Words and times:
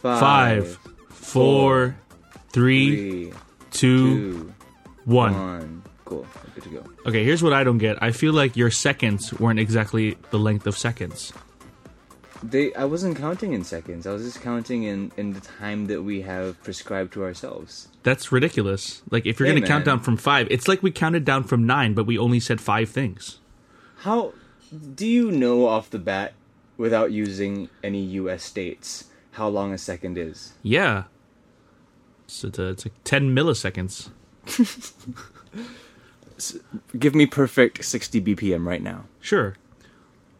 Five, 0.00 0.78
four, 1.10 1.96
three, 2.50 3.30
three, 3.30 3.32
two, 3.70 4.32
two, 4.40 4.54
one. 5.04 5.32
one. 5.34 5.82
Cool. 6.04 6.26
Good 6.54 6.64
to 6.64 6.70
go. 6.70 6.84
Okay, 7.06 7.24
here's 7.24 7.42
what 7.42 7.52
I 7.52 7.62
don't 7.64 7.78
get. 7.78 8.02
I 8.02 8.10
feel 8.12 8.32
like 8.32 8.56
your 8.56 8.70
seconds 8.70 9.32
weren't 9.34 9.60
exactly 9.60 10.16
the 10.30 10.38
length 10.38 10.66
of 10.66 10.76
seconds. 10.76 11.32
They, 12.42 12.74
I 12.74 12.84
wasn't 12.86 13.16
counting 13.16 13.52
in 13.52 13.62
seconds. 13.62 14.04
I 14.04 14.12
was 14.12 14.24
just 14.24 14.40
counting 14.42 14.82
in 14.82 15.12
in 15.16 15.32
the 15.32 15.40
time 15.40 15.86
that 15.86 16.02
we 16.02 16.22
have 16.22 16.60
prescribed 16.64 17.12
to 17.12 17.22
ourselves. 17.22 17.86
That's 18.02 18.32
ridiculous. 18.32 19.02
Like 19.12 19.26
if 19.26 19.38
you're 19.38 19.46
Hey, 19.48 19.54
gonna 19.54 19.66
count 19.66 19.84
down 19.84 20.00
from 20.00 20.16
five, 20.16 20.48
it's 20.50 20.66
like 20.66 20.82
we 20.82 20.90
counted 20.90 21.24
down 21.24 21.44
from 21.44 21.64
nine, 21.64 21.94
but 21.94 22.04
we 22.04 22.18
only 22.18 22.40
said 22.40 22.60
five 22.60 22.88
things. 22.88 23.38
How 23.98 24.32
do 24.94 25.06
you 25.06 25.30
know 25.30 25.66
off 25.66 25.90
the 25.90 25.98
bat, 25.98 26.34
without 26.76 27.12
using 27.12 27.68
any 27.82 28.00
U.S. 28.00 28.42
states, 28.42 29.10
how 29.32 29.48
long 29.48 29.72
a 29.72 29.78
second 29.78 30.18
is? 30.18 30.52
Yeah. 30.62 31.04
So 32.26 32.48
it's, 32.48 32.58
it's 32.58 32.84
like 32.86 33.04
ten 33.04 33.34
milliseconds. 33.34 34.10
Give 36.98 37.14
me 37.14 37.26
perfect 37.26 37.84
60 37.84 38.20
BPM 38.20 38.66
right 38.66 38.82
now. 38.82 39.04
Sure. 39.20 39.54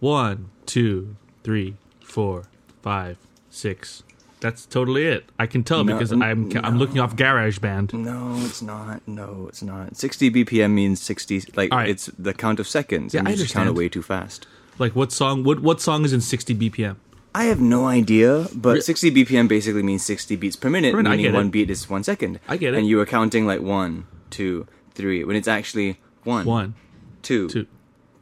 One, 0.01 0.51
two, 0.67 1.17
three, 1.45 1.77
four, 2.01 2.45
five, 2.83 3.19
six. 3.51 4.03
That's 4.43 4.67
totally 4.67 5.07
it. 5.07 5.31
I 5.39 5.47
can 5.47 5.63
tell 5.63 5.85
No, 5.85 5.93
because 5.95 6.11
I'm 6.13 6.51
I'm 6.67 6.77
looking 6.79 6.99
off 7.01 7.15
GarageBand. 7.17 7.93
No, 7.95 8.35
it's 8.45 8.61
not. 8.61 9.07
No, 9.07 9.47
it's 9.49 9.63
not. 9.63 9.97
60 9.97 10.31
BPM 10.33 10.73
means 10.73 11.01
60. 11.01 11.45
Like 11.57 11.73
right. 11.73 11.89
it's 11.89 12.07
the 12.19 12.35
count 12.35 12.59
of 12.61 12.67
seconds. 12.67 13.15
Yeah, 13.15 13.21
and 13.21 13.29
I 13.29 13.37
just 13.37 13.55
count 13.55 13.69
it 13.69 13.75
way 13.77 13.89
too 13.89 14.03
fast. 14.03 14.47
Like 14.79 14.97
what 14.97 15.13
song? 15.13 15.45
What 15.45 15.61
what 15.61 15.81
song 15.81 16.05
is 16.05 16.13
in 16.13 16.21
60 16.21 16.55
BPM? 16.57 16.97
I 17.35 17.45
have 17.45 17.61
no 17.61 17.87
idea, 17.87 18.49
but 18.55 18.75
Re- 18.75 18.81
60 18.83 19.11
BPM 19.13 19.49
basically 19.49 19.83
means 19.83 20.05
60 20.05 20.37
beats 20.37 20.57
per 20.57 20.69
minute, 20.69 20.93
Per 20.93 20.99
minute, 20.99 21.09
I 21.09 21.13
meaning 21.13 21.25
get 21.33 21.35
it. 21.35 21.43
one 21.43 21.49
beat 21.51 21.71
is 21.71 21.89
one 21.89 22.05
second. 22.05 22.41
I 22.47 22.59
get 22.59 22.75
it. 22.75 22.79
And 22.79 22.87
you 22.87 22.99
were 22.99 23.07
counting 23.07 23.47
like 23.47 23.63
one, 23.63 24.07
two, 24.29 24.67
three, 24.93 25.25
when 25.25 25.35
it's 25.37 25.49
actually 25.49 25.99
one, 26.25 26.45
One, 26.45 26.75
two, 27.23 27.49
two. 27.49 27.67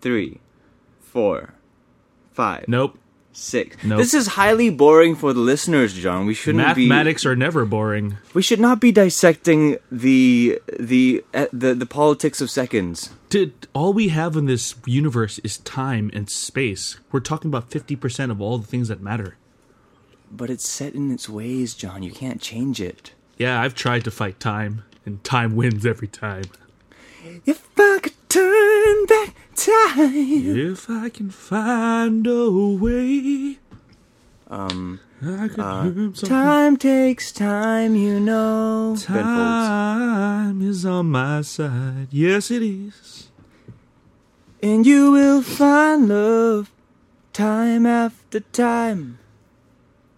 three, 0.01 0.39
four, 1.01 1.55
five, 2.33 2.67
Nope. 2.69 2.99
Six. 3.41 3.77
Nope. 3.83 3.99
This 3.99 4.15
is 4.15 4.29
highly 4.29 4.71
boring 4.71 5.15
for 5.17 5.33
the 5.33 5.41
listeners, 5.41 5.95
John. 5.95 6.27
We 6.27 6.35
shouldn't 6.35 6.65
Mathematics 6.65 7.25
are 7.27 7.35
never 7.37 7.65
boring. 7.65 8.11
be. 8.11 8.17
We 8.35 8.43
should 8.43 8.61
not 8.61 8.81
be 8.81 8.93
dissecting 8.93 9.79
the 9.91 10.61
the 10.79 11.25
uh, 11.35 11.47
the 11.53 11.75
the 11.75 11.87
politics 11.87 12.41
of 12.41 12.51
seconds. 12.51 13.11
Dude, 13.29 13.67
all 13.75 13.93
we 13.93 14.09
have 14.09 14.37
in 14.37 14.47
this 14.47 14.75
universe 14.87 15.39
is 15.41 15.59
time 15.59 16.11
and 16.13 16.29
space. 16.29 16.99
We're 17.13 17.21
talking 17.21 17.49
about 17.49 17.71
50% 17.71 18.31
of 18.33 18.41
all 18.41 18.59
the 18.59 18.67
things 18.67 18.89
that 18.89 19.01
matter. 19.01 19.37
But 20.33 20.51
it's 20.51 20.69
set 20.69 20.95
in 20.95 21.13
its 21.13 21.29
ways, 21.29 21.75
John. 21.75 22.03
You 22.03 22.11
can't 22.11 22.41
change 22.41 22.81
it. 22.81 23.13
Yeah, 23.39 23.61
I've 23.61 23.75
tried 23.77 24.03
to 24.05 24.11
fight 24.11 24.41
time, 24.41 24.83
and 25.07 25.23
time 25.23 25.55
wins 25.55 25.87
every 25.87 26.09
time. 26.09 26.45
If 27.47 27.69
I 27.79 27.99
could 28.03 28.15
turn 28.29 29.07
back 29.07 29.35
time. 29.65 30.57
If 30.57 30.89
I 30.91 31.09
can 31.09 31.31
find 31.31 32.27
a 32.27 32.51
way, 32.51 33.59
Um, 34.51 34.99
Uh, 35.23 36.11
time 36.25 36.77
takes 36.79 37.31
time, 37.31 37.95
you 37.95 38.19
know. 38.19 38.97
Time 38.99 40.63
is 40.63 40.85
on 40.87 41.11
my 41.11 41.43
side. 41.43 42.09
Yes, 42.11 42.51
it 42.51 42.63
is. 42.63 43.29
And 44.63 44.87
you 44.87 45.13
will 45.13 45.43
find 45.43 46.09
love 46.09 46.71
time 47.33 47.85
after 47.87 48.41
time. 48.41 49.19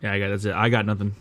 Yeah, 0.03 0.13
I 0.13 0.19
got 0.21 0.29
that's 0.29 0.45
it. 0.45 0.55
I 0.55 0.69
got 0.69 0.87
nothing. 0.87 1.13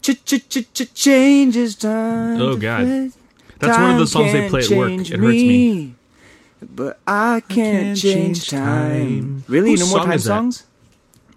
Ch 0.00 0.16
ch 0.24 0.48
ch 0.48 0.64
ch 0.72 0.94
changes 0.94 1.74
time. 1.74 2.40
Oh, 2.40 2.56
God. 2.56 3.12
That's 3.58 3.76
one 3.76 3.90
of 3.90 3.98
the 3.98 4.06
songs 4.06 4.32
they 4.32 4.48
play 4.48 4.62
at 4.62 4.70
work. 4.70 4.92
It 4.92 5.18
hurts 5.18 5.42
me. 5.52 5.94
But 6.62 6.98
I 7.06 7.40
can't, 7.40 7.48
can't 7.48 7.98
change, 7.98 8.46
change 8.46 8.48
time. 8.50 8.60
time. 8.60 9.44
Really? 9.48 9.70
Whose 9.70 9.80
no 9.80 9.96
more 9.96 10.04
time 10.04 10.12
is 10.12 10.24
that? 10.24 10.28
songs? 10.28 10.64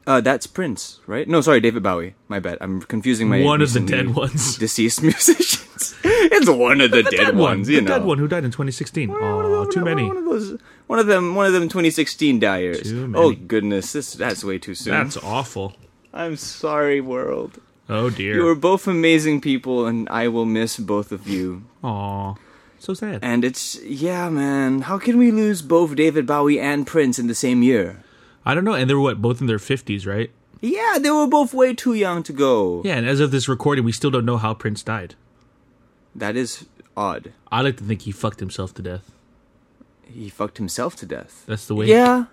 Uh, 0.08 0.20
that's 0.20 0.48
Prince, 0.48 1.00
right? 1.06 1.28
No, 1.28 1.42
sorry, 1.42 1.60
David 1.60 1.84
Bowie. 1.84 2.16
My 2.28 2.40
bad. 2.40 2.58
I'm 2.60 2.82
confusing 2.82 3.30
my 3.30 3.44
One 3.44 3.62
of 3.62 3.72
the 3.74 3.80
dead 3.80 4.16
ones. 4.16 4.58
deceased 4.60 5.04
musicians. 5.04 5.96
it's 6.04 6.50
one 6.50 6.82
of 6.82 6.90
the, 6.92 7.04
dead, 7.04 7.12
dead 7.12 7.36
one. 7.36 7.58
ones, 7.58 7.68
the 7.68 7.76
you 7.76 7.82
know. 7.82 7.88
dead 7.88 8.04
one 8.04 8.18
who 8.18 8.28
died 8.28 8.44
in 8.44 8.50
2016. 8.52 9.10
One 9.10 9.22
of 9.22 9.52
Oh, 9.52 9.66
too 9.70 9.86
many. 9.86 10.04
One 10.06 10.18
of 10.18 10.26
those. 10.26 10.60
One 10.88 10.98
of 10.98 11.06
them. 11.06 11.36
One 11.36 11.46
of 11.46 11.54
them. 11.54 11.64
2016 11.64 12.40
diers. 12.40 12.82
Too 12.84 13.14
Oh 13.16 13.34
goodness, 13.34 13.94
this 13.94 14.14
that's 14.14 14.44
way 14.44 14.58
too 14.58 14.74
soon. 14.74 14.92
That's 14.94 15.18
awful. 15.18 15.76
I'm 16.14 16.36
sorry, 16.36 17.00
world. 17.00 17.62
Oh 17.88 18.10
dear. 18.10 18.36
You 18.36 18.48
are 18.48 18.56
both 18.56 18.88
amazing 18.88 19.42
people, 19.42 19.86
and 19.86 20.10
I 20.10 20.28
will 20.30 20.46
miss 20.46 20.78
both 20.78 21.12
of 21.12 21.28
you. 21.28 21.64
Aw, 21.84 22.34
so 22.82 22.94
sad. 22.94 23.20
And 23.22 23.44
it's 23.44 23.82
yeah, 23.84 24.30
man. 24.30 24.82
How 24.82 24.98
can 24.98 25.18
we 25.18 25.32
lose 25.32 25.62
both 25.62 25.96
David 25.96 26.26
Bowie 26.26 26.60
and 26.60 26.86
Prince 26.86 27.20
in 27.20 27.28
the 27.28 27.36
same 27.36 27.64
year? 27.64 28.04
I 28.46 28.56
don't 28.56 28.64
know. 28.64 28.74
And 28.74 28.90
they 28.90 28.94
were 28.94 29.02
what? 29.02 29.22
Both 29.22 29.42
in 29.42 29.48
their 29.48 29.58
50s, 29.58 30.06
right? 30.08 30.32
Yeah, 30.62 30.98
they 31.00 31.12
were 31.12 31.28
both 31.28 31.54
way 31.54 31.74
too 31.74 31.94
young 31.94 32.24
to 32.24 32.34
go. 32.34 32.82
Yeah. 32.86 32.96
And 32.98 33.08
as 33.08 33.20
of 33.20 33.32
this 33.32 33.48
recording, 33.48 33.84
we 33.84 33.92
still 33.92 34.12
don't 34.12 34.26
know 34.26 34.38
how 34.38 34.54
Prince 34.54 34.84
died. 34.84 35.16
That 36.16 36.36
is 36.36 36.66
odd. 36.96 37.34
I 37.52 37.62
like 37.62 37.78
to 37.78 37.84
think 37.84 38.04
he 38.04 38.12
fucked 38.12 38.40
himself 38.40 38.74
to 38.76 38.82
death. 38.82 39.12
He 40.04 40.30
fucked 40.30 40.58
himself 40.58 40.96
to 40.98 41.06
death. 41.06 41.44
That's 41.48 41.66
the 41.68 41.76
way. 41.76 41.86
Yeah, 41.86 42.26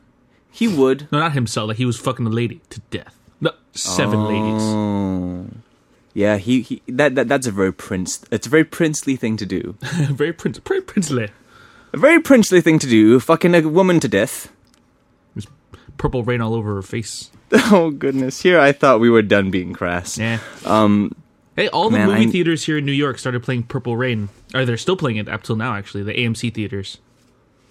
he 0.50 0.66
would. 0.66 1.08
No, 1.12 1.20
not 1.20 1.32
himself. 1.32 1.68
Like 1.68 1.76
he 1.76 1.84
was 1.84 1.96
fucking 1.96 2.26
a 2.26 2.30
lady 2.30 2.60
to 2.70 2.80
death. 2.90 3.16
No, 3.40 3.52
seven 3.72 4.24
ladies. 4.24 4.62
Oh. 4.62 5.46
Yeah, 6.18 6.36
he, 6.38 6.62
he 6.62 6.82
that, 6.88 7.14
that 7.14 7.28
that's 7.28 7.46
a 7.46 7.52
very 7.52 7.72
prince. 7.72 8.24
It's 8.32 8.48
a 8.48 8.50
very 8.50 8.64
princely 8.64 9.14
thing 9.14 9.36
to 9.36 9.46
do. 9.46 9.76
very 10.10 10.32
prince, 10.32 10.58
very 10.58 10.80
princely. 10.82 11.28
A 11.92 11.96
very 11.96 12.20
princely 12.20 12.60
thing 12.60 12.80
to 12.80 12.88
do. 12.88 13.20
Fucking 13.20 13.54
a 13.54 13.60
woman 13.68 14.00
to 14.00 14.08
death. 14.08 14.50
There's 15.36 15.46
Purple 15.96 16.24
rain 16.24 16.40
all 16.40 16.54
over 16.54 16.74
her 16.74 16.82
face. 16.82 17.30
Oh 17.70 17.90
goodness! 17.92 18.42
Here 18.42 18.58
I 18.58 18.72
thought 18.72 18.98
we 18.98 19.08
were 19.08 19.22
done 19.22 19.52
being 19.52 19.72
crass. 19.74 20.18
Yeah. 20.18 20.40
Um, 20.66 21.14
Hey, 21.54 21.68
all 21.68 21.88
the 21.88 21.98
Man, 21.98 22.08
movie 22.08 22.26
I- 22.26 22.30
theaters 22.30 22.64
here 22.66 22.78
in 22.78 22.84
New 22.84 22.92
York 22.92 23.18
started 23.18 23.42
playing 23.44 23.64
Purple 23.64 23.96
Rain. 23.96 24.28
Are 24.54 24.64
they're 24.64 24.76
still 24.76 24.96
playing 24.96 25.18
it 25.18 25.28
up 25.28 25.44
till 25.44 25.56
now, 25.56 25.74
actually. 25.74 26.02
The 26.02 26.14
AMC 26.14 26.52
theaters. 26.52 26.98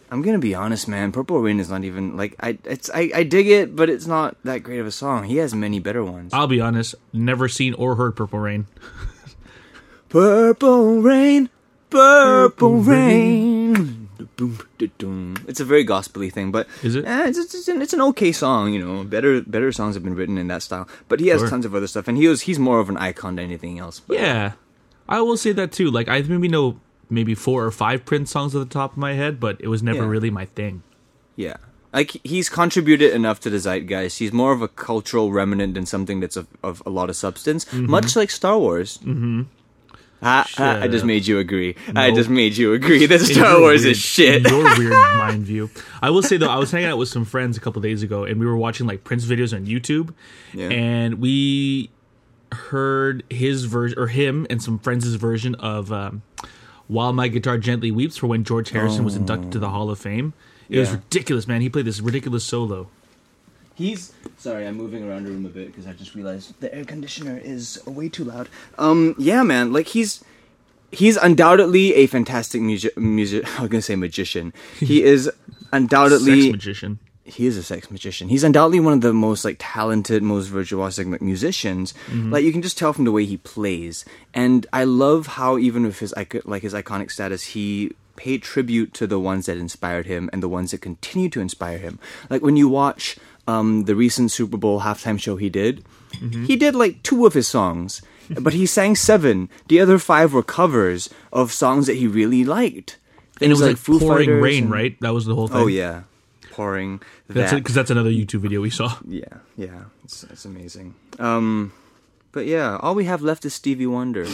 I'm 0.10 0.22
gonna 0.22 0.40
be 0.40 0.56
honest, 0.56 0.88
man. 0.88 1.12
Purple 1.12 1.40
Rain 1.42 1.60
is 1.60 1.70
not 1.70 1.84
even 1.84 2.16
like 2.16 2.36
I. 2.40 2.58
It's 2.64 2.90
I, 2.94 3.12
I 3.14 3.24
dig 3.24 3.48
it, 3.48 3.76
but 3.76 3.90
it's 3.90 4.08
not 4.08 4.38
that 4.44 4.60
great 4.64 4.80
of 4.80 4.88
a 4.88 4.92
song. 4.92 5.26
He 5.26 5.38
has 5.38 5.54
many 5.54 5.80
better 5.80 6.04
ones. 6.04 6.34
I'll 6.34 6.48
be 6.48 6.62
honest, 6.62 6.96
never 7.12 7.48
seen 7.50 7.74
or 7.74 7.96
heard 7.96 8.16
Purple 8.16 8.40
Rain. 8.40 8.68
Purple 10.10 11.02
rain, 11.02 11.50
purple 11.90 12.78
rain. 12.80 14.08
Boom. 14.38 15.36
It's 15.48 15.60
a 15.60 15.66
very 15.66 15.84
gospely 15.84 16.30
thing, 16.30 16.52
but 16.52 16.68
Is 16.82 16.96
it? 16.96 17.06
Eh, 17.06 17.28
it's, 17.28 17.38
it's, 17.38 17.54
it's 17.54 17.68
an, 17.68 17.82
it's 17.82 17.94
an 17.94 18.02
okay 18.02 18.32
song, 18.32 18.72
you 18.74 18.84
know. 18.84 19.04
Better 19.04 19.42
better 19.42 19.72
songs 19.72 19.96
have 19.96 20.04
been 20.04 20.16
written 20.16 20.38
in 20.38 20.48
that 20.48 20.64
style, 20.64 20.88
but 21.10 21.20
he 21.20 21.28
has 21.28 21.42
Sure. 21.42 21.50
tons 21.50 21.66
of 21.66 21.76
other 21.76 21.88
stuff, 21.88 22.08
and 22.08 22.18
he 22.18 22.28
was 22.28 22.42
he's 22.42 22.58
more 22.58 22.80
of 22.80 22.90
an 22.90 22.98
icon 22.98 23.36
than 23.36 23.46
anything 23.46 23.80
else. 23.80 24.00
But 24.00 24.18
Yeah, 24.20 24.54
I 25.10 25.22
will 25.22 25.38
say 25.38 25.52
that 25.54 25.72
too. 25.72 25.92
Like 25.92 26.08
I 26.08 26.22
maybe 26.22 26.48
know 26.48 26.80
maybe 27.10 27.34
four 27.36 27.66
or 27.66 27.72
five 27.72 28.06
Prince 28.06 28.32
songs 28.32 28.56
at 28.56 28.60
the 28.60 28.66
top 28.74 28.92
of 28.94 28.98
my 28.98 29.14
head, 29.14 29.40
but 29.40 29.58
it 29.62 29.68
was 29.68 29.82
never 29.84 30.04
Yeah. 30.04 30.10
really 30.10 30.30
my 30.30 30.46
thing. 30.46 30.84
yeah, 31.36 31.58
like 31.94 32.18
he's 32.24 32.50
contributed 32.50 33.14
enough 33.14 33.40
to 33.42 33.50
the 33.50 33.58
zeitgeist. 33.60 34.20
He's 34.20 34.34
more 34.34 34.52
of 34.52 34.62
a 34.62 34.68
cultural 34.68 35.32
remnant 35.32 35.74
than 35.76 35.86
something 35.86 36.20
that's 36.20 36.36
of, 36.36 36.48
of 36.64 36.82
a 36.86 36.90
lot 36.90 37.10
of 37.10 37.16
substance, 37.16 37.66
Mm-hmm. 37.66 37.90
much 37.90 38.16
like 38.16 38.30
Star 38.32 38.58
Wars. 38.60 38.98
Mm-hmm. 39.00 39.44
I, 40.20 40.46
I 40.58 40.88
just 40.88 41.06
made 41.06 41.28
you 41.28 41.38
agree. 41.38 41.76
I 41.96 42.10
just 42.10 42.28
made 42.28 42.58
you 42.58 42.74
agree 42.74 43.06
that 43.06 43.20
Star 43.20 43.60
Wars 43.60 43.84
weird- 43.84 43.92
is 43.92 44.00
shit. 44.00 44.50
Your 44.50 44.64
weird 44.78 44.92
mind 44.92 45.44
view. 45.44 45.70
I 46.02 46.10
will 46.10 46.24
say 46.24 46.38
though, 46.38 46.50
I 46.50 46.58
was 46.58 46.72
hanging 46.72 46.90
out 46.90 46.98
with 46.98 47.10
some 47.10 47.24
friends 47.24 47.56
a 47.56 47.60
couple 47.60 47.84
days 47.84 48.02
ago, 48.02 48.24
and 48.24 48.40
we 48.40 48.48
were 48.48 48.58
watching 48.58 48.88
like 48.88 49.04
Prince 49.04 49.26
videos 49.26 49.56
on 49.56 49.68
YouTube, 49.68 50.14
Yeah. 50.56 50.70
and 50.70 51.20
we 51.20 51.92
heard 52.52 53.24
his 53.30 53.66
version 53.66 54.00
or 54.00 54.08
him 54.08 54.48
and 54.50 54.62
some 54.62 54.80
friends' 54.80 55.14
version 55.16 55.54
of 55.56 55.92
um, 55.92 56.24
"While 56.88 57.14
My 57.14 57.28
Guitar 57.28 57.58
Gently 57.58 57.92
Weeps" 57.92 58.18
for 58.18 58.28
when 58.28 58.44
George 58.44 58.70
Harrison 58.72 59.04
was 59.04 59.16
inducted 59.16 59.52
to 59.54 59.60
the 59.60 59.70
Hall 59.70 59.90
of 59.90 60.00
Fame. 60.00 60.34
It 60.70 60.80
was 60.80 60.92
ridiculous, 60.92 61.48
man. 61.48 61.62
He 61.62 61.70
played 61.70 61.86
this 61.86 62.00
ridiculous 62.02 62.44
solo. 62.44 62.90
He's 63.76 64.12
sorry, 64.38 64.66
I'm 64.68 64.76
moving 64.76 65.08
around 65.08 65.26
the 65.26 65.32
room 65.32 65.46
a 65.46 65.50
bit 65.50 65.68
because 65.68 65.86
I 65.86 65.94
just 65.94 66.16
realized 66.16 66.60
the 66.60 66.74
air 66.74 66.84
conditioner 66.84 67.38
is 67.38 67.80
way 67.86 68.10
too 68.10 68.24
loud. 68.24 68.50
Um, 68.78 69.14
yeah, 69.20 69.44
man, 69.44 69.72
like 69.72 69.88
he's 69.88 70.24
he's 70.92 71.16
undoubtedly 71.16 71.94
a 71.94 72.08
fantastic 72.08 72.62
music. 72.62 72.98
Music, 72.98 73.46
I 73.60 73.62
was 73.62 73.70
gonna 73.70 73.82
say 73.82 73.96
magician. 73.96 74.52
He 74.80 75.04
is 75.14 75.26
Sex 75.26 75.38
undoubtedly 75.72 76.52
magician. 76.52 77.00
He 77.28 77.46
is 77.46 77.58
a 77.58 77.64
sex 77.64 77.92
magician. 77.92 78.30
He's 78.30 78.44
undoubtedly 78.44 78.80
one 78.80 78.94
of 78.94 79.02
the 79.02 79.14
most 79.14 79.44
like 79.46 79.58
talented, 79.60 80.24
most 80.24 80.50
virtuosic 80.50 81.12
like, 81.12 81.22
musicians. 81.22 81.94
Like 82.14 82.44
you 82.44 82.52
can 82.52 82.62
just 82.62 82.78
tell 82.78 82.94
from 82.94 83.06
the 83.06 83.12
way 83.12 83.26
he 83.26 83.38
plays. 83.38 84.06
And 84.34 84.66
I 84.74 84.84
love 84.86 85.28
how 85.28 85.58
even 85.58 85.84
with 85.84 86.00
his 86.00 86.14
like 86.46 86.62
his 86.64 86.74
iconic 86.74 87.12
status, 87.12 87.44
he 87.44 87.92
paid 88.16 88.42
tribute 88.42 88.94
to 88.96 89.06
the 89.06 89.20
ones 89.20 89.46
that 89.46 89.58
inspired 89.58 90.06
him 90.08 90.30
and 90.34 90.42
the 90.42 90.50
ones 90.50 90.72
that 90.72 90.82
continue 90.82 91.30
to 91.30 91.40
inspire 91.42 91.78
him. 91.78 92.00
Like 92.30 92.42
when 92.42 92.58
you 92.58 92.68
watch 92.68 93.18
um, 93.48 93.84
the 93.86 93.96
recent 93.96 94.32
Super 94.32 94.58
Bowl 94.58 94.82
halftime 94.82 95.20
show 95.20 95.36
he 95.38 95.50
did, 95.50 95.84
Mm-hmm. 96.22 96.46
he 96.46 96.56
did 96.56 96.74
like 96.74 97.04
two 97.04 97.26
of 97.26 97.34
his 97.34 97.50
songs, 97.50 98.02
but 98.40 98.54
he 98.54 98.66
sang 98.66 98.96
seven. 98.96 99.50
The 99.68 99.82
other 99.82 100.00
five 100.00 100.32
were 100.34 100.42
covers 100.42 101.10
of 101.34 101.52
songs 101.52 101.86
that 101.88 101.98
he 101.98 102.08
really 102.08 102.46
liked. 102.46 102.98
and 103.42 103.52
it 103.52 103.54
was 103.54 103.62
like, 103.62 103.76
Foo 103.76 104.00
pouring 104.00 104.28
Fighters 104.30 104.42
rain, 104.42 104.64
and- 104.64 104.72
right? 104.72 104.98
That 105.02 105.14
was 105.14 105.26
the 105.26 105.36
whole 105.36 105.50
thing. 105.50 105.58
Oh 105.58 105.68
yeah, 105.68 106.04
pouring. 106.58 107.00
That's 107.30 107.52
that. 107.52 107.58
because 107.62 107.76
that's 107.76 107.92
another 107.92 108.10
YouTube 108.10 108.42
video 108.42 108.62
we 108.62 108.70
saw. 108.74 108.98
Yeah, 109.08 109.46
yeah, 109.56 109.86
it's 110.04 110.24
it's 110.26 110.46
amazing. 110.46 110.96
Um, 111.20 111.72
but 112.34 112.46
yeah, 112.50 112.78
all 112.82 112.96
we 112.96 113.06
have 113.06 113.22
left 113.22 113.46
is 113.46 113.54
Stevie 113.54 113.86
Wonder. 113.88 114.26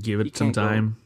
Give 0.00 0.20
He 0.20 0.28
it 0.28 0.36
some 0.36 0.48
can't 0.52 0.56
go. 0.56 0.62
time. 0.68 0.96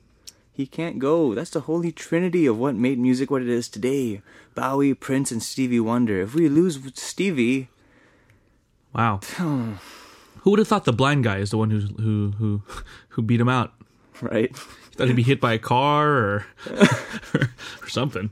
He 0.53 0.67
can't 0.67 0.99
go. 0.99 1.35
That's 1.35 1.51
the 1.51 1.61
holy 1.71 1.93
trinity 1.93 2.47
of 2.47 2.59
what 2.59 2.75
made 2.75 2.99
music 2.99 3.31
what 3.31 3.43
it 3.43 3.49
is 3.49 3.69
today. 3.69 4.23
Bowie, 4.55 4.93
Prince, 4.95 5.31
and 5.31 5.43
Stevie 5.43 5.79
Wonder. 5.81 6.21
If 6.23 6.35
we 6.35 6.49
lose 6.49 6.79
Stevie, 6.95 7.69
Wow. 8.95 9.21
who 10.43 10.51
would 10.51 10.59
have 10.59 10.67
thought 10.69 10.85
the 10.85 10.93
blind 10.93 11.23
guy 11.25 11.39
is 11.39 11.51
the 11.51 11.59
one 11.59 11.71
who 11.71 11.81
who 12.03 12.33
who 12.39 12.63
who 13.11 13.23
beat 13.23 13.41
him 13.41 13.49
out? 13.49 13.73
right? 14.21 14.51
He 14.51 14.95
thought 14.97 15.07
he'd 15.07 15.15
be 15.17 15.23
hit 15.23 15.41
by 15.41 15.53
a 15.55 15.59
car 15.63 16.11
or 16.11 16.47
or 17.83 17.89
something. 17.89 18.31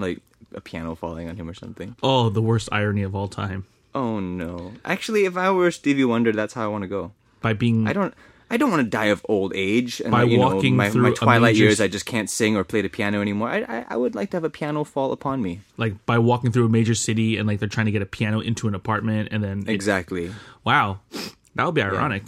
Like 0.00 0.20
a 0.54 0.60
piano 0.60 0.94
falling 0.94 1.28
on 1.28 1.36
him 1.36 1.48
or 1.48 1.54
something. 1.54 1.96
Oh, 2.02 2.28
the 2.30 2.42
worst 2.42 2.68
irony 2.72 3.02
of 3.02 3.14
all 3.14 3.28
time. 3.28 3.66
Oh 3.94 4.20
no. 4.20 4.72
Actually, 4.84 5.24
if 5.26 5.36
I 5.36 5.50
were 5.50 5.70
Stevie 5.70 6.04
Wonder, 6.04 6.32
that's 6.32 6.54
how 6.54 6.64
I 6.64 6.68
want 6.68 6.82
to 6.82 6.88
go. 6.88 7.12
By 7.40 7.52
being 7.54 7.86
I 7.86 7.92
don't. 7.92 8.14
I 8.52 8.56
don't 8.56 8.70
want 8.72 8.82
to 8.82 8.88
die 8.90 9.04
of 9.06 9.24
old 9.28 9.52
age 9.54 10.00
and 10.00 10.10
By 10.10 10.24
you 10.24 10.40
walking 10.40 10.72
know, 10.74 10.78
my, 10.78 10.90
through 10.90 11.02
my 11.02 11.12
twilight 11.12 11.52
major 11.54 11.64
years. 11.66 11.80
I 11.80 11.86
just 11.86 12.04
can't 12.04 12.28
sing 12.28 12.56
or 12.56 12.64
play 12.64 12.82
the 12.82 12.88
piano 12.88 13.20
anymore. 13.20 13.48
I, 13.48 13.60
I 13.62 13.84
I 13.90 13.96
would 13.96 14.16
like 14.16 14.30
to 14.30 14.36
have 14.38 14.42
a 14.42 14.50
piano 14.50 14.82
fall 14.82 15.12
upon 15.12 15.40
me. 15.40 15.60
like 15.76 16.04
by 16.04 16.18
walking 16.18 16.50
through 16.50 16.66
a 16.66 16.68
major 16.68 16.96
city 16.96 17.36
and 17.36 17.46
like 17.46 17.60
they're 17.60 17.68
trying 17.68 17.86
to 17.86 17.92
get 17.92 18.02
a 18.02 18.06
piano 18.06 18.40
into 18.40 18.66
an 18.66 18.74
apartment 18.74 19.28
and 19.30 19.44
then 19.44 19.60
it- 19.60 19.68
Exactly. 19.68 20.32
wow, 20.64 20.98
that 21.54 21.64
would 21.64 21.76
be 21.76 21.82
ironic. 21.82 22.24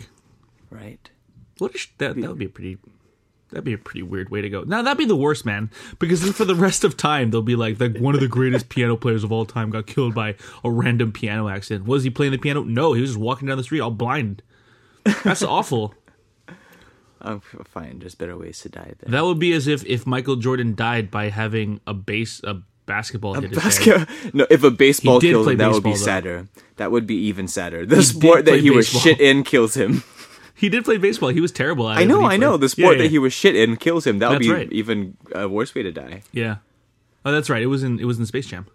Right. 0.71 1.11
What 1.59 1.75
is 1.75 1.89
that? 1.99 2.15
That 2.15 2.29
would 2.29 2.39
be 2.39 2.47
a 2.47 2.49
pretty. 2.49 2.79
That'd 3.53 3.65
be 3.65 3.75
a 3.75 3.79
pretty 3.79 4.03
weird 4.03 4.31
way 4.31 4.41
to 4.41 4.49
go. 4.49 4.63
Now 4.63 4.83
that'd 4.83 4.99
be 4.99 5.05
the 5.05 5.15
worst, 5.15 5.45
man. 5.45 5.71
Because 5.99 6.23
then 6.23 6.33
for 6.33 6.45
the 6.47 6.55
rest 6.55 6.85
of 6.85 6.97
time, 6.97 7.31
they'll 7.31 7.43
be 7.43 7.55
like, 7.55 7.79
like 7.79 7.99
one 7.99 8.15
of 8.15 8.21
the 8.21 8.29
greatest 8.29 8.69
piano 8.71 8.97
players 8.97 9.25
of 9.25 9.31
all 9.31 9.45
time 9.45 9.69
got 9.71 9.87
killed 9.87 10.15
by 10.15 10.37
a 10.65 10.71
random 10.71 11.13
piano 11.13 11.49
accident. 11.49 11.87
Was 11.87 12.03
he 12.03 12.11
playing 12.11 12.33
the 12.33 12.39
piano? 12.39 12.63
No, 12.63 12.95
he 12.95 13.01
was 13.03 13.11
just 13.11 13.21
walking 13.21 13.49
down 13.49 13.59
the 13.59 13.63
street 13.63 13.81
all 13.81 13.91
blind. 13.91 14.43
That's 15.23 15.43
awful. 15.43 15.95
Oh, 17.25 17.41
I'm 17.57 17.65
fine. 17.67 18.01
There's 18.01 18.17
better 18.17 18.37
ways 18.37 18.59
to 18.63 18.69
die 18.69 18.95
than 18.99 19.13
That 19.13 19.25
would 19.25 19.39
be 19.39 19.53
as 19.53 19.69
if 19.69 19.87
if 19.87 20.09
Michael 20.09 20.35
Jordan 20.35 20.75
died 20.75 21.09
by 21.09 21.29
having 21.29 21.81
a 21.87 21.95
base 21.95 22.41
a 22.43 22.63
basketball 22.87 23.35
hit 23.35 23.51
his 23.51 23.59
head. 23.59 23.65
Basket. 24.09 24.09
No, 24.35 24.47
if 24.51 24.65
a 24.65 24.73
baseball 24.73 25.21
He 25.21 25.33
play 25.33 25.53
him, 25.53 25.59
that 25.59 25.71
would 25.71 25.85
be 25.85 25.91
though. 25.91 25.97
sadder. 25.97 26.49
That 26.77 26.91
would 26.91 27.07
be 27.07 27.15
even 27.15 27.47
sadder. 27.47 27.87
The 27.87 27.97
did 27.97 28.03
sport 28.05 28.45
that 28.47 28.59
he 28.59 28.71
was 28.71 28.89
shit 28.89 29.21
in 29.21 29.45
kills 29.45 29.75
him. 29.75 30.03
He 30.63 30.69
did 30.69 30.85
play 30.85 30.97
baseball. 30.97 31.31
He 31.31 31.41
was 31.41 31.51
terrible 31.51 31.89
at 31.91 31.99
I 31.99 32.05
know, 32.05 32.23
I 32.25 32.37
know. 32.37 32.57
The 32.57 32.69
sport 32.69 32.97
Yeah, 32.97 33.03
that 33.03 33.11
he 33.11 33.19
was 33.19 33.33
shit 33.33 33.57
in 33.57 33.77
kills 33.77 34.07
him. 34.07 34.21
That 34.21 34.31
would 34.31 34.37
That's 34.37 34.47
be 34.47 34.53
right. 34.53 34.73
even 34.73 35.17
a 35.35 35.49
worse 35.49 35.75
way 35.75 35.83
to 35.83 35.91
die. 35.91 36.23
Yeah. 36.31 36.59
Oh, 37.25 37.33
that's 37.33 37.51
right. 37.51 37.61
It 37.61 37.67
was 37.67 37.83
in 37.83 37.99
it 37.99 38.05
was 38.05 38.19
in 38.21 38.27
Space 38.27 38.47
Jam. 38.47 38.67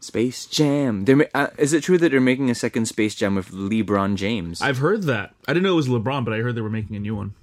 Space 0.00 0.46
Jam. 0.46 1.04
They're, 1.06 1.16
ma- 1.16 1.24
uh, 1.34 1.48
is 1.58 1.72
it 1.72 1.82
true 1.82 1.98
that 1.98 2.10
they're 2.10 2.20
making 2.20 2.50
a 2.50 2.54
second 2.54 2.86
Space 2.86 3.14
Jam 3.14 3.34
with 3.34 3.50
LeBron 3.50 4.16
James? 4.16 4.60
I've 4.62 4.78
heard 4.78 5.02
that. 5.04 5.34
I 5.48 5.52
didn't 5.52 5.64
know 5.64 5.72
it 5.72 5.76
was 5.76 5.88
LeBron, 5.88 6.24
but 6.24 6.32
I 6.34 6.38
heard 6.38 6.54
they 6.54 6.60
were 6.62 6.70
making 6.70 6.96
a 6.96 7.00
new 7.00 7.14
one. 7.16 7.34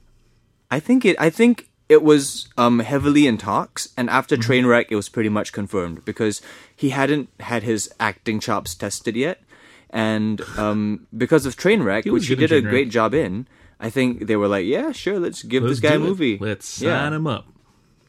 I 0.72 0.80
think 0.80 1.06
it. 1.06 1.16
I 1.20 1.30
think 1.30 1.70
it 1.90 2.04
was 2.04 2.50
um, 2.58 2.80
heavily 2.80 3.26
in 3.28 3.38
talks, 3.38 3.90
and 3.98 4.10
after 4.10 4.36
Mm-hmm. 4.38 4.52
Trainwreck, 4.52 4.86
it 4.90 4.96
was 4.96 5.10
pretty 5.10 5.30
much 5.30 5.52
confirmed 5.52 6.04
because 6.06 6.42
he 6.76 6.90
hadn't 6.90 7.30
had 7.40 7.64
his 7.64 7.92
acting 8.00 8.40
chops 8.40 8.76
tested 8.76 9.16
yet, 9.16 9.40
and 9.90 10.42
um, 10.58 11.08
because 11.16 11.46
of 11.46 11.56
Trainwreck, 11.56 12.04
He 12.06 12.10
which 12.12 12.28
he 12.28 12.36
did 12.36 12.52
a 12.52 12.62
Trainwreck. 12.62 12.70
great 12.70 12.90
job 12.90 13.14
in, 13.14 13.48
I 13.80 13.90
think 13.90 14.28
they 14.28 14.36
were 14.36 14.48
like, 14.48 14.66
"Yeah, 14.66 14.92
sure, 14.92 15.20
let's 15.20 15.44
give 15.44 15.64
Let's 15.64 15.80
this 15.80 15.90
guy 15.90 15.96
a 15.96 15.98
do 15.98 16.04
it. 16.06 16.08
movie." 16.08 16.38
Let's 16.40 16.66
sign 16.68 16.88
yeah, 16.90 17.16
him 17.16 17.28
up. 17.28 17.46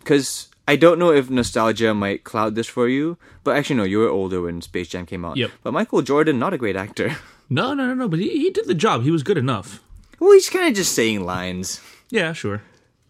because 0.00 0.48
I 0.66 0.76
don't 0.76 0.98
know 0.98 1.12
if 1.12 1.30
nostalgia 1.30 1.94
might 1.94 2.24
cloud 2.24 2.54
this 2.54 2.66
for 2.66 2.88
you, 2.88 3.16
but 3.44 3.56
actually, 3.56 3.76
no, 3.76 3.84
you 3.84 3.98
were 3.98 4.08
older 4.10 4.42
when 4.42 4.60
Space 4.60 4.88
Jam 4.88 5.06
came 5.06 5.24
out. 5.24 5.36
Yep. 5.36 5.50
But 5.62 5.72
Michael 5.72 6.02
Jordan, 6.02 6.38
not 6.38 6.52
a 6.54 6.58
great 6.58 6.76
actor. 6.76 7.16
No, 7.50 7.72
no, 7.72 7.86
no, 7.86 7.94
no. 7.94 8.08
But 8.08 8.18
he, 8.18 8.28
he 8.28 8.50
did 8.50 8.66
the 8.66 8.74
job. 8.74 9.04
He 9.04 9.10
was 9.10 9.22
good 9.22 9.38
enough. 9.38 9.82
well, 10.20 10.32
he's 10.32 10.50
kind 10.50 10.68
of 10.68 10.74
just 10.74 10.92
saying 10.94 11.24
lines. 11.24 11.80
Yeah, 12.10 12.34
sure. 12.34 12.60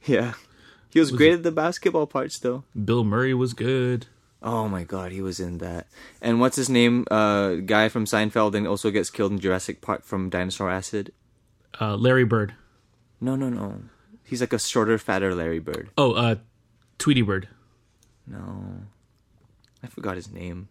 Yeah, 0.05 0.35
he 0.91 1.01
was, 1.01 1.11
great 1.11 1.33
at 1.33 1.43
the 1.43 1.51
basketball 1.51 2.07
parts, 2.07 2.39
though. 2.39 2.63
Bill 2.85 3.03
Murray 3.03 3.35
was 3.35 3.53
good. 3.53 4.07
Oh 4.43 4.69
my 4.69 4.85
god, 4.85 5.11
he 5.13 5.21
was 5.21 5.41
in 5.41 5.59
that. 5.59 5.87
And 6.23 6.41
what's 6.41 6.57
his 6.57 6.69
name? 6.71 7.05
Uh, 7.11 7.55
guy 7.57 7.89
from 7.89 8.05
Seinfeld 8.05 8.55
and 8.55 8.67
also 8.69 8.91
gets 8.91 9.11
killed 9.11 9.33
in 9.33 9.39
Jurassic 9.41 9.81
Park 9.81 10.05
from 10.05 10.31
dinosaur 10.31 10.71
acid. 10.71 11.13
Uh, 11.81 11.97
Larry 11.97 12.25
Bird. 12.25 12.55
No, 13.21 13.35
no, 13.35 13.49
no. 13.49 13.83
He's 14.25 14.41
like 14.41 14.53
a 14.53 14.59
shorter, 14.59 14.97
fatter 14.99 15.35
Larry 15.35 15.59
Bird. 15.59 15.91
Oh, 15.99 16.13
uh, 16.13 16.37
Tweety 16.99 17.23
Bird. 17.23 17.49
No, 18.27 18.83
I 19.83 19.87
forgot 19.89 20.17
his 20.17 20.31
name. 20.31 20.69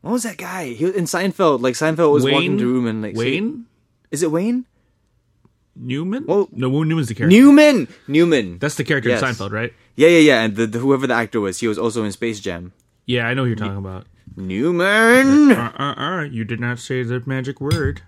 What 0.00 0.12
was 0.12 0.22
that 0.22 0.36
guy? 0.36 0.68
He 0.68 0.84
was 0.84 0.94
in 0.94 1.04
Seinfeld. 1.04 1.60
Like 1.60 1.74
Seinfeld 1.74 2.12
was 2.12 2.24
walking 2.24 2.52
Wayne. 2.52 2.56
the 2.56 2.66
room 2.66 2.86
and 2.86 3.02
like 3.02 3.16
say- 3.16 3.18
Wayne 3.40 3.66
is 4.10 4.22
it 4.22 4.30
Wayne 4.30 4.66
Newman. 5.76 6.24
Well- 6.26 6.48
no, 6.52 6.68
Newman's 6.82 7.08
the 7.08 7.14
character. 7.14 7.36
Newman? 7.36 7.88
Newman. 8.08 8.58
That's 8.58 8.76
the 8.76 8.84
character 8.84 9.08
Yes. 9.10 9.22
in 9.22 9.28
Seinfeld, 9.28 9.52
right? 9.52 9.72
yeah, 9.96 10.08
yeah, 10.08 10.18
yeah. 10.18 10.42
And 10.42 10.56
the, 10.56 10.66
the 10.66 10.78
whoever 10.78 11.06
the 11.06 11.14
actor 11.14 11.40
was, 11.40 11.58
he 11.60 11.68
was 11.68 11.78
also 11.78 12.04
in 12.04 12.12
Space 12.12 12.40
Jam. 12.40 12.72
Yeah, 13.06 13.26
I 13.26 13.34
know 13.34 13.42
who 13.42 13.48
you're 13.48 13.56
talking 13.56 13.76
about. 13.76 14.06
Newman. 14.36 15.52
Uh, 15.52 15.72
uh, 15.78 15.94
uh, 16.00 16.22
you 16.22 16.44
did 16.44 16.58
not 16.60 16.78
say 16.78 17.02
the 17.02 17.22
magic 17.26 17.60
word. 17.60 18.02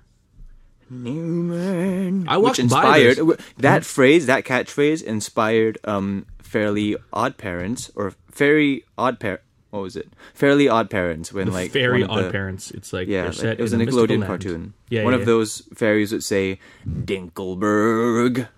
Newman. 0.89 2.29
I 2.29 2.37
watched 2.37 2.59
Which 2.59 2.65
inspired 2.65 3.19
that 3.59 3.85
phrase, 3.85 4.27
that 4.27 4.45
catchphrase 4.45 5.03
inspired 5.03 5.79
um 5.85 6.27
Fairly 6.41 6.97
Odd 7.13 7.37
Parents 7.39 7.91
or 7.97 8.15
Fairy 8.31 8.85
Odd 8.97 9.19
Par 9.21 9.41
what 9.76 9.82
was 9.84 9.96
it? 9.96 10.08
Fairly 10.34 10.69
Odd 10.69 10.90
Parents 10.90 11.32
when 11.32 11.52
like 11.52 11.70
Fairy 11.70 12.02
Odd 12.05 12.25
the- 12.25 12.31
Parents. 12.31 12.70
It's 12.70 12.93
like 12.93 13.08
Yeah, 13.08 13.26
like, 13.26 13.34
set 13.34 13.58
it 13.61 13.62
was 13.62 13.73
a 13.73 13.76
Nickelodeon 13.76 14.19
land. 14.20 14.25
cartoon. 14.26 14.75
Yeah, 14.88 15.05
one 15.05 15.12
yeah, 15.12 15.20
of 15.20 15.26
those 15.26 15.62
fairies 15.75 16.12
would 16.12 16.25
say 16.25 16.58
Dinkleberg. 16.88 18.49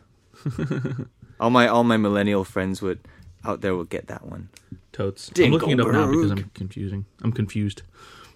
all 1.40 1.50
my 1.50 1.68
all 1.68 1.84
my 1.84 1.96
millennial 1.96 2.44
friends 2.44 2.80
would 2.82 3.00
out 3.44 3.60
there 3.60 3.76
would 3.76 3.90
get 3.90 4.06
that 4.08 4.24
one. 4.26 4.48
totes. 4.92 5.30
I'm 5.38 5.50
looking 5.52 5.70
it 5.70 5.80
up 5.80 5.88
now 5.88 6.10
because 6.10 6.30
I'm 6.30 6.50
confusing. 6.54 7.04
I'm 7.22 7.32
confused. 7.32 7.82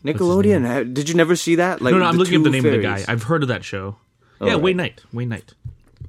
Nickelodeon. 0.05 0.93
Did 0.93 1.09
you 1.09 1.15
never 1.15 1.37
see 1.37 1.55
that? 1.57 1.81
Like 1.81 1.93
no, 1.93 1.99
no, 1.99 2.05
I'm 2.07 2.17
looking 2.17 2.37
up 2.39 2.43
the 2.45 2.51
name 2.51 2.65
of 2.67 2.73
the 2.73 2.79
guy. 2.83 3.05
I've 3.07 3.23
heard 3.25 3.43
of 3.43 3.49
that 3.49 3.65
show. 3.65 3.97
Oh, 4.41 4.47
yeah, 4.47 4.55
right. 4.55 4.63
Wayne 4.63 4.77
Knight. 4.77 5.03
Wayne 5.13 5.29
Knight. 5.29 5.55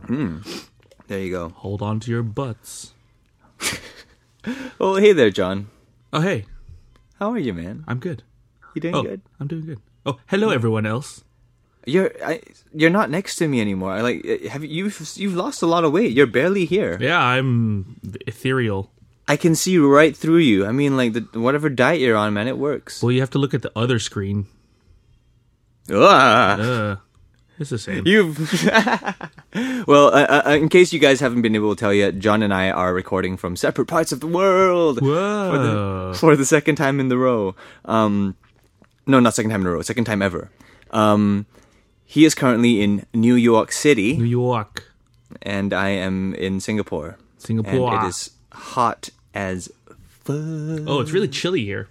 Hmm. 0.07 0.37
There 1.07 1.19
you 1.19 1.29
go. 1.31 1.49
Hold 1.49 1.83
on 1.83 1.99
to 2.01 2.11
your 2.11 2.23
butts. 2.23 2.93
Oh, 4.77 4.97
hey 4.97 5.13
there, 5.13 5.29
John. 5.29 5.67
Oh, 6.11 6.19
hey, 6.19 6.43
How 7.23 7.31
are 7.31 7.39
you, 7.39 7.53
man? 7.53 7.85
I'm 7.87 7.99
good. 7.99 8.21
You 8.75 8.81
doing 8.81 8.95
Oh, 8.95 9.03
good? 9.03 9.21
I'm 9.39 9.47
doing 9.47 9.65
good. 9.65 9.79
Oh, 10.05 10.19
hello, 10.27 10.49
everyone 10.49 10.85
else. 10.85 11.23
You're 11.85 12.11
I, 12.21 12.41
you're 12.73 12.89
not 12.89 13.09
next 13.09 13.37
to 13.37 13.47
me 13.47 13.61
anymore. 13.61 13.91
I 13.91 14.01
like 14.01 14.27
uh, 14.27 14.49
have 14.49 14.65
you 14.65 14.83
you've, 14.83 15.13
you've 15.15 15.33
lost 15.33 15.61
a 15.61 15.65
lot 15.65 15.85
of 15.85 15.93
weight. 15.93 16.11
You're 16.11 16.27
barely 16.27 16.65
here. 16.65 16.97
Yeah, 16.99 17.17
I'm 17.17 17.95
ethereal. 18.27 18.91
I 19.25 19.37
can 19.37 19.55
see 19.55 19.77
right 19.77 20.11
through 20.17 20.43
you. 20.43 20.65
I 20.65 20.73
mean, 20.73 20.97
like 20.97 21.13
the 21.13 21.39
whatever 21.39 21.69
diet 21.69 22.01
you're 22.01 22.17
on, 22.17 22.33
man, 22.33 22.49
it 22.49 22.57
works. 22.57 23.01
Well, 23.01 23.13
you 23.13 23.21
have 23.21 23.31
to 23.31 23.39
look 23.39 23.53
at 23.53 23.61
the 23.61 23.71
other 23.73 23.99
screen. 23.99 24.47
Ah. 25.89 26.59
Uh, 26.59 26.95
it's 27.59 27.69
the 27.69 27.77
same. 27.77 28.05
You've 28.07 28.37
well, 29.87 30.07
uh, 30.07 30.43
uh, 30.45 30.57
in 30.59 30.69
case 30.69 30.91
you 30.93 30.99
guys 30.99 31.19
haven't 31.19 31.41
been 31.41 31.55
able 31.55 31.75
to 31.75 31.79
tell 31.79 31.93
yet, 31.93 32.19
John 32.19 32.41
and 32.41 32.53
I 32.53 32.69
are 32.69 32.93
recording 32.93 33.37
from 33.37 33.55
separate 33.55 33.87
parts 33.87 34.11
of 34.11 34.19
the 34.19 34.27
world 34.27 35.01
Whoa. 35.01 36.13
for 36.15 36.35
the 36.35 36.45
second 36.45 36.75
time 36.75 36.99
in 36.99 37.09
the 37.09 37.17
row. 37.17 37.55
Um, 37.85 38.35
no, 39.05 39.19
not 39.19 39.33
second 39.33 39.51
time 39.51 39.61
in 39.61 39.67
a 39.67 39.71
row. 39.71 39.81
Second 39.81 40.05
time 40.05 40.21
ever. 40.21 40.49
Um, 40.91 41.45
he 42.05 42.25
is 42.25 42.35
currently 42.35 42.81
in 42.81 43.05
New 43.13 43.35
York 43.35 43.71
City, 43.71 44.17
New 44.17 44.25
York, 44.25 44.91
and 45.41 45.73
I 45.73 45.89
am 45.89 46.33
in 46.35 46.59
Singapore. 46.59 47.17
Singapore. 47.37 47.93
and 47.93 48.05
it 48.05 48.07
is 48.07 48.31
hot 48.51 49.09
as 49.33 49.69
fuck. 50.07 50.35
Oh, 50.35 51.01
it's 51.01 51.11
really 51.11 51.27
chilly 51.27 51.65
here. 51.65 51.87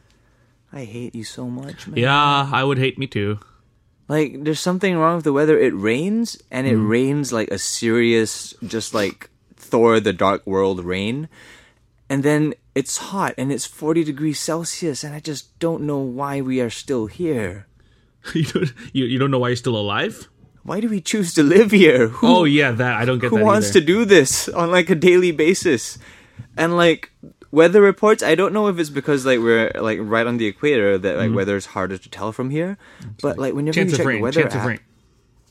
I 0.72 0.84
hate 0.84 1.14
you 1.14 1.24
so 1.24 1.48
much, 1.50 1.86
man. 1.86 1.98
Yeah, 1.98 2.48
I 2.50 2.64
would 2.64 2.78
hate 2.78 2.98
me 2.98 3.06
too. 3.06 3.40
Like, 4.12 4.44
there's 4.44 4.60
something 4.60 4.98
wrong 4.98 5.16
with 5.16 5.24
the 5.24 5.32
weather. 5.32 5.58
It 5.58 5.72
rains, 5.72 6.36
and 6.50 6.66
it 6.66 6.76
hmm. 6.76 6.86
rains 6.86 7.32
like 7.32 7.48
a 7.48 7.56
serious, 7.56 8.52
just 8.60 8.92
like 8.92 9.30
Thor: 9.56 10.00
The 10.00 10.12
Dark 10.12 10.46
World 10.46 10.84
rain. 10.84 11.30
And 12.10 12.22
then 12.22 12.52
it's 12.74 13.08
hot, 13.08 13.32
and 13.38 13.50
it's 13.50 13.64
40 13.64 14.04
degrees 14.04 14.38
Celsius, 14.38 15.02
and 15.02 15.14
I 15.14 15.20
just 15.20 15.58
don't 15.58 15.88
know 15.88 15.96
why 15.96 16.42
we 16.42 16.60
are 16.60 16.68
still 16.68 17.06
here. 17.06 17.66
you 18.34 18.44
don't 18.44 18.72
you, 18.92 19.06
you 19.06 19.18
don't 19.18 19.30
know 19.30 19.38
why 19.38 19.48
you're 19.48 19.56
still 19.56 19.78
alive? 19.78 20.28
why 20.62 20.80
do 20.80 20.88
we 20.88 21.00
choose 21.00 21.32
to 21.34 21.42
live 21.42 21.70
here? 21.70 22.08
Who, 22.08 22.26
Oh 22.26 22.44
yeah, 22.44 22.70
that 22.70 23.00
I 23.00 23.04
don't 23.04 23.18
get 23.18 23.30
who 23.30 23.42
wants 23.42 23.70
either. 23.70 23.80
to 23.80 23.86
do 23.86 24.04
this 24.04 24.48
on 24.48 24.70
like 24.70 24.90
a 24.90 24.94
daily 24.94 25.32
basis? 25.32 25.98
And 26.56 26.76
like 26.76 27.10
weather 27.52 27.80
reports, 27.80 28.22
I 28.24 28.34
don't 28.34 28.52
know 28.52 28.66
if 28.66 28.78
it's 28.80 28.90
because 28.90 29.24
like 29.24 29.38
we're 29.38 29.70
like 29.78 29.98
right 30.02 30.26
on 30.26 30.38
the 30.38 30.46
equator 30.46 30.98
that 30.98 31.16
like 31.16 31.32
weather 31.32 31.54
is 31.56 31.66
harder 31.66 31.96
to 31.98 32.10
tell 32.10 32.32
from 32.32 32.50
here. 32.50 32.76
But 33.22 33.38
like 33.38 33.54
whenever 33.54 33.78
Mm-hmm. 33.78 33.88
chance 33.88 33.90
you 33.92 33.94
of 33.94 33.98
check 33.98 34.06
rain, 34.06 34.16
the 34.18 34.22
weather 34.22 34.42
chance 34.42 34.54
of 34.56 34.64
rain. 34.64 34.80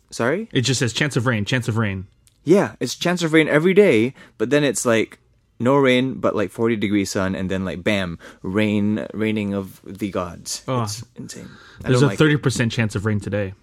sorry, 0.09 0.49
It 0.51 0.61
just 0.61 0.79
says 0.79 0.91
chance 0.93 1.15
of 1.15 1.25
rain, 1.25 1.45
chance 1.45 1.67
of 1.69 1.77
rain. 1.77 2.07
yeah, 2.43 2.75
it's 2.81 2.95
chance 2.95 3.23
of 3.23 3.31
rain 3.33 3.47
every 3.47 3.73
day, 3.73 4.13
but 4.37 4.49
then 4.49 4.63
it's 4.63 4.85
like 4.85 5.19
no 5.59 5.75
rain, 5.77 6.15
but 6.15 6.35
like 6.35 6.49
forty 6.51 6.75
degree 6.75 7.05
sun, 7.05 7.35
and 7.35 7.49
then 7.49 7.63
like 7.63 7.83
bam, 7.83 8.17
rain, 8.41 9.05
raining 9.13 9.53
of 9.53 9.79
the 9.85 10.09
gods. 10.09 10.63
Oh. 10.67 10.81
It's 10.83 11.03
insane. 11.15 11.49
I 11.85 11.89
There's 11.89 12.01
a 12.01 12.07
like 12.07 12.17
thirty 12.17 12.35
percent 12.37 12.71
chance 12.71 12.95
of 12.95 13.05
rain 13.05 13.19
today 13.19 13.53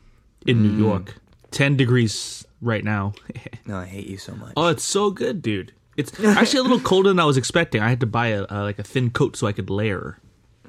in 0.47 0.63
New 0.63 0.79
York. 0.87 1.17
Ten 1.51 1.77
degrees 1.77 2.47
right 2.63 2.85
now. 2.85 3.15
No, 3.67 3.77
I 3.77 3.85
hate 3.85 4.07
you 4.07 4.17
so 4.17 4.35
much. 4.35 4.55
oh, 4.57 4.69
it's 4.69 4.85
so 4.85 5.11
good, 5.11 5.43
dude. 5.43 5.73
It's 5.99 6.13
actually 6.25 6.61
a 6.61 6.63
little 6.63 6.81
colder 6.81 7.11
than 7.11 7.19
I 7.21 7.25
was 7.25 7.37
expecting. 7.37 7.83
I 7.83 7.89
had 7.91 8.01
to 8.01 8.07
buy 8.07 8.29
a, 8.29 8.47
a 8.49 8.63
like 8.63 8.79
a 8.79 8.83
thin 8.85 9.11
coat 9.11 9.37
so 9.37 9.47
I 9.47 9.53
could 9.53 9.69
layer. 9.69 10.19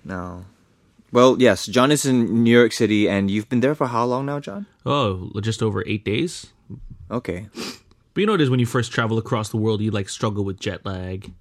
No. 0.04 0.46
Well, 1.12 1.38
yes, 1.40 1.66
John 1.66 1.92
is 1.92 2.06
in 2.06 2.44
New 2.44 2.52
York 2.52 2.72
City, 2.74 3.08
and 3.10 3.32
you've 3.32 3.48
been 3.50 3.62
there 3.62 3.74
for 3.76 3.88
how 3.88 4.06
long 4.06 4.26
now, 4.26 4.40
John? 4.40 4.66
Oh, 4.86 5.32
just 5.42 5.62
over 5.64 5.84
eight 5.88 6.04
days. 6.04 6.48
Okay. 7.10 7.48
But 8.14 8.22
you 8.22 8.26
know 8.26 8.34
what 8.34 8.42
it 8.42 8.44
is 8.44 8.50
when 8.50 8.60
you 8.60 8.66
first 8.66 8.92
travel 8.92 9.18
across 9.18 9.50
the 9.50 9.58
world, 9.58 9.82
you 9.82 9.92
like 9.92 10.10
struggle 10.10 10.44
with 10.44 10.60
jet 10.60 10.86
lag. 10.86 11.32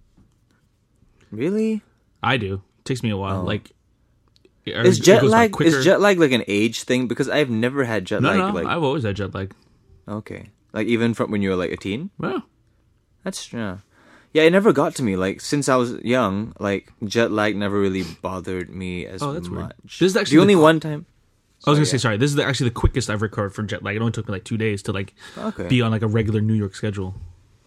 Really? 1.31 1.83
I 2.23 2.37
do. 2.37 2.63
It 2.81 2.85
takes 2.85 3.03
me 3.03 3.11
a 3.11 3.17
while. 3.17 3.41
Oh. 3.41 3.45
Like, 3.45 3.73
or 4.67 4.83
Is 4.83 4.99
jet 4.99 5.25
lag 5.25 5.55
is 5.61 5.85
jet 5.85 6.01
lag 6.01 6.19
like 6.19 6.33
an 6.33 6.45
age 6.49 6.83
thing? 6.85 7.09
Because 7.09 7.29
I've 7.29 7.51
never 7.51 7.85
had 7.85 8.05
jet 8.05 8.21
No, 8.23 8.29
lag. 8.31 8.39
no, 8.39 8.49
like 8.51 8.67
I've 8.67 8.83
always 8.83 9.05
had 9.05 9.17
jet 9.17 9.35
lag. 9.35 9.55
okay, 10.07 10.51
like 10.73 10.87
even 10.87 11.15
from 11.15 11.31
when 11.31 11.41
you 11.43 11.51
were 11.51 11.57
like 11.57 11.73
a 11.73 11.77
teen. 11.77 12.11
Well, 12.19 12.43
That's 13.25 13.53
yeah, 13.53 13.79
yeah. 14.33 14.43
It 14.45 14.51
never 14.51 14.73
got 14.73 14.95
to 14.97 15.03
me. 15.03 15.17
Like 15.17 15.41
since 15.41 15.69
I 15.69 15.77
was 15.77 15.93
young, 16.03 16.55
like 16.59 16.93
jet 17.05 17.31
lag 17.31 17.57
never 17.57 17.79
really 17.81 18.05
bothered 18.23 18.71
me 18.71 19.07
as 19.07 19.23
Oh, 19.23 19.33
that's 19.33 19.49
weird. 19.49 19.63
much. 19.65 19.99
This 19.99 20.11
is 20.13 20.17
actually 20.17 20.37
the 20.37 20.43
only 20.43 20.55
the- 20.55 20.61
one 20.61 20.81
time. 20.81 21.07
I 21.67 21.71
was 21.71 21.79
gonna 21.79 21.87
Sorry, 21.87 21.99
say 21.99 22.03
sorry. 22.03 22.17
This 22.19 22.31
is 22.31 22.37
the, 22.37 22.45
actually 22.45 22.69
the 22.71 22.75
quickest 22.75 23.11
I've 23.11 23.21
recovered 23.21 23.51
for 23.53 23.65
jet 23.65 23.83
lag. 23.83 23.97
It 23.97 24.01
only 24.01 24.13
took 24.13 24.29
me 24.29 24.33
like 24.33 24.45
two 24.45 24.57
days 24.57 24.81
to 24.85 24.93
like 24.93 25.15
Okay. 25.37 25.67
be 25.67 25.83
on 25.83 25.91
like 25.91 26.03
a 26.03 26.07
regular 26.07 26.41
New 26.41 26.55
York 26.55 26.77
schedule. 26.77 27.17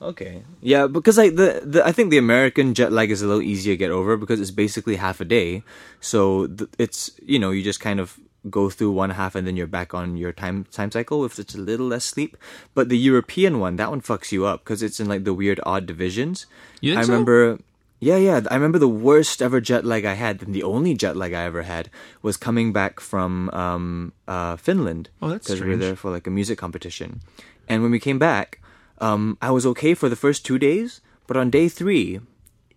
Okay. 0.01 0.43
Yeah, 0.61 0.87
because 0.87 1.17
like 1.17 1.35
the, 1.35 1.61
the 1.63 1.85
I 1.85 1.91
think 1.91 2.09
the 2.09 2.17
American 2.17 2.73
jet 2.73 2.91
lag 2.93 3.11
is 3.11 3.21
a 3.21 3.27
little 3.27 3.41
easier 3.43 3.73
to 3.73 3.77
get 3.77 3.91
over 3.91 4.15
because 4.15 4.39
it's 4.39 4.49
basically 4.49 4.95
half 4.95 5.19
a 5.19 5.25
day. 5.25 5.61
So 5.99 6.47
th- 6.47 6.69
it's 6.79 7.11
you 7.21 7.37
know 7.37 7.51
you 7.51 7.61
just 7.63 7.81
kind 7.81 7.99
of 7.99 8.17
go 8.49 8.69
through 8.69 8.91
one 8.91 9.11
half 9.11 9.35
and 9.35 9.45
then 9.45 9.55
you're 9.55 9.67
back 9.67 9.93
on 9.93 10.17
your 10.17 10.31
time 10.31 10.65
time 10.71 10.91
cycle 10.91 11.19
with 11.19 11.37
it's 11.37 11.55
a 11.55 11.59
little 11.59 11.87
less 11.87 12.05
sleep. 12.05 12.37
But 12.73 12.89
the 12.89 12.97
European 12.97 13.59
one, 13.59 13.75
that 13.75 13.89
one 13.89 14.01
fucks 14.01 14.31
you 14.31 14.45
up 14.45 14.63
because 14.63 14.81
it's 14.81 14.99
in 14.99 15.07
like 15.07 15.23
the 15.23 15.33
weird 15.33 15.59
odd 15.65 15.85
divisions. 15.85 16.45
You 16.79 16.97
I 16.97 17.03
so? 17.03 17.09
remember. 17.09 17.59
Yeah, 17.99 18.17
yeah. 18.17 18.41
I 18.49 18.55
remember 18.55 18.79
the 18.79 18.87
worst 18.87 19.43
ever 19.43 19.61
jet 19.61 19.85
lag 19.85 20.05
I 20.05 20.13
had, 20.13 20.41
and 20.41 20.55
the 20.55 20.63
only 20.63 20.95
jet 20.95 21.15
lag 21.15 21.33
I 21.33 21.43
ever 21.43 21.61
had 21.61 21.91
was 22.23 22.35
coming 22.35 22.73
back 22.73 22.99
from 22.99 23.51
um, 23.51 24.13
uh, 24.27 24.55
Finland. 24.55 25.09
Oh, 25.21 25.29
that's 25.29 25.45
because 25.45 25.61
we 25.61 25.69
were 25.69 25.77
there 25.77 25.95
for 25.95 26.09
like 26.09 26.25
a 26.25 26.31
music 26.31 26.57
competition. 26.57 27.21
And 27.69 27.83
when 27.83 27.91
we 27.91 27.99
came 27.99 28.17
back, 28.17 28.59
um, 28.97 29.37
I 29.39 29.51
was 29.51 29.67
okay 29.67 29.93
for 29.93 30.09
the 30.09 30.15
first 30.15 30.43
two 30.43 30.57
days, 30.57 31.01
but 31.27 31.37
on 31.37 31.51
day 31.51 31.69
three, 31.69 32.19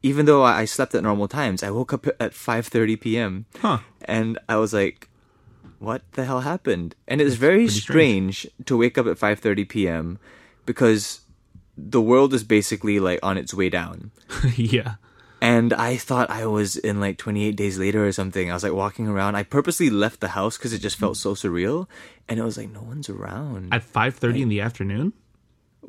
even 0.02 0.26
though 0.26 0.42
I 0.42 0.60
I 0.60 0.64
slept 0.66 0.94
at 0.94 1.02
normal 1.02 1.28
times, 1.28 1.62
I 1.62 1.70
woke 1.70 1.94
up 1.94 2.06
at 2.20 2.34
five 2.34 2.66
thirty 2.66 2.96
p.m. 2.96 3.46
Huh. 3.60 3.78
and 4.04 4.38
I 4.46 4.56
was 4.56 4.74
like, 4.74 5.08
"What 5.84 6.02
the 6.12 6.24
hell 6.24 6.40
happened?" 6.40 6.94
And 7.06 7.20
it's 7.20 7.36
very 7.36 7.68
strange. 7.68 8.48
strange 8.48 8.66
to 8.66 8.76
wake 8.76 8.96
up 8.98 9.06
at 9.06 9.18
five 9.18 9.38
thirty 9.38 9.64
p.m. 9.64 10.18
because 10.66 11.20
the 11.76 12.00
world 12.00 12.32
is 12.34 12.44
basically 12.44 13.00
like 13.00 13.20
on 13.22 13.36
its 13.36 13.52
way 13.52 13.68
down. 13.68 14.10
yeah. 14.56 14.96
And 15.40 15.74
I 15.74 15.96
thought 15.98 16.30
I 16.30 16.46
was 16.46 16.76
in 16.76 17.00
like 17.00 17.18
28 17.18 17.54
days 17.54 17.76
later 17.76 18.06
or 18.06 18.12
something. 18.12 18.50
I 18.50 18.54
was 18.54 18.62
like 18.62 18.72
walking 18.72 19.08
around. 19.08 19.36
I 19.36 19.42
purposely 19.42 19.90
left 19.90 20.20
the 20.20 20.28
house 20.28 20.56
because 20.56 20.72
it 20.72 20.78
just 20.78 20.96
felt 20.96 21.18
so 21.18 21.34
surreal. 21.34 21.86
And 22.30 22.40
it 22.40 22.44
was 22.44 22.56
like, 22.56 22.70
no 22.70 22.80
one's 22.80 23.10
around. 23.10 23.74
At 23.74 23.82
five 23.82 24.16
thirty 24.16 24.40
in 24.40 24.48
the 24.48 24.62
afternoon. 24.62 25.12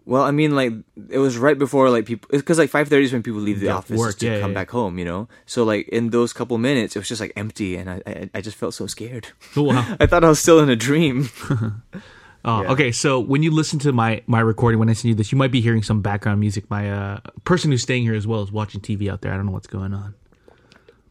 Well, 0.06 0.24
I 0.24 0.32
mean, 0.32 0.56
like, 0.56 0.74
it 1.10 1.20
was 1.20 1.38
right 1.38 1.58
before 1.58 1.90
like 1.90 2.06
people, 2.06 2.28
because 2.32 2.58
like 2.58 2.70
5.30 2.70 3.04
is 3.04 3.14
when 3.14 3.24
people 3.24 3.40
leave 3.42 3.60
the 3.60 3.68
Yeah, 3.68 3.78
office 3.78 3.98
work, 3.98 4.18
to 4.20 4.26
yeah, 4.26 4.40
come 4.42 4.52
yeah. 4.52 4.56
back 4.56 4.70
home, 4.72 5.00
you 5.00 5.06
know? 5.06 5.28
So 5.46 5.64
like 5.64 5.88
in 5.90 6.10
those 6.10 6.34
couple 6.34 6.58
minutes, 6.58 6.96
it 6.96 7.00
was 7.00 7.08
just 7.08 7.22
like 7.22 7.32
empty. 7.36 7.78
And 7.78 7.90
I, 7.90 8.02
I, 8.06 8.30
I 8.36 8.42
just 8.42 8.58
felt 8.58 8.74
so 8.74 8.88
scared. 8.88 9.28
Oh, 9.56 9.64
wow. 9.64 9.96
I 10.00 10.06
thought 10.06 10.24
I 10.24 10.30
was 10.30 10.40
still 10.40 10.60
in 10.60 10.70
a 10.70 10.76
dream. 10.76 11.30
Oh, 11.52 11.82
Yeah. 12.62 12.72
okay. 12.74 12.92
So 12.92 13.20
when 13.20 13.42
you 13.42 13.50
listen 13.52 13.80
to 13.80 13.92
my 13.92 14.22
my 14.28 14.40
recording, 14.40 14.78
when 14.80 14.90
I 14.90 14.94
send 14.94 15.10
you 15.10 15.16
this, 15.16 15.32
you 15.32 15.38
might 15.38 15.52
be 15.52 15.62
hearing 15.62 15.82
some 15.82 16.02
background 16.02 16.40
music. 16.40 16.70
My 16.70 16.92
uh, 16.92 17.20
person 17.44 17.72
who's 17.72 17.82
staying 17.82 18.04
here 18.04 18.14
as 18.14 18.28
well 18.28 18.44
is 18.44 18.52
watching 18.52 18.82
TV 18.82 19.10
out 19.10 19.22
there. 19.22 19.34
I 19.34 19.36
don't 19.38 19.48
know 19.48 19.52
what's 19.52 19.66
going 19.66 19.96
on, 19.96 20.14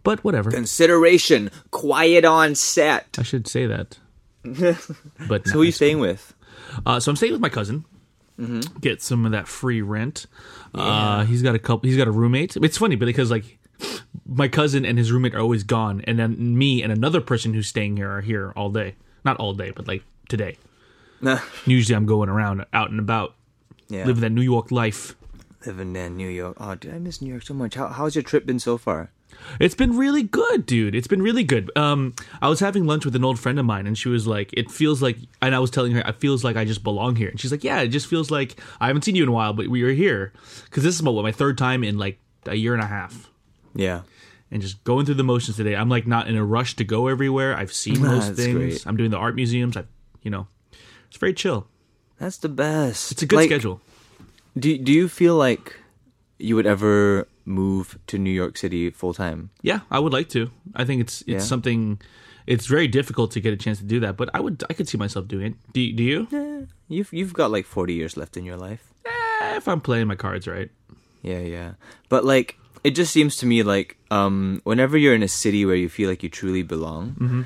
but 0.04 0.22
whatever. 0.22 0.50
Consideration. 0.52 1.50
Quiet 1.72 2.24
on 2.24 2.54
set. 2.54 3.16
I 3.18 3.22
should 3.24 3.48
say 3.48 3.66
that. 3.66 3.98
But 5.28 5.46
So 5.48 5.54
who 5.54 5.62
are 5.62 5.64
you 5.64 5.72
staying 5.72 5.98
with? 5.98 6.34
Uh, 6.86 7.00
so 7.00 7.10
I'm 7.10 7.16
staying 7.16 7.32
with 7.32 7.40
my 7.40 7.48
cousin. 7.48 7.84
Mm-hmm. 8.38 8.78
Get 8.80 9.00
some 9.00 9.24
of 9.26 9.32
that 9.32 9.46
free 9.46 9.80
rent. 9.82 10.26
Uh, 10.74 11.24
he's 11.24 11.42
got 11.42 11.54
a 11.54 11.58
couple. 11.58 11.88
He's 11.88 11.96
got 11.96 12.08
a 12.08 12.12
roommate. 12.12 12.56
It's 12.56 12.78
funny 12.78 12.96
because 12.96 13.30
like 13.30 13.58
my 14.26 14.48
cousin 14.48 14.84
and 14.84 14.98
his 14.98 15.12
roommate 15.12 15.34
are 15.34 15.40
always 15.40 15.62
gone, 15.62 16.00
and 16.06 16.18
then 16.18 16.58
me 16.58 16.82
and 16.82 16.90
another 16.92 17.20
person 17.20 17.54
who's 17.54 17.68
staying 17.68 17.96
here 17.96 18.10
are 18.10 18.20
here 18.22 18.52
all 18.56 18.70
day. 18.70 18.96
Not 19.24 19.36
all 19.38 19.54
day, 19.54 19.70
but 19.70 19.86
like 19.86 20.02
today. 20.28 20.56
Nah. 21.20 21.38
Usually 21.66 21.94
I'm 21.94 22.06
going 22.06 22.28
around, 22.28 22.64
out 22.72 22.90
and 22.90 22.98
about, 22.98 23.34
Yeah. 23.88 24.04
living 24.04 24.22
that 24.22 24.30
New 24.32 24.42
York 24.42 24.70
life. 24.70 25.14
Living 25.64 25.94
in 25.96 26.16
New 26.16 26.28
York. 26.28 26.56
Oh, 26.60 26.74
dude, 26.74 26.92
I 26.94 26.98
miss 26.98 27.22
New 27.22 27.30
York 27.30 27.42
so 27.44 27.54
much. 27.54 27.74
How, 27.76 27.88
how's 27.88 28.14
your 28.14 28.22
trip 28.22 28.44
been 28.44 28.58
so 28.58 28.76
far? 28.76 29.12
It's 29.60 29.74
been 29.74 29.96
really 29.96 30.22
good, 30.22 30.66
dude. 30.66 30.94
It's 30.94 31.06
been 31.06 31.22
really 31.22 31.44
good. 31.44 31.70
Um, 31.76 32.14
I 32.42 32.48
was 32.48 32.60
having 32.60 32.86
lunch 32.86 33.04
with 33.04 33.14
an 33.16 33.24
old 33.24 33.38
friend 33.38 33.58
of 33.58 33.64
mine, 33.66 33.86
and 33.86 33.96
she 33.96 34.08
was 34.08 34.26
like, 34.26 34.50
"It 34.52 34.70
feels 34.70 35.02
like," 35.02 35.16
and 35.42 35.54
I 35.54 35.58
was 35.58 35.70
telling 35.70 35.92
her, 35.92 36.00
"It 36.00 36.16
feels 36.16 36.44
like 36.44 36.56
I 36.56 36.64
just 36.64 36.82
belong 36.82 37.16
here." 37.16 37.28
And 37.28 37.38
she's 37.40 37.50
like, 37.52 37.64
"Yeah, 37.64 37.80
it 37.80 37.88
just 37.88 38.06
feels 38.06 38.30
like 38.30 38.60
I 38.80 38.86
haven't 38.88 39.02
seen 39.02 39.14
you 39.16 39.22
in 39.22 39.28
a 39.28 39.32
while, 39.32 39.52
but 39.52 39.68
we 39.68 39.82
were 39.82 39.90
here 39.90 40.32
because 40.64 40.82
this 40.82 40.94
is 40.94 41.02
my 41.02 41.10
what 41.10 41.22
my 41.22 41.32
third 41.32 41.56
time 41.58 41.84
in 41.84 41.98
like 41.98 42.18
a 42.46 42.54
year 42.54 42.74
and 42.74 42.82
a 42.82 42.86
half." 42.86 43.30
Yeah. 43.74 44.02
And 44.50 44.62
just 44.62 44.84
going 44.84 45.04
through 45.04 45.16
the 45.16 45.24
motions 45.24 45.56
today. 45.56 45.74
I'm 45.74 45.88
like 45.88 46.06
not 46.06 46.28
in 46.28 46.36
a 46.36 46.44
rush 46.44 46.76
to 46.76 46.84
go 46.84 47.08
everywhere. 47.08 47.56
I've 47.56 47.72
seen 47.72 48.00
most 48.02 48.34
things. 48.34 48.54
great. 48.54 48.86
I'm 48.86 48.96
doing 48.96 49.10
the 49.10 49.16
art 49.18 49.34
museums. 49.34 49.76
I, 49.76 49.84
you 50.22 50.30
know, 50.30 50.46
it's 51.08 51.16
very 51.16 51.34
chill. 51.34 51.66
That's 52.20 52.36
the 52.38 52.48
best. 52.48 53.10
It's 53.12 53.22
a 53.22 53.26
good 53.26 53.36
Like, 53.36 53.48
schedule. 53.48 53.80
Do 54.56 54.78
Do 54.78 54.92
you 54.92 55.08
feel 55.08 55.34
like 55.36 55.76
you 56.38 56.54
would 56.56 56.66
ever 56.66 57.26
move 57.44 57.98
to 58.06 58.18
New 58.18 58.30
York 58.30 58.56
City 58.56 58.90
full 58.90 59.14
time? 59.14 59.50
Yeah, 59.62 59.80
I 59.90 59.98
would 59.98 60.12
like 60.12 60.28
to. 60.30 60.50
I 60.74 60.84
think 60.84 61.00
it's 61.00 61.20
it's 61.22 61.28
Yeah. 61.28 61.38
something. 61.40 62.00
It's 62.46 62.66
very 62.66 62.88
difficult 62.88 63.30
to 63.32 63.40
get 63.40 63.54
a 63.54 63.56
chance 63.56 63.78
to 63.78 63.84
do 63.84 64.00
that, 64.00 64.16
but 64.16 64.28
I 64.34 64.40
would. 64.40 64.62
I 64.68 64.74
could 64.74 64.88
see 64.88 64.98
myself 64.98 65.26
doing 65.28 65.46
it. 65.46 65.54
Do, 65.72 65.80
do 65.92 66.02
you? 66.02 66.68
You've 66.88 67.12
You've 67.12 67.32
got 67.32 67.50
like 67.50 67.64
forty 67.66 67.94
years 67.94 68.16
left 68.16 68.36
in 68.36 68.44
your 68.44 68.56
life. 68.58 68.92
Eh, 69.06 69.56
if 69.56 69.66
I'm 69.68 69.80
playing 69.80 70.08
my 70.08 70.14
cards 70.16 70.46
right. 70.46 70.70
Yeah, 71.22 71.40
yeah. 71.40 71.70
But 72.10 72.24
like, 72.26 72.58
it 72.84 72.90
just 72.92 73.12
seems 73.12 73.36
to 73.36 73.46
me 73.46 73.62
like, 73.62 73.96
um, 74.10 74.60
whenever 74.64 74.98
you're 74.98 75.14
in 75.14 75.22
a 75.22 75.28
city 75.28 75.64
where 75.64 75.74
you 75.76 75.88
feel 75.88 76.10
like 76.10 76.22
you 76.22 76.28
truly 76.28 76.62
belong, 76.62 77.16
Mm-hmm. 77.18 77.42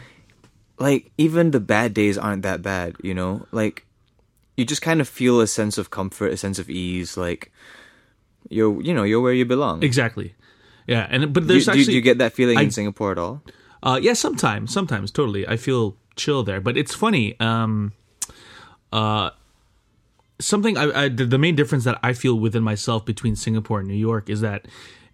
like 0.78 1.10
even 1.16 1.52
the 1.52 1.60
bad 1.60 1.94
days 1.94 2.18
aren't 2.18 2.42
that 2.42 2.62
bad. 2.62 2.96
You 3.02 3.14
know, 3.14 3.46
like 3.52 3.86
you 4.56 4.64
just 4.64 4.82
kind 4.82 5.00
of 5.00 5.08
feel 5.08 5.40
a 5.40 5.46
sense 5.46 5.78
of 5.78 5.90
comfort, 5.90 6.32
a 6.32 6.36
sense 6.36 6.58
of 6.58 6.68
ease. 6.68 7.16
Like 7.16 7.52
you're, 8.48 8.80
you 8.82 8.94
know, 8.94 9.02
you're 9.04 9.20
where 9.20 9.32
you 9.32 9.44
belong. 9.44 9.82
Exactly. 9.82 10.34
Yeah, 10.86 11.06
and 11.10 11.32
but 11.32 11.46
there's 11.46 11.66
do- 11.66 11.72
actually 11.72 11.84
do 11.84 11.92
you 11.92 12.00
get 12.00 12.18
that 12.18 12.32
feeling 12.32 12.58
I- 12.58 12.62
in 12.62 12.70
Singapore 12.70 13.12
at 13.12 13.18
all? 13.18 13.42
uh 13.82 13.98
yeah, 14.02 14.14
sometimes, 14.14 14.72
sometimes 14.72 15.10
totally. 15.10 15.46
I 15.46 15.56
feel 15.56 15.96
chill 16.16 16.42
there, 16.42 16.60
but 16.60 16.76
it's 16.76 16.94
funny. 16.94 17.38
Um 17.40 17.92
uh 18.92 19.30
something 20.40 20.76
I, 20.78 21.04
I 21.04 21.08
the, 21.08 21.24
the 21.26 21.38
main 21.38 21.56
difference 21.56 21.84
that 21.84 21.98
I 22.02 22.12
feel 22.12 22.38
within 22.38 22.62
myself 22.62 23.04
between 23.04 23.36
Singapore 23.36 23.80
and 23.80 23.88
New 23.88 23.94
York 23.94 24.30
is 24.30 24.40
that 24.40 24.66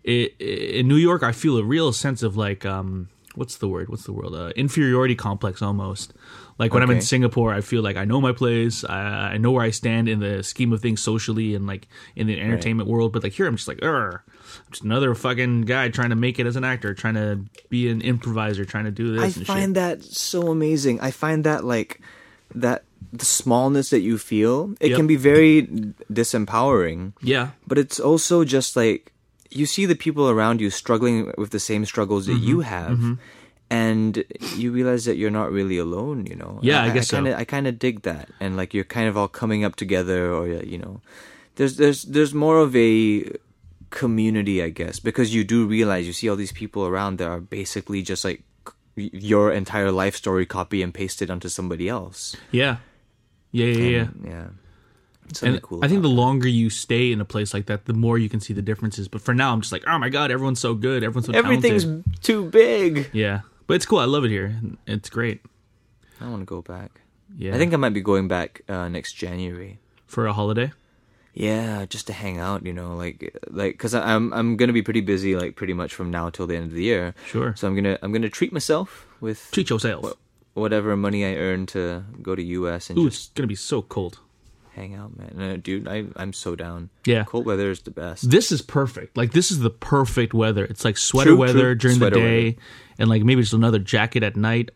i 0.06 0.30
i 0.40 0.44
in 0.44 0.88
New 0.88 0.96
York 0.96 1.22
I 1.22 1.32
feel 1.32 1.56
a 1.58 1.64
real 1.64 1.92
sense 1.92 2.22
of 2.22 2.36
like 2.36 2.64
um 2.64 3.08
what's 3.34 3.56
the 3.56 3.66
word? 3.68 3.88
What's 3.88 4.04
the 4.04 4.12
word? 4.12 4.32
Uh, 4.32 4.50
inferiority 4.54 5.16
complex 5.16 5.60
almost. 5.60 6.12
Like 6.58 6.72
when 6.72 6.82
I'm 6.84 6.90
in 6.90 7.00
Singapore, 7.00 7.52
I 7.52 7.60
feel 7.62 7.82
like 7.82 7.96
I 7.96 8.04
know 8.04 8.20
my 8.20 8.32
place. 8.32 8.84
I, 8.84 9.32
I 9.34 9.36
know 9.38 9.50
where 9.50 9.64
I 9.64 9.70
stand 9.70 10.08
in 10.08 10.20
the 10.20 10.42
scheme 10.44 10.72
of 10.72 10.80
things 10.80 11.02
socially 11.02 11.54
and 11.54 11.66
like 11.66 11.88
in 12.14 12.26
the 12.28 12.40
entertainment 12.40 12.88
world. 12.88 13.12
But 13.12 13.24
like 13.24 13.32
here, 13.32 13.46
I'm 13.46 13.56
just 13.56 13.66
like, 13.66 13.82
I'm 13.82 14.20
just 14.70 14.84
another 14.84 15.14
fucking 15.16 15.62
guy 15.62 15.88
trying 15.88 16.10
to 16.10 16.16
make 16.16 16.38
it 16.38 16.46
as 16.46 16.54
an 16.54 16.62
actor, 16.62 16.94
trying 16.94 17.14
to 17.14 17.40
be 17.70 17.88
an 17.88 18.00
improviser, 18.02 18.64
trying 18.64 18.84
to 18.84 18.92
do 18.92 19.12
this. 19.16 19.36
I 19.36 19.44
find 19.44 19.68
shit. 19.70 19.74
that 19.74 20.04
so 20.04 20.48
amazing. 20.52 21.00
I 21.00 21.10
find 21.10 21.42
that 21.44 21.64
like 21.64 22.00
that 22.54 22.84
the 23.12 23.24
smallness 23.24 23.90
that 23.90 24.00
you 24.00 24.16
feel, 24.18 24.74
it 24.80 24.90
Yep. 24.90 24.96
can 24.96 25.06
be 25.08 25.16
very 25.16 25.66
disempowering. 26.12 27.12
yeah, 27.22 27.50
But 27.66 27.78
it's 27.78 27.98
also 28.00 28.44
just 28.44 28.76
like 28.76 29.12
you 29.50 29.66
see 29.66 29.86
the 29.86 29.94
people 29.94 30.28
around 30.28 30.60
you 30.60 30.70
struggling 30.70 31.32
with 31.38 31.50
the 31.50 31.60
same 31.60 31.84
struggles 31.84 32.26
that 32.26 32.32
Mm-hmm. 32.34 32.48
you 32.48 32.60
have. 32.60 33.18
And 33.74 34.24
you 34.56 34.70
realize 34.72 35.04
that 35.04 35.16
you're 35.16 35.36
not 35.40 35.50
really 35.50 35.78
alone. 35.78 36.26
You 36.26 36.36
know. 36.36 36.58
Yeah, 36.62 36.82
I 36.82 36.90
guess 36.90 37.08
so. 37.08 37.16
kind 37.16 37.28
of 37.28 37.38
I 37.38 37.44
kind 37.44 37.66
of 37.66 37.78
dig 37.78 38.02
that, 38.02 38.28
and 38.40 38.56
like 38.56 38.74
you're 38.74 38.84
kind 38.84 39.08
of 39.08 39.16
all 39.16 39.28
coming 39.28 39.64
up 39.64 39.76
together, 39.76 40.32
or 40.32 40.44
uh, 40.44 40.62
you 40.62 40.78
know, 40.78 41.00
there's 41.56 41.76
there's 41.76 42.02
there's 42.04 42.34
more 42.34 42.58
of 42.58 42.74
a 42.76 43.24
community, 43.90 44.62
I 44.62 44.70
guess, 44.70 44.98
because 44.98 45.34
you 45.34 45.44
do 45.44 45.66
realize 45.66 46.06
you 46.06 46.12
see 46.12 46.28
all 46.28 46.36
these 46.36 46.52
people 46.52 46.86
around 46.86 47.18
that 47.18 47.28
are 47.28 47.40
basically 47.40 48.02
just 48.02 48.24
like 48.24 48.42
your 48.96 49.52
entire 49.52 49.90
life 49.90 50.16
story 50.16 50.46
copy 50.46 50.82
and 50.82 50.92
pasted 50.92 51.30
onto 51.30 51.48
somebody 51.48 51.88
else. 51.88 52.36
Yeah. 52.50 52.78
Yeah, 53.52 53.66
yeah, 53.66 53.88
yeah. 53.88 54.00
And, 54.00 54.24
yeah. 54.26 54.46
Something 55.32 55.54
And 55.54 55.62
cool. 55.62 55.84
I 55.84 55.88
think 55.88 56.02
the 56.02 56.08
about 56.08 56.16
longer 56.16 56.48
you 56.48 56.70
stay 56.70 57.10
in 57.12 57.20
a 57.20 57.24
place 57.24 57.54
like 57.54 57.66
that, 57.66 57.86
the 57.86 57.94
more 57.94 58.18
you 58.18 58.28
can 58.28 58.40
see 58.40 58.52
the 58.52 58.62
differences. 58.62 59.08
But 59.08 59.22
for 59.22 59.32
now, 59.32 59.52
I'm 59.52 59.60
just 59.60 59.72
like, 59.72 59.84
oh 59.86 59.98
my 59.98 60.10
god, 60.10 60.30
everyone's 60.30 60.60
so 60.60 60.74
good, 60.74 61.02
everyone's 61.02 61.26
so 61.26 61.32
that. 61.32 61.38
everything's 61.38 61.84
talented. 61.84 62.22
too 62.22 62.44
big. 62.50 63.10
Yeah, 63.12 63.40
but 63.66 63.74
it's 63.74 63.86
cool. 63.86 63.98
I 63.98 64.04
love 64.04 64.24
it 64.24 64.30
here. 64.30 64.56
It's 64.86 65.10
great. 65.10 65.40
I 66.20 66.28
want 66.28 66.40
to 66.42 66.46
go 66.46 66.62
back. 66.62 67.00
Yeah, 67.36 67.54
I 67.54 67.58
think 67.58 67.72
I 67.74 67.76
might 67.76 67.94
be 67.94 68.00
going 68.00 68.28
back 68.28 68.62
uh, 68.68 68.88
next 68.88 69.12
January. 69.14 69.78
for 70.06 70.26
a 70.26 70.32
holiday. 70.32 70.72
Yeah, 71.32 71.84
just 71.86 72.06
to 72.06 72.12
hang 72.12 72.38
out, 72.38 72.64
you 72.64 72.72
know, 72.72 72.94
like 72.94 73.36
like 73.50 73.72
because 73.72 73.92
I'm 73.94 74.32
I'm 74.32 74.56
gonna 74.56 74.72
be 74.72 74.82
pretty 74.82 75.00
busy, 75.00 75.34
like 75.34 75.56
pretty 75.56 75.72
much 75.72 75.92
from 75.92 76.10
now 76.10 76.30
till 76.30 76.46
the 76.46 76.54
end 76.54 76.66
of 76.66 76.72
the 76.74 76.84
year. 76.84 77.12
Sure. 77.26 77.54
So 77.56 77.66
I'm 77.66 77.74
gonna 77.74 77.98
I'm 78.02 78.12
gonna 78.12 78.28
treat 78.30 78.52
myself 78.52 79.06
with 79.20 79.50
Treat 79.50 79.68
yourself. 79.70 80.14
whatever 80.54 80.96
money 80.96 81.24
I 81.24 81.34
earn 81.34 81.66
to 81.74 82.04
go 82.22 82.36
to 82.36 82.42
US 82.42 82.88
and 82.88 82.98
Ooh, 83.00 83.10
just 83.10 83.30
it's 83.30 83.34
gonna 83.34 83.48
be 83.48 83.56
so 83.56 83.82
cold. 83.82 84.20
hang 84.76 84.94
out, 84.94 85.16
man. 85.18 85.34
Uh, 85.40 85.56
dude, 85.60 85.88
I 85.88 86.04
I'm 86.14 86.32
so 86.32 86.54
down. 86.54 86.90
Yeah. 87.04 87.24
cold 87.24 87.46
weather 87.46 87.68
is 87.70 87.80
the 87.82 87.90
best. 87.90 88.30
This 88.30 88.52
is 88.52 88.62
perfect. 88.62 89.16
Like 89.16 89.32
this 89.32 89.50
is 89.50 89.58
the 89.58 89.70
perfect 89.70 90.34
weather. 90.34 90.64
It's 90.64 90.84
like 90.84 90.96
sweater 90.96 91.30
True, 91.30 91.38
weather 91.38 91.74
true. 91.74 91.74
during 91.74 91.96
Sweater 91.98 92.14
the 92.14 92.20
day, 92.20 92.44
weather. 92.44 92.58
And 92.98 93.08
like 93.08 93.22
maybe 93.22 93.42
just 93.42 93.52
another 93.54 93.78
jacket 93.78 94.22
at 94.22 94.36
night. 94.36 94.70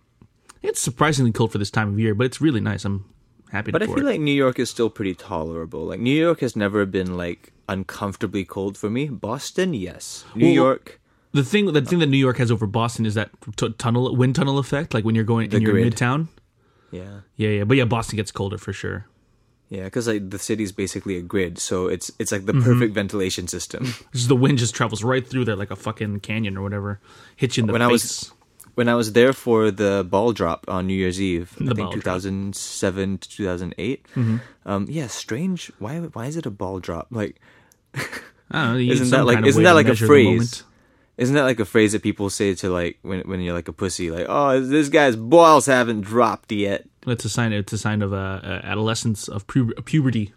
It's 0.62 0.80
surprisingly 0.80 1.32
cold 1.32 1.52
for 1.52 1.58
this 1.58 1.70
time 1.70 1.88
of 1.88 1.98
year, 2.00 2.14
but 2.14 2.24
it's 2.24 2.40
really 2.40 2.60
nice. 2.60 2.84
I'm 2.84 3.04
happy. 3.52 3.70
But 3.70 3.82
I 3.82 3.86
feel 3.86 3.98
it. 3.98 4.04
like 4.04 4.20
New 4.20 4.32
York 4.34 4.58
is 4.58 4.68
still 4.70 4.90
pretty 4.90 5.14
tolerable. 5.14 5.84
Like 5.86 6.00
New 6.00 6.14
York 6.18 6.40
has 6.40 6.56
never 6.56 6.84
been 6.84 7.16
like 7.16 7.52
uncomfortably 7.68 8.44
cold 8.44 8.76
for 8.76 8.90
me. 8.90 9.06
Boston, 9.08 9.72
yes. 9.74 10.24
New 10.34 10.46
Well, 10.46 10.54
York, 10.54 11.00
the 11.32 11.44
thing 11.44 11.72
the 11.72 11.80
thing 11.82 12.00
that 12.00 12.06
New 12.08 12.16
York 12.18 12.38
has 12.38 12.50
over 12.50 12.66
Boston 12.66 13.06
is 13.06 13.14
that 13.14 13.30
t- 13.56 13.70
tunnel 13.78 14.16
wind 14.16 14.34
tunnel 14.34 14.58
effect. 14.58 14.94
Like 14.94 15.04
when 15.04 15.14
you're 15.14 15.24
going 15.24 15.52
in 15.52 15.62
your 15.62 15.74
midtown. 15.74 16.28
yeah. 16.90 17.20
Yeah, 17.36 17.50
yeah, 17.50 17.64
but 17.64 17.76
yeah, 17.76 17.84
Boston 17.84 18.16
gets 18.16 18.32
colder 18.32 18.58
for 18.58 18.72
sure. 18.72 19.06
Yeah, 19.70 19.84
because 19.84 20.08
like 20.08 20.30
the 20.30 20.38
city's 20.38 20.72
basically 20.72 21.16
a 21.18 21.22
grid, 21.22 21.58
so 21.58 21.88
it's 21.88 22.10
it's 22.18 22.32
like 22.32 22.46
the 22.46 22.52
Mm-hmm. 22.54 22.64
perfect 22.64 22.94
ventilation 22.94 23.48
system. 23.48 23.84
Just 24.12 24.28
the 24.28 24.36
wind 24.36 24.56
just 24.58 24.74
travels 24.74 25.04
right 25.04 25.26
through 25.26 25.44
there 25.44 25.56
like 25.56 25.70
a 25.70 25.76
fucking 25.76 26.20
canyon 26.20 26.56
or 26.56 26.62
whatever. 26.62 27.00
Hits 27.36 27.56
you 27.58 27.62
in 27.62 27.66
the 27.66 27.72
When 27.74 27.82
I 27.82 27.86
was- 27.88 28.32
when 28.76 28.88
I 28.88 28.94
was 28.94 29.12
there 29.12 29.32
for 29.32 29.72
the 29.72 30.06
ball 30.08 30.32
drop 30.32 30.64
on 30.68 30.86
New 30.86 30.94
Year's 30.94 31.20
Eve, 31.20 31.52
The 31.58 31.72
I 31.72 31.74
think 31.74 31.90
drop. 31.90 31.94
2007 32.22 33.18
to 33.18 33.28
2008. 33.28 34.06
Mm-hmm. 34.14 34.36
Um, 34.64 34.86
yeah, 34.88 35.08
strange. 35.08 35.72
Why 35.80 35.98
why 35.98 36.26
is 36.26 36.36
it 36.36 36.46
a 36.46 36.50
ball 36.50 36.78
drop? 36.78 37.08
Like, 37.10 37.40
I 37.94 38.00
don't 38.52 38.74
know. 38.74 38.78
Isn't 38.92 39.10
that 39.10 39.26
like- 39.26 39.44
isn't 39.44 39.62
that 39.64 39.72
like 39.74 39.88
a 39.88 39.96
phrase? 39.96 40.62
isn't 41.18 41.34
that 41.34 41.42
like 41.42 41.58
a 41.58 41.64
phrase 41.64 41.90
that 41.92 42.02
people 42.04 42.30
say 42.30 42.54
to 42.54 42.70
like 42.70 42.98
when 43.02 43.20
when 43.22 43.40
you're 43.40 43.52
like 43.54 43.68
a 43.68 43.72
pussy? 43.72 44.10
Like, 44.10 44.26
oh, 44.28 44.60
this 44.60 44.88
guy's 44.88 45.16
balls 45.16 45.66
haven't 45.66 46.02
dropped 46.02 46.52
yet. 46.52 46.86
It's 47.10 47.24
a 47.24 47.28
sign. 47.28 47.52
It's 47.52 47.72
a 47.72 47.78
sign 47.78 48.02
of 48.02 48.12
uh, 48.12 48.16
uh, 48.42 48.60
adolescence 48.64 49.28
of 49.28 49.46
pu- 49.46 49.74
puberty. 49.84 50.32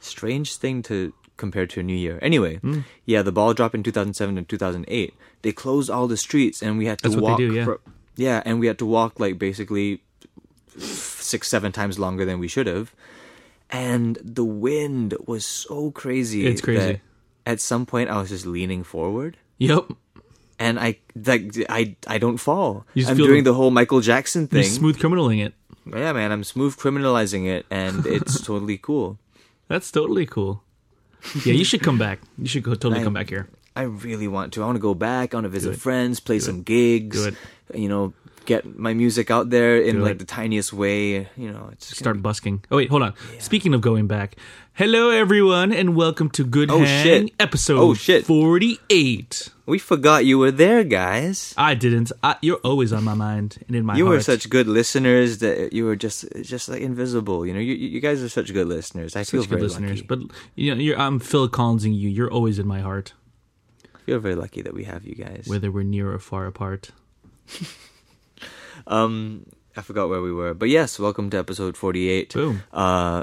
Strange 0.00 0.56
thing 0.56 0.82
to 0.84 1.12
compare 1.36 1.66
to 1.66 1.80
a 1.80 1.82
new 1.82 1.96
year. 1.96 2.18
Anyway, 2.22 2.56
Hmm. 2.56 2.80
yeah, 3.06 3.22
the 3.22 3.32
ball 3.32 3.54
drop 3.54 3.74
in 3.74 3.82
2007 3.82 4.36
and 4.38 4.48
2008. 4.48 5.14
They 5.42 5.52
closed 5.52 5.90
all 5.90 6.06
the 6.08 6.16
streets, 6.16 6.62
and 6.62 6.78
we 6.78 6.86
had 6.86 6.98
to 6.98 7.08
That's 7.08 7.14
what 7.20 7.22
they 7.38 7.44
walk. 7.46 7.52
do, 7.52 7.54
yeah. 7.54 7.64
for- 7.64 7.80
yeah, 8.16 8.42
and 8.44 8.60
we 8.60 8.66
had 8.66 8.78
to 8.78 8.86
walk 8.86 9.18
like 9.18 9.38
basically 9.38 10.02
six, 10.78 11.48
seven 11.48 11.72
times 11.72 11.98
longer 11.98 12.24
than 12.24 12.38
we 12.38 12.48
should 12.48 12.66
have. 12.66 12.94
And 13.70 14.18
the 14.22 14.44
wind 14.44 15.14
was 15.26 15.46
so 15.46 15.90
crazy. 15.90 16.46
It's 16.46 16.60
crazy. 16.60 17.00
At 17.46 17.60
some 17.60 17.86
point, 17.86 18.10
I 18.10 18.20
was 18.20 18.28
just 18.28 18.46
leaning 18.46 18.84
forward, 18.84 19.36
Yep. 19.58 19.92
and 20.58 20.78
I 20.78 20.98
like 21.26 21.56
I 21.68 21.96
I 22.06 22.18
don't 22.18 22.36
fall. 22.36 22.86
I'm 22.94 23.16
doing 23.16 23.42
the- 23.44 23.50
the 23.50 23.54
whole 23.54 23.70
Michael 23.70 24.00
Jackson 24.00 24.46
thing. 24.46 24.62
smooth 24.64 24.98
criminaling 25.00 25.38
it. 25.40 25.54
Yeah, 25.86 26.12
man, 26.12 26.30
I'm 26.32 26.44
smooth 26.44 26.76
criminalizing 26.76 27.46
it, 27.46 27.66
and 27.70 28.06
it's 28.06 28.40
totally 28.46 28.78
cool. 28.78 29.18
That's 29.68 29.90
totally 29.90 30.26
cool. 30.26 30.62
Yeah, 31.44 31.54
you 31.54 31.64
should 31.64 31.82
come 31.82 31.98
back. 31.98 32.20
You 32.38 32.46
should 32.46 32.62
go, 32.62 32.72
totally 32.74 33.00
I- 33.00 33.04
come 33.04 33.14
back 33.14 33.28
here. 33.28 33.48
I 33.74 33.82
really 33.82 34.28
want 34.28 34.52
to. 34.54 34.62
I 34.62 34.66
want 34.66 34.76
to 34.76 34.80
go 34.82 34.92
back. 34.94 35.32
I 35.32 35.36
want 35.38 35.46
to 35.46 35.48
visit 35.48 35.76
friends, 35.76 36.20
play 36.20 36.38
some 36.40 36.62
gigs. 36.62 37.24
Do. 37.26 37.34
You 37.72 37.88
know, 37.88 38.12
get 38.44 38.78
my 38.78 38.92
music 38.92 39.30
out 39.30 39.48
there 39.48 39.80
in 39.80 39.96
Do 39.96 40.02
like 40.02 40.12
it. 40.12 40.18
the 40.18 40.24
tiniest 40.26 40.74
way. 40.74 41.26
You 41.38 41.50
know, 41.50 41.70
Start 41.78 42.20
busking. 42.20 42.64
Oh 42.70 42.76
wait, 42.76 42.90
hold 42.90 43.02
on. 43.02 43.14
Speaking 43.38 43.72
of 43.72 43.80
going 43.80 44.06
back, 44.06 44.36
hello 44.74 45.10
everyone, 45.10 45.72
and 45.72 45.94
welcome 45.96 46.30
to 46.30 46.44
Good 46.44 46.70
Oh, 46.70 46.78
Hang 46.84 47.02
shit. 47.26 47.34
episode 47.38 47.78
Oh, 47.78 47.94
shit. 47.94 48.26
forty-eight. 48.26 49.48
We 49.66 49.78
forgot 49.78 50.24
you 50.24 50.38
were 50.38 50.50
there, 50.50 50.82
guys. 50.84 51.54
I 51.56 51.74
didn't. 51.74 52.10
I, 52.22 52.36
you're 52.42 52.58
always 52.58 52.92
on 52.92 53.04
my 53.04 53.14
mind 53.14 53.58
and 53.66 53.76
in 53.76 53.84
my 53.86 53.96
you 53.96 54.06
heart. 54.06 54.16
were 54.18 54.22
such 54.22 54.50
good 54.50 54.66
listeners 54.66 55.38
that 55.38 55.72
you 55.72 55.84
were 55.84 55.96
just 55.96 56.24
just 56.42 56.68
like 56.68 56.80
invisible. 56.82 57.46
You 57.46 57.54
know, 57.54 57.60
you 57.60 57.74
you 57.74 58.00
guys 58.00 58.22
are 58.22 58.28
such 58.28 58.52
good 58.52 58.66
listeners. 58.66 59.14
I 59.16 59.24
feel 59.24 59.42
such 59.42 59.50
good 59.50 59.58
very 59.60 59.62
listeners. 59.62 59.98
lucky. 60.02 60.06
But 60.06 60.18
you 60.56 60.74
know, 60.74 60.80
you're, 60.80 60.98
I'm 60.98 61.18
Phil 61.20 61.48
Collinsing 61.48 61.96
you. 61.96 62.08
You're 62.08 62.30
always 62.32 62.58
in 62.58 62.66
my 62.66 62.80
heart, 62.80 63.12
I 63.94 63.98
feel 64.00 64.18
very 64.18 64.34
lucky 64.34 64.62
that 64.62 64.74
we 64.74 64.84
have 64.84 65.04
you 65.04 65.14
guys. 65.14 65.44
whether 65.46 65.70
we're 65.70 65.84
near 65.84 66.12
or 66.12 66.18
far 66.18 66.46
apart. 66.46 66.90
Um, 68.86 69.46
I 69.74 69.80
forgot 69.80 70.08
where 70.10 70.20
we 70.20 70.32
were, 70.32 70.52
but 70.52 70.68
yes, 70.68 70.98
welcome 70.98 71.30
to 71.30 71.38
episode 71.38 71.76
forty-eight. 71.78 72.34
Boom. 72.34 72.62
Uh, 72.72 73.22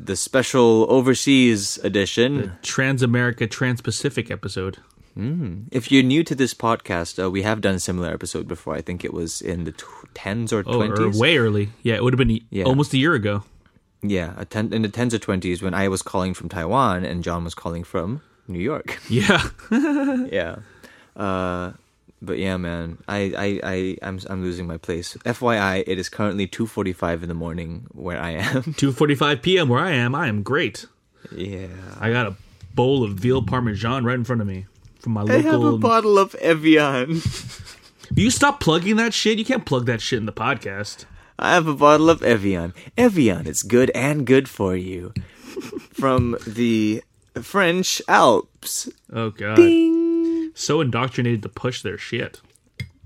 the 0.00 0.16
special 0.16 0.86
overseas 0.88 1.78
edition. 1.84 2.36
The 2.38 2.52
Trans 2.62 3.02
America, 3.02 3.46
Trans 3.46 3.80
Pacific 3.80 4.28
episode. 4.30 4.78
Mm. 5.16 5.66
If 5.70 5.92
you're 5.92 6.02
new 6.02 6.24
to 6.24 6.34
this 6.34 6.52
podcast, 6.52 7.22
uh, 7.22 7.30
we 7.30 7.42
have 7.42 7.60
done 7.60 7.76
a 7.76 7.78
similar 7.80 8.10
episode 8.12 8.48
before. 8.48 8.74
I 8.74 8.80
think 8.80 9.04
it 9.04 9.14
was 9.14 9.40
in 9.40 9.62
the 9.64 9.74
tens 10.14 10.52
or 10.52 10.64
Oh, 10.66 10.80
or 10.82 10.88
twenties. 10.96 11.20
way 11.20 11.38
early. 11.38 11.68
Yeah, 11.84 11.94
it 11.94 12.02
would 12.02 12.12
have 12.12 12.18
been 12.18 12.32
e- 12.32 12.46
Yeah. 12.50 12.64
almost 12.64 12.92
a 12.92 12.98
year 12.98 13.14
ago. 13.14 13.44
yeah, 14.02 14.34
a 14.36 14.44
ten- 14.44 14.72
in 14.72 14.82
the 14.82 14.88
tens 14.88 15.14
or 15.14 15.18
twenties 15.20 15.62
when 15.62 15.74
I 15.74 15.86
was 15.86 16.02
calling 16.02 16.34
from 16.34 16.48
Taiwan 16.48 17.04
and 17.04 17.22
John 17.22 17.44
was 17.44 17.54
calling 17.54 17.84
from 17.84 18.20
New 18.48 18.58
York. 18.58 18.98
Yeah. 19.08 19.48
yeah. 19.70 20.56
Uh, 21.16 21.72
but 22.24 22.38
yeah, 22.38 22.56
man, 22.56 22.98
I, 23.08 23.32
I, 23.36 23.60
I, 23.62 23.96
I'm, 24.02 24.18
I'm 24.28 24.42
losing 24.42 24.66
my 24.66 24.76
place. 24.76 25.16
FYI, 25.24 25.84
it 25.86 25.98
is 25.98 26.08
currently 26.08 26.46
two 26.46 26.66
forty-five 26.66 27.22
in 27.22 27.28
the 27.28 27.34
morning 27.34 27.86
where 27.92 28.20
I 28.20 28.30
am. 28.30 28.62
2:45 28.74 29.42
p.m. 29.42 29.68
where 29.68 29.80
I 29.80 29.92
am. 29.92 30.14
I 30.14 30.28
am 30.28 30.42
great. 30.42 30.86
yeah. 31.30 31.68
I 32.00 32.10
got 32.10 32.26
a 32.26 32.36
bowl 32.74 33.04
of 33.04 33.12
veal 33.14 33.42
parmesan 33.42 34.04
right 34.04 34.14
in 34.14 34.24
front 34.24 34.40
of 34.40 34.46
me 34.46 34.66
from 35.04 35.12
my 35.12 35.22
I 35.22 35.42
have 35.42 35.62
a 35.62 35.78
bottle 35.78 36.18
of 36.18 36.34
Evian. 36.36 37.20
you 38.14 38.30
stop 38.30 38.58
plugging 38.58 38.96
that 38.96 39.14
shit. 39.14 39.38
You 39.38 39.44
can't 39.44 39.66
plug 39.66 39.86
that 39.86 40.00
shit 40.00 40.18
in 40.18 40.26
the 40.26 40.32
podcast. 40.32 41.04
I 41.38 41.52
have 41.54 41.66
a 41.66 41.74
bottle 41.74 42.10
of 42.10 42.22
Evian. 42.22 42.72
Evian, 42.96 43.46
it's 43.46 43.62
good 43.62 43.90
and 43.94 44.26
good 44.26 44.48
for 44.48 44.74
you. 44.74 45.12
From 45.92 46.36
the 46.46 47.04
French 47.40 48.00
Alps. 48.08 48.88
Oh 49.12 49.30
god. 49.30 49.56
Ding. 49.56 49.93
So 50.54 50.80
indoctrinated 50.80 51.42
to 51.42 51.48
push 51.48 51.82
their 51.82 51.98
shit. 51.98 52.40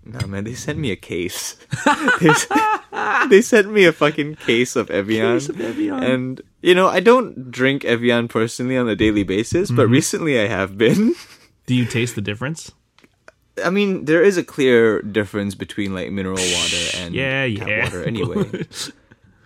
No, 0.05 0.27
man, 0.27 0.45
they 0.45 0.55
sent 0.55 0.79
me 0.79 0.91
a 0.91 0.97
case. 0.97 1.57
they, 2.21 2.29
s- 2.31 2.47
they 3.29 3.43
sent 3.43 3.71
me 3.71 3.85
a 3.85 3.93
fucking 3.93 4.37
case 4.37 4.75
of 4.77 4.91
Evian. 4.91 5.35
Case 5.37 5.49
of 5.51 5.61
Evian. 5.61 6.03
And, 6.03 6.41
you 6.63 6.75
know, 6.75 6.89
I 6.89 7.01
don't 7.01 7.51
drink 7.51 7.85
Evian 7.85 8.29
personally 8.29 8.77
on 8.77 8.89
a 8.89 8.97
daily 8.97 9.23
basis, 9.23 9.69
Mm-hmm. 9.69 9.77
but 9.77 9.89
recently 9.89 10.41
I 10.41 10.47
have 10.47 10.79
been. 10.79 11.15
Do 11.67 11.75
you 11.75 11.85
taste 11.85 12.15
the 12.15 12.23
difference? 12.23 12.73
I 13.63 13.69
mean, 13.71 14.05
there 14.07 14.23
is 14.23 14.37
a 14.39 14.45
clear 14.45 15.03
difference 15.03 15.55
between, 15.55 15.93
like, 15.93 16.11
mineral 16.11 16.37
water 16.39 16.85
and 16.97 17.15
Yeah, 17.15 17.47
tap 17.59 17.69
yeah. 17.69 17.85
water 17.85 18.05
anyway. 18.05 18.67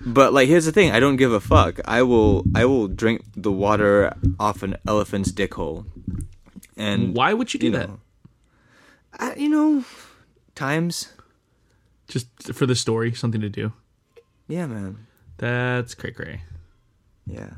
But 0.04 0.32
like, 0.32 0.48
here's 0.48 0.64
the 0.64 0.72
thing: 0.72 0.90
I 0.90 0.98
don't 0.98 1.14
give 1.14 1.30
a 1.32 1.38
fuck. 1.38 1.78
I 1.84 2.02
will, 2.02 2.42
I 2.56 2.64
will 2.64 2.88
drink 2.88 3.22
the 3.36 3.52
water 3.52 4.12
off 4.40 4.64
an 4.64 4.74
elephant's 4.84 5.30
dick 5.30 5.54
hole. 5.54 5.86
And 6.82 7.14
Why 7.14 7.32
would 7.34 7.52
you 7.54 7.60
do 7.60 7.66
you 7.66 7.72
that? 7.72 7.88
know, 7.88 8.00
I, 9.18 9.34
you 9.36 9.48
know, 9.48 9.84
times, 10.54 11.12
Just 12.08 12.28
for 12.54 12.66
the 12.66 12.74
story, 12.74 13.12
something 13.14 13.40
to 13.40 13.48
do. 13.48 13.72
yeah, 14.48 14.66
man, 14.66 15.06
That's 15.38 15.94
cray 15.94 16.10
cray. 16.12 16.42
yeah. 17.26 17.50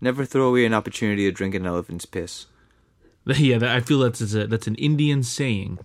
Never 0.00 0.24
throw 0.24 0.48
away 0.48 0.64
an 0.66 0.74
opportunity 0.74 1.24
to 1.26 1.32
drink 1.32 1.54
an 1.54 1.66
elephant's 1.66 2.06
piss. 2.06 2.46
Yeah, 3.24 3.58
that, 3.58 3.70
I 3.70 3.80
feel 3.80 4.00
that's 4.00 4.20
a, 4.34 4.48
that's 4.48 4.66
an 4.66 4.74
Indian 4.74 5.22
saying. 5.22 5.78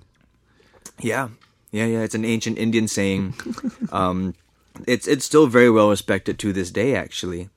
Yeah, 1.00 1.30
yeah, 1.72 1.86
yeah. 1.86 2.00
It's 2.02 2.16
an 2.16 2.26
ancient 2.26 2.58
Indian 2.58 2.88
saying. 2.88 3.36
um, 3.92 4.34
it's 4.88 5.08
it's 5.08 5.24
still 5.26 5.46
very 5.46 5.70
well 5.70 5.92
respected 5.92 6.40
to 6.40 6.52
this 6.52 6.72
day, 6.72 6.96
actually. 6.96 7.50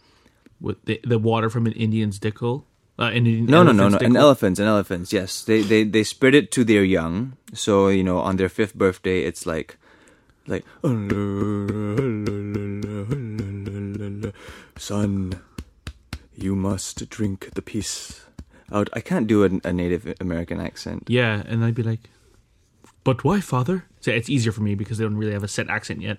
With 0.60 0.84
the, 0.84 1.00
the 1.02 1.18
water 1.18 1.48
from 1.48 1.64
an 1.66 1.72
Indian's 1.72 2.18
dick 2.18 2.38
hole. 2.40 2.66
Uh, 3.00 3.10
No, 3.16 3.62
no, 3.64 3.72
no, 3.72 3.88
no. 3.88 3.96
they 3.98 4.04
An 4.06 4.12
call- 4.12 4.22
elephants, 4.28 4.60
an 4.60 4.66
elephants. 4.66 5.10
Yes, 5.12 5.42
they 5.42 5.62
they 5.62 5.84
they 5.84 6.04
spread 6.04 6.34
it 6.36 6.52
to 6.52 6.64
their 6.64 6.84
young. 6.84 7.32
So 7.56 7.88
you 7.88 8.04
know, 8.04 8.18
on 8.20 8.36
their 8.36 8.50
fifth 8.52 8.74
birthday, 8.76 9.24
it's 9.24 9.46
like, 9.48 9.78
like, 10.46 10.64
son, 14.76 15.32
you 16.36 16.54
must 16.56 17.08
drink 17.10 17.50
the 17.54 17.62
peace 17.62 18.24
out. 18.72 18.88
I 18.92 19.00
can't 19.00 19.26
do 19.26 19.44
a, 19.44 19.50
a 19.64 19.72
Native 19.72 20.14
American 20.20 20.60
accent. 20.60 21.04
Yeah, 21.08 21.42
and 21.46 21.64
I'd 21.64 21.74
be 21.74 21.82
like, 21.82 22.00
"But 23.04 23.24
why, 23.24 23.40
father?" 23.40 23.84
So 24.00 24.10
it's 24.10 24.28
easier 24.30 24.52
for 24.52 24.62
me 24.62 24.74
because 24.74 24.98
they 24.98 25.04
don't 25.04 25.16
really 25.16 25.32
have 25.32 25.44
a 25.44 25.48
set 25.48 25.68
accent 25.68 26.00
yet. 26.00 26.18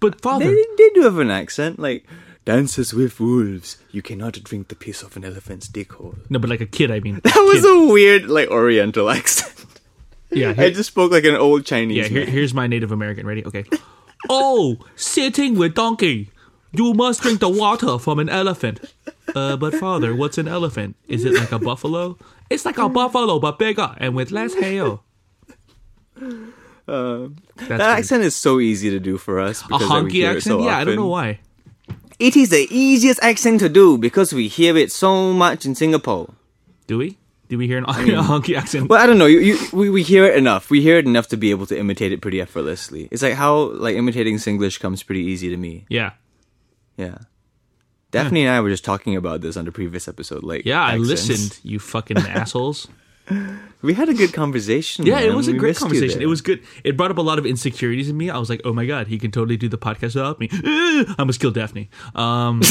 But 0.00 0.20
father, 0.20 0.46
They, 0.46 0.64
they 0.78 0.90
do 0.94 1.02
have 1.02 1.18
an 1.18 1.30
accent, 1.30 1.78
like 1.78 2.06
dances 2.44 2.92
with 2.92 3.18
wolves. 3.20 3.78
You 3.90 4.02
cannot 4.02 4.34
drink 4.42 4.68
the 4.68 4.74
piece 4.74 5.02
of 5.02 5.16
an 5.16 5.24
elephant's 5.24 5.68
dick 5.68 5.92
hole. 5.92 6.14
no, 6.28 6.38
but 6.38 6.50
like 6.50 6.60
a 6.60 6.66
kid, 6.66 6.90
I 6.90 7.00
mean. 7.00 7.20
That 7.24 7.36
was 7.36 7.62
Kid. 7.62 7.88
a 7.88 7.92
weird, 7.92 8.26
like 8.26 8.48
Oriental 8.50 9.10
accent. 9.10 9.64
yeah. 10.30 10.54
I 10.58 10.70
just 10.70 10.88
spoke 10.88 11.12
like 11.12 11.24
an 11.24 11.36
old 11.36 11.64
Chinese. 11.64 11.96
yeah. 11.96 12.08
Here, 12.08 12.26
here's 12.26 12.54
my 12.54 12.66
Native 12.66 12.92
American. 12.92 13.26
Ready? 13.26 13.44
Okay. 13.44 13.64
oh, 14.28 14.78
sitting 14.96 15.56
with 15.56 15.74
donkey. 15.74 16.30
You 16.72 16.94
must 16.94 17.20
drink 17.20 17.40
the 17.40 17.50
water 17.50 17.98
from 17.98 18.18
an 18.18 18.30
elephant. 18.30 18.80
Uh, 19.34 19.56
but 19.56 19.74
father, 19.74 20.14
what's 20.16 20.38
an 20.38 20.48
elephant? 20.48 20.96
Is 21.06 21.24
it 21.26 21.34
like 21.34 21.52
a 21.52 21.58
buffalo? 21.58 22.16
It's 22.48 22.64
like 22.64 22.78
a 22.78 22.88
buffalo, 22.88 23.38
but 23.38 23.58
bigger 23.58 23.94
and 23.98 24.14
with 24.14 24.30
less 24.30 24.54
hair. 24.54 24.98
That's 26.86 27.68
that 27.68 27.80
accent 27.80 28.24
is 28.24 28.34
so 28.34 28.58
easy 28.58 28.88
to 28.90 28.98
do 28.98 29.18
for 29.18 29.38
us. 29.38 29.60
a 29.62 29.78
honky 29.78 30.26
accent? 30.26 30.42
so 30.44 30.64
yeah, 30.64 30.78
I 30.78 30.84
don't 30.84 30.96
know 30.96 31.08
why. 31.08 31.40
It 32.22 32.36
is 32.36 32.50
the 32.50 32.68
easiest 32.70 33.18
accent 33.20 33.58
to 33.60 33.68
do 33.68 33.98
because 33.98 34.32
we 34.32 34.46
hear 34.46 34.76
it 34.76 34.92
so 34.92 35.32
much 35.32 35.66
in 35.66 35.74
Singapore. 35.74 36.32
Do 36.86 36.98
we? 36.98 37.18
Do 37.48 37.58
we 37.58 37.66
hear 37.66 37.78
an, 37.78 37.84
a 37.84 38.22
honky 38.22 38.56
accent? 38.56 38.88
Well, 38.88 39.02
I 39.02 39.06
don't 39.06 39.18
know. 39.18 39.26
You, 39.26 39.40
you, 39.40 39.58
we, 39.72 39.90
we 39.90 40.02
hear 40.04 40.24
it 40.24 40.36
enough. 40.36 40.70
We 40.70 40.80
hear 40.82 40.98
it 40.98 41.04
enough 41.04 41.26
to 41.28 41.36
be 41.36 41.50
able 41.50 41.66
to 41.66 41.76
imitate 41.76 42.12
it 42.12 42.20
pretty 42.20 42.40
effortlessly. 42.40 43.08
It's 43.10 43.22
like 43.22 43.34
how 43.34 43.72
like 43.72 43.96
imitating 43.96 44.36
Singlish 44.36 44.78
comes 44.78 45.02
pretty 45.02 45.22
easy 45.22 45.50
to 45.50 45.56
me. 45.56 45.84
Yeah. 45.88 46.12
Yeah. 46.96 47.18
Daphne 48.12 48.42
and 48.46 48.50
I 48.50 48.60
were 48.60 48.70
just 48.70 48.84
talking 48.84 49.16
about 49.16 49.40
this 49.40 49.56
on 49.56 49.64
the 49.64 49.72
previous 49.72 50.06
episode. 50.06 50.44
Like, 50.44 50.64
Yeah, 50.64 50.80
I 50.80 50.98
listened, 50.98 51.58
you 51.64 51.80
fucking 51.80 52.18
assholes. 52.38 52.86
We 53.82 53.94
had 53.94 54.08
a 54.08 54.14
good 54.14 54.32
conversation. 54.32 55.06
Yeah, 55.06 55.18
it 55.18 55.34
was 55.34 55.48
a 55.48 55.52
We 55.52 55.58
great 55.58 55.74
conversation. 55.76 56.22
It 56.22 56.26
was 56.26 56.40
good. 56.40 56.62
It 56.84 56.96
brought 56.96 57.10
up 57.10 57.18
a 57.18 57.20
lot 57.20 57.40
of 57.40 57.46
insecurities 57.46 58.08
in 58.08 58.16
me. 58.16 58.30
I 58.30 58.38
was 58.38 58.48
like, 58.48 58.60
oh 58.64 58.72
my 58.72 58.86
god, 58.86 59.08
he 59.08 59.18
can 59.18 59.32
totally 59.32 59.56
do 59.56 59.68
the 59.68 59.76
podcast 59.76 60.14
without 60.14 60.38
me. 60.38 60.48
I 60.52 61.24
must 61.26 61.40
kill 61.40 61.50
Daphne. 61.50 61.90
Um, 62.14 62.60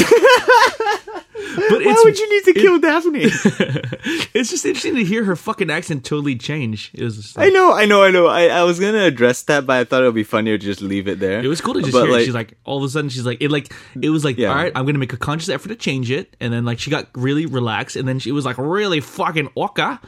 but 1.70 1.84
Why 1.84 1.92
it's 1.92 2.06
would 2.06 2.18
you 2.18 2.30
need 2.30 2.44
to 2.46 2.54
kill 2.54 2.80
Daphne? 2.80 3.20
it's 4.34 4.52
just 4.52 4.66
interesting 4.66 4.96
to 4.96 5.04
hear 5.04 5.26
her 5.26 5.36
fucking 5.36 5.70
accent 5.70 6.06
totally 6.06 6.36
change. 6.38 6.92
It 6.94 7.04
was 7.04 7.18
just 7.18 7.38
I 7.38 7.50
know, 7.50 7.74
I 7.74 7.84
know, 7.86 8.04
I 8.04 8.10
know. 8.12 8.28
I, 8.28 8.46
I 8.48 8.64
was 8.64 8.80
gonna 8.80 9.04
address 9.04 9.42
that, 9.44 9.66
but 9.66 9.76
I 9.76 9.84
thought 9.84 10.04
it 10.04 10.06
would 10.06 10.16
be 10.16 10.24
funnier 10.24 10.58
to 10.58 10.64
just 10.64 10.82
leave 10.82 11.10
it 11.10 11.20
there. 11.20 11.44
it 11.44 11.48
was 11.48 11.60
cool 11.60 11.74
to 11.74 11.82
just 11.82 11.92
But, 11.92 12.04
hear. 12.04 12.10
it. 12.10 12.14
like- 12.14 12.26
she's 12.26 12.34
like, 12.34 12.54
all 12.64 12.78
of 12.78 12.84
a 12.84 12.90
sudden, 12.90 13.10
she's 13.10 13.26
like, 13.26 13.42
it 13.42 13.52
like 13.52 13.74
it 14.02 14.10
was 14.12 14.24
like, 14.24 14.38
Yeah. 14.38 14.48
all 14.50 14.56
right, 14.56 14.72
I'm 14.76 14.86
gonna 14.86 14.98
make 15.00 15.12
a 15.14 15.18
conscious 15.18 15.50
effort 15.50 15.68
to 15.70 15.76
change 15.76 16.10
it, 16.10 16.38
and 16.40 16.54
then 16.54 16.64
like 16.64 16.80
she 16.80 16.90
got 16.90 17.10
really 17.16 17.48
relaxed, 17.48 17.98
and 17.98 18.08
then 18.08 18.20
she 18.20 18.32
was 18.32 18.46
like 18.46 18.58
really 18.58 19.02
fucking 19.02 19.50
ocker, 19.58 20.00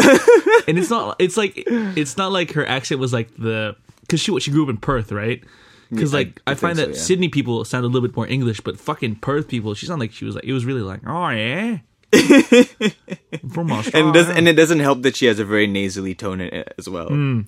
and 0.68 0.78
it's 0.78 0.90
not, 0.90 1.16
it's 1.18 1.36
like, 1.36 1.54
it's 1.66 2.16
not 2.16 2.32
like 2.32 2.52
her 2.52 2.66
accent 2.66 3.00
was 3.00 3.12
like 3.12 3.34
the 3.36 3.76
because 4.02 4.20
she 4.20 4.30
what 4.30 4.42
she 4.42 4.50
grew 4.50 4.64
up 4.64 4.68
in 4.68 4.76
Perth, 4.76 5.12
right? 5.12 5.42
Because 5.90 6.12
Yeah, 6.12 6.18
like 6.18 6.42
I, 6.46 6.52
I 6.52 6.54
find 6.54 6.76
think 6.76 6.88
that 6.88 6.94
so, 6.96 7.00
yeah. 7.00 7.06
Sydney 7.06 7.28
people 7.28 7.64
sound 7.64 7.84
a 7.84 7.88
little 7.88 8.06
bit 8.06 8.16
more 8.16 8.26
English, 8.26 8.60
but 8.60 8.78
fucking 8.78 9.16
Perth 9.16 9.48
people, 9.48 9.74
she 9.74 9.86
sounded 9.86 10.04
like 10.04 10.12
she 10.12 10.24
was 10.24 10.34
like 10.34 10.44
it 10.44 10.52
was 10.52 10.64
really 10.64 10.82
like, 10.82 11.00
oh 11.06 11.28
yeah, 11.28 11.78
from 13.52 13.72
Australia. 13.72 14.06
and 14.06 14.08
it 14.08 14.18
doesn't 14.18 14.36
and 14.36 14.48
it 14.48 14.54
doesn't 14.54 14.80
help 14.80 15.02
that 15.02 15.16
she 15.16 15.26
has 15.26 15.38
a 15.38 15.44
very 15.44 15.66
nasally 15.66 16.14
tone 16.14 16.40
in 16.40 16.52
it 16.52 16.74
as 16.78 16.88
well. 16.88 17.08
Hmm. 17.08 17.42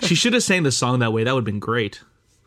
She 0.00 0.14
should 0.14 0.32
have 0.32 0.42
sang 0.42 0.62
the 0.62 0.72
song 0.72 1.00
that 1.00 1.12
way. 1.12 1.24
That 1.24 1.34
would 1.34 1.40
have 1.40 1.44
been 1.44 1.58
great. 1.58 2.00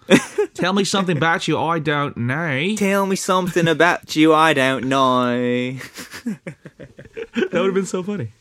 Tell 0.54 0.74
me 0.74 0.86
something 0.86 1.18
about 1.18 1.48
you 1.48 1.58
I 1.58 1.80
don't 1.80 2.16
know. 2.16 2.76
Tell 2.78 3.06
me 3.06 3.16
something 3.16 3.68
about 3.68 4.16
you 4.16 4.34
I 4.34 4.54
don't 4.54 4.86
know. 4.86 5.78
That 7.36 7.52
would 7.52 7.66
have 7.66 7.74
been 7.74 7.86
so 7.86 8.04
funny. 8.04 8.32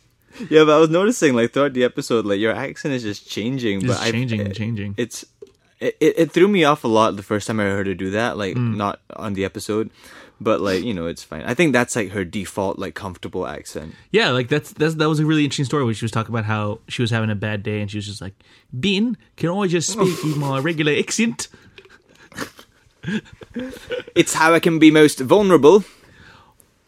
Yeah, 0.51 0.65
but 0.65 0.71
I 0.77 0.79
was 0.81 0.91
noticing 0.91 1.35
like 1.35 1.53
throughout 1.53 1.73
the 1.75 1.85
episode, 1.85 2.27
like 2.27 2.41
your 2.41 2.53
accent 2.55 2.95
is 2.95 3.03
just 3.03 3.29
changing. 3.29 3.81
Just 3.81 4.01
but 4.03 4.11
changing 4.13 4.41
and 4.41 4.51
it- 4.51 4.55
changing. 4.57 4.95
It's 4.97 5.25
it, 5.81 5.97
it, 6.01 6.33
threw 6.33 6.49
me 6.49 6.65
off 6.65 6.83
a 6.85 6.89
lot 6.89 7.17
the 7.17 7.23
first 7.23 7.47
time 7.47 7.61
I 7.61 7.65
heard 7.65 7.87
her 7.87 7.95
do 7.95 8.11
that. 8.11 8.37
Like 8.39 8.55
Hmm. 8.55 8.77
not 8.77 9.01
on 9.15 9.35
the 9.35 9.45
episode, 9.45 9.91
but 10.41 10.61
like 10.61 10.83
you 10.83 10.95
know, 10.95 11.07
it's 11.07 11.23
fine. 11.23 11.43
I 11.43 11.53
think 11.55 11.73
that's 11.73 11.95
like 11.95 12.11
her 12.11 12.25
default 12.25 12.79
like 12.79 12.95
comfortable 12.95 13.47
accent. 13.47 13.95
Yeah, 14.11 14.31
like 14.31 14.49
that's, 14.49 14.73
that's 14.73 14.95
that 14.95 15.09
was 15.09 15.21
a 15.21 15.27
really 15.27 15.45
interesting 15.45 15.67
story 15.67 15.85
where 15.85 15.93
she 15.95 16.05
was 16.05 16.13
talking 16.13 16.35
about 16.35 16.47
how 16.47 16.81
she 16.89 17.03
was 17.03 17.11
having 17.11 17.29
a 17.31 17.35
bad 17.35 17.63
day 17.63 17.81
and 17.81 17.91
she 17.91 17.99
was 17.99 18.07
just 18.07 18.21
like, 18.23 18.35
"Ben, 18.73 19.17
can 19.37 19.51
I 19.51 19.67
just 19.67 19.91
speak 19.93 20.25
in 20.25 20.39
my 20.39 20.59
regular 20.61 20.93
accent?" 20.99 21.49
It's 24.15 24.33
how 24.35 24.55
I 24.55 24.61
can 24.61 24.79
be 24.79 24.91
most 24.91 25.21
vulnerable. 25.21 25.85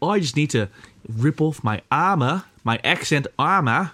I 0.03 0.21
just 0.21 0.37
need 0.37 0.51
to 0.51 0.69
rip 1.09 1.41
off 1.41 1.63
my 1.65 1.83
armor, 1.91 2.45
my 2.65 2.81
accent 2.85 3.27
armor. 3.39 3.93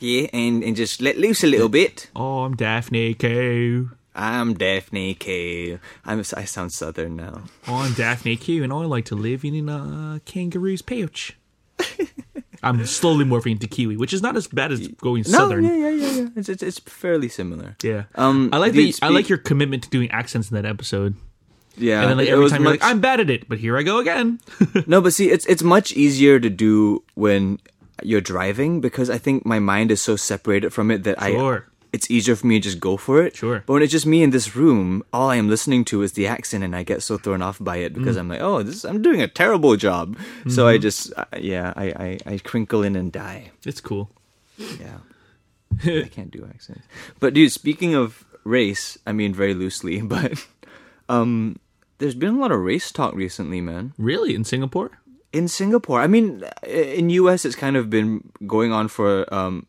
Yeah, 0.00 0.28
and, 0.32 0.62
and 0.62 0.76
just 0.76 1.02
let 1.02 1.18
loose 1.18 1.42
a 1.42 1.48
little 1.48 1.68
bit. 1.68 2.08
Oh, 2.14 2.44
I'm 2.44 2.54
Daphne 2.54 3.14
Q. 3.14 3.90
I'm 4.14 4.54
Daphne 4.54 5.14
K. 5.14 5.78
I'm 6.04 6.20
I 6.20 6.44
sound 6.44 6.72
southern 6.72 7.16
now. 7.16 7.42
I'm 7.66 7.94
Daphne 7.94 8.36
Q, 8.36 8.64
and 8.64 8.72
I 8.72 8.84
like 8.84 9.06
to 9.06 9.14
live 9.14 9.44
in 9.44 9.68
a 9.68 10.20
kangaroo's 10.24 10.82
pouch. 10.82 11.36
I'm 12.62 12.84
slowly 12.86 13.24
morphing 13.24 13.52
into 13.52 13.68
Kiwi, 13.68 13.96
which 13.96 14.12
is 14.12 14.20
not 14.20 14.36
as 14.36 14.48
bad 14.48 14.72
as 14.72 14.88
going 14.88 15.22
southern. 15.24 15.62
No, 15.62 15.72
yeah, 15.72 15.90
yeah, 15.90 16.06
yeah, 16.06 16.22
yeah. 16.22 16.28
It's, 16.34 16.48
it's 16.48 16.62
it's 16.62 16.78
fairly 16.80 17.28
similar. 17.28 17.76
Yeah. 17.82 18.04
Um, 18.16 18.50
I 18.52 18.58
like 18.58 18.72
the, 18.72 18.94
I 19.00 19.08
like 19.08 19.28
your 19.28 19.38
commitment 19.38 19.84
to 19.84 19.90
doing 19.90 20.10
accents 20.10 20.50
in 20.50 20.56
that 20.56 20.66
episode. 20.66 21.14
Yeah, 21.78 22.00
And 22.02 22.10
then 22.10 22.18
like 22.18 22.28
every 22.28 22.48
time 22.50 22.62
you're 22.62 22.72
like, 22.72 22.82
I'm 22.82 23.00
bad 23.00 23.20
at 23.20 23.30
it, 23.30 23.48
but 23.48 23.58
here 23.58 23.76
I 23.78 23.82
go 23.82 23.98
again. 23.98 24.40
No, 24.86 25.00
but 25.00 25.12
see, 25.12 25.30
it's 25.30 25.46
it's 25.46 25.62
much 25.62 25.92
easier 25.92 26.40
to 26.40 26.50
do 26.50 27.02
when 27.14 27.58
you're 28.02 28.20
driving 28.20 28.80
because 28.80 29.10
I 29.10 29.18
think 29.18 29.44
my 29.46 29.58
mind 29.58 29.90
is 29.90 30.00
so 30.02 30.16
separated 30.16 30.70
from 30.72 30.90
it 30.90 31.04
that 31.04 31.18
Sure. 31.22 31.66
I 31.66 31.70
it's 31.90 32.10
easier 32.10 32.36
for 32.36 32.46
me 32.46 32.60
to 32.60 32.64
just 32.68 32.80
go 32.80 32.96
for 32.98 33.22
it. 33.24 33.34
Sure. 33.36 33.62
But 33.64 33.72
when 33.72 33.82
it's 33.82 33.92
just 33.92 34.04
me 34.06 34.22
in 34.22 34.28
this 34.30 34.54
room, 34.54 35.02
all 35.10 35.30
I 35.30 35.36
am 35.36 35.48
listening 35.48 35.84
to 35.86 36.02
is 36.02 36.12
the 36.12 36.26
accent, 36.28 36.62
and 36.62 36.76
I 36.76 36.82
get 36.84 37.00
so 37.02 37.16
thrown 37.16 37.40
off 37.40 37.56
by 37.64 37.78
it 37.78 37.92
Mm. 37.94 37.98
because 37.98 38.16
I'm 38.20 38.28
like, 38.28 38.42
oh, 38.44 38.62
this 38.62 38.84
I'm 38.84 39.00
doing 39.00 39.22
a 39.22 39.28
terrible 39.28 39.74
job. 39.76 40.18
So 40.48 40.68
I 40.68 40.74
Mm-hmm. 40.76 40.82
just 40.82 41.12
uh, 41.16 41.24
yeah, 41.40 41.72
I, 41.76 41.86
I 41.96 42.08
I 42.34 42.38
crinkle 42.44 42.82
in 42.84 42.94
and 42.96 43.10
die. 43.10 43.50
it's 43.64 43.80
cool. 43.80 44.10
Yeah. 44.58 44.98
I 45.84 46.08
can't 46.12 46.30
do 46.30 46.44
accents. 46.44 46.84
But 47.20 47.32
dude, 47.34 47.52
speaking 47.52 47.94
of 47.94 48.24
race, 48.44 48.98
I 49.06 49.12
mean 49.12 49.32
very 49.32 49.54
loosely, 49.54 50.00
but 50.14 50.36
um 51.08 51.56
there's 51.98 52.14
been 52.14 52.34
a 52.34 52.38
lot 52.40 52.52
of 52.52 52.60
race 52.60 52.90
talk 52.92 53.14
recently, 53.14 53.60
man. 53.60 53.92
Really? 53.98 54.34
In 54.34 54.44
Singapore? 54.44 54.90
In 55.32 55.46
Singapore, 55.48 56.00
I 56.00 56.06
mean 56.06 56.42
in 56.66 57.10
US 57.10 57.44
it's 57.44 57.56
kind 57.56 57.76
of 57.76 57.90
been 57.90 58.30
going 58.46 58.72
on 58.72 58.88
for 58.88 59.32
um 59.32 59.66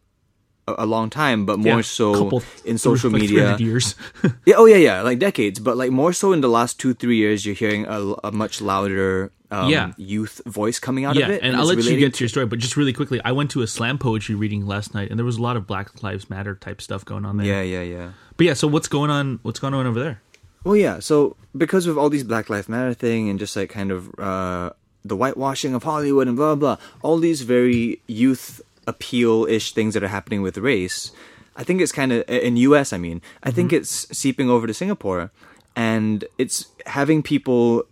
a, 0.68 0.76
a 0.80 0.86
long 0.86 1.10
time, 1.10 1.46
but 1.46 1.60
more 1.60 1.78
Yeah, 1.78 1.82
so 1.82 2.14
couple- 2.14 2.44
in 2.64 2.78
social 2.78 3.10
like 3.12 3.22
media. 3.24 3.58
years. 3.58 3.96
Yeah, 4.46 4.56
oh 4.58 4.66
yeah, 4.66 4.78
yeah, 4.78 5.02
like 5.02 5.20
decades, 5.20 5.60
but 5.60 5.76
like 5.78 5.92
more 5.92 6.14
so 6.14 6.32
in 6.32 6.42
the 6.42 6.48
last 6.48 6.80
2-3 6.80 7.16
years 7.16 7.46
you're 7.46 7.56
hearing 7.56 7.86
a, 7.88 8.00
a 8.24 8.32
much 8.32 8.62
louder 8.62 9.32
um, 9.52 9.70
Yeah. 9.70 9.94
youth 9.98 10.42
voice 10.46 10.78
coming 10.80 11.06
out 11.06 11.16
yeah, 11.16 11.26
of 11.26 11.32
it. 11.32 11.42
and 11.44 11.56
I'll 11.58 11.66
let 11.66 11.84
you 11.84 11.98
get 11.98 12.14
to 12.16 12.24
your 12.24 12.30
story, 12.30 12.46
but 12.46 12.60
just 12.60 12.78
really 12.78 12.94
quickly, 12.94 13.20
I 13.26 13.32
went 13.32 13.50
to 13.52 13.62
a 13.64 13.68
slam 13.68 13.98
poetry 13.98 14.36
reading 14.36 14.66
last 14.68 14.94
night, 14.94 15.10
and 15.10 15.18
there 15.18 15.26
was 15.26 15.38
a 15.38 15.42
lot 15.42 15.58
of 15.58 15.66
Black 15.66 16.04
Lives 16.04 16.30
Matter 16.30 16.54
type 16.56 16.82
stuff 16.82 17.04
going 17.04 17.26
on 17.26 17.38
there. 17.38 17.48
Yeah, 17.48 17.62
yeah, 17.64 17.82
yeah. 17.82 18.12
But 18.38 18.46
yeah, 18.46 18.54
so 18.54 18.68
what's 18.68 18.88
going 18.88 19.10
on? 19.10 19.40
What's 19.42 19.60
going 19.60 19.74
on 19.74 19.88
over 19.88 20.00
there? 20.00 20.22
Well, 20.64 20.76
yeah. 20.76 21.00
So 21.00 21.36
because 21.56 21.86
of 21.88 21.98
all 21.98 22.10
these 22.10 22.24
Black 22.24 22.50
Lives 22.50 22.70
Matter 22.70 22.94
thing 22.94 23.30
and 23.30 23.40
just 23.40 23.56
like 23.56 23.70
kind 23.70 23.92
of 23.92 24.18
uh, 24.20 24.72
the 25.04 25.16
whitewashing 25.16 25.74
of 25.74 25.84
Hollywood 25.84 26.28
and 26.28 26.36
blah 26.36 26.56
blah, 26.56 26.76
blah 26.76 26.86
all 27.02 27.18
these 27.18 27.42
very 27.42 28.02
youth 28.08 28.62
appeal 28.88 29.46
ish 29.46 29.74
things 29.74 29.94
that 29.94 30.04
are 30.04 30.10
happening 30.10 30.42
with 30.42 30.58
race, 30.58 31.12
I 31.56 31.64
think 31.64 31.82
it's 31.82 31.92
kind 31.92 32.12
of 32.12 32.24
in 32.28 32.58
U.S. 32.58 32.94
I 32.94 32.98
mean, 32.98 33.22
I 33.44 33.52
think 33.52 33.72
it's 33.74 34.08
seeping 34.18 34.50
over 34.50 34.68
to 34.68 34.74
Singapore, 34.74 35.32
and 35.76 36.26
it's 36.38 36.68
having 36.86 37.24
people 37.24 37.84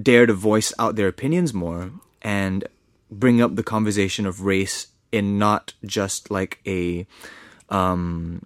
dare 0.00 0.26
to 0.26 0.34
voice 0.34 0.72
out 0.78 0.96
their 0.96 1.08
opinions 1.08 1.52
more 1.52 1.90
and 2.22 2.66
bring 3.10 3.42
up 3.42 3.56
the 3.56 3.62
conversation 3.62 4.24
of 4.24 4.42
race 4.42 4.88
in 5.10 5.38
not 5.38 5.74
just 5.84 6.30
like 6.30 6.60
a 6.66 7.06
um 7.68 8.42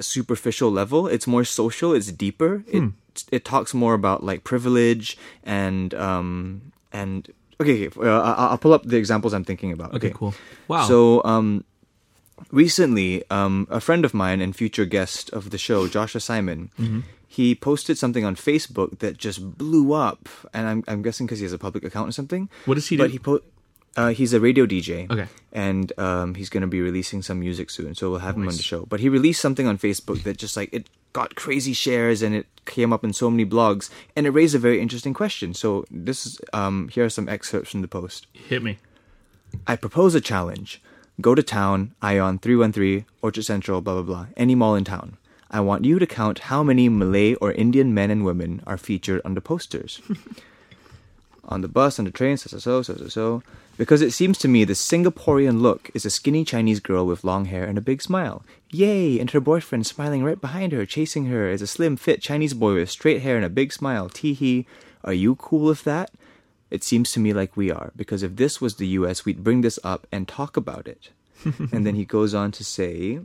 superficial 0.00 0.70
level. 0.70 1.06
It's 1.06 1.26
more 1.26 1.44
social. 1.44 1.92
It's 1.94 2.10
deeper. 2.12 2.64
It 2.68 2.92
it 3.32 3.44
talks 3.44 3.72
more 3.74 3.94
about 3.94 4.22
like 4.22 4.44
privilege 4.44 5.16
and 5.42 5.94
um 5.94 6.72
and 6.92 7.28
okay. 7.60 7.86
okay 7.88 8.08
uh, 8.08 8.34
I'll 8.36 8.58
pull 8.58 8.72
up 8.74 8.84
the 8.84 8.96
examples 8.96 9.32
I'm 9.32 9.44
thinking 9.44 9.72
about. 9.72 9.94
Okay, 9.94 10.10
cool. 10.14 10.34
Wow. 10.68 10.86
So 10.86 11.22
um, 11.24 11.64
recently, 12.52 13.24
um, 13.30 13.66
a 13.70 13.80
friend 13.80 14.04
of 14.04 14.12
mine 14.14 14.40
and 14.40 14.54
future 14.54 14.84
guest 14.84 15.30
of 15.30 15.50
the 15.50 15.58
show, 15.58 15.88
Joshua 15.88 16.20
Simon, 16.20 16.70
Mm-hmm. 16.78 17.00
he 17.26 17.54
posted 17.54 17.96
something 17.98 18.24
on 18.24 18.36
Facebook 18.36 18.98
that 19.00 19.16
just 19.18 19.56
blew 19.58 19.92
up, 19.92 20.28
and 20.52 20.66
I'm 20.68 20.84
I'm 20.88 21.02
guessing 21.02 21.26
because 21.26 21.38
he 21.38 21.44
has 21.44 21.52
a 21.52 21.58
public 21.58 21.84
account 21.84 22.08
or 22.08 22.12
something. 22.12 22.48
What 22.66 22.74
does 22.76 22.88
he 22.88 22.96
but 22.96 23.06
do? 23.06 23.12
he 23.12 23.18
po- 23.18 23.42
Uh, 23.96 24.08
he's 24.10 24.32
a 24.32 24.40
radio 24.40 24.66
DJ. 24.66 25.10
Okay. 25.10 25.26
And 25.52 25.98
um, 25.98 26.34
he's 26.34 26.50
going 26.50 26.60
to 26.60 26.66
be 26.66 26.82
releasing 26.82 27.22
some 27.22 27.40
music 27.40 27.70
soon, 27.70 27.94
so 27.94 28.10
we'll 28.10 28.18
have 28.20 28.36
him 28.36 28.42
on 28.42 28.54
the 28.54 28.62
show. 28.62 28.84
But 28.84 29.00
he 29.00 29.08
released 29.08 29.40
something 29.40 29.66
on 29.66 29.78
Facebook 29.78 30.22
that 30.24 30.36
just 30.36 30.56
like 30.56 30.68
it 30.72 30.88
got 31.14 31.34
crazy 31.34 31.72
shares 31.72 32.20
and 32.20 32.34
it 32.34 32.46
came 32.66 32.92
up 32.92 33.02
in 33.02 33.14
so 33.14 33.30
many 33.30 33.46
blogs 33.46 33.88
and 34.14 34.26
it 34.26 34.30
raised 34.30 34.54
a 34.54 34.58
very 34.58 34.82
interesting 34.82 35.14
question. 35.14 35.54
So 35.54 35.86
this 35.90 36.26
is 36.26 36.38
um, 36.52 36.88
here 36.88 37.06
are 37.06 37.10
some 37.10 37.26
excerpts 37.26 37.70
from 37.70 37.80
the 37.80 37.88
post. 37.88 38.26
Hit 38.34 38.62
me. 38.62 38.76
I 39.66 39.76
propose 39.76 40.14
a 40.14 40.20
challenge. 40.20 40.82
Go 41.18 41.34
to 41.34 41.42
town, 41.42 41.94
Ion 42.02 42.38
313, 42.38 43.06
Orchard 43.22 43.44
Central, 43.44 43.80
blah 43.80 43.94
blah 43.94 44.02
blah, 44.02 44.26
any 44.36 44.54
mall 44.54 44.74
in 44.74 44.84
town. 44.84 45.16
I 45.50 45.60
want 45.60 45.86
you 45.86 45.98
to 45.98 46.06
count 46.06 46.50
how 46.50 46.62
many 46.62 46.90
Malay 46.90 47.34
or 47.36 47.52
Indian 47.52 47.94
men 47.94 48.10
and 48.10 48.22
women 48.22 48.62
are 48.66 48.76
featured 48.76 49.22
on 49.24 49.32
the 49.32 49.40
posters. 49.40 50.02
on 51.48 51.62
the 51.62 51.68
bus, 51.68 51.98
on 51.98 52.04
the 52.04 52.10
train, 52.10 52.36
so 52.36 52.48
so 52.50 52.58
so 52.58 52.82
so 52.82 52.94
so 52.96 53.08
so. 53.08 53.42
Because 53.78 54.00
it 54.00 54.12
seems 54.12 54.38
to 54.38 54.48
me 54.48 54.64
the 54.64 54.72
Singaporean 54.72 55.60
look 55.60 55.90
is 55.92 56.06
a 56.06 56.10
skinny 56.10 56.44
Chinese 56.44 56.80
girl 56.80 57.06
with 57.06 57.24
long 57.24 57.46
hair 57.46 57.64
and 57.64 57.76
a 57.76 57.82
big 57.82 58.00
smile. 58.00 58.42
Yay! 58.70 59.18
And 59.18 59.30
her 59.30 59.40
boyfriend 59.40 59.86
smiling 59.86 60.24
right 60.24 60.40
behind 60.40 60.72
her, 60.72 60.86
chasing 60.86 61.26
her, 61.26 61.48
is 61.50 61.62
a 61.62 61.66
slim, 61.66 61.96
fit 61.96 62.22
Chinese 62.22 62.54
boy 62.54 62.74
with 62.74 62.90
straight 62.90 63.22
hair 63.22 63.36
and 63.36 63.44
a 63.44 63.50
big 63.50 63.72
smile. 63.72 64.08
Tee 64.08 64.32
hee. 64.32 64.66
Are 65.04 65.12
you 65.12 65.36
cool 65.36 65.66
with 65.66 65.84
that? 65.84 66.10
It 66.70 66.82
seems 66.82 67.12
to 67.12 67.20
me 67.20 67.32
like 67.32 67.56
we 67.56 67.70
are, 67.70 67.92
because 67.94 68.22
if 68.22 68.36
this 68.36 68.60
was 68.60 68.76
the 68.76 68.88
US, 68.88 69.24
we'd 69.24 69.44
bring 69.44 69.60
this 69.60 69.78
up 69.84 70.06
and 70.10 70.26
talk 70.26 70.56
about 70.56 70.88
it. 70.88 71.10
and 71.44 71.86
then 71.86 71.94
he 71.94 72.04
goes 72.04 72.34
on 72.34 72.50
to 72.52 72.64
say, 72.64 73.20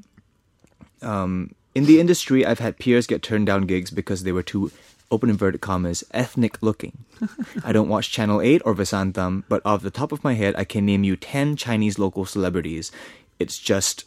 um, 1.02 1.56
in 1.74 1.86
the 1.86 2.00
industry, 2.00 2.46
I've 2.46 2.60
had 2.60 2.78
peers 2.78 3.08
get 3.08 3.24
turned 3.24 3.48
down 3.48 3.66
gigs 3.66 3.90
because 3.90 4.24
they 4.24 4.32
were 4.32 4.44
too, 4.44 4.72
open 5.12 5.30
inverted 5.30 5.62
commas, 5.62 6.04
ethnic 6.12 6.58
looking. 6.62 7.06
I 7.63 7.71
don't 7.71 7.89
watch 7.89 8.12
Channel 8.12 8.41
8 8.41 8.62
or 8.65 8.74
Vasantham, 8.74 9.43
but 9.50 9.62
off 9.65 9.84
the 9.84 9.91
top 9.91 10.12
of 10.12 10.24
my 10.24 10.34
head, 10.34 10.56
I 10.58 10.63
can 10.63 10.86
name 10.86 11.04
you 11.04 11.15
10 11.15 11.58
Chinese 11.58 12.00
local 12.00 12.26
celebrities. 12.26 12.91
It's 13.38 13.60
just 13.60 14.06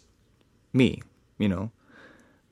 me, 0.73 1.03
you 1.39 1.49
know. 1.49 1.71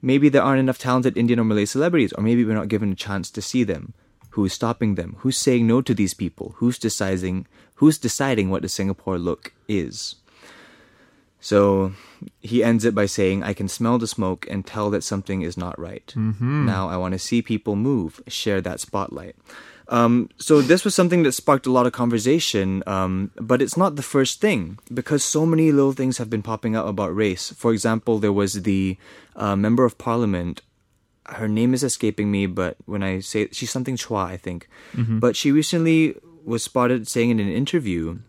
Maybe 0.01 0.29
there 0.29 0.43
aren't 0.43 0.61
enough 0.61 0.79
talented 0.79 1.17
Indian 1.17 1.41
or 1.41 1.45
Malay 1.45 1.65
celebrities, 1.65 2.13
or 2.13 2.23
maybe 2.23 2.45
we're 2.45 2.55
not 2.55 2.69
given 2.69 2.93
a 2.93 2.97
chance 2.97 3.31
to 3.31 3.43
see 3.43 3.65
them. 3.65 3.95
Who's 4.31 4.53
stopping 4.53 4.95
them? 4.95 5.17
Who's 5.19 5.37
saying 5.37 5.67
no 5.67 5.83
to 5.83 5.95
these 5.95 6.15
people? 6.15 6.55
Who's 6.57 6.79
deciding 6.79 7.47
who's 7.77 7.99
deciding 7.99 8.49
what 8.49 8.63
the 8.63 8.69
Singapore 8.69 9.19
look 9.19 9.53
is? 9.69 10.17
So 11.43 11.93
he 12.41 12.63
ends 12.63 12.85
it 12.85 12.95
by 12.95 13.07
saying, 13.07 13.43
I 13.43 13.53
can 13.53 13.67
smell 13.67 13.99
the 13.99 14.07
smoke 14.07 14.47
and 14.49 14.65
tell 14.65 14.91
that 14.91 15.03
something 15.03 15.43
is 15.43 15.57
not 15.57 15.77
right. 15.79 16.07
Mm-hmm. 16.17 16.65
Now 16.65 16.89
I 16.89 16.97
want 16.97 17.13
to 17.13 17.19
see 17.19 17.43
people 17.43 17.75
move, 17.75 18.23
share 18.29 18.61
that 18.63 18.79
spotlight. 18.79 19.35
Um, 19.89 20.31
so 20.39 20.63
this 20.63 20.85
was 20.85 20.95
something 20.95 21.25
that 21.25 21.33
sparked 21.33 21.67
a 21.67 21.73
lot 21.73 21.85
of 21.85 21.93
conversation, 21.93 22.85
um, 22.87 23.33
but 23.35 23.61
it's 23.61 23.77
not 23.77 23.97
the 23.97 24.03
first 24.03 24.41
thing 24.41 24.79
because 24.95 25.25
so 25.25 25.45
many 25.45 25.73
little 25.73 25.93
things 25.93 26.19
have 26.19 26.31
been 26.31 26.43
popping 26.43 26.77
up 26.77 26.87
about 26.87 27.15
race. 27.15 27.51
For 27.51 27.73
example, 27.73 28.21
there 28.21 28.33
was 28.33 28.63
the 28.63 28.97
uh, 29.35 29.57
member 29.57 29.85
of 29.85 29.99
parliament. 29.99 30.63
Her 31.27 31.49
name 31.49 31.75
is 31.75 31.83
escaping 31.83 32.31
me, 32.31 32.47
but 32.47 32.77
when 32.87 33.03
I 33.03 33.19
say 33.19 33.49
she's 33.51 33.71
something 33.73 33.97
Chua, 33.97 34.25
I 34.27 34.37
think. 34.37 34.69
But 35.19 35.35
she 35.35 35.51
recently 35.51 36.15
was 36.45 36.63
spotted 36.63 37.09
saying 37.09 37.31
in 37.31 37.41
an 37.41 37.51
interview 37.51 38.21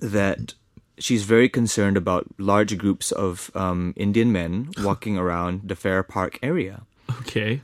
that 0.00 0.54
she's 1.00 1.24
very 1.24 1.48
concerned 1.48 1.96
about 1.96 2.26
large 2.38 2.76
groups 2.78 3.10
of 3.10 3.50
um, 3.54 3.92
Indian 3.96 4.30
men 4.30 4.70
walking 4.78 5.18
around 5.18 5.62
the 5.68 5.74
Fair 5.76 6.02
Park 6.04 6.38
area. 6.42 6.82
Okay. 7.22 7.60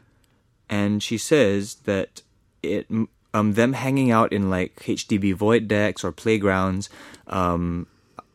and 0.69 1.03
she 1.03 1.17
says 1.19 1.77
that 1.85 2.23
it 2.63 2.87
um 3.33 3.53
them 3.55 3.73
hanging 3.75 4.11
out 4.11 4.33
in 4.33 4.51
like 4.51 4.75
HDB 4.83 5.35
void 5.35 5.69
decks 5.69 6.03
or 6.03 6.11
playgrounds 6.11 6.91
um 7.29 7.87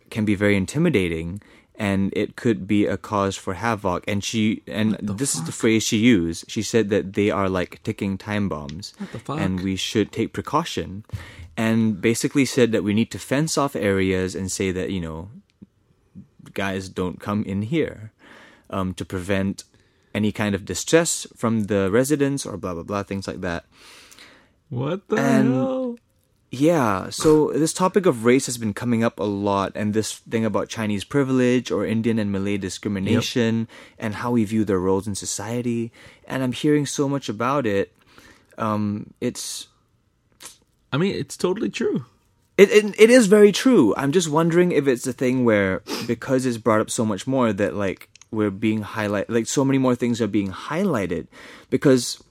can 0.10 0.24
be 0.24 0.36
very 0.36 0.56
intimidating 0.56 1.42
and 1.76 2.14
it 2.16 2.36
could 2.36 2.68
be 2.68 2.86
a 2.86 2.96
cause 2.96 3.36
for 3.36 3.54
havoc. 3.56 4.04
And 4.08 4.24
she 4.24 4.62
and 4.68 4.96
this 5.02 5.34
is 5.36 5.44
the 5.44 5.52
phrase 5.52 5.84
she 5.84 5.98
used. 5.98 6.46
She 6.48 6.62
said 6.62 6.90
that 6.90 7.14
they 7.14 7.30
are 7.32 7.50
like 7.50 7.82
ticking 7.84 8.18
time 8.18 8.48
bombs 8.48 8.94
What 9.00 9.12
the 9.12 9.20
fuck? 9.20 9.40
and 9.40 9.60
we 9.62 9.76
should 9.76 10.12
take 10.12 10.32
precaution 10.32 11.04
and 11.66 11.80
basically 12.10 12.46
said 12.56 12.70
that 12.74 12.84
we 12.88 12.94
need 13.00 13.10
to 13.16 13.20
fence 13.32 13.54
off 13.62 13.74
areas 13.92 14.30
and 14.40 14.48
say 14.60 14.68
that 14.78 14.90
you 14.96 15.02
know 15.08 15.20
guys 16.54 16.84
don't 16.90 17.20
come 17.28 17.42
in 17.54 17.60
here 17.74 18.12
um, 18.70 18.94
to 19.00 19.04
prevent 19.06 19.64
any 20.14 20.32
kind 20.42 20.54
of 20.56 20.66
distress 20.74 21.12
from 21.42 21.54
the 21.72 21.82
residents 22.00 22.42
or 22.48 22.58
blah 22.58 22.74
blah 22.76 22.84
blah 22.90 23.04
things 23.04 23.28
like 23.30 23.42
that 23.42 23.64
What 24.70 25.00
the 25.10 25.18
And- 25.18 25.54
hell? 25.54 25.96
yeah 26.52 27.08
so 27.10 27.52
this 27.64 27.72
topic 27.72 28.04
of 28.06 28.26
race 28.28 28.46
has 28.52 28.58
been 28.60 28.74
coming 28.76 29.02
up 29.08 29.20
a 29.20 29.24
lot 29.48 29.72
and 29.80 29.94
this 29.96 30.20
thing 30.32 30.44
about 30.44 30.68
chinese 30.68 31.06
privilege 31.08 31.72
or 31.72 31.86
indian 31.88 32.20
and 32.20 32.28
malay 32.36 32.58
discrimination 32.60 33.72
and 33.98 34.16
how 34.20 34.32
we 34.36 34.44
view 34.44 34.66
their 34.68 34.80
roles 34.88 35.08
in 35.08 35.16
society 35.16 35.94
and 36.28 36.44
i'm 36.44 36.52
hearing 36.52 36.86
so 36.86 37.08
much 37.08 37.30
about 37.32 37.64
it 37.66 37.96
um 38.60 39.14
it's 39.24 39.71
I 40.92 40.98
mean, 40.98 41.16
it's 41.16 41.38
totally 41.38 41.70
true. 41.70 42.06
It, 42.58 42.70
it 42.70 43.00
it 43.00 43.10
is 43.10 43.28
very 43.28 43.52
true. 43.52 43.96
I'm 43.96 44.12
just 44.12 44.30
wondering 44.30 44.72
if 44.72 44.88
it's 44.88 45.08
a 45.08 45.14
thing 45.14 45.46
where 45.46 45.82
because 46.06 46.46
it's 46.46 46.58
brought 46.58 46.82
up 46.82 46.90
so 46.90 47.06
much 47.06 47.26
more 47.26 47.54
that 47.54 47.74
like 47.76 48.10
we're 48.30 48.52
being 48.52 48.82
highlight 48.82 49.30
like 49.30 49.48
so 49.48 49.66
many 49.66 49.78
more 49.78 49.96
things 49.96 50.22
are 50.22 50.28
being 50.28 50.52
highlighted 50.52 51.28
because 51.70 52.22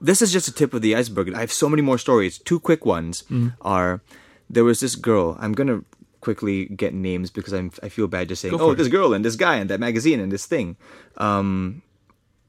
this 0.00 0.20
is 0.22 0.32
just 0.32 0.48
a 0.48 0.52
tip 0.52 0.74
of 0.74 0.82
the 0.82 0.94
iceberg. 0.94 1.34
I 1.34 1.40
have 1.40 1.52
so 1.52 1.68
many 1.68 1.82
more 1.82 1.98
stories. 1.98 2.38
Two 2.38 2.60
quick 2.60 2.84
ones 2.84 3.24
are 3.62 4.00
there 4.48 4.64
was 4.64 4.80
this 4.80 4.94
girl. 4.94 5.36
I'm 5.40 5.52
gonna 5.52 5.82
quickly 6.20 6.66
get 6.66 6.92
names 6.92 7.30
because 7.30 7.52
I'm 7.52 7.72
I 7.82 7.88
feel 7.88 8.06
bad 8.06 8.28
just 8.28 8.42
saying 8.42 8.54
oh 8.54 8.72
it. 8.72 8.76
this 8.76 8.88
girl 8.88 9.14
and 9.14 9.24
this 9.24 9.36
guy 9.36 9.56
and 9.56 9.70
that 9.70 9.80
magazine 9.80 10.20
and 10.20 10.30
this 10.30 10.44
thing. 10.46 10.76
Um, 11.16 11.82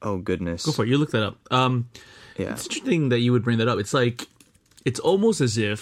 oh 0.01 0.17
goodness. 0.17 0.65
Go 0.65 0.73
for 0.73 0.83
it. 0.83 0.89
You 0.89 0.97
look 0.97 1.11
that 1.11 1.23
up. 1.23 1.37
Um, 1.49 1.89
Yeah. 2.37 2.51
It's 2.51 2.65
interesting 2.65 3.09
that 3.09 3.19
you 3.19 3.31
would 3.31 3.43
bring 3.43 3.57
that 3.57 3.67
up. 3.67 3.79
It's 3.79 3.93
like, 3.93 4.27
it's 4.87 4.99
almost 5.11 5.39
as 5.47 5.57
if, 5.71 5.79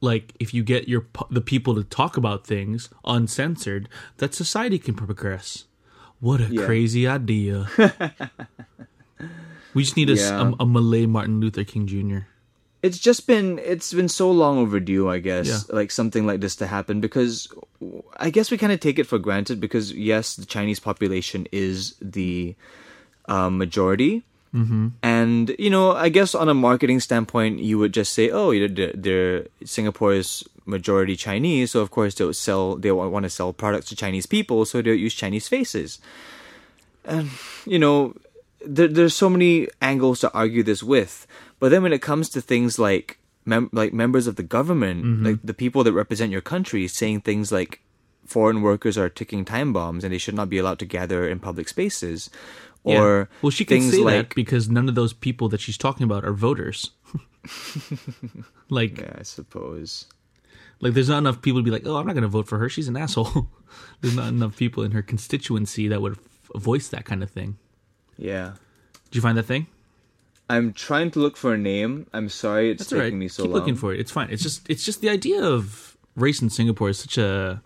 like, 0.00 0.24
if 0.44 0.48
you 0.54 0.62
get 0.72 0.82
your 0.92 1.02
the 1.30 1.40
people 1.52 1.72
to 1.78 1.84
talk 2.00 2.12
about 2.22 2.38
things 2.54 2.80
uncensored, 3.16 3.84
that 4.20 4.34
society 4.34 4.78
can 4.86 4.94
progress. 4.94 5.48
What 6.26 6.40
a 6.40 6.48
Yeah. 6.50 6.64
crazy 6.66 7.04
idea. 7.18 7.56
we 9.74 9.82
just 9.84 9.96
need 9.96 10.10
a, 10.10 10.14
Yeah. 10.14 10.52
a, 10.58 10.62
a 10.64 10.66
Malay 10.66 11.06
Martin 11.06 11.40
Luther 11.40 11.64
King 11.64 11.86
Jr. 11.86 12.20
it's 12.82 12.98
just 12.98 13.26
been 13.26 13.58
it's 13.72 13.92
been 13.94 14.08
so 14.08 14.28
long 14.42 14.58
overdue 14.58 15.08
i 15.08 15.18
guess 15.28 15.46
Yeah. 15.48 15.60
like 15.78 15.90
something 15.92 16.26
like 16.26 16.40
this 16.44 16.56
to 16.56 16.66
happen 16.66 17.00
because 17.00 17.46
i 18.26 18.28
guess 18.34 18.50
we 18.50 18.58
kind 18.58 18.72
of 18.74 18.80
take 18.80 18.98
it 18.98 19.06
for 19.06 19.18
granted 19.26 19.60
because 19.60 19.92
yes 19.94 20.34
the 20.34 20.44
chinese 20.54 20.80
population 20.80 21.46
is 21.52 21.94
the 22.02 22.56
um, 23.34 23.56
majority 23.64 24.24
mm-hmm. 24.54 24.88
and 25.02 25.54
you 25.58 25.70
know 25.70 25.92
i 25.92 26.08
guess 26.08 26.34
on 26.34 26.48
a 26.48 26.54
marketing 26.54 27.00
standpoint 27.00 27.58
you 27.58 27.78
would 27.78 27.92
just 27.92 28.12
say 28.12 28.30
oh 28.30 28.50
you 28.50 28.68
know, 28.68 28.74
they're, 28.74 28.92
they're 28.94 29.46
singapore 29.64 30.12
is 30.12 30.44
majority 30.64 31.16
chinese 31.16 31.72
so 31.72 31.80
of 31.80 31.90
course 31.90 32.14
they'll 32.14 32.32
sell 32.32 32.76
they 32.76 32.92
want 32.92 33.24
to 33.24 33.30
sell 33.30 33.52
products 33.52 33.88
to 33.88 33.96
chinese 33.96 34.26
people 34.26 34.64
so 34.64 34.80
they'll 34.80 34.94
use 34.94 35.14
chinese 35.14 35.48
faces. 35.48 35.98
And 37.04 37.30
you 37.66 37.80
know 37.80 38.14
there, 38.64 38.86
there's 38.86 39.14
so 39.14 39.28
many 39.28 39.68
angles 39.80 40.20
to 40.20 40.32
argue 40.32 40.62
this 40.62 40.82
with 40.82 41.26
but 41.58 41.70
then 41.70 41.82
when 41.82 41.92
it 41.92 42.00
comes 42.00 42.28
to 42.30 42.40
things 42.40 42.78
like 42.78 43.18
mem- 43.44 43.70
like 43.72 43.92
members 43.92 44.28
of 44.28 44.36
the 44.36 44.44
government 44.44 45.24
like 45.24 45.38
the 45.42 45.54
people 45.54 45.82
that 45.82 45.92
represent 45.92 46.30
your 46.30 46.40
country 46.40 46.86
saying 46.86 47.22
things 47.22 47.50
like 47.50 47.80
foreign 48.24 48.62
workers 48.62 48.96
are 48.96 49.08
ticking 49.08 49.44
time 49.44 49.72
bombs 49.72 50.04
and 50.04 50.12
they 50.12 50.18
should 50.18 50.34
not 50.34 50.48
be 50.48 50.58
allowed 50.58 50.78
to 50.78 50.86
gather 50.86 51.28
in 51.28 51.40
public 51.40 51.68
spaces 51.68 52.30
or 52.84 53.28
well, 53.42 53.50
she 53.50 53.64
can 53.64 53.80
say 53.82 53.98
like 53.98 54.28
that 54.30 54.34
because 54.34 54.68
none 54.68 54.88
of 54.88 54.94
those 54.94 55.12
people 55.12 55.48
that 55.50 55.60
she's 55.60 55.78
talking 55.78 56.04
about 56.04 56.24
are 56.24 56.32
voters. 56.32 56.90
like, 58.70 58.98
yeah 58.98 59.12
i 59.18 59.22
suppose 59.22 60.06
like 60.80 60.94
there's 60.94 61.08
not 61.08 61.18
enough 61.18 61.42
people 61.42 61.60
to 61.60 61.64
be 61.64 61.70
like, 61.70 61.86
oh, 61.86 61.96
I'm 61.96 62.06
not 62.06 62.14
going 62.14 62.22
to 62.22 62.28
vote 62.28 62.48
for 62.48 62.58
her. 62.58 62.68
She's 62.68 62.88
an 62.88 62.96
asshole. 62.96 63.48
there's 64.00 64.16
not 64.16 64.28
enough 64.28 64.56
people 64.56 64.82
in 64.82 64.90
her 64.90 65.02
constituency 65.02 65.86
that 65.86 66.02
would 66.02 66.14
f- 66.18 66.60
voice 66.60 66.88
that 66.88 67.04
kind 67.04 67.22
of 67.22 67.30
thing. 67.30 67.56
yeah 68.18 68.54
Did 69.04 69.14
you 69.16 69.20
find 69.20 69.38
that 69.38 69.44
thing? 69.44 69.66
i'm 70.50 70.72
trying 70.72 71.10
to 71.12 71.18
look 71.20 71.36
for 71.36 71.54
a 71.54 71.56
name 71.58 72.04
i'm 72.12 72.28
sorry 72.28 72.70
it's 72.70 72.80
That's 72.80 72.90
taking 72.90 73.00
all 73.00 73.04
right. 73.04 73.14
me 73.14 73.28
so 73.28 73.44
Keep 73.44 73.52
long 73.52 73.60
looking 73.60 73.76
for 73.76 73.94
it. 73.94 74.00
It's 74.00 74.10
fine. 74.10 74.28
It's 74.30 74.42
just 74.42 74.68
it's 74.68 74.84
just 74.84 75.00
the 75.00 75.08
idea 75.08 75.40
of 75.42 75.96
race 76.16 76.42
in 76.42 76.50
Singapore 76.50 76.90
is 76.90 76.98
such 76.98 77.16
a 77.16 77.62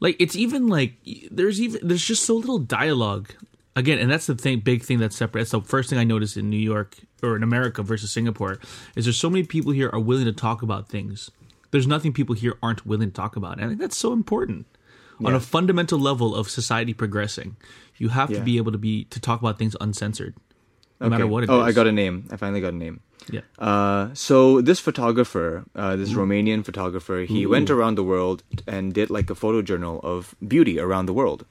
like 0.00 0.16
it's 0.20 0.36
even 0.36 0.68
like 0.68 0.94
there's 1.30 1.60
even 1.60 1.80
there's 1.86 2.04
just 2.04 2.24
so 2.24 2.36
little 2.36 2.58
dialogue 2.60 3.34
again, 3.76 3.98
and 3.98 4.10
that's 4.10 4.26
the 4.26 4.34
thing 4.34 4.60
big 4.60 4.82
thing 4.82 4.98
that's 4.98 5.14
separate. 5.16 5.42
That's 5.42 5.50
the 5.52 5.60
first 5.60 5.90
thing 5.90 5.98
I 5.98 6.04
noticed 6.04 6.36
in 6.36 6.50
New 6.50 6.56
York 6.56 6.96
or 7.22 7.36
in 7.36 7.42
America 7.44 7.82
versus 7.82 8.10
Singapore 8.10 8.58
is 8.96 9.04
there's 9.04 9.18
so 9.18 9.30
many 9.30 9.44
people 9.44 9.70
here 9.72 9.90
are 9.92 10.00
willing 10.00 10.24
to 10.24 10.32
talk 10.32 10.62
about 10.62 10.88
things. 10.88 11.30
There's 11.70 11.86
nothing 11.86 12.12
people 12.12 12.34
here 12.34 12.56
aren't 12.62 12.86
willing 12.86 13.10
to 13.10 13.14
talk 13.14 13.36
about, 13.36 13.56
and 13.58 13.64
I 13.64 13.68
think 13.68 13.80
that's 13.80 13.96
so 13.98 14.12
important 14.12 14.66
on 15.24 15.34
a 15.34 15.40
fundamental 15.40 15.98
level 15.98 16.34
of 16.34 16.50
society 16.50 16.92
progressing. 16.92 17.56
You 17.96 18.08
have 18.10 18.30
to 18.30 18.40
be 18.40 18.56
able 18.56 18.72
to 18.72 18.78
be 18.78 19.04
to 19.04 19.20
talk 19.20 19.40
about 19.40 19.58
things 19.58 19.76
uncensored. 19.80 20.34
no 21.00 21.08
matter 21.08 21.26
what 21.26 21.44
it 21.44 21.50
is. 21.50 21.50
oh, 21.50 21.60
I 21.60 21.72
got 21.72 21.86
a 21.86 21.92
name. 21.92 22.26
I 22.30 22.36
finally 22.36 22.60
got 22.60 22.72
a 22.72 22.76
name. 22.76 23.00
Yeah. 23.30 23.40
Uh, 23.58 24.10
so 24.14 24.60
this 24.60 24.78
photographer, 24.78 25.64
uh, 25.74 25.96
this 25.96 26.12
Romanian 26.12 26.64
photographer, 26.64 27.20
he 27.20 27.44
went 27.46 27.70
around 27.70 27.96
the 27.96 28.04
world 28.04 28.42
and 28.66 28.94
did 28.94 29.10
like 29.10 29.28
a 29.30 29.34
photo 29.34 29.62
journal 29.62 30.00
of 30.02 30.34
beauty 30.46 30.78
around 30.78 31.06
the 31.06 31.12
world. 31.12 31.44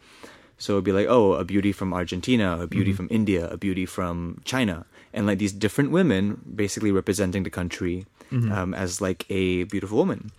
So 0.58 0.74
it'd 0.74 0.86
be 0.86 0.91
like, 0.91 1.08
oh, 1.10 1.34
a 1.34 1.44
beauty 1.44 1.72
from 1.72 1.94
Argentina, 1.94 2.58
a 2.62 2.68
beauty 2.68 2.91
from 2.96 3.08
India, 3.12 3.50
a 3.52 3.58
beauty 3.58 3.86
from 3.86 4.41
China, 4.46 4.86
and 5.13 5.28
like 5.28 5.38
these 5.38 5.52
different 5.52 5.91
women 5.91 6.39
basically 6.56 6.91
representing 6.91 7.44
the 7.44 7.50
country 7.50 8.06
um, 8.52 8.74
as 8.74 9.02
like 9.02 9.26
a 9.30 9.63
beautiful 9.65 9.98
woman. 9.98 10.32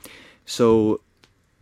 So 0.46 1.00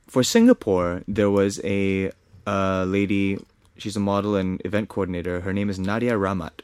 for 0.07 0.23
Singapore, 0.23 1.03
there 1.07 1.31
was 1.31 1.61
a 1.65 2.13
uh, 2.47 2.85
lady. 2.87 3.39
She's 3.77 3.97
a 3.97 4.01
model 4.01 4.37
and 4.37 4.63
event 4.65 4.89
coordinator. 4.89 5.41
Her 5.41 5.53
name 5.53 5.69
is 5.69 5.79
Nadia 5.79 6.15
Ramat, 6.15 6.63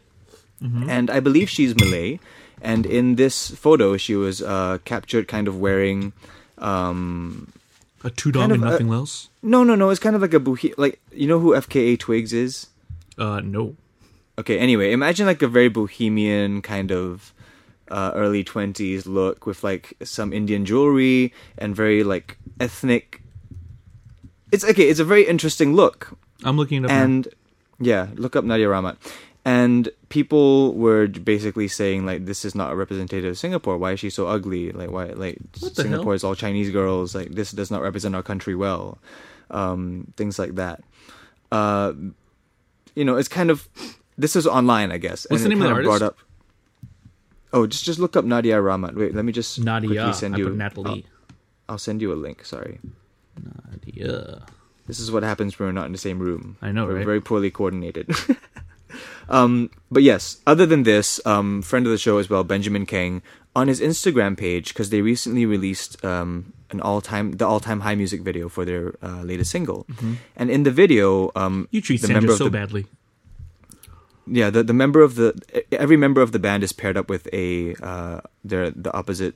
and 0.90 1.10
I 1.10 1.18
believe 1.20 1.50
she's 1.50 1.74
Malay. 1.74 2.20
And 2.62 2.84
in 2.86 3.16
this 3.16 3.50
photo, 3.50 3.96
she 3.96 4.14
was 4.14 4.42
uh, 4.42 4.78
captured 4.84 5.26
kind 5.26 5.48
of 5.48 5.58
wearing. 5.58 6.12
Um, 6.58 7.52
A 8.02 8.10
two 8.10 8.32
dog 8.32 8.42
kind 8.48 8.52
of, 8.52 8.62
uh, 8.62 8.70
nothing 8.70 8.90
else. 8.92 9.28
no, 9.42 9.62
no, 9.64 9.74
no. 9.74 9.90
It's 9.90 10.00
kind 10.00 10.16
of 10.16 10.22
like 10.22 10.32
a 10.34 10.40
bohe- 10.40 10.74
like 10.78 11.00
you 11.12 11.26
know 11.28 11.38
who 11.38 11.52
FKA 11.52 11.98
Twigs 11.98 12.32
is. 12.32 12.68
Uh, 13.18 13.40
no. 13.40 13.76
Okay, 14.38 14.58
anyway, 14.58 14.92
imagine 14.92 15.26
like 15.26 15.42
a 15.42 15.48
very 15.48 15.68
bohemian 15.68 16.62
kind 16.62 16.90
of 16.90 17.34
uh, 17.90 18.12
early 18.14 18.42
20s 18.42 19.04
look 19.04 19.44
with 19.44 19.62
like 19.62 19.92
some 20.02 20.32
Indian 20.32 20.64
jewelry 20.64 21.34
and 21.58 21.76
very 21.76 22.02
like 22.02 22.38
ethnic. 22.58 23.20
It's 24.50 24.64
okay, 24.64 24.88
it's 24.88 25.00
a 25.00 25.04
very 25.04 25.26
interesting 25.26 25.74
look. 25.74 26.16
I'm 26.42 26.56
looking 26.56 26.78
it 26.78 26.84
up. 26.86 26.90
now. 26.90 27.02
And 27.04 27.28
yeah, 27.78 28.08
look 28.14 28.34
up 28.34 28.44
Nadia 28.44 28.66
Ramat. 28.68 28.96
And 29.44 29.88
people 30.10 30.74
were 30.74 31.06
basically 31.08 31.66
saying 31.66 32.04
like 32.04 32.26
this 32.26 32.44
is 32.44 32.54
not 32.54 32.72
a 32.72 32.76
representative 32.76 33.30
of 33.30 33.38
Singapore. 33.38 33.78
Why 33.78 33.92
is 33.92 34.00
she 34.00 34.10
so 34.10 34.26
ugly? 34.26 34.70
Like 34.70 34.90
why 34.90 35.06
like 35.06 35.38
Singapore 35.54 36.04
hell? 36.04 36.12
is 36.12 36.24
all 36.24 36.34
Chinese 36.34 36.70
girls. 36.70 37.14
Like 37.14 37.30
this 37.32 37.52
does 37.52 37.70
not 37.70 37.80
represent 37.80 38.14
our 38.14 38.22
country 38.22 38.54
well. 38.54 38.98
Um, 39.50 40.12
things 40.16 40.38
like 40.38 40.56
that. 40.56 40.82
Uh, 41.50 41.94
you 42.94 43.04
know, 43.04 43.16
it's 43.16 43.28
kind 43.28 43.50
of 43.50 43.66
this 44.18 44.36
is 44.36 44.46
online, 44.46 44.92
I 44.92 44.98
guess. 44.98 45.26
What's 45.30 45.42
and 45.42 45.52
the 45.52 45.56
name 45.56 45.62
of 45.62 45.68
the 45.68 45.90
artist? 45.90 46.02
up. 46.02 46.18
Oh, 47.52 47.66
just 47.66 47.84
just 47.84 47.98
look 47.98 48.16
up 48.16 48.24
Nadia 48.24 48.56
Ramat. 48.56 48.94
Wait, 48.94 49.14
let 49.14 49.24
me 49.24 49.32
just 49.32 49.58
Nadia. 49.58 49.88
quickly 49.88 50.12
send 50.12 50.36
you. 50.36 50.50
Natalie. 50.50 51.06
I'll, 51.68 51.74
I'll 51.74 51.78
send 51.78 52.02
you 52.02 52.12
a 52.12 52.14
link. 52.14 52.44
Sorry. 52.44 52.78
Nadia. 53.70 54.44
This 54.86 54.98
is 54.98 55.12
what 55.12 55.22
happens 55.22 55.58
when 55.58 55.68
we're 55.68 55.72
not 55.72 55.86
in 55.86 55.92
the 55.92 55.98
same 55.98 56.18
room. 56.18 56.56
I 56.60 56.72
know, 56.72 56.84
we're 56.84 56.96
right? 56.96 57.06
very 57.06 57.20
poorly 57.20 57.50
coordinated. 57.50 58.10
um, 59.28 59.70
but 59.90 60.02
yes, 60.02 60.38
other 60.46 60.66
than 60.66 60.82
this, 60.84 61.20
um, 61.26 61.62
friend 61.62 61.86
of 61.86 61.92
the 61.92 61.98
show 61.98 62.18
as 62.18 62.28
well, 62.30 62.44
Benjamin 62.44 62.86
Kheng, 62.86 63.22
on 63.56 63.68
his 63.68 63.80
Instagram 63.80 64.36
page 64.36 64.68
because 64.74 64.90
they 64.90 65.00
recently 65.02 65.44
released 65.46 66.02
um, 66.04 66.52
an 66.70 66.80
all-time 66.80 67.32
the 67.32 67.46
all-time 67.46 67.80
high 67.80 67.94
music 67.96 68.20
video 68.22 68.48
for 68.48 68.64
their 68.64 68.94
uh, 69.02 69.22
latest 69.22 69.50
single, 69.50 69.86
and 70.36 70.50
in 70.50 70.62
the 70.62 70.70
video, 70.70 71.30
um, 71.34 71.64
Mm-hmm. 71.66 71.76
You 71.76 71.80
treat 71.82 72.00
the 72.00 72.06
Sandra 72.06 72.20
member 72.22 72.32
of 72.32 72.38
so 72.38 72.44
the, 72.44 72.50
badly. 72.50 72.86
yeah, 74.26 74.50
the 74.50 74.62
the 74.62 74.72
member 74.74 75.02
of 75.02 75.14
the 75.16 75.34
every 75.72 75.96
member 75.96 76.20
of 76.22 76.30
the 76.32 76.38
band 76.38 76.62
is 76.62 76.72
paired 76.72 76.96
up 76.96 77.08
with 77.10 77.26
a 77.32 77.74
uh, 77.82 78.20
their 78.44 78.70
the 78.70 78.92
opposite 78.94 79.34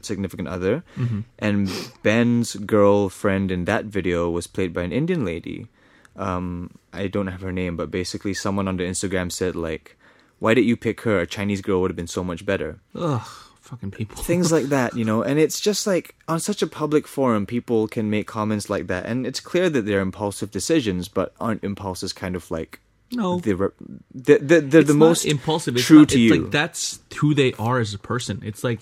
significant 0.00 0.48
other, 0.48 0.84
Mm-hmm. 0.96 1.20
and 1.38 1.68
Ben's 2.02 2.56
girlfriend 2.56 3.50
in 3.50 3.64
that 3.64 3.84
video 3.86 4.28
was 4.30 4.46
played 4.46 4.72
by 4.72 4.82
an 4.82 4.92
Indian 4.92 5.24
lady. 5.24 5.68
Um, 6.16 6.70
I 6.92 7.08
don't 7.08 7.26
have 7.26 7.40
her 7.40 7.52
name, 7.52 7.76
but 7.76 7.90
basically, 7.90 8.34
someone 8.34 8.68
on 8.68 8.76
the 8.76 8.84
Instagram 8.84 9.32
said 9.32 9.56
like, 9.56 9.96
"Why 10.38 10.54
did 10.54 10.64
you 10.64 10.76
pick 10.76 11.00
her? 11.02 11.20
A 11.20 11.26
Chinese 11.26 11.60
girl 11.60 11.80
would 11.80 11.90
have 11.90 11.96
been 11.96 12.06
so 12.06 12.22
much 12.22 12.46
better." 12.46 12.78
Ugh, 12.94 13.26
fucking 13.60 13.90
people. 13.90 14.22
Things 14.22 14.52
like 14.52 14.66
that, 14.66 14.96
you 14.96 15.04
know, 15.04 15.22
and 15.22 15.38
it's 15.38 15.60
just 15.60 15.86
like 15.86 16.14
on 16.28 16.38
such 16.40 16.62
a 16.62 16.66
public 16.66 17.08
forum, 17.08 17.46
people 17.46 17.88
can 17.88 18.10
make 18.10 18.26
comments 18.26 18.70
like 18.70 18.86
that, 18.86 19.06
and 19.06 19.26
it's 19.26 19.40
clear 19.40 19.68
that 19.70 19.86
they're 19.86 20.00
impulsive 20.00 20.50
decisions, 20.50 21.08
but 21.08 21.34
aren't 21.40 21.64
impulses 21.64 22.12
kind 22.12 22.36
of 22.36 22.50
like 22.50 22.80
no. 23.10 23.40
the 23.40 23.54
re- 23.54 23.68
the 24.14 24.38
the, 24.38 24.60
the, 24.60 24.78
It's 24.78 24.88
the 24.88 24.94
not 24.94 25.06
most 25.06 25.24
impulsive. 25.24 25.76
It's 25.76 25.84
true 25.84 26.00
not- 26.00 26.08
to 26.10 26.20
you. 26.20 26.42
Like 26.42 26.50
that's 26.52 27.00
who 27.16 27.34
they 27.34 27.52
are 27.54 27.80
as 27.80 27.94
a 27.94 27.98
person. 27.98 28.40
It's 28.44 28.62
like 28.62 28.80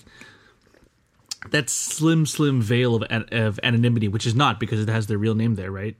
that 1.49 1.69
slim, 1.69 2.25
slim 2.25 2.61
veil 2.61 2.95
of 2.95 3.03
of 3.31 3.59
anonymity, 3.63 4.07
which 4.07 4.25
is 4.25 4.35
not 4.35 4.59
because 4.59 4.79
it 4.81 4.89
has 4.89 5.07
their 5.07 5.17
real 5.17 5.35
name 5.35 5.55
there, 5.55 5.71
right? 5.71 5.95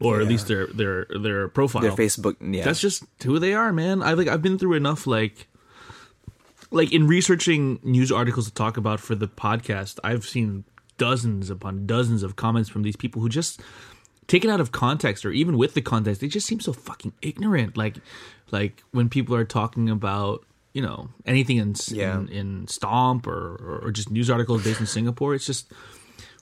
Or 0.00 0.20
at 0.20 0.28
least 0.28 0.46
their 0.46 0.66
their 0.68 1.06
their 1.10 1.48
profile. 1.48 1.82
their 1.82 1.92
Facebook. 1.92 2.36
Yeah, 2.40 2.64
That's 2.64 2.80
just 2.80 3.02
who 3.24 3.38
they 3.40 3.52
are, 3.54 3.72
man. 3.72 4.02
I 4.02 4.12
like 4.14 4.28
I've 4.28 4.42
been 4.42 4.58
through 4.58 4.74
enough 4.74 5.06
like 5.06 5.48
like 6.70 6.92
in 6.92 7.06
researching 7.06 7.80
news 7.82 8.12
articles 8.12 8.46
to 8.46 8.54
talk 8.54 8.76
about 8.76 9.00
for 9.00 9.14
the 9.14 9.26
podcast, 9.28 9.98
I've 10.04 10.24
seen 10.24 10.64
dozens 10.98 11.48
upon 11.50 11.86
dozens 11.86 12.22
of 12.22 12.36
comments 12.36 12.68
from 12.68 12.82
these 12.82 12.96
people 12.96 13.22
who 13.22 13.28
just 13.28 13.60
taken 14.26 14.50
out 14.50 14.60
of 14.60 14.70
context 14.72 15.24
or 15.24 15.30
even 15.30 15.56
with 15.56 15.74
the 15.74 15.80
context, 15.80 16.20
they 16.20 16.28
just 16.28 16.46
seem 16.46 16.60
so 16.60 16.72
fucking 16.72 17.12
ignorant. 17.22 17.76
Like 17.76 17.96
like 18.50 18.82
when 18.92 19.08
people 19.08 19.34
are 19.34 19.44
talking 19.44 19.88
about 19.88 20.44
you 20.74 20.82
know 20.82 21.08
anything 21.26 21.56
in 21.56 21.74
Yeah. 21.88 22.18
in, 22.20 22.28
in 22.28 22.68
Stomp 22.68 23.26
or 23.26 23.80
or 23.84 23.90
just 23.90 24.10
news 24.10 24.28
articles 24.30 24.62
based 24.62 24.80
in 24.80 24.86
Singapore, 24.86 25.34
it's 25.34 25.46
just 25.46 25.72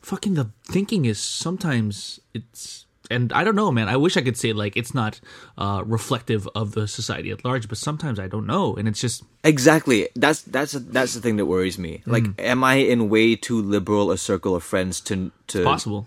fucking 0.02 0.34
the 0.34 0.50
thinking 0.64 1.04
is 1.04 1.18
sometimes 1.20 2.18
it's 2.34 2.85
and 3.10 3.32
I 3.32 3.44
don't 3.44 3.54
know, 3.56 3.70
man. 3.70 3.88
I 3.88 3.96
wish 3.96 4.16
I 4.16 4.22
could 4.22 4.36
say 4.36 4.52
like 4.52 4.76
it's 4.76 4.94
not 4.94 5.20
uh, 5.58 5.82
reflective 5.86 6.48
of 6.54 6.72
the 6.72 6.86
society 6.88 7.30
at 7.30 7.44
large, 7.44 7.68
but 7.68 7.78
sometimes 7.78 8.18
I 8.18 8.26
don't 8.28 8.46
know, 8.46 8.74
and 8.76 8.88
it's 8.88 9.00
just 9.00 9.22
exactly. 9.44 10.08
That's 10.16 10.42
that's 10.42 10.72
that's 10.72 11.14
the 11.14 11.20
thing 11.20 11.36
that 11.36 11.46
worries 11.46 11.78
me. 11.78 12.02
Like, 12.06 12.24
Mm. 12.24 12.34
am 12.38 12.64
I 12.64 12.74
in 12.76 13.08
way 13.08 13.36
too 13.36 13.60
liberal 13.62 14.10
a 14.10 14.18
circle 14.18 14.54
of 14.56 14.62
friends 14.62 15.00
to 15.02 15.30
to 15.48 15.62
possible. 15.64 16.06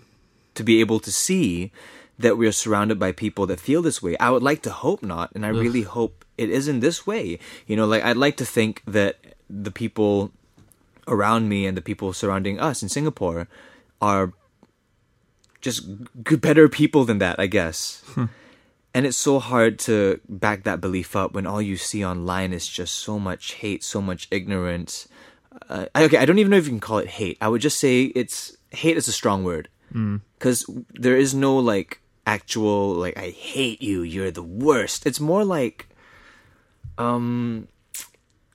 to 0.54 0.62
be 0.64 0.80
able 0.80 1.00
to 1.00 1.10
see 1.12 1.70
that 2.18 2.36
we 2.36 2.46
are 2.46 2.52
surrounded 2.52 2.98
by 2.98 3.12
people 3.12 3.46
that 3.46 3.60
feel 3.60 3.80
this 3.82 4.02
way? 4.02 4.16
I 4.18 4.28
would 4.30 4.42
like 4.42 4.60
to 4.62 4.70
hope 4.70 5.02
not, 5.02 5.30
and 5.34 5.44
I 5.46 5.48
really 5.48 5.82
hope 5.82 6.24
it 6.36 6.50
isn't 6.50 6.80
this 6.80 7.06
way. 7.06 7.38
You 7.66 7.76
know, 7.76 7.86
like 7.86 8.04
I'd 8.04 8.16
like 8.16 8.36
to 8.38 8.44
think 8.44 8.82
that 8.86 9.16
the 9.48 9.70
people 9.70 10.30
around 11.08 11.48
me 11.48 11.66
and 11.66 11.76
the 11.76 11.82
people 11.82 12.12
surrounding 12.12 12.60
us 12.60 12.82
in 12.82 12.88
Singapore 12.88 13.48
are 14.00 14.32
just 15.60 15.86
g- 16.26 16.36
better 16.36 16.68
people 16.68 17.04
than 17.04 17.18
that, 17.18 17.38
I 17.38 17.46
guess. 17.46 18.02
And 18.92 19.06
it's 19.06 19.16
so 19.16 19.38
hard 19.38 19.78
to 19.80 20.20
back 20.28 20.64
that 20.64 20.80
belief 20.80 21.14
up 21.14 21.32
when 21.32 21.46
all 21.46 21.62
you 21.62 21.76
see 21.76 22.04
online 22.04 22.52
is 22.52 22.66
just 22.66 22.94
so 22.94 23.18
much 23.20 23.52
hate, 23.54 23.84
so 23.84 24.02
much 24.02 24.26
ignorance. 24.32 25.06
Uh, 25.68 25.86
okay, 25.96 26.16
I 26.18 26.24
don't 26.24 26.38
even 26.38 26.50
know 26.50 26.56
if 26.56 26.64
you 26.64 26.70
can 26.72 26.80
call 26.80 26.98
it 26.98 27.06
hate. 27.08 27.38
I 27.40 27.48
would 27.48 27.60
just 27.60 27.78
say 27.78 28.04
it's 28.16 28.56
hate 28.70 28.96
is 28.96 29.06
a 29.06 29.12
strong 29.12 29.44
word 29.44 29.68
because 30.38 30.64
there 30.94 31.16
is 31.16 31.34
no 31.34 31.56
like 31.58 32.00
actual 32.26 32.94
like 32.94 33.16
I 33.16 33.30
hate 33.30 33.80
you, 33.82 34.02
you're 34.02 34.30
the 34.30 34.42
worst. 34.42 35.06
It's 35.06 35.20
more 35.20 35.44
like 35.44 35.88
um 36.98 37.68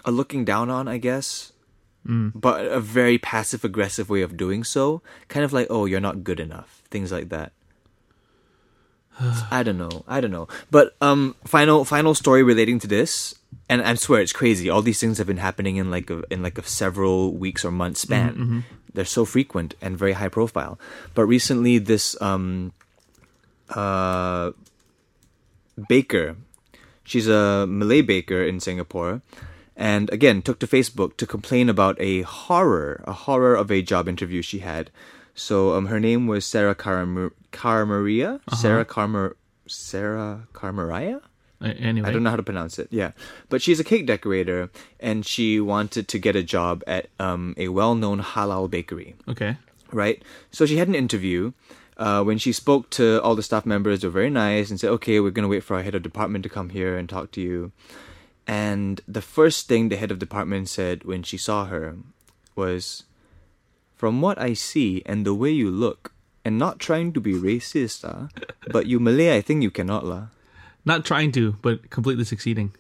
a 0.04 0.12
looking 0.12 0.46
down 0.46 0.70
on, 0.70 0.88
I 0.88 0.98
guess. 0.98 1.52
But 2.08 2.68
a 2.68 2.80
very 2.80 3.18
passive 3.18 3.64
aggressive 3.66 4.10
way 4.10 4.22
of 4.22 4.38
doing 4.38 4.64
so, 4.64 5.02
kind 5.28 5.44
of 5.44 5.52
like, 5.54 5.68
oh, 5.70 5.86
you're 5.86 6.00
not 6.00 6.24
good 6.24 6.40
enough, 6.40 6.75
things 6.90 7.12
like 7.12 7.30
that. 7.30 7.52
I 9.50 9.64
don't 9.64 9.78
know. 9.78 10.04
I 10.08 10.20
don't 10.20 10.32
know. 10.32 10.48
But 10.72 10.96
um 11.02 11.36
final 11.46 11.86
final 11.86 12.14
story 12.16 12.44
relating 12.44 12.80
to 12.80 12.88
this 12.88 13.36
and 13.70 13.82
I 13.82 13.96
swear 13.96 14.22
it's 14.22 14.34
crazy. 14.34 14.70
All 14.70 14.82
these 14.82 15.00
things 15.00 15.18
have 15.18 15.28
been 15.28 15.38
happening 15.38 15.78
in 15.78 15.90
like 15.90 16.10
a 16.10 16.24
in 16.30 16.44
like 16.44 16.58
a 16.58 16.64
several 16.64 17.32
weeks 17.34 17.64
or 17.64 17.72
months 17.72 18.02
span. 18.02 18.64
They're 18.94 19.06
so 19.06 19.26
frequent 19.26 19.76
and 19.82 19.98
very 19.98 20.14
high 20.14 20.30
profile. 20.30 20.80
But 21.14 21.26
recently 21.26 21.78
this 21.78 22.20
um 22.22 22.74
uh 23.70 24.52
baker 25.88 26.36
she's 27.04 27.28
a 27.28 27.66
Malay 27.68 28.02
baker 28.02 28.44
in 28.44 28.60
Singapore 28.60 29.22
and 29.76 30.10
again 30.12 30.42
took 30.42 30.60
to 30.60 30.68
Facebook 30.68 31.18
to 31.18 31.26
complain 31.28 31.70
about 31.70 31.96
a 32.00 32.22
horror, 32.24 33.04
a 33.06 33.14
horror 33.14 33.56
of 33.56 33.72
a 33.72 33.82
job 33.82 34.08
interview 34.08 34.42
she 34.42 34.60
had. 34.60 34.90
So 35.36 35.76
um, 35.76 35.88
her 35.88 36.00
name 36.00 36.28
was 36.28 36.46
Sarah 36.46 36.74
Carmar- 36.76 37.34
Carmaria, 37.52 38.40
Sarah 38.56 38.86
Carmar, 38.86 39.36
Sarah 39.68 40.48
Carmaria. 40.54 41.22
Anyway, 41.62 42.08
I 42.08 42.12
don't 42.12 42.24
know 42.24 42.30
how 42.30 42.36
to 42.36 42.44
pronounce 42.44 42.78
it. 42.80 42.88
Yeah, 42.92 43.12
but 43.50 43.62
she's 43.62 43.80
a 43.80 43.84
cake 43.84 44.06
decorator, 44.06 44.70
and 45.00 45.26
she 45.26 45.60
wanted 45.60 46.08
to 46.10 46.20
get 46.20 46.36
a 46.36 46.44
job 46.44 46.84
at 46.86 47.08
um, 47.20 47.54
a 47.58 47.70
well-known 47.70 48.22
halal 48.22 48.70
bakery 48.70 49.16
Okay, 49.28 49.58
right? 49.92 50.22
So 50.52 50.66
she 50.66 50.78
had 50.78 50.88
an 50.88 50.96
interview. 50.96 51.54
Uh, 51.98 52.22
when 52.24 52.38
she 52.38 52.52
spoke 52.52 52.90
to 52.92 53.22
all 53.24 53.36
the 53.36 53.44
staff 53.44 53.66
members, 53.66 54.02
they 54.02 54.08
were 54.08 54.12
very 54.12 54.30
nice 54.30 54.70
and 54.70 54.80
said, 54.80 54.90
"Okay, 54.92 55.20
we're 55.20 55.32
gonna 55.32 55.48
wait 55.48 55.64
for 55.64 55.76
our 55.78 55.84
head 55.84 55.96
of 55.96 56.04
department 56.04 56.44
to 56.44 56.50
come 56.50 56.70
here 56.70 56.98
and 56.98 57.08
talk 57.10 57.32
to 57.32 57.42
you." 57.42 57.72
And 58.46 59.02
the 59.08 59.22
first 59.22 59.68
thing 59.68 59.90
the 59.90 59.96
head 59.96 60.12
of 60.12 60.20
department 60.20 60.70
said 60.70 61.04
when 61.04 61.24
she 61.24 61.38
saw 61.38 61.66
her 61.66 61.98
was, 62.56 63.04
"From 63.96 64.22
what 64.22 64.38
I 64.38 64.54
see 64.54 65.02
and 65.06 65.26
the 65.26 65.34
way 65.34 65.52
you 65.52 65.72
look, 65.72 66.14
and 66.44 66.60
not 66.60 66.80
trying 66.80 67.14
to 67.14 67.20
be 67.20 67.34
racist, 67.34 68.04
ah, 68.04 68.30
but 68.72 68.86
you 68.86 69.00
Malay, 69.00 69.36
I 69.36 69.42
think 69.42 69.64
you 69.64 69.72
cannot 69.72 70.06
lah." 70.06 70.36
not 70.86 71.04
trying 71.04 71.32
to, 71.34 71.58
but 71.62 71.90
completely 71.90 72.24
succeeding. 72.24 72.72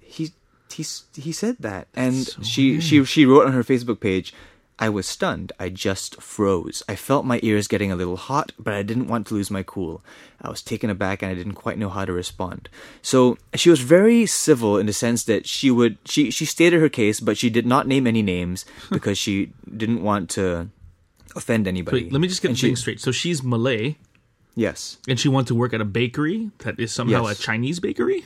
He 0.00 0.30
he 0.70 0.86
he 1.14 1.32
said 1.32 1.56
that, 1.60 1.88
and 1.94 2.26
so 2.26 2.42
she 2.42 2.72
weird. 2.72 2.82
she 2.84 3.04
she 3.04 3.26
wrote 3.26 3.46
on 3.46 3.52
her 3.52 3.64
Facebook 3.64 4.00
page. 4.00 4.32
I 4.78 4.88
was 4.88 5.06
stunned. 5.06 5.52
I 5.58 5.68
just 5.68 6.20
froze. 6.20 6.82
I 6.88 6.96
felt 6.96 7.24
my 7.24 7.38
ears 7.44 7.68
getting 7.68 7.92
a 7.92 7.96
little 7.96 8.16
hot, 8.16 8.50
but 8.58 8.74
I 8.74 8.82
didn't 8.82 9.06
want 9.06 9.28
to 9.28 9.34
lose 9.34 9.48
my 9.50 9.62
cool. 9.62 10.02
I 10.42 10.48
was 10.48 10.62
taken 10.62 10.90
aback 10.90 11.22
and 11.22 11.30
I 11.30 11.34
didn't 11.34 11.54
quite 11.54 11.78
know 11.78 11.88
how 11.88 12.04
to 12.04 12.12
respond. 12.12 12.68
So 13.00 13.38
she 13.54 13.70
was 13.70 13.80
very 13.80 14.26
civil 14.26 14.76
in 14.76 14.86
the 14.86 14.92
sense 14.92 15.22
that 15.24 15.46
she 15.46 15.70
would 15.70 15.98
she 16.04 16.30
she 16.32 16.44
stated 16.44 16.80
her 16.80 16.88
case, 16.88 17.20
but 17.20 17.38
she 17.38 17.50
did 17.50 17.66
not 17.66 17.86
name 17.86 18.06
any 18.06 18.20
names 18.22 18.64
because 18.90 19.16
she 19.16 19.52
didn't 19.76 20.02
want 20.02 20.28
to 20.30 20.68
offend 21.36 21.68
anybody. 21.68 22.04
Wait, 22.04 22.12
let 22.12 22.20
me 22.20 22.26
just 22.28 22.42
get 22.42 22.48
And 22.48 22.58
the 22.58 22.74
straight. 22.74 23.00
So 23.00 23.12
she's 23.12 23.42
Malay, 23.42 23.96
Yes. 24.56 24.98
and 25.08 25.18
she 25.18 25.28
wants 25.28 25.48
to 25.48 25.54
work 25.54 25.72
at 25.72 25.80
a 25.80 25.84
bakery 25.84 26.50
that 26.58 26.78
is 26.80 26.92
somehow 26.92 27.26
Yes. 27.26 27.38
a 27.38 27.42
Chinese 27.42 27.78
bakery. 27.80 28.24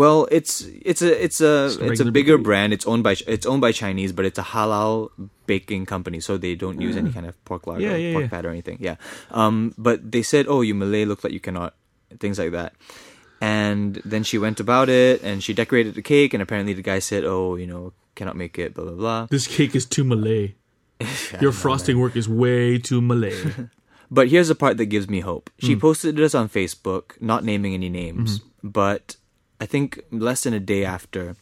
Well, 0.00 0.18
it's 0.38 0.52
it's 0.90 1.02
a 1.08 1.10
it's 1.24 1.40
a 1.44 1.54
a 1.80 1.84
it's 1.92 2.00
a 2.00 2.08
bigger 2.18 2.36
bakery. 2.38 2.48
brand. 2.48 2.70
It's 2.76 2.86
owned 2.92 3.04
by 3.08 3.14
it's 3.36 3.46
owned 3.50 3.60
by 3.66 3.72
Chinese, 3.82 4.12
but 4.16 4.24
it's 4.28 4.38
a 4.44 4.46
halal 4.54 5.10
baking 5.50 5.84
company, 5.92 6.18
so 6.26 6.38
they 6.44 6.54
don't 6.64 6.80
use 6.80 6.96
any 7.02 7.12
kind 7.16 7.26
of 7.28 7.34
pork 7.48 7.66
lard 7.68 7.80
Yeah, 7.84 7.94
or 7.94 7.98
yeah, 8.04 8.12
pork 8.14 8.24
yeah. 8.24 8.32
fat 8.34 8.44
or 8.46 8.50
anything. 8.56 8.78
Yeah. 8.80 8.96
Um, 9.42 9.74
but 9.76 9.98
they 10.14 10.22
said, 10.32 10.46
"Oh, 10.48 10.60
you 10.68 10.74
Malay 10.74 11.04
look 11.10 11.20
like 11.24 11.34
you 11.36 11.42
cannot," 11.48 11.74
things 12.24 12.38
like 12.42 12.52
that. 12.58 12.72
And 13.40 14.00
then 14.04 14.22
she 14.22 14.36
went 14.46 14.60
about 14.60 14.88
it, 14.88 15.22
and 15.22 15.42
she 15.44 15.52
decorated 15.54 15.94
the 15.94 16.02
cake, 16.02 16.34
and 16.34 16.42
apparently 16.42 16.72
the 16.74 16.82
guy 16.92 16.98
said, 17.00 17.24
"Oh, 17.24 17.56
you 17.56 17.66
know, 17.66 17.92
cannot 18.14 18.36
make 18.36 18.58
it." 18.58 18.74
Blah 18.74 18.84
blah 18.84 18.94
blah. 19.02 19.20
This 19.30 19.46
cake 19.46 19.74
is 19.76 19.84
too 19.86 20.04
Malay. 20.04 20.54
Your 21.44 21.52
frosting 21.52 21.98
work 22.00 22.16
is 22.16 22.28
way 22.28 22.78
too 22.78 23.00
Malay. 23.00 23.36
But 24.12 24.26
here's 24.26 24.48
the 24.50 24.56
part 24.58 24.74
that 24.78 24.86
gives 24.90 25.06
me 25.08 25.20
hope. 25.22 25.50
She 25.62 25.74
Hmm. 25.74 25.80
posted 25.86 26.16
this 26.18 26.34
on 26.34 26.48
Facebook, 26.50 27.14
not 27.22 27.44
naming 27.44 27.74
any 27.78 27.88
names, 27.88 28.40
Mm-hmm. 28.40 28.68
but 28.74 29.14
I 29.60 29.66
think 29.66 30.02
less 30.10 30.44
than 30.44 30.54
a 30.54 30.60
day 30.60 30.84
after, 30.84 31.36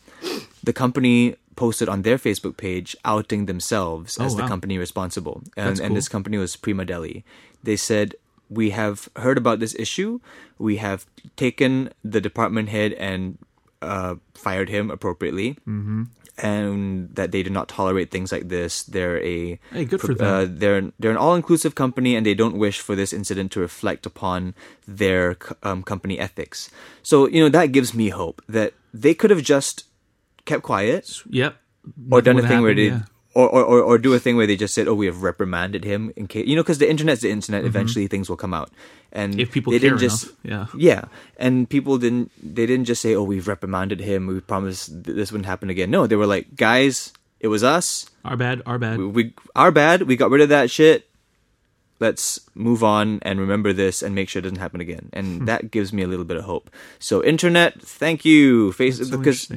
the 0.63 0.73
company 0.73 1.37
posted 1.57 1.89
on 1.89 2.03
their 2.03 2.19
Facebook 2.19 2.57
page 2.57 2.97
outing 3.05 3.47
themselves 3.47 4.19
Oh, 4.21 4.25
as 4.25 4.37
the 4.37 4.47
company 4.47 4.79
responsible. 4.79 5.43
And, 5.57 5.71
That's 5.71 5.81
and 5.81 5.97
this 5.97 6.09
company 6.09 6.37
was 6.39 6.57
Prima 6.57 6.85
Deli. 6.85 7.25
They 7.63 7.77
said, 7.77 8.15
We 8.51 8.71
have 8.71 9.09
heard 9.17 9.39
about 9.39 9.59
this 9.59 9.75
issue. 9.79 10.21
We 10.59 10.77
have 10.77 11.07
taken 11.37 11.91
the 12.05 12.21
department 12.21 12.69
head 12.69 12.93
and 12.95 13.39
uh, 13.83 14.17
fired 14.35 14.69
him 14.69 14.91
appropriately. 14.91 15.55
Mm-hmm. 15.67 16.05
And 16.39 17.11
that 17.17 17.33
they 17.33 17.43
do 17.43 17.51
not 17.51 17.67
tolerate 17.69 18.13
things 18.13 18.31
like 18.31 18.49
this. 18.49 18.85
They're 18.85 19.19
a 19.27 19.59
Hey, 19.73 19.85
good 19.85 20.01
for 20.01 20.13
uh, 20.13 20.47
them. 20.47 20.59
they're 20.59 20.83
they're 20.99 21.11
an 21.11 21.17
all-inclusive 21.19 21.75
company 21.75 22.15
and 22.15 22.25
they 22.25 22.35
don't 22.35 22.57
wish 22.57 22.79
for 22.79 22.95
this 22.95 23.13
incident 23.13 23.51
to 23.53 23.61
reflect 23.61 24.07
upon 24.07 24.55
their 24.87 25.37
um, 25.65 25.83
company 25.83 26.17
ethics. 26.19 26.71
So 27.03 27.27
you 27.27 27.43
know 27.43 27.49
that 27.51 27.73
gives 27.75 27.93
me 27.93 28.11
hope 28.11 28.41
that 28.49 28.75
they 28.95 29.15
could 29.15 29.31
have 29.31 29.43
just 29.43 29.91
kept 30.47 30.63
quiet 30.63 31.11
yep. 31.29 31.57
or 32.11 32.23
done 32.23 32.39
a 32.39 32.47
thing 32.47 32.63
where 32.63 32.75
they. 32.75 32.95
yeah. 32.95 33.03
Or, 33.39 33.47
or, 33.47 33.63
or, 33.63 33.79
or 33.87 33.95
do 34.03 34.15
a 34.15 34.19
thing 34.19 34.35
where 34.35 34.51
they 34.51 34.59
just 34.59 34.75
said, 34.75 34.91
"Oh, 34.91 34.99
we 34.99 35.07
have 35.07 35.23
reprimanded 35.23 35.87
him." 35.87 36.11
In 36.19 36.27
case 36.27 36.43
you 36.51 36.59
know, 36.59 36.63
because 36.67 36.83
the 36.83 36.91
internet's 36.91 37.23
the 37.23 37.31
internet. 37.31 37.63
Eventually, 37.63 38.11
things 38.11 38.27
will 38.27 38.37
come 38.37 38.51
out, 38.51 38.75
and 39.15 39.39
Mm-hmm. 39.39 39.47
If 39.47 39.53
people 39.55 39.71
they 39.71 39.79
care 39.79 39.95
didn't 39.95 40.03
just 40.03 40.35
enough, 40.43 40.75
yeah. 40.75 40.91
yeah, 40.91 41.03
and 41.39 41.71
people 41.71 42.03
didn't. 42.03 42.35
They 42.43 42.67
didn't 42.67 42.91
just 42.91 42.99
say, 42.99 43.15
"Oh, 43.15 43.23
we've 43.23 43.47
reprimanded 43.47 44.03
him. 44.03 44.27
We 44.27 44.43
promised 44.43 44.91
th- 44.91 45.15
this 45.15 45.31
wouldn't 45.31 45.47
happen 45.47 45.71
again." 45.71 45.87
No, 45.87 46.11
they 46.11 46.19
were 46.19 46.27
like, 46.27 46.59
"Guys, 46.59 47.13
it 47.39 47.47
was 47.47 47.63
us 47.63 48.11
Our 48.25 48.35
bad, 48.37 48.63
our 48.67 48.79
bad. 48.79 48.99
we, 48.99 49.07
we 49.07 49.23
our 49.55 49.71
bad. 49.71 50.03
We 50.03 50.19
got 50.19 50.35
rid 50.35 50.43
of 50.43 50.51
that 50.51 50.67
shit. 50.71 51.08
Let's 52.01 52.41
move 52.55 52.85
on 52.85 53.19
and 53.23 53.41
remember 53.41 53.73
this 53.73 54.03
and 54.03 54.15
make 54.15 54.29
sure 54.29 54.39
it 54.41 54.43
doesn't 54.43 54.59
happen 54.59 54.81
again. 54.81 55.11
Hmm. 55.13 55.19
And 55.19 55.49
that 55.49 55.71
gives 55.71 55.93
me 55.93 56.03
a 56.03 56.07
little 56.07 56.25
bit 56.25 56.37
of 56.37 56.45
hope. 56.45 56.71
So 56.99 57.25
internet, 57.25 57.81
thank 57.81 58.25
you, 58.25 58.73
face 58.73 58.99
That's 58.99 59.11
so 59.11 59.19
because 59.19 59.49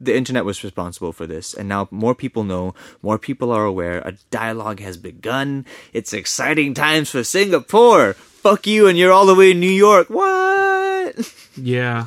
the 0.00 0.16
internet 0.16 0.44
was 0.44 0.62
responsible 0.62 1.12
for 1.12 1.26
this, 1.26 1.54
and 1.54 1.68
now 1.68 1.88
more 1.90 2.14
people 2.14 2.44
know, 2.44 2.74
more 3.02 3.18
people 3.18 3.50
are 3.50 3.64
aware. 3.64 3.98
A 4.00 4.12
dialogue 4.30 4.80
has 4.80 4.96
begun. 4.96 5.66
It's 5.92 6.12
exciting 6.12 6.74
times 6.74 7.10
for 7.10 7.24
Singapore. 7.24 8.14
Fuck 8.14 8.66
you, 8.66 8.86
and 8.86 8.96
you're 8.96 9.12
all 9.12 9.26
the 9.26 9.34
way 9.34 9.50
in 9.50 9.60
New 9.60 9.70
York. 9.70 10.08
What? 10.08 11.34
Yeah. 11.56 12.06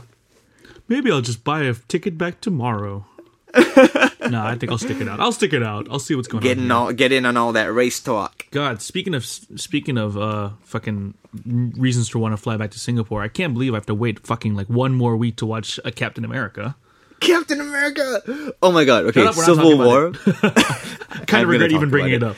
Maybe 0.88 1.12
I'll 1.12 1.22
just 1.22 1.44
buy 1.44 1.64
a 1.64 1.74
ticket 1.74 2.18
back 2.18 2.40
tomorrow. 2.40 3.06
no, 4.30 4.44
I 4.44 4.56
think 4.56 4.72
I'll 4.72 4.78
stick 4.78 5.02
it 5.02 5.08
out. 5.08 5.20
I'll 5.20 5.32
stick 5.32 5.54
it 5.54 5.64
out. 5.64 5.88
I'll 5.90 6.00
see 6.00 6.16
what's 6.16 6.28
going 6.28 6.44
on. 6.44 6.48
Getting 6.48 6.72
all 6.72 6.94
get 6.94 7.12
in 7.12 7.26
on 7.26 7.38
all 7.38 7.54
that 7.54 7.74
race 7.74 8.00
talk. 8.00 8.46
God, 8.52 8.82
speaking 8.82 9.14
of 9.16 9.26
speaking 9.26 9.98
of 9.98 10.18
uh 10.18 10.50
fucking 10.64 11.14
reasons 11.46 12.10
to 12.10 12.20
want 12.20 12.34
to 12.34 12.38
fly 12.38 12.58
back 12.58 12.72
to 12.72 12.80
Singapore, 12.80 13.22
I 13.22 13.28
can't 13.28 13.54
believe 13.54 13.74
I 13.74 13.78
have 13.78 13.86
to 13.88 13.96
wait 13.96 14.26
fucking 14.26 14.56
like 14.56 14.68
one 14.68 14.94
more 14.94 15.16
week 15.18 15.38
to 15.38 15.46
watch 15.46 15.80
a 15.86 15.92
Captain 15.92 16.24
America. 16.26 16.76
Captain 17.20 17.62
America. 17.62 18.54
Oh 18.62 18.72
my 18.72 18.84
god. 18.84 19.06
Okay, 19.06 19.26
up, 19.26 19.36
Civil 19.36 19.78
War. 19.78 20.12
I 20.26 21.24
kind 21.28 21.44
of 21.44 21.50
regret 21.50 21.72
even 21.72 21.90
bringing 21.90 22.14
it 22.14 22.18
about 22.24 22.32
up. 22.32 22.38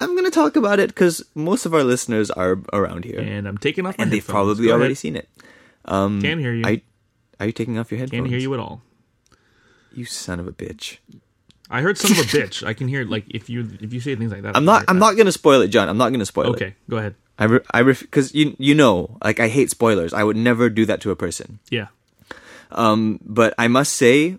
I'm 0.00 0.16
gonna 0.16 0.30
talk 0.30 0.56
about 0.56 0.80
it 0.80 0.88
because 0.88 1.22
most 1.34 1.64
of 1.66 1.74
our 1.74 1.84
listeners 1.84 2.30
are 2.30 2.58
around 2.72 3.04
here, 3.04 3.20
And 3.20 3.46
I'm 3.46 3.58
taking 3.58 3.86
off 3.86 3.96
my 3.98 4.02
and 4.02 4.10
they've 4.12 4.22
headphones. 4.22 4.32
probably 4.56 4.66
Go 4.66 4.72
already 4.72 4.86
ahead. 4.92 4.98
seen 4.98 5.16
it. 5.16 5.28
Can't 5.86 6.40
hear 6.40 6.52
you. 6.54 6.64
Are, 6.64 6.76
are 7.40 7.46
you 7.46 7.52
taking 7.52 7.78
off 7.78 7.90
your 7.92 7.98
headphones? 7.98 8.20
Can't 8.22 8.26
hear 8.30 8.38
you 8.38 8.52
at 8.54 8.60
all. 8.60 8.82
You 9.94 10.04
son 10.04 10.40
of 10.40 10.46
a 10.46 10.52
bitch. 10.52 10.98
I 11.70 11.80
heard 11.80 11.96
son 11.96 12.12
of 12.12 12.18
a 12.18 12.22
bitch. 12.22 12.66
I 12.66 12.74
can 12.74 12.86
hear 12.88 13.04
like 13.04 13.24
if 13.28 13.48
you 13.48 13.68
if 13.80 13.92
you 13.92 14.00
say 14.00 14.14
things 14.16 14.30
like 14.32 14.42
that. 14.42 14.56
I'm 14.56 14.64
not. 14.64 14.84
I'm 14.88 14.96
hear 14.96 15.00
not 15.00 15.16
gonna 15.16 15.32
spoil 15.32 15.60
it, 15.62 15.68
John. 15.68 15.88
I'm 15.88 15.96
not 15.98 16.12
gonna 16.12 16.26
spoil 16.26 16.46
that. 16.52 16.52
it. 16.52 16.56
Okay, 16.56 16.74
go 16.90 16.96
ahead. 16.98 17.14
I. 17.38 17.44
Re- 17.44 17.60
I 17.72 17.82
because 17.82 18.34
you 18.34 18.54
you 18.58 18.74
know 18.74 19.16
like 19.24 19.40
I 19.40 19.48
hate 19.48 19.70
spoilers. 19.70 20.12
I 20.12 20.22
would 20.24 20.36
never 20.36 20.68
do 20.68 20.84
that 20.86 21.00
to 21.02 21.10
a 21.10 21.16
person. 21.16 21.58
Yeah. 21.70 21.86
Um, 22.70 23.20
but 23.24 23.54
I 23.58 23.68
must 23.68 23.92
say, 23.94 24.38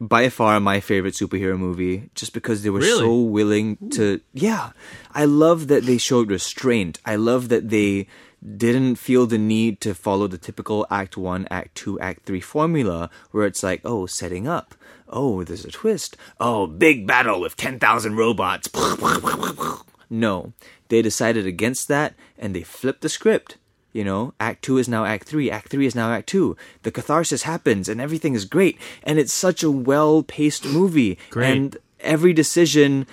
by 0.00 0.28
far 0.28 0.60
my 0.60 0.80
favorite 0.80 1.14
superhero 1.14 1.58
movie, 1.58 2.10
just 2.14 2.32
because 2.32 2.62
they 2.62 2.70
were 2.70 2.80
Really? 2.80 2.98
so 3.00 3.14
willing 3.16 3.76
to. 3.90 4.20
Yeah, 4.32 4.70
I 5.14 5.24
love 5.24 5.68
that 5.68 5.84
they 5.84 5.98
showed 5.98 6.30
restraint. 6.30 7.00
I 7.06 7.16
love 7.16 7.48
that 7.48 7.70
they 7.70 8.08
didn't 8.56 8.96
feel 8.96 9.26
the 9.26 9.38
need 9.38 9.80
to 9.80 9.94
follow 9.94 10.26
the 10.26 10.38
typical 10.38 10.86
Act 10.90 11.16
One, 11.16 11.46
Act 11.50 11.74
Two, 11.74 11.98
Act 12.00 12.24
Three 12.26 12.40
formula, 12.40 13.10
where 13.30 13.46
it's 13.46 13.62
like, 13.62 13.80
oh, 13.84 14.06
setting 14.06 14.46
up. 14.46 14.74
Oh, 15.08 15.44
there's 15.44 15.64
a 15.64 15.70
twist. 15.70 16.16
Oh, 16.40 16.66
big 16.66 17.06
battle 17.06 17.40
with 17.40 17.56
ten 17.56 17.78
thousand 17.78 18.16
robots. 18.16 18.68
No, 20.10 20.52
they 20.88 21.02
decided 21.02 21.46
against 21.46 21.88
that, 21.88 22.14
and 22.38 22.54
they 22.54 22.62
flipped 22.62 23.00
the 23.00 23.08
script. 23.08 23.56
You 23.92 24.04
know, 24.04 24.34
Act 24.38 24.62
Two 24.62 24.76
is 24.78 24.88
now 24.88 25.04
Act 25.04 25.26
Three. 25.26 25.50
Act 25.50 25.70
Three 25.70 25.86
is 25.86 25.94
now 25.94 26.12
Act 26.12 26.28
Two. 26.28 26.56
The 26.82 26.92
catharsis 26.92 27.42
happens, 27.44 27.88
and 27.88 28.00
everything 28.00 28.34
is 28.34 28.44
great. 28.44 28.78
And 29.02 29.18
it's 29.18 29.32
such 29.32 29.62
a 29.62 29.70
well-paced 29.70 30.66
movie, 30.66 31.18
Great. 31.30 31.50
and 31.50 31.76
every 32.00 32.32
decision 32.32 33.06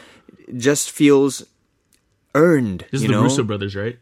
just 0.57 0.91
feels 0.91 1.43
earned. 2.35 2.85
This 2.91 3.01
is 3.01 3.07
the 3.07 3.13
know? 3.13 3.23
Russo 3.23 3.43
brothers, 3.43 3.75
right? 3.75 3.97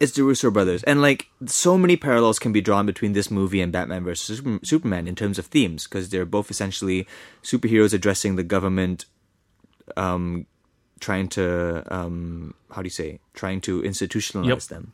It's 0.00 0.12
the 0.12 0.24
Russo 0.24 0.50
brothers, 0.50 0.82
and 0.82 1.00
like 1.00 1.28
so 1.46 1.78
many 1.78 1.96
parallels 1.96 2.38
can 2.40 2.52
be 2.52 2.60
drawn 2.60 2.84
between 2.84 3.12
this 3.12 3.30
movie 3.30 3.60
and 3.60 3.72
Batman 3.72 4.02
versus 4.04 4.42
Superman 4.62 5.06
in 5.06 5.14
terms 5.14 5.38
of 5.38 5.46
themes, 5.46 5.84
because 5.84 6.08
they're 6.08 6.26
both 6.26 6.50
essentially 6.50 7.06
superheroes 7.42 7.94
addressing 7.94 8.34
the 8.36 8.42
government, 8.42 9.06
um, 9.96 10.46
trying 10.98 11.28
to 11.28 11.84
um, 11.94 12.54
how 12.72 12.82
do 12.82 12.86
you 12.86 12.90
say, 12.90 13.20
trying 13.34 13.60
to 13.62 13.82
institutionalize 13.82 14.48
Yep. 14.48 14.62
them, 14.62 14.92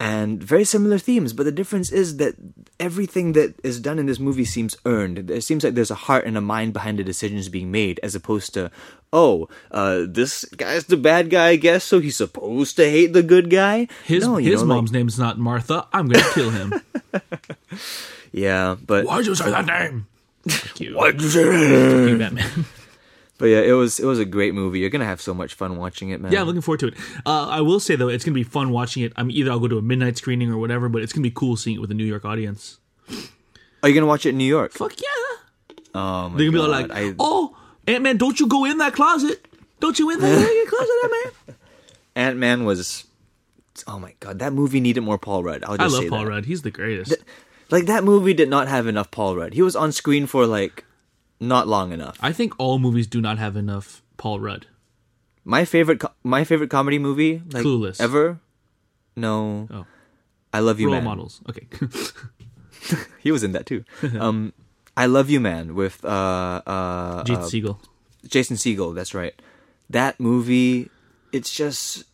and 0.00 0.42
very 0.42 0.64
similar 0.64 0.98
themes. 0.98 1.32
But 1.32 1.44
the 1.44 1.52
difference 1.52 1.92
is 1.92 2.16
that 2.16 2.34
everything 2.80 3.32
that 3.34 3.54
is 3.62 3.78
done 3.78 3.98
in 4.00 4.06
this 4.06 4.18
movie 4.18 4.44
seems 4.44 4.76
earned. 4.86 5.30
It 5.30 5.44
seems 5.44 5.62
like 5.62 5.74
there's 5.74 5.90
a 5.90 5.94
heart 6.06 6.26
and 6.26 6.36
a 6.36 6.40
mind 6.40 6.72
behind 6.72 6.98
the 6.98 7.04
decisions 7.04 7.48
being 7.48 7.70
made, 7.70 8.00
as 8.02 8.14
opposed 8.16 8.54
to, 8.54 8.70
oh, 9.12 9.48
uh, 9.70 10.04
this 10.08 10.44
guy's 10.56 10.84
the 10.86 10.96
bad 10.96 11.30
guy, 11.30 11.48
I 11.48 11.56
guess, 11.56 11.84
so 11.84 11.98
he's 12.00 12.16
supposed 12.16 12.76
to 12.76 12.88
hate 12.88 13.12
the 13.12 13.22
good 13.22 13.50
guy. 13.50 13.88
His 14.04 14.24
No, 14.26 14.36
his 14.36 14.62
know, 14.62 14.68
like- 14.68 14.76
mom's 14.76 14.92
name's 14.92 15.18
not 15.18 15.38
Martha. 15.38 15.86
I'm 15.92 16.08
gonna 16.08 16.28
kill 16.32 16.50
him. 16.50 16.74
Yeah, 18.32 18.76
but 18.86 19.06
Why'd 19.06 19.26
you 19.26 19.34
say 19.34 19.50
that 19.50 19.66
name? 19.66 20.06
You. 20.78 20.94
Why'd 20.96 21.20
you 21.20 21.28
say 21.28 21.42
that? 21.44 22.08
you, 22.10 22.18
Batman. 22.18 22.64
But 23.38 23.46
yeah, 23.46 23.60
it 23.60 23.72
was 23.72 23.98
it 23.98 24.04
was 24.04 24.18
a 24.18 24.26
great 24.26 24.52
movie. 24.52 24.80
You're 24.80 24.90
gonna 24.90 25.06
have 25.06 25.22
so 25.22 25.32
much 25.32 25.54
fun 25.54 25.78
watching 25.78 26.10
it, 26.10 26.20
man. 26.20 26.30
Yeah, 26.30 26.42
looking 26.42 26.60
forward 26.60 26.80
to 26.80 26.88
it. 26.88 26.94
Uh, 27.24 27.48
I 27.48 27.62
will 27.62 27.80
say 27.80 27.96
though, 27.96 28.08
it's 28.08 28.22
gonna 28.22 28.34
be 28.34 28.42
fun 28.42 28.68
watching 28.68 29.02
it. 29.02 29.14
I 29.16 29.22
mean, 29.22 29.34
either 29.34 29.50
I'll 29.50 29.58
go 29.58 29.66
to 29.66 29.78
a 29.78 29.82
midnight 29.82 30.18
screening 30.18 30.52
or 30.52 30.58
whatever, 30.58 30.90
but 30.90 31.00
it's 31.00 31.14
gonna 31.14 31.22
be 31.22 31.30
cool 31.30 31.56
seeing 31.56 31.76
it 31.76 31.80
with 31.80 31.90
a 31.90 31.94
New 31.94 32.04
York 32.04 32.26
audience. 32.26 32.78
Are 33.82 33.88
you 33.88 33.94
gonna 33.94 34.04
watch 34.06 34.26
it 34.26 34.30
in 34.30 34.36
New 34.38 34.44
York? 34.44 34.72
Fuck 34.72 34.92
yeah! 35.00 35.76
Oh 35.94 36.28
They're 36.36 36.50
gonna 36.50 36.52
be 36.52 36.58
all 36.58 36.68
like, 36.68 36.90
I- 36.92 37.14
"Oh, 37.18 37.56
Ant 37.86 38.02
Man, 38.02 38.16
don't 38.16 38.38
you 38.38 38.46
go 38.46 38.64
in 38.64 38.78
that 38.78 38.92
closet? 38.94 39.46
Don't 39.80 39.98
you 39.98 40.10
in 40.10 40.20
that 40.20 40.66
closet, 40.68 40.94
Ant 41.04 41.12
Man?" 41.46 41.56
Ant 42.28 42.38
Man 42.38 42.64
was. 42.64 43.06
Oh 43.86 43.98
my 43.98 44.14
god, 44.20 44.38
that 44.40 44.52
movie 44.52 44.80
needed 44.80 45.00
more 45.00 45.18
Paul 45.18 45.42
Rudd. 45.42 45.64
I'll 45.64 45.74
I 45.74 45.76
just 45.78 45.94
love 45.94 46.02
say 46.04 46.08
Paul 46.10 46.24
that. 46.24 46.30
Rudd. 46.30 46.44
He's 46.44 46.62
the 46.62 46.70
greatest. 46.70 47.16
Like 47.70 47.86
that 47.86 48.04
movie 48.04 48.34
did 48.34 48.48
not 48.50 48.68
have 48.68 48.86
enough 48.86 49.10
Paul 49.10 49.36
Rudd. 49.36 49.54
He 49.54 49.62
was 49.62 49.74
on 49.76 49.92
screen 49.92 50.26
for 50.26 50.46
like 50.46 50.84
not 51.38 51.66
long 51.68 51.92
enough. 51.92 52.18
I 52.20 52.32
think 52.32 52.52
all 52.58 52.78
movies 52.78 53.06
do 53.06 53.20
not 53.20 53.38
have 53.38 53.56
enough 53.56 54.02
Paul 54.18 54.40
Rudd. 54.40 54.66
My 55.44 55.64
favorite, 55.64 56.00
co- 56.00 56.12
my 56.22 56.44
favorite 56.44 56.68
comedy 56.68 56.98
movie, 56.98 57.42
like 57.52 57.64
Clueless. 57.64 58.00
ever. 58.00 58.40
No, 59.16 59.68
Oh, 59.72 59.86
I 60.52 60.60
love 60.60 60.78
you, 60.80 60.86
role 60.88 60.96
man. 60.96 61.04
models. 61.04 61.40
Okay. 61.48 61.66
He 63.20 63.30
was 63.32 63.42
in 63.44 63.52
that 63.52 63.66
too. 63.66 63.84
um, 64.18 64.52
I 65.00 65.06
Love 65.06 65.30
You 65.30 65.40
Man 65.40 65.74
with 65.74 66.04
uh 66.04 66.60
uh, 66.66 67.24
Jason 67.24 67.42
uh 67.42 67.46
Segel. 67.46 67.78
Jason 68.28 68.56
Segel, 68.56 68.94
that's 68.94 69.14
right. 69.14 69.32
That 69.88 70.20
movie, 70.20 70.90
it's 71.32 71.50
just 71.50 72.04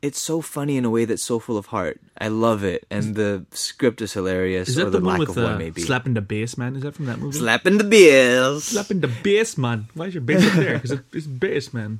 it's 0.00 0.20
so 0.20 0.40
funny 0.40 0.76
in 0.76 0.84
a 0.84 0.90
way 0.90 1.06
that's 1.06 1.24
so 1.24 1.40
full 1.40 1.58
of 1.58 1.66
heart. 1.66 2.00
I 2.16 2.28
love 2.28 2.62
it, 2.62 2.86
and 2.88 3.16
the 3.16 3.46
script 3.50 4.00
is 4.00 4.12
hilarious. 4.12 4.68
Is 4.68 4.76
that 4.76 4.92
the, 4.92 5.00
the 5.00 5.04
one 5.04 5.18
with 5.18 5.30
of 5.30 5.38
uh, 5.38 5.42
one, 5.42 5.58
maybe. 5.58 5.82
slapping 5.82 6.14
the 6.14 6.20
bass 6.22 6.56
man? 6.56 6.76
Is 6.76 6.82
that 6.82 6.94
from 6.94 7.06
that 7.06 7.18
movie? 7.18 7.36
Slapping 7.36 7.78
the 7.78 7.84
beers. 7.84 8.62
slapping 8.62 9.00
the 9.00 9.08
bass 9.08 9.58
man. 9.58 9.88
Why 9.94 10.06
is 10.06 10.14
your 10.14 10.22
bass 10.22 10.46
up 10.46 10.52
there? 10.52 10.78
Because 10.78 11.00
it's 11.12 11.26
bass 11.26 11.74
man. 11.74 11.98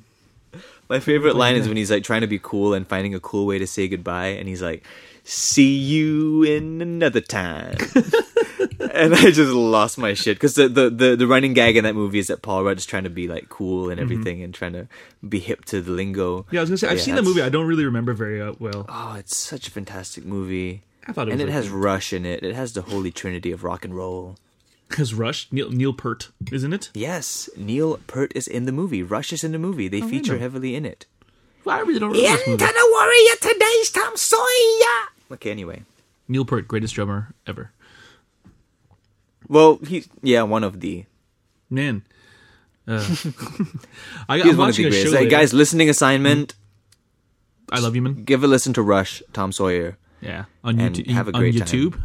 My 0.88 1.00
favorite 1.00 1.36
line 1.36 1.56
is 1.56 1.66
when 1.68 1.76
he's 1.76 1.90
like 1.90 2.04
trying 2.04 2.20
to 2.20 2.26
be 2.26 2.38
cool 2.38 2.74
and 2.74 2.86
finding 2.86 3.14
a 3.14 3.20
cool 3.20 3.46
way 3.46 3.58
to 3.58 3.66
say 3.66 3.88
goodbye, 3.88 4.28
and 4.28 4.48
he's 4.48 4.62
like, 4.62 4.84
"See 5.24 5.74
you 5.76 6.42
in 6.42 6.82
another 6.82 7.20
time." 7.20 7.76
and 8.92 9.14
I 9.14 9.30
just 9.30 9.52
lost 9.52 9.98
my 9.98 10.14
shit 10.14 10.36
because 10.36 10.54
the, 10.54 10.68
the, 10.68 10.90
the, 10.90 11.16
the 11.16 11.26
running 11.26 11.52
gag 11.52 11.76
in 11.76 11.84
that 11.84 11.94
movie 11.94 12.18
is 12.18 12.26
that 12.26 12.42
Paul 12.42 12.64
Rudd 12.64 12.78
is 12.78 12.86
trying 12.86 13.04
to 13.04 13.10
be 13.10 13.28
like 13.28 13.48
cool 13.48 13.88
and 13.90 13.98
everything 14.00 14.42
and 14.42 14.52
trying 14.52 14.72
to 14.74 14.86
be 15.26 15.38
hip 15.38 15.64
to 15.66 15.80
the 15.80 15.90
lingo. 15.90 16.42
Mm-hmm. 16.42 16.54
Yeah, 16.54 16.60
I 16.60 16.62
was 16.62 16.70
gonna 16.70 16.78
say 16.78 16.88
I've 16.88 16.98
Yeah, 16.98 17.04
seen 17.04 17.14
the 17.14 17.22
movie. 17.22 17.42
I 17.42 17.48
don't 17.48 17.66
really 17.66 17.84
remember 17.84 18.12
very 18.12 18.40
uh, 18.42 18.52
well. 18.58 18.84
Oh, 18.88 19.16
it's 19.18 19.36
such 19.36 19.68
a 19.68 19.70
fantastic 19.70 20.24
movie. 20.24 20.82
I 21.06 21.12
thought 21.12 21.28
it 21.28 21.32
was 21.32 21.40
and 21.40 21.48
it 21.48 21.52
has. 21.52 21.68
Rush 21.68 22.12
in 22.12 22.24
it. 22.24 22.42
It 22.42 22.54
has 22.54 22.72
the 22.72 22.82
holy 22.82 23.10
trinity 23.10 23.52
of 23.52 23.64
rock 23.64 23.84
and 23.84 23.94
roll. 23.96 24.36
Because 24.88 25.14
Rush, 25.14 25.48
Neil, 25.50 25.70
Neil 25.70 25.92
Peart, 25.92 26.30
isn't 26.52 26.72
it? 26.72 26.90
Yes, 26.94 27.48
Neil 27.56 27.98
Peart 28.06 28.32
is 28.34 28.46
in 28.46 28.64
the 28.66 28.72
movie. 28.72 29.02
Rush 29.02 29.32
is 29.32 29.42
in 29.42 29.52
the 29.52 29.58
movie. 29.58 29.88
They 29.88 30.00
feature 30.02 30.38
heavily 30.38 30.74
in 30.76 30.84
it. 30.84 31.06
Well, 31.64 31.76
I 31.76 31.80
really 31.80 31.98
don't 31.98 32.12
remember 32.12 32.42
movie. 32.46 32.56
the 32.56 32.88
warrior 32.92 33.36
today's 33.40 33.90
Tom 33.90 34.16
Sawyer. 34.16 35.08
Okay, 35.32 35.50
anyway. 35.50 35.82
Neil 36.28 36.44
Peart, 36.44 36.68
greatest 36.68 36.94
drummer 36.94 37.34
ever. 37.46 37.72
Well, 39.48 39.78
he's 39.86 40.08
yeah, 40.22 40.42
one 40.42 40.64
of 40.64 40.80
the. 40.80 41.04
Man, 41.70 42.02
uh, 42.86 42.92
I, 44.28 44.36
He's 44.36 44.46
I'm 44.46 44.48
one 44.48 44.48
of 44.50 44.58
watching 44.58 44.84
the 44.84 44.88
a 44.90 44.92
show. 44.92 45.10
greatest. 45.10 45.14
Hey, 45.16 45.28
guys, 45.28 45.52
listening 45.54 45.88
assignment. 45.88 46.54
I 47.72 47.80
love 47.80 47.96
you, 47.96 48.02
man. 48.02 48.24
Give 48.24 48.44
a 48.44 48.46
listen 48.46 48.72
to 48.74 48.82
Rush, 48.82 49.22
Tom 49.32 49.50
Sawyer. 49.50 49.96
Yeah, 50.20 50.44
on 50.62 50.76
YouTube. 50.76 51.08
have 51.10 51.28
a 51.28 51.32
great 51.32 51.56
time. 51.58 51.66
YouTube. 51.66 52.00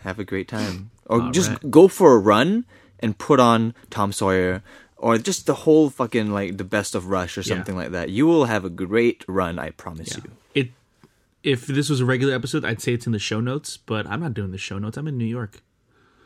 Have 0.00 0.18
a 0.20 0.24
great 0.24 0.48
time, 0.48 0.90
or 1.06 1.22
All 1.22 1.30
just 1.30 1.50
right. 1.50 1.70
go 1.70 1.88
for 1.88 2.14
a 2.14 2.18
run 2.18 2.64
and 3.00 3.16
put 3.16 3.40
on 3.40 3.74
Tom 3.90 4.12
Sawyer, 4.12 4.62
or 4.96 5.18
just 5.18 5.46
the 5.46 5.54
whole 5.54 5.90
fucking 5.90 6.30
like 6.32 6.56
the 6.56 6.64
best 6.64 6.94
of 6.94 7.08
Rush 7.08 7.36
or 7.36 7.42
Yeah. 7.42 7.54
something 7.56 7.76
like 7.76 7.90
that. 7.92 8.10
You 8.10 8.26
will 8.26 8.46
have 8.46 8.64
a 8.64 8.70
great 8.70 9.24
run, 9.28 9.58
I 9.58 9.70
promise 9.70 10.16
you. 10.16 10.22
It. 10.54 10.70
If 11.42 11.66
this 11.66 11.88
was 11.88 12.00
a 12.00 12.04
regular 12.04 12.34
episode, 12.34 12.64
I'd 12.64 12.80
say 12.82 12.92
it's 12.92 13.06
in 13.06 13.12
the 13.12 13.18
show 13.18 13.40
notes, 13.40 13.76
but 13.76 14.06
I'm 14.06 14.20
not 14.20 14.34
doing 14.34 14.50
the 14.50 14.58
show 14.58 14.78
notes. 14.78 14.96
I'm 14.96 15.06
in 15.06 15.16
New 15.16 15.26
York. 15.26 15.62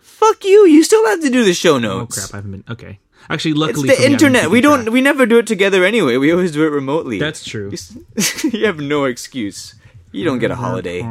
Fuck 0.01 0.45
you! 0.45 0.67
You 0.67 0.83
still 0.83 1.05
have 1.07 1.21
to 1.21 1.31
do 1.31 1.45
the 1.45 1.53
show 1.55 1.75
oh, 1.75 1.79
notes. 1.79 2.17
Oh 2.17 2.21
crap! 2.21 2.35
I 2.35 2.37
haven't 2.39 2.51
been. 2.53 2.65
Okay, 2.71 2.99
actually, 3.29 3.55
luckily, 3.55 3.89
It's 3.89 3.99
the 3.99 4.03
for 4.03 4.09
me, 4.09 4.13
internet. 4.15 4.51
We 4.51 4.61
don't. 4.61 4.91
We 4.91 5.01
never 5.01 5.27
do 5.27 5.39
it 5.39 5.47
together 5.47 5.85
anyway. 5.85 6.17
We 6.17 6.33
always 6.33 6.53
do 6.53 6.65
it 6.65 6.71
remotely. 6.71 7.19
That's 7.19 7.45
true. 7.45 7.73
You 8.43 8.67
have 8.67 8.79
no 8.79 9.05
excuse. 9.05 9.75
You 10.13 10.25
don't 10.25 10.39
get 10.41 10.51
a 10.51 10.57
holiday. 10.57 11.03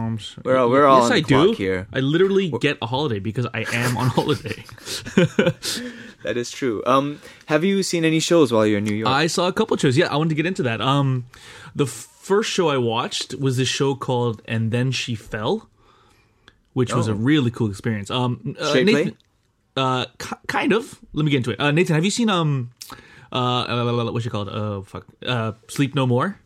We're 0.43 0.58
all, 0.58 0.70
we're 0.70 0.86
all 0.86 1.02
yes, 1.04 1.12
on 1.12 1.18
I 1.18 1.22
clock 1.22 1.47
do. 1.47 1.54
here. 1.54 1.88
I 1.93 2.00
literally 2.02 2.52
get 2.60 2.78
a 2.82 2.86
holiday 2.86 3.20
because 3.20 3.47
I 3.54 3.66
am 3.72 3.97
on 3.97 4.08
holiday. 4.18 4.64
That 6.24 6.36
is 6.36 6.52
true. 6.52 6.84
Um, 6.86 7.22
have 7.45 7.64
you 7.64 7.82
seen 7.82 8.04
any 8.04 8.20
shows 8.20 8.52
while 8.52 8.66
you're 8.66 8.80
in 8.80 8.84
New 8.84 8.93
York? 8.95 9.10
I 9.10 9.28
saw 9.28 9.47
a 9.47 9.54
couple 9.54 9.78
shows. 9.78 9.95
Yeah, 9.95 10.08
I 10.12 10.18
wanted 10.18 10.30
to 10.30 10.36
get 10.36 10.45
into 10.45 10.64
that. 10.64 10.82
Um, 10.82 11.28
the 11.74 11.86
first 11.86 12.50
show 12.52 12.68
I 12.68 12.78
watched 12.78 13.36
was 13.36 13.56
this 13.56 13.70
show 13.70 13.95
called 13.95 14.41
"And 14.45 14.70
Then 14.72 14.91
She 14.91 15.16
Fell," 15.16 15.70
which 16.74 16.93
was 16.93 17.08
Oh. 17.08 17.14
a 17.14 17.16
really 17.16 17.52
cool 17.52 17.70
experience. 17.70 18.12
Um, 18.12 18.58
uh, 18.60 18.66
Straight 18.68 18.86
Nathan, 18.88 19.04
play? 19.12 19.18
uh, 19.78 20.06
ki- 20.20 20.36
kind 20.47 20.74
of. 20.74 21.00
Let 21.14 21.24
me 21.24 21.32
get 21.32 21.38
into 21.38 21.52
it. 21.52 21.60
Uh, 21.62 21.72
Nathan, 21.72 21.95
have 21.95 22.04
you 22.04 22.12
seen 22.12 22.30
um, 22.30 22.72
uh, 23.32 23.36
uh 23.36 24.12
what 24.12 24.26
you 24.26 24.30
call 24.32 24.50
it? 24.50 24.54
Oh 24.54 24.82
fuck, 24.84 25.06
uh, 25.26 25.54
Sleep 25.70 25.95
No 25.95 26.06
More. 26.06 26.38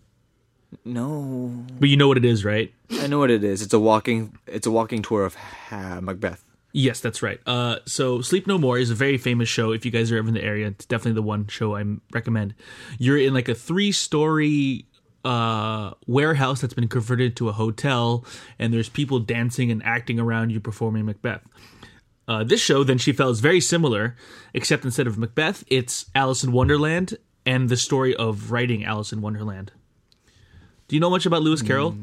No, 0.86 1.66
But 1.80 1.90
you 1.90 1.98
know 1.98 2.08
what 2.08 2.18
it 2.18 2.26
is, 2.26 2.44
right? 2.46 2.74
I 2.92 3.08
know 3.08 3.20
what 3.20 3.32
it 3.32 3.44
is. 3.44 3.62
It's 3.62 3.74
a 3.74 3.80
walking. 3.80 4.38
It's 4.48 4.68
a 4.68 4.72
walking 4.72 5.02
tour 5.02 5.26
of 5.26 5.36
ha- 5.36 6.00
Macbeth. 6.02 6.44
Yes, 6.72 7.00
that's 7.02 7.22
right. 7.22 7.40
Uh, 7.46 7.78
so 7.86 8.22
Sleep 8.22 8.48
No 8.48 8.58
More 8.58 8.80
is 8.80 8.90
a 8.90 8.96
very 8.96 9.18
famous 9.18 9.48
show. 9.48 9.72
If 9.72 9.86
you 9.86 9.92
guys 9.92 10.12
are 10.12 10.18
ever 10.18 10.28
in 10.28 10.34
the 10.34 10.44
area, 10.44 10.68
it's 10.68 10.86
definitely 10.86 11.14
the 11.14 11.22
one 11.22 11.48
show 11.48 11.76
I 11.76 11.84
recommend. 12.12 12.56
You're 12.98 13.20
in 13.20 13.34
like 13.34 13.48
a 13.48 13.54
three-story 13.54 14.88
uh, 15.24 15.92
warehouse 16.08 16.62
that's 16.62 16.74
been 16.74 16.88
converted 16.88 17.36
to 17.38 17.50
a 17.50 17.52
hotel, 17.52 18.26
and 18.58 18.74
there's 18.74 18.90
people 18.90 19.20
dancing 19.20 19.70
and 19.70 19.84
acting 19.84 20.20
around 20.20 20.50
you 20.50 20.60
performing 20.60 21.06
Macbeth. 21.06 21.44
Uh, 22.28 22.44
this 22.44 22.62
show, 22.62 22.84
then 22.84 22.98
she 22.98 23.12
fell, 23.12 23.30
is 23.30 23.40
very 23.40 23.62
similar, 23.62 24.16
except 24.54 24.86
instead 24.86 25.08
of 25.08 25.18
Macbeth, 25.18 25.64
it's 25.68 26.06
Alice 26.16 26.44
in 26.44 26.52
Wonderland 26.52 27.18
and 27.46 27.70
the 27.70 27.78
story 27.78 28.16
of 28.16 28.52
writing 28.52 28.84
Alice 28.86 29.12
in 29.12 29.22
Wonderland. 29.22 29.72
Do 30.94 30.98
you 30.98 31.02
know 31.02 31.10
much 31.10 31.26
about 31.26 31.42
Lewis 31.42 31.64
Carroll? 31.64 31.98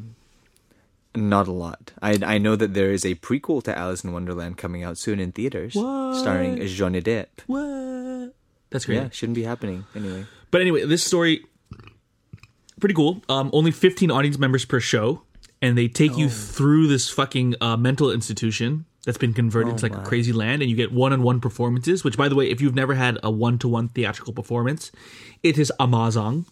Not 1.14 1.46
a 1.46 1.52
lot. 1.52 1.92
I 2.02 2.18
I 2.24 2.38
know 2.38 2.56
that 2.56 2.74
there 2.74 2.90
is 2.90 3.04
a 3.04 3.14
prequel 3.14 3.62
to 3.62 3.78
Alice 3.78 4.02
in 4.02 4.12
Wonderland 4.12 4.58
coming 4.58 4.82
out 4.82 4.98
soon 4.98 5.20
in 5.20 5.30
theaters, 5.30 5.76
What? 5.76 6.16
starring 6.16 6.58
Johnny 6.66 7.00
Depp. 7.00 7.28
What? 7.46 8.34
That's 8.70 8.86
great. 8.86 8.96
Yeah, 8.96 9.08
shouldn't 9.10 9.36
be 9.36 9.44
happening 9.44 9.84
anyway. 9.94 10.26
But 10.50 10.60
anyway, 10.62 10.86
this 10.86 11.04
story 11.04 11.44
pretty 12.80 12.96
cool. 12.96 13.22
Um, 13.28 13.50
only 13.52 13.70
15 13.70 14.10
audience 14.10 14.40
members 14.40 14.64
per 14.64 14.80
show, 14.80 15.22
and 15.62 15.78
they 15.78 15.86
take 15.86 16.18
you 16.18 16.28
through 16.28 16.88
this 16.88 17.08
fucking 17.08 17.54
uh, 17.60 17.76
mental 17.76 18.10
institution 18.10 18.86
that's 19.06 19.18
been 19.18 19.34
converted 19.34 19.78
to 19.78 19.84
like 19.84 19.94
a 19.94 20.02
crazy 20.02 20.32
land, 20.32 20.62
and 20.62 20.68
you 20.68 20.76
get 20.76 20.90
one-on-one 20.90 21.38
performances. 21.38 22.02
Which, 22.02 22.16
by 22.16 22.28
the 22.28 22.34
way, 22.34 22.50
if 22.50 22.60
you've 22.60 22.74
never 22.74 22.94
had 22.94 23.20
a 23.22 23.30
one-to-one 23.30 23.90
theatrical 23.90 24.32
performance, 24.32 24.90
it 25.44 25.58
is 25.58 25.72
amazing. 25.78 26.46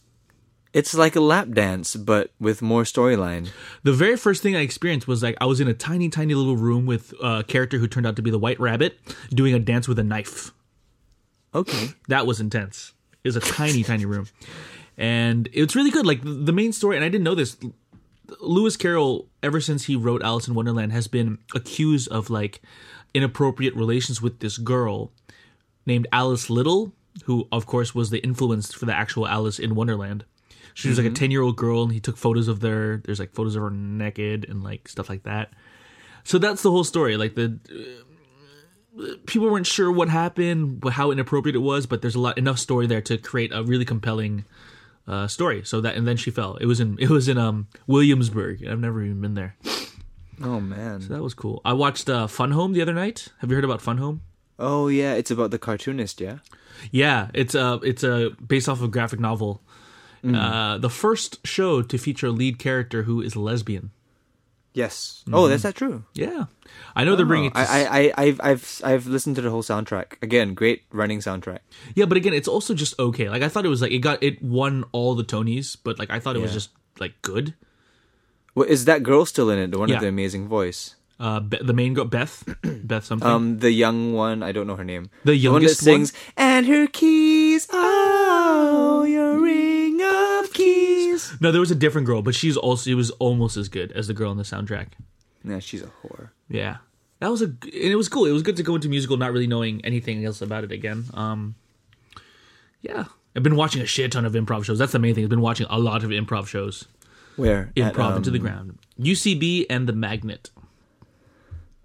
It's 0.72 0.94
like 0.94 1.16
a 1.16 1.20
lap 1.20 1.48
dance, 1.50 1.96
but 1.96 2.30
with 2.38 2.60
more 2.60 2.82
storyline. 2.82 3.50
The 3.82 3.92
very 3.92 4.16
first 4.16 4.42
thing 4.42 4.54
I 4.54 4.60
experienced 4.60 5.08
was 5.08 5.22
like 5.22 5.36
I 5.40 5.46
was 5.46 5.60
in 5.60 5.68
a 5.68 5.74
tiny, 5.74 6.08
tiny 6.08 6.34
little 6.34 6.56
room 6.56 6.84
with 6.84 7.14
a 7.22 7.42
character 7.42 7.78
who 7.78 7.88
turned 7.88 8.06
out 8.06 8.16
to 8.16 8.22
be 8.22 8.30
the 8.30 8.38
White 8.38 8.60
Rabbit 8.60 8.98
doing 9.30 9.54
a 9.54 9.58
dance 9.58 9.88
with 9.88 9.98
a 9.98 10.04
knife. 10.04 10.52
Okay. 11.54 11.88
That 12.08 12.26
was 12.26 12.40
intense. 12.40 12.92
It 13.24 13.28
was 13.28 13.36
a 13.36 13.40
tiny, 13.40 13.82
tiny 13.82 14.04
room, 14.04 14.28
and 14.96 15.48
it's 15.52 15.74
really 15.74 15.90
good. 15.90 16.06
Like 16.06 16.20
the 16.22 16.52
main 16.52 16.72
story, 16.72 16.96
and 16.96 17.04
I 17.04 17.08
didn't 17.08 17.24
know 17.24 17.34
this. 17.34 17.56
Lewis 18.40 18.76
Carroll, 18.76 19.26
ever 19.42 19.60
since 19.60 19.86
he 19.86 19.96
wrote 19.96 20.22
Alice 20.22 20.48
in 20.48 20.54
Wonderland, 20.54 20.92
has 20.92 21.08
been 21.08 21.38
accused 21.54 22.08
of 22.08 22.30
like 22.30 22.60
inappropriate 23.14 23.74
relations 23.74 24.20
with 24.22 24.40
this 24.40 24.58
girl 24.58 25.10
named 25.86 26.06
Alice 26.12 26.50
Liddell, 26.50 26.92
who 27.24 27.48
of 27.50 27.66
course 27.66 27.94
was 27.94 28.10
the 28.10 28.18
influence 28.18 28.72
for 28.72 28.84
the 28.86 28.94
actual 28.94 29.26
Alice 29.26 29.58
in 29.58 29.74
Wonderland. 29.74 30.24
She 30.78 30.88
was 30.88 30.96
like 30.96 31.08
a 31.08 31.10
ten 31.10 31.32
year 31.32 31.42
old 31.42 31.56
girl, 31.56 31.82
and 31.82 31.92
he 31.92 31.98
took 31.98 32.16
photos 32.16 32.46
of 32.46 32.60
their. 32.60 32.98
There's 32.98 33.18
like 33.18 33.32
photos 33.32 33.56
of 33.56 33.62
her 33.62 33.70
naked 33.70 34.46
and 34.48 34.62
like 34.62 34.88
stuff 34.88 35.08
like 35.08 35.24
that. 35.24 35.52
So 36.22 36.38
that's 36.38 36.62
the 36.62 36.70
whole 36.70 36.84
story. 36.84 37.16
Like 37.16 37.34
the 37.34 37.58
people 39.26 39.50
weren't 39.50 39.66
sure 39.66 39.90
what 39.90 40.08
happened, 40.08 40.84
how 40.88 41.10
inappropriate 41.10 41.56
it 41.56 41.60
was, 41.60 41.86
but 41.86 42.00
there's 42.00 42.14
a 42.14 42.20
lot 42.20 42.38
enough 42.38 42.60
story 42.60 42.86
there 42.86 43.00
to 43.00 43.18
create 43.18 43.50
a 43.52 43.64
really 43.64 43.84
compelling 43.84 44.44
uh, 45.08 45.26
story. 45.26 45.64
So 45.64 45.80
that 45.80 45.96
and 45.96 46.06
then 46.06 46.16
she 46.16 46.30
fell. 46.30 46.54
It 46.56 46.66
was 46.66 46.78
in 46.78 46.96
it 47.00 47.10
was 47.10 47.26
in 47.26 47.38
um 47.38 47.66
Williamsburg. 47.88 48.64
I've 48.64 48.78
never 48.78 49.02
even 49.02 49.20
been 49.20 49.34
there. 49.34 49.56
Oh 50.40 50.60
man. 50.60 51.00
So 51.00 51.12
that 51.12 51.24
was 51.24 51.34
cool. 51.34 51.60
I 51.64 51.72
watched 51.72 52.08
uh, 52.08 52.28
Fun 52.28 52.52
Home 52.52 52.72
the 52.72 52.82
other 52.82 52.94
night. 52.94 53.26
Have 53.38 53.50
you 53.50 53.56
heard 53.56 53.64
about 53.64 53.82
Fun 53.82 53.98
Home? 53.98 54.22
Oh 54.60 54.86
yeah, 54.86 55.14
it's 55.14 55.32
about 55.32 55.50
the 55.50 55.58
cartoonist, 55.58 56.20
yeah. 56.20 56.38
Yeah, 56.92 57.30
it's 57.34 57.56
a 57.56 57.80
it's 57.82 58.04
a 58.04 58.30
based 58.46 58.68
off 58.68 58.78
of 58.78 58.84
a 58.84 58.88
graphic 58.88 59.18
novel. 59.18 59.60
Uh, 60.24 60.78
the 60.78 60.90
first 60.90 61.46
show 61.46 61.82
to 61.82 61.98
feature 61.98 62.26
a 62.28 62.30
lead 62.30 62.58
character 62.58 63.04
who 63.04 63.20
is 63.20 63.36
lesbian. 63.36 63.90
Yes. 64.74 65.24
Oh, 65.32 65.48
that's 65.48 65.62
that 65.64 65.74
true. 65.74 66.04
Yeah, 66.14 66.44
I 66.94 67.02
know 67.04 67.16
they're 67.16 67.26
bringing 67.26 67.50
it. 67.50 67.54
To, 67.54 67.60
Oh, 67.60 67.64
I, 67.68 67.80
I, 67.82 68.00
I, 68.00 68.12
I've, 68.18 68.40
I've, 68.42 68.80
I've 68.84 69.06
listened 69.06 69.34
to 69.36 69.42
the 69.42 69.50
whole 69.50 69.62
soundtrack. 69.64 70.22
Again, 70.22 70.54
great 70.54 70.82
running 70.92 71.18
soundtrack. 71.18 71.60
yeah, 71.96 72.04
but 72.04 72.16
again, 72.16 72.32
it's 72.34 72.46
also 72.46 72.74
just 72.74 72.98
okay. 73.00 73.28
Like 73.28 73.42
I 73.42 73.48
thought 73.48 73.64
it 73.66 73.70
was 73.70 73.82
like 73.82 73.90
it 73.92 73.98
got 73.98 74.22
it 74.22 74.40
won 74.42 74.84
all 74.92 75.14
the 75.16 75.24
Tonys, 75.24 75.76
but 75.82 75.98
like 75.98 76.10
I 76.10 76.20
thought 76.20 76.36
it 76.36 76.42
was 76.42 76.52
just 76.52 76.70
like 77.00 77.20
good. 77.22 77.54
Well, 78.54 78.68
is 78.68 78.84
that 78.84 79.02
girl 79.02 79.24
still 79.26 79.50
in 79.50 79.58
it? 79.58 79.70
The 79.72 79.78
one 79.78 79.88
Yeah. 79.88 79.96
with 79.96 80.02
the 80.02 80.08
amazing 80.08 80.46
voice. 80.48 80.94
Uh, 81.20 81.40
Be- 81.40 81.58
the 81.60 81.72
main 81.72 81.94
girl, 81.94 82.04
Beth, 82.04 82.44
Beth 82.62 83.04
something. 83.04 83.26
Um, 83.28 83.58
the 83.58 83.72
young 83.72 84.12
one. 84.14 84.44
I 84.44 84.52
don't 84.52 84.68
know 84.68 84.76
her 84.76 84.84
name. 84.84 85.10
The 85.24 85.32
one 85.32 85.34
that 85.34 85.36
youngest 85.38 85.82
one? 85.82 86.06
sings. 86.06 86.12
And 86.36 86.66
her 86.66 86.86
keys. 86.86 87.47
No, 91.40 91.50
there 91.52 91.60
was 91.60 91.70
a 91.70 91.74
different 91.76 92.06
girl, 92.06 92.22
but 92.22 92.34
she's 92.34 92.56
also 92.56 92.90
it 92.90 92.94
was 92.94 93.10
almost 93.12 93.56
as 93.56 93.68
good 93.68 93.92
as 93.92 94.06
the 94.08 94.14
girl 94.14 94.30
in 94.32 94.38
the 94.38 94.44
soundtrack. 94.44 94.88
Yeah, 95.44 95.58
she's 95.60 95.82
a 95.82 95.86
whore. 96.02 96.30
Yeah, 96.48 96.78
that 97.20 97.30
was 97.30 97.42
a 97.42 97.46
and 97.46 97.58
it 97.72 97.96
was 97.96 98.08
cool. 98.08 98.24
It 98.26 98.32
was 98.32 98.42
good 98.42 98.56
to 98.56 98.62
go 98.62 98.74
into 98.74 98.88
musical 98.88 99.16
not 99.16 99.32
really 99.32 99.46
knowing 99.46 99.84
anything 99.84 100.24
else 100.24 100.42
about 100.42 100.64
it 100.64 100.72
again. 100.72 101.04
Um, 101.14 101.54
yeah, 102.82 103.04
I've 103.36 103.42
been 103.42 103.56
watching 103.56 103.82
a 103.82 103.86
shit 103.86 104.12
ton 104.12 104.24
of 104.24 104.32
improv 104.32 104.64
shows. 104.64 104.78
That's 104.78 104.92
the 104.92 104.98
main 104.98 105.14
thing. 105.14 105.24
I've 105.24 105.30
been 105.30 105.40
watching 105.40 105.66
a 105.70 105.78
lot 105.78 106.04
of 106.04 106.10
improv 106.10 106.46
shows. 106.46 106.86
Where? 107.36 107.70
Improv 107.76 108.10
At, 108.12 108.16
into 108.18 108.30
the 108.30 108.38
um, 108.38 108.44
ground. 108.44 108.78
UCB 109.00 109.66
and 109.70 109.88
the 109.88 109.92
Magnet. 109.92 110.50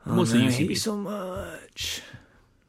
Oh, 0.06 0.16
Mostly 0.16 0.40
man, 0.40 0.48
I 0.48 0.52
hate 0.52 0.70
UCB. 0.72 0.78
so 0.78 0.96
much. 0.98 2.02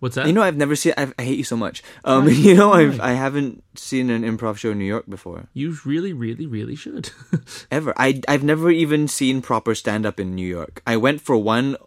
What's 0.05 0.17
that? 0.17 0.27
You 0.27 0.35
know, 0.35 0.43
I've 0.43 0.59
never 0.59 0.77
seen. 0.77 0.93
I've, 0.99 1.15
I 1.19 1.23
hate 1.23 1.39
you 1.39 1.45
so 1.45 1.57
much. 1.57 1.83
Um, 2.05 2.29
you 2.29 2.55
know, 2.55 2.75
I've 2.75 3.01
I 3.01 3.13
haven't 3.13 3.65
seen 3.75 4.11
an 4.11 4.23
improv 4.23 4.59
show 4.59 4.73
in 4.73 4.79
New 4.79 4.85
York 4.85 5.07
before 5.09 5.47
you 5.55 5.79
really, 5.87 6.13
really, 6.13 6.45
really 6.45 6.77
should. 6.77 7.09
ever. 7.71 7.95
I 7.97 8.21
I've 8.29 8.45
never 8.45 8.71
even 8.71 9.09
seen 9.09 9.41
proper 9.41 9.75
stand 9.75 10.05
up 10.05 10.21
in 10.21 10.35
New 10.35 10.47
York. 10.47 10.83
I 10.87 10.99
went 10.99 11.23
for 11.23 11.39
one 11.39 11.79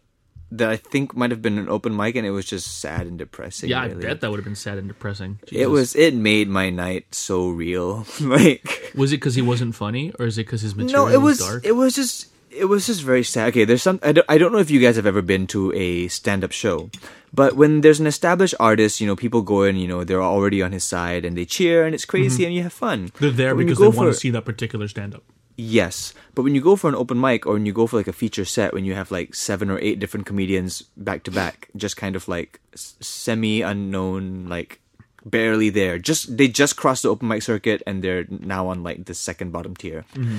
that 0.50 0.68
I 0.68 0.78
think 0.78 1.16
might 1.16 1.30
have 1.30 1.44
been 1.44 1.60
an 1.60 1.70
open 1.70 1.96
mic, 1.96 2.16
and 2.16 2.26
it 2.26 2.32
was 2.32 2.48
just 2.48 2.80
sad 2.80 3.06
and 3.06 3.20
depressing. 3.20 3.70
yeah, 3.70 3.84
I 3.84 3.90
bet 3.90 4.22
that 4.22 4.32
would 4.32 4.38
have 4.38 4.46
been 4.46 4.56
sad 4.56 4.80
and 4.80 4.88
depressing. 4.88 5.38
It 5.52 5.68
was. 5.68 5.96
It 5.96 6.16
made 6.16 6.50
my 6.50 6.72
night 6.72 7.14
so 7.14 7.50
real. 7.50 8.08
like 8.20 8.94
Was 8.96 9.14
it 9.14 9.18
because 9.18 9.36
he 9.36 9.44
wasn't 9.44 9.76
funny, 9.76 10.12
or 10.18 10.26
is 10.26 10.40
it 10.40 10.48
because 10.48 10.62
his 10.62 10.74
material 10.74 11.06
no, 11.06 11.14
it 11.14 11.22
was. 11.22 11.38
dark? 11.38 11.64
It 11.64 11.74
was 11.74 11.94
just. 11.94 12.30
It 12.50 12.66
was 12.66 12.88
just 12.88 13.04
very 13.04 13.24
sad. 13.24 13.50
Okay, 13.50 13.66
there's 13.66 13.84
some. 13.84 14.00
I 14.02 14.14
don't, 14.14 14.26
I 14.28 14.40
don't 14.40 14.52
know 14.52 14.58
if 14.58 14.72
you 14.72 14.80
guys 14.80 14.96
have 14.96 15.06
ever 15.06 15.22
been 15.22 15.46
to 15.48 15.72
a 15.74 16.08
stand-up 16.08 16.52
show, 16.52 16.90
but 17.34 17.56
when 17.56 17.82
there's 17.82 18.00
an 18.00 18.08
established 18.08 18.56
artist, 18.60 19.02
you 19.02 19.08
know, 19.08 19.16
people 19.16 19.42
go 19.42 19.64
in, 19.64 19.76
you 19.76 19.88
know, 19.88 20.04
they're 20.04 20.24
already 20.24 20.62
on 20.62 20.72
his 20.72 20.84
side 20.84 21.26
and 21.26 21.38
they 21.38 21.46
cheer 21.46 21.86
and 21.86 21.94
it's 21.94 22.06
mhm. 22.06 22.10
crazy 22.10 22.46
and 22.46 22.54
you 22.54 22.64
have 22.64 22.74
fun. 22.74 23.12
They're 23.20 23.32
there 23.32 23.52
But 23.52 23.58
when 23.58 23.68
you 23.68 23.76
because 23.76 23.94
they 23.94 23.98
want 23.98 24.14
to 24.14 24.20
see 24.20 24.30
that 24.32 24.46
particular 24.46 24.88
stand-up. 24.88 25.24
Yes, 25.60 26.14
but 26.36 26.44
when 26.44 26.54
you 26.54 26.62
go 26.62 26.76
for 26.76 26.88
an 26.88 26.94
open 26.94 27.20
mic 27.20 27.48
or 27.48 27.54
when 27.54 27.66
you 27.66 27.74
go 27.74 27.88
for 27.88 27.98
like 27.98 28.08
a 28.08 28.14
feature 28.14 28.46
set, 28.46 28.74
when 28.74 28.86
you 28.86 28.94
have 28.94 29.10
like 29.10 29.34
seven 29.34 29.72
or 29.72 29.80
eight 29.80 30.00
different 30.00 30.28
comedians 30.28 30.84
back 30.96 31.24
to 31.24 31.32
back, 31.32 31.70
just 31.76 31.98
kind 31.98 32.16
of 32.16 32.28
like 32.28 32.60
semi 32.76 33.64
unknown, 33.64 34.46
like 34.48 34.80
barely 35.26 35.72
there. 35.72 35.98
Just 35.98 36.38
they 36.38 36.48
just 36.48 36.76
crossed 36.78 37.02
the 37.02 37.10
open 37.10 37.28
mic 37.28 37.42
circuit 37.42 37.82
and 37.88 38.04
they're 38.04 38.28
now 38.30 38.68
on 38.68 38.84
like 38.84 39.06
the 39.06 39.16
second 39.16 39.52
bottom 39.52 39.76
tier, 39.76 40.06
mm-hmm. 40.14 40.38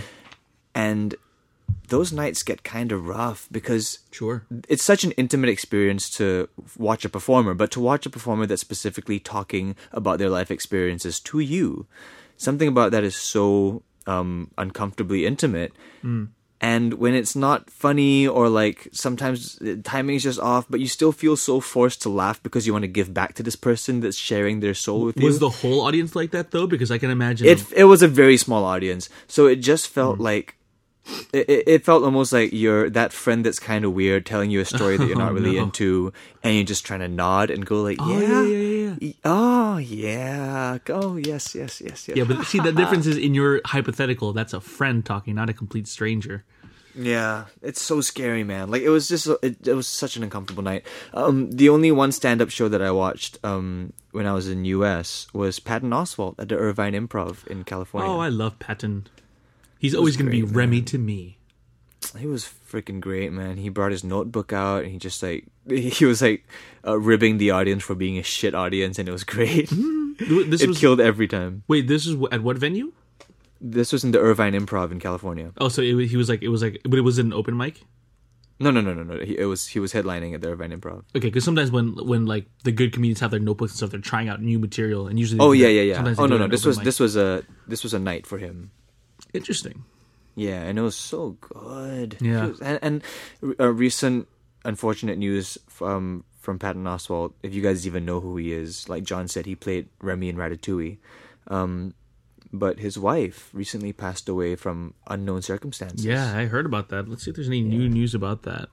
and 0.77 1.17
those 1.89 2.13
nights 2.13 2.43
get 2.43 2.63
kind 2.65 2.93
of 2.93 3.07
rough 3.07 3.49
because 3.51 4.01
Sure. 4.11 4.45
it's 4.69 4.83
such 4.85 5.05
an 5.05 5.13
intimate 5.13 5.49
experience 5.49 6.11
to 6.11 6.49
watch 6.77 7.05
a 7.05 7.09
performer, 7.09 7.55
but 7.55 7.71
to 7.73 7.81
watch 7.81 8.05
a 8.07 8.11
performer 8.11 8.45
that's 8.47 8.61
specifically 8.61 9.19
talking 9.19 9.75
about 9.93 10.19
their 10.19 10.29
life 10.29 10.51
experiences 10.51 11.19
to 11.21 11.41
you, 11.41 11.87
something 12.37 12.69
about 12.69 12.91
that 12.93 13.05
is 13.05 13.17
so 13.17 13.83
um, 14.07 14.51
uncomfortably 14.59 15.25
intimate. 15.27 15.73
And 16.61 16.95
when 16.95 17.15
it's 17.15 17.37
not 17.37 17.71
funny 17.71 18.27
or 18.27 18.49
like 18.49 18.89
sometimes 18.93 19.57
the 19.61 19.77
timing 19.77 20.17
is 20.17 20.25
just 20.25 20.41
off, 20.41 20.67
but 20.69 20.81
you 20.81 20.89
still 20.89 21.13
feel 21.13 21.37
so 21.37 21.61
forced 21.61 22.03
to 22.03 22.09
laugh 22.09 22.43
because 22.43 22.67
you 22.67 22.73
want 22.73 22.83
to 22.83 22.89
give 22.89 23.15
back 23.15 23.35
to 23.35 23.45
this 23.45 23.55
person 23.55 24.01
that's 24.01 24.17
sharing 24.17 24.59
their 24.59 24.75
soul 24.75 25.03
with 25.05 25.17
you. 25.17 25.25
Was 25.25 25.39
the 25.39 25.51
whole 25.51 25.83
audience 25.83 26.17
like 26.17 26.33
that 26.33 26.51
though? 26.51 26.67
Because 26.67 26.91
I 26.91 26.99
can 26.99 27.11
imagine. 27.11 27.47
it 27.47 27.63
it 27.73 27.85
was 27.85 28.03
a 28.03 28.09
very 28.09 28.37
small 28.37 28.65
audience, 28.65 29.09
so 29.29 29.47
it 29.47 29.57
just 29.63 29.87
felt 29.87 30.19
like 30.19 30.57
it, 31.33 31.49
it, 31.49 31.65
it 31.67 31.85
felt 31.85 32.05
almost 32.05 32.33
like 32.33 32.53
you're 32.53 32.91
that 32.91 33.13
friend 33.13 33.45
that's 33.45 33.59
kind 33.59 33.85
of 33.85 33.93
weird 33.93 34.27
telling 34.27 34.51
you 34.51 34.61
a 34.61 34.65
story 34.65 34.97
that 34.97 35.07
you're 35.07 35.17
not 35.19 35.33
really 35.33 35.55
no. 35.57 35.65
into, 35.65 36.13
and 36.43 36.55
you're 36.55 36.65
just 36.65 36.85
trying 36.85 37.01
to 37.01 37.09
nod 37.09 37.51
and 37.51 37.65
go 37.65 37.83
like, 37.83 37.99
Oh, 38.01 38.19
yeah, 38.19 38.43
yeah, 38.43 38.97
yeah, 39.01 39.13
oh 39.25 39.77
yeah, 39.79 40.79
oh 40.89 41.17
yes, 41.17 41.55
yes, 41.55 41.81
yes, 41.81 42.09
yes. 42.09 42.17
yeah, 42.17 42.25
but 42.25 42.45
see, 42.45 42.59
the 42.59 42.73
difference 42.81 43.07
is 43.07 43.17
in 43.17 43.35
your 43.35 43.61
hypothetical. 43.65 44.33
That's 44.33 44.53
a 44.53 44.61
friend 44.61 45.05
talking, 45.05 45.35
not 45.35 45.51
a 45.51 45.53
complete 45.53 45.89
stranger. 45.89 46.45
Yeah, 46.95 47.45
it's 47.63 47.81
so 47.81 48.01
scary, 48.01 48.43
man. 48.43 48.71
Like 48.71 48.83
it 48.83 48.89
was 48.89 49.09
just 49.09 49.29
it, 49.43 49.67
it 49.67 49.75
was 49.75 49.87
such 49.87 50.17
an 50.17 50.25
uncomfortable 50.25 50.65
night. 50.65 50.85
Um, 51.15 51.51
the 51.53 51.69
only 51.69 51.93
one 51.93 52.11
stand 52.11 52.43
up 52.43 52.51
show 52.51 52.69
that 52.69 52.83
I 52.83 52.91
watched 52.91 53.39
um 53.45 53.93
when 54.11 54.27
I 54.27 54.33
was 54.33 54.49
in 54.49 54.65
US 54.65 55.29
was 55.33 55.61
Patton 55.61 55.91
Oswalt 55.91 56.35
at 56.39 56.49
the 56.49 56.57
Irvine 56.57 56.95
Improv 56.95 57.47
in 57.47 57.63
California. 57.63 58.11
Oh, 58.11 58.19
I 58.19 58.29
love 58.29 58.59
Patton. 58.59 59.07
He's 59.79 59.95
always 59.95 60.17
going 60.17 60.27
to 60.27 60.33
be 60.33 60.41
great, 60.43 60.55
Remy 60.55 60.83
to 60.83 60.99
me. 60.99 61.39
He 62.17 62.27
was 62.27 62.45
freaking 62.71 63.01
great, 63.01 63.33
man. 63.33 63.57
He 63.57 63.69
brought 63.69 63.93
his 63.93 64.03
notebook 64.03 64.53
out 64.53 64.83
and 64.85 64.93
he 64.93 64.99
just 64.99 65.23
like 65.23 65.47
he 65.69 66.05
was 66.05 66.23
like 66.23 66.47
uh, 66.87 66.99
ribbing 66.99 67.39
the 67.39 67.51
audience 67.51 67.83
for 67.83 67.95
being 67.95 68.19
a 68.19 68.23
shit 68.23 68.55
audience, 68.55 68.99
and 68.99 69.09
it 69.09 69.13
was 69.13 69.25
great. 69.25 69.73
This 70.21 70.63
it 70.63 70.69
was 70.69 70.79
killed 70.79 71.01
every 71.01 71.29
time. 71.29 71.63
wait. 71.69 71.87
This 71.87 72.05
is 72.05 72.17
at 72.33 72.43
what 72.43 72.59
venue? 72.59 72.93
This 73.61 73.93
was 73.93 74.03
in 74.03 74.11
the 74.11 74.19
Irvine 74.19 74.53
Improv 74.53 74.91
in 74.91 74.99
California. 74.99 75.53
Oh, 75.59 75.69
so 75.69 75.81
it, 75.81 76.09
he 76.09 76.17
was 76.17 76.29
like 76.29 76.43
it 76.43 76.49
was 76.49 76.61
like, 76.61 76.81
but 76.83 76.99
it 76.99 77.03
was 77.03 77.21
in 77.21 77.27
an 77.27 77.33
open 77.33 77.57
mic. 77.57 77.83
No, 78.59 78.73
no, 78.73 78.81
no, 78.81 78.93
no, 78.93 79.05
no. 79.05 79.25
He, 79.25 79.39
it 79.39 79.45
was 79.45 79.69
he 79.69 79.79
was 79.79 79.93
headlining 79.93 80.35
at 80.35 80.41
the 80.41 80.49
Irvine 80.49 80.73
Improv. 80.73 81.05
Okay, 81.15 81.29
because 81.29 81.45
sometimes 81.45 81.71
when 81.71 81.95
when 82.05 82.27
like 82.27 82.47
the 82.65 82.73
good 82.73 82.93
comedians 82.93 83.21
have 83.21 83.31
their 83.31 83.39
notebooks 83.39 83.73
and 83.73 83.77
stuff, 83.77 83.91
they're 83.91 84.01
trying 84.01 84.29
out 84.29 84.43
new 84.43 84.59
material, 84.59 85.07
and 85.07 85.21
usually. 85.21 85.39
Oh 85.41 85.53
yeah, 85.53 85.69
yeah, 85.69 85.83
yeah. 85.83 86.15
Oh 86.19 86.27
no, 86.27 86.37
no. 86.37 86.49
This 86.49 86.65
was 86.65 86.79
mic. 86.79 86.85
this 86.85 86.99
was 86.99 87.17
a 87.17 87.45
this 87.69 87.85
was 87.85 87.95
a 87.95 88.01
night 88.01 88.27
for 88.27 88.39
him. 88.39 88.73
Interesting. 89.33 89.85
Yeah, 90.35 90.63
and 90.63 90.79
it 90.79 90.83
was 90.83 90.97
so 90.97 91.37
good. 91.41 92.17
Yeah. 92.21 92.47
Was- 92.47 92.61
and, 92.61 92.79
and 92.83 93.03
a 93.59 93.71
recent 93.71 94.29
unfortunate 94.65 95.19
news 95.19 95.59
from 95.69 96.25
from 96.39 96.59
Patton 96.59 96.85
Oswalt. 96.85 97.33
If 97.43 97.53
you 97.55 97.63
guys 97.63 97.87
even 97.87 98.05
know 98.05 98.21
who 98.21 98.37
he 98.37 98.53
is, 98.53 98.89
like 98.89 99.05
John 99.05 99.29
said, 99.29 99.47
he 99.47 99.55
played 99.55 99.89
Remy 100.01 100.29
in 100.29 100.37
Ratatouille. 100.37 100.99
Um, 101.49 101.95
but 102.53 102.79
his 102.79 102.99
wife 102.99 103.51
recently 103.53 103.93
passed 103.93 104.29
away 104.29 104.57
from 104.57 104.95
unknown 105.09 105.43
circumstances. 105.43 106.05
Yeah, 106.05 106.37
I 106.37 106.47
heard 106.47 106.67
about 106.67 106.89
that. 106.89 107.09
Let's 107.09 107.25
see 107.25 107.31
if 107.31 107.37
there's 107.37 107.49
any 107.49 107.61
new 107.63 107.89
news 107.89 108.15
about 108.15 108.43
that. 108.45 108.69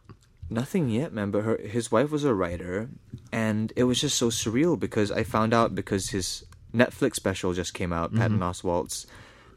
Nothing 0.49 0.89
yet, 0.89 1.11
man. 1.11 1.31
But 1.31 1.43
her 1.43 1.57
his 1.57 1.91
wife 1.91 2.11
was 2.11 2.23
a 2.23 2.33
writer, 2.33 2.89
and 3.31 3.73
it 3.75 3.85
was 3.85 3.99
just 3.99 4.17
so 4.17 4.29
surreal 4.29 4.79
because 4.79 5.11
I 5.11 5.23
found 5.23 5.53
out 5.53 5.73
because 5.73 6.09
his 6.09 6.45
Netflix 6.73 7.15
special 7.15 7.53
just 7.53 7.73
came 7.73 7.91
out, 7.91 8.13
Patton 8.13 8.39
Oswalt's 8.39 9.07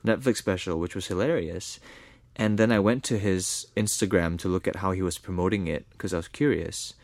Netflix 0.09 0.37
special, 0.39 0.79
which 0.79 0.95
was 0.95 1.07
hilarious. 1.07 1.81
And 2.37 2.59
then 2.59 2.71
I 2.71 2.79
went 2.79 3.05
to 3.05 3.19
his 3.19 3.67
Instagram 3.77 4.39
to 4.39 4.49
look 4.49 4.69
at 4.69 4.77
how 4.77 4.93
he 4.93 5.03
was 5.03 5.19
promoting 5.19 5.67
it 5.67 5.87
because 5.91 6.15
I 6.15 6.19
was 6.19 6.29
curious. 6.29 6.95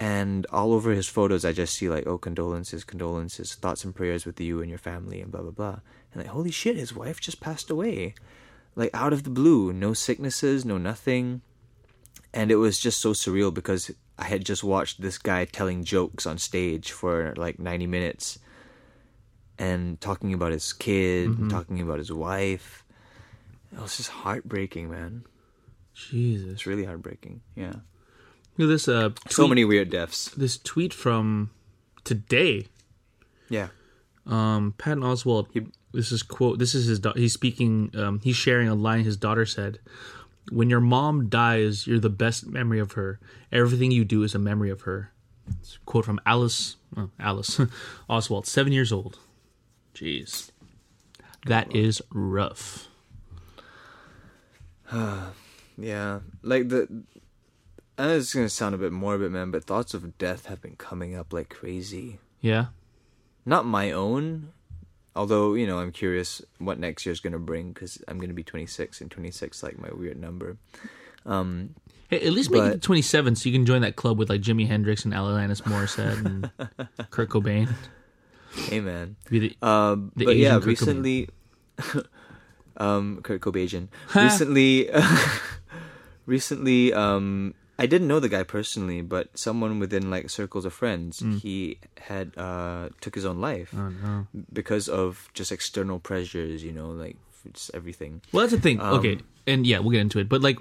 And 0.00 0.46
all 0.52 0.72
over 0.72 0.92
his 0.92 1.08
photos, 1.08 1.44
I 1.44 1.52
just 1.52 1.74
see 1.74 1.88
like, 1.88 2.06
oh, 2.06 2.18
condolences, 2.18 2.84
condolences, 2.84 3.54
thoughts 3.54 3.84
and 3.84 3.94
prayers 3.94 4.24
with 4.24 4.40
you 4.40 4.60
and 4.60 4.68
your 4.68 4.78
family, 4.78 5.20
and 5.20 5.30
blah 5.30 5.42
blah 5.42 5.50
blah. 5.50 5.80
And 6.12 6.22
like, 6.22 6.32
holy 6.32 6.52
shit, 6.52 6.76
his 6.76 6.94
wife 6.94 7.20
just 7.20 7.40
passed 7.40 7.68
away, 7.68 8.14
like 8.76 8.90
out 8.94 9.12
of 9.12 9.24
the 9.24 9.30
blue, 9.30 9.72
no 9.72 9.92
sicknesses, 9.92 10.64
no 10.64 10.78
nothing 10.78 11.42
and 12.32 12.50
it 12.50 12.56
was 12.56 12.78
just 12.78 13.00
so 13.00 13.12
surreal 13.12 13.52
because 13.52 13.90
I 14.18 14.24
had 14.24 14.44
just 14.44 14.64
watched 14.64 15.00
this 15.00 15.18
guy 15.18 15.44
telling 15.44 15.84
jokes 15.84 16.26
on 16.26 16.38
stage 16.38 16.92
for 16.92 17.34
like 17.36 17.58
90 17.58 17.86
minutes 17.86 18.38
and 19.58 20.00
talking 20.00 20.32
about 20.32 20.52
his 20.52 20.72
kid, 20.72 21.28
and 21.38 21.50
talking 21.50 21.80
about 21.80 21.98
his 21.98 22.12
wife. 22.12 22.84
It 23.72 23.80
was 23.80 23.96
just 23.96 24.10
heartbreaking, 24.10 24.90
man. 24.90 25.24
Jesus, 25.94 26.48
It's 26.50 26.66
really 26.66 26.84
heartbreaking. 26.84 27.40
Yeah. 27.56 27.72
look 28.56 28.66
at 28.66 28.68
this. 28.68 28.88
Uh, 28.88 29.10
So 29.28 29.48
many 29.48 29.64
weird 29.64 29.90
deaths. 29.90 30.30
This 30.30 30.56
tweet 30.58 30.94
from 30.94 31.50
today. 32.04 32.66
Yeah. 33.48 33.68
Um, 34.26 34.74
Patton 34.78 35.02
Oswalt. 35.02 35.48
He- 35.52 35.66
this 35.92 36.12
is 36.12 36.22
quote. 36.22 36.58
This 36.58 36.74
is 36.74 36.86
his. 36.86 36.98
Da- 37.00 37.14
he's 37.14 37.32
speaking. 37.32 37.90
Um, 37.96 38.20
he's 38.20 38.36
sharing 38.36 38.68
a 38.68 38.74
line 38.74 39.04
his 39.04 39.16
daughter 39.16 39.46
said. 39.46 39.78
When 40.50 40.70
your 40.70 40.80
mom 40.80 41.28
dies, 41.28 41.86
you're 41.86 41.98
the 42.00 42.08
best 42.10 42.46
memory 42.46 42.78
of 42.78 42.92
her. 42.92 43.18
Everything 43.52 43.90
you 43.90 44.04
do 44.04 44.22
is 44.22 44.34
a 44.34 44.38
memory 44.38 44.70
of 44.70 44.82
her. 44.82 45.12
It's 45.60 45.76
a 45.76 45.78
quote 45.86 46.04
from 46.04 46.20
Alice. 46.26 46.76
Oh, 46.96 47.10
Alice 47.18 47.56
Oswalt, 48.10 48.46
seven 48.46 48.72
years 48.72 48.92
old. 48.92 49.18
Jeez, 49.98 50.50
that 51.46 51.74
is 51.74 52.00
rough. 52.10 52.88
Yeah. 55.80 56.20
Like 56.42 56.68
the. 56.68 56.88
I 57.96 58.06
know 58.06 58.16
it's 58.16 58.34
gonna 58.34 58.48
sound 58.48 58.74
a 58.74 58.78
bit 58.78 58.90
morbid, 58.92 59.30
man, 59.30 59.52
but 59.52 59.62
thoughts 59.62 59.94
of 59.94 60.18
death 60.18 60.46
have 60.46 60.60
been 60.60 60.74
coming 60.76 61.14
up 61.14 61.32
like 61.32 61.48
crazy. 61.48 62.18
Yeah. 62.40 62.66
Not 63.46 63.64
my 63.64 63.92
own, 63.92 64.50
although 65.14 65.54
you 65.54 65.66
know 65.68 65.78
I'm 65.78 65.92
curious 65.92 66.42
what 66.58 66.78
next 66.80 67.06
year's 67.06 67.20
gonna 67.20 67.38
bring 67.38 67.72
because 67.72 68.02
I'm 68.08 68.18
gonna 68.18 68.32
be 68.34 68.42
26 68.42 69.00
and 69.00 69.08
26 69.10 69.62
like 69.62 69.78
my 69.78 69.90
weird 69.92 70.20
number. 70.20 70.56
Um, 71.24 71.74
Hey, 72.08 72.26
at 72.26 72.32
least 72.32 72.50
make 72.50 72.62
it 72.62 72.72
to 72.72 72.78
27 72.78 73.36
so 73.36 73.48
you 73.48 73.54
can 73.54 73.66
join 73.66 73.82
that 73.82 73.94
club 73.94 74.18
with 74.18 74.30
like 74.30 74.40
Jimi 74.40 74.66
Hendrix 74.66 75.04
and 75.04 75.12
Alanis 75.12 75.60
Morissette 75.62 76.24
and 76.24 76.50
Kurt 77.10 77.28
Cobain. 77.28 77.68
Hey 78.66 78.80
man. 78.80 79.16
Be 79.30 79.38
the- 79.38 79.56
Um, 79.66 80.12
The 80.16 80.24
but 80.26 80.36
yeah, 80.36 80.56
Asian 80.56 80.60
Cobain. 80.62 80.66
recently, 80.66 81.28
um, 82.76 83.20
Kurt 83.22 83.40
Cobain. 83.40 83.88
recently, 84.14 84.88
recently, 86.26 86.92
um, 86.92 87.54
I 87.78 87.86
didn't 87.86 88.08
know 88.08 88.18
the 88.20 88.28
guy 88.28 88.42
personally, 88.42 89.02
but 89.02 89.36
someone 89.38 89.78
within 89.78 90.10
like 90.10 90.30
circles 90.30 90.64
of 90.64 90.72
friends, 90.72 91.22
he 91.42 91.78
had 92.00 92.36
uh 92.36 92.88
took 93.00 93.14
his 93.14 93.24
own 93.24 93.40
life 93.40 93.72
oh 93.76 93.90
no. 94.02 94.26
because 94.52 94.88
of 94.88 95.28
just 95.32 95.52
external 95.52 96.00
pressures. 96.00 96.64
You 96.64 96.72
know, 96.72 96.90
like 96.90 97.16
it's 97.44 97.70
everything. 97.72 98.20
Well, 98.32 98.42
that's 98.42 98.52
the 98.52 98.60
thing. 98.60 98.80
Um, 98.80 98.98
okay, 98.98 99.18
and 99.46 99.64
yeah, 99.66 99.78
we'll 99.78 99.90
get 99.92 100.00
into 100.00 100.18
it. 100.18 100.28
But 100.28 100.42
like, 100.42 100.58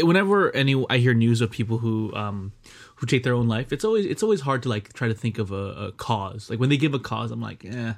whenever 0.00 0.54
any 0.54 0.84
I 0.88 0.98
hear 0.98 1.14
news 1.14 1.40
of 1.40 1.50
people 1.50 1.78
who 1.78 2.12
um 2.14 2.52
who 2.96 3.06
take 3.06 3.22
their 3.22 3.34
own 3.34 3.48
life, 3.48 3.72
it's 3.72 3.84
always 3.84 4.06
it's 4.06 4.22
always 4.22 4.40
hard 4.40 4.62
to 4.64 4.68
like 4.68 4.92
try 4.92 5.08
to 5.08 5.14
think 5.14 5.38
of 5.38 5.50
a, 5.52 5.88
a 5.88 5.92
cause. 5.92 6.50
Like 6.50 6.58
when 6.60 6.68
they 6.68 6.76
give 6.76 6.94
a 6.94 6.98
cause, 6.98 7.30
I'm 7.30 7.40
like, 7.40 7.64
eh, 7.64 7.94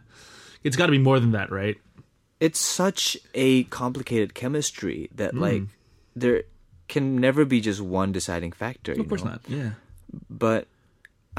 it's 0.62 0.76
got 0.76 0.86
to 0.86 0.92
be 0.92 0.98
more 0.98 1.20
than 1.20 1.32
that, 1.32 1.50
right? 1.50 1.76
it's 2.40 2.58
such 2.58 3.18
a 3.34 3.64
complicated 3.64 4.32
chemistry 4.32 5.10
that 5.14 5.32
Hmm. 5.32 5.40
like 5.40 5.62
there 6.16 6.44
can 6.88 7.16
never 7.20 7.44
be 7.44 7.60
just 7.60 7.82
one 7.82 8.12
deciding 8.12 8.52
factor. 8.52 8.94
you 8.94 9.02
Of 9.02 9.08
course 9.10 9.22
know? 9.22 9.32
not. 9.32 9.42
Yeah. 9.46 9.70
But 10.30 10.66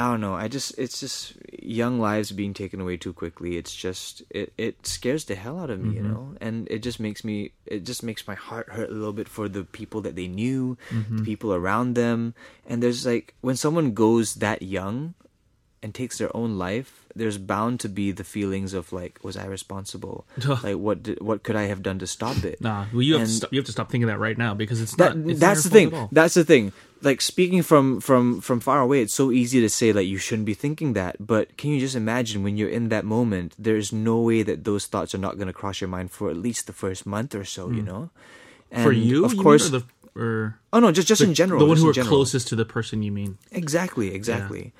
I 0.01 0.11
don't 0.11 0.21
know. 0.21 0.33
I 0.33 0.47
just 0.47 0.77
it's 0.79 0.99
just 0.99 1.33
young 1.61 1.99
lives 1.99 2.31
being 2.31 2.55
taken 2.55 2.81
away 2.81 2.97
too 2.97 3.13
quickly. 3.13 3.57
It's 3.57 3.75
just 3.75 4.23
it 4.31 4.51
it 4.57 4.87
scares 4.87 5.25
the 5.25 5.35
hell 5.35 5.59
out 5.59 5.69
of 5.69 5.79
me, 5.79 5.95
you 5.95 6.01
mm-hmm. 6.01 6.13
know. 6.13 6.35
And 6.41 6.67
it 6.71 6.79
just 6.79 6.99
makes 6.99 7.23
me 7.23 7.51
it 7.67 7.85
just 7.85 8.01
makes 8.01 8.27
my 8.27 8.33
heart 8.33 8.69
hurt 8.69 8.89
a 8.89 8.93
little 8.93 9.13
bit 9.13 9.29
for 9.29 9.47
the 9.47 9.63
people 9.63 10.01
that 10.01 10.15
they 10.15 10.27
knew, 10.27 10.77
the 10.89 10.95
mm-hmm. 10.95 11.23
people 11.23 11.53
around 11.53 11.93
them. 11.93 12.33
And 12.65 12.81
there's 12.81 13.05
like 13.05 13.35
when 13.41 13.55
someone 13.55 13.93
goes 13.93 14.35
that 14.35 14.63
young 14.63 15.13
and 15.83 15.93
takes 15.93 16.17
their 16.17 16.35
own 16.35 16.57
life, 16.57 17.05
there's 17.15 17.37
bound 17.37 17.79
to 17.81 17.89
be 17.89 18.11
the 18.11 18.23
feelings 18.23 18.73
of 18.73 18.91
like 18.91 19.19
was 19.21 19.37
I 19.37 19.45
responsible? 19.45 20.25
like 20.63 20.77
what 20.77 21.03
did, 21.03 21.21
what 21.21 21.43
could 21.43 21.55
I 21.55 21.63
have 21.63 21.83
done 21.83 21.99
to 21.99 22.07
stop 22.07 22.43
it? 22.43 22.59
Nah, 22.59 22.85
well, 22.91 23.03
you 23.03 23.13
have 23.13 23.21
to 23.21 23.23
And- 23.23 23.31
stop, 23.31 23.53
you 23.53 23.59
have 23.59 23.65
to 23.67 23.71
stop 23.71 23.91
thinking 23.91 24.07
that 24.07 24.19
right 24.19 24.37
now 24.37 24.55
because 24.55 24.81
it's 24.81 24.95
that, 24.95 25.15
not. 25.15 25.29
It's 25.29 25.39
that's 25.39 25.63
the 25.63 25.69
thing 25.69 25.91
fault 25.91 25.99
at 25.99 26.03
all. 26.03 26.09
that's 26.11 26.33
the 26.33 26.45
thing 26.45 26.73
like 27.01 27.21
speaking 27.21 27.63
from 27.63 27.99
from 27.99 28.41
from 28.41 28.59
far 28.59 28.81
away 28.81 29.01
it's 29.01 29.13
so 29.13 29.31
easy 29.31 29.59
to 29.61 29.69
say 29.69 29.91
like 29.91 30.07
you 30.07 30.17
shouldn't 30.17 30.45
be 30.45 30.53
thinking 30.53 30.93
that 30.93 31.15
but 31.19 31.57
can 31.57 31.71
you 31.71 31.79
just 31.79 31.95
imagine 31.95 32.43
when 32.43 32.57
you're 32.57 32.69
in 32.69 32.89
that 32.89 33.05
moment 33.05 33.55
there's 33.57 33.91
no 33.91 34.19
way 34.21 34.43
that 34.43 34.63
those 34.63 34.85
thoughts 34.85 35.15
are 35.15 35.19
not 35.19 35.35
going 35.35 35.47
to 35.47 35.53
cross 35.53 35.81
your 35.81 35.87
mind 35.87 36.11
for 36.11 36.29
at 36.29 36.37
least 36.37 36.67
the 36.67 36.73
first 36.73 37.05
month 37.05 37.33
or 37.33 37.43
so 37.43 37.69
you 37.69 37.81
know 37.81 38.09
and 38.71 38.81
Hmm. 38.81 38.83
For 38.83 38.91
you, 38.93 39.25
of 39.25 39.33
you 39.33 39.41
course 39.41 39.67
or, 39.67 39.79
the, 39.79 39.83
or 40.15 40.59
oh 40.71 40.79
no 40.79 40.91
just 40.91 41.07
just 41.07 41.21
in 41.21 41.33
general 41.33 41.59
the 41.59 41.65
one 41.65 41.77
who 41.77 41.89
are 41.89 41.93
general. 41.93 42.09
closest 42.15 42.47
to 42.49 42.55
the 42.55 42.65
person 42.65 43.03
you 43.03 43.11
mean. 43.11 43.37
Exactly, 43.51 44.13
exactly. 44.13 44.71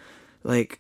Like, 0.44 0.80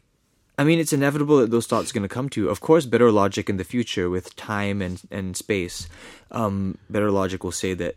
I 0.57 0.63
mean, 0.63 0.79
it's 0.79 0.93
inevitable 0.93 1.37
that 1.39 1.51
those 1.51 1.67
thoughts 1.67 1.91
are 1.91 1.93
going 1.93 2.07
to 2.07 2.13
come 2.13 2.29
to 2.29 2.41
you. 2.41 2.49
Of 2.49 2.61
course, 2.61 2.85
better 2.85 3.11
logic 3.11 3.49
in 3.49 3.57
the 3.57 3.63
future 3.63 4.09
with 4.09 4.35
time 4.35 4.81
and 4.81 5.01
and 5.11 5.35
space, 5.35 5.89
um, 6.31 6.77
better 6.89 7.11
logic 7.11 7.43
will 7.43 7.51
say 7.51 7.73
that 7.73 7.95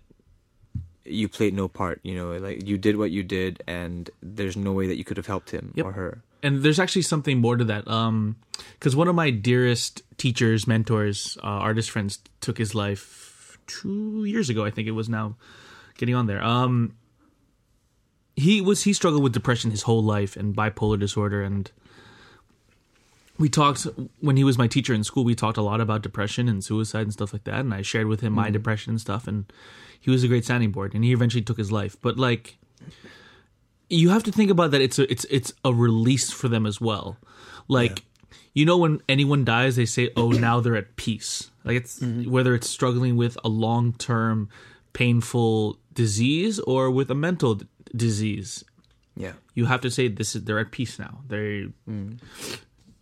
you 1.05 1.29
played 1.29 1.55
no 1.55 1.69
part. 1.69 2.01
You 2.03 2.15
know, 2.15 2.33
like 2.39 2.67
you 2.67 2.79
did 2.79 2.97
what 2.97 3.11
you 3.11 3.23
did, 3.23 3.63
and 3.67 4.09
there's 4.23 4.57
no 4.57 4.73
way 4.73 4.87
that 4.87 4.97
you 4.97 5.05
could 5.05 5.17
have 5.17 5.27
helped 5.27 5.51
him 5.51 5.73
Yep. 5.75 5.87
or 5.87 5.93
her. 5.93 6.23
and 6.43 6.63
there's 6.63 6.79
actually 6.79 7.03
something 7.03 7.41
more 7.41 7.57
to 7.57 7.65
that 7.65 7.89
um 7.89 8.37
because 8.79 8.95
one 8.95 9.09
of 9.09 9.15
my 9.15 9.31
dearest 9.31 10.03
teachers 10.19 10.67
mentors 10.67 11.39
uh, 11.43 11.47
artist 11.69 11.91
friends 11.91 12.19
took 12.41 12.59
his 12.59 12.75
life 12.75 13.57
two 13.67 14.25
years 14.27 14.51
ago 14.51 14.63
i 14.65 14.71
think 14.71 14.87
it 14.87 14.93
was 14.93 15.09
now 15.09 15.37
getting 15.97 16.15
on 16.15 16.27
there 16.27 16.43
um 16.45 16.95
he 18.37 18.61
was 18.61 18.83
he 18.85 18.93
struggled 18.93 19.23
with 19.23 19.33
depression 19.33 19.71
his 19.71 19.83
whole 19.83 20.03
life 20.03 20.37
and 20.37 20.55
bipolar 20.55 20.99
disorder 20.99 21.43
and 21.43 21.71
we 23.39 23.49
talked 23.49 23.87
when 24.21 24.37
he 24.37 24.45
was 24.45 24.57
my 24.57 24.67
teacher 24.69 24.95
in 24.95 25.05
school 25.05 25.25
we 25.25 25.35
talked 25.35 25.59
a 25.59 25.63
lot 25.63 25.81
about 25.81 26.03
depression 26.03 26.49
and 26.49 26.63
suicide 26.63 27.03
and 27.03 27.13
stuff 27.13 27.33
like 27.33 27.45
that 27.45 27.61
and 27.61 27.75
i 27.75 27.83
shared 27.83 28.07
with 28.07 28.21
him 28.21 28.33
my 28.33 28.45
mm-hmm. 28.45 28.53
depression 28.53 28.91
and 28.91 29.01
stuff 29.01 29.27
and 29.27 29.53
he 30.05 30.11
was 30.11 30.23
a 30.23 30.29
great 30.29 30.45
sounding 30.45 30.71
board 30.71 30.95
and 30.95 31.03
he 31.03 31.15
eventually 31.15 31.41
took 31.41 31.57
his 31.57 31.73
life. 31.73 31.97
But 32.03 32.19
like 32.19 32.59
you 33.89 34.11
have 34.11 34.23
to 34.25 34.33
think 34.33 34.51
about 34.51 34.71
that 34.73 34.83
it's 34.83 34.99
a 34.99 35.11
it's 35.11 35.25
it's 35.31 35.55
a 35.65 35.73
release 35.73 36.31
for 36.31 36.47
them 36.47 36.67
as 36.67 36.79
well. 36.79 37.17
Like 37.69 38.05
you 38.53 38.67
know 38.67 38.77
when 38.77 39.01
anyone 39.09 39.47
dies 39.47 39.77
they 39.77 39.87
say 39.87 40.11
oh 40.15 40.29
now 40.29 40.61
they're 40.61 40.77
at 40.77 40.97
peace. 40.97 41.51
Like 41.65 41.77
it's 41.77 42.01
mm-hmm. 42.01 42.31
whether 42.31 42.55
it's 42.55 42.69
struggling 42.69 43.17
with 43.17 43.39
a 43.43 43.49
long-term 43.49 44.51
painful 44.93 45.79
disease 45.95 46.59
or 46.61 46.91
with 46.91 47.11
a 47.11 47.15
mental 47.15 47.55
d- 47.55 47.67
disease. 47.97 48.63
Yeah, 49.17 49.33
you 49.55 49.65
have 49.65 49.81
to 49.81 49.91
say 49.91 50.09
this 50.09 50.37
is 50.37 50.45
they're 50.45 50.59
at 50.59 50.71
peace 50.71 50.99
now. 50.99 51.21
They 51.27 51.69
mm. 51.89 52.19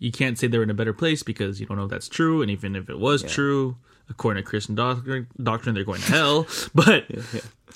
You 0.02 0.10
can't 0.10 0.36
say 0.36 0.48
they're 0.48 0.64
in 0.64 0.70
a 0.70 0.74
better 0.74 0.92
place 0.92 1.22
because 1.22 1.60
you 1.60 1.66
don't 1.66 1.76
know 1.76 1.84
if 1.84 1.90
that's 1.90 2.08
true 2.08 2.42
and 2.42 2.50
even 2.50 2.74
if 2.74 2.90
it 2.90 2.98
was 2.98 3.22
true 3.22 3.76
according 4.10 4.42
to 4.42 4.48
christian 4.48 4.74
doctrine, 4.74 5.28
doctrine 5.40 5.74
they're 5.76 5.84
going 5.84 6.00
to 6.00 6.12
hell. 6.12 6.46
But 6.74 7.06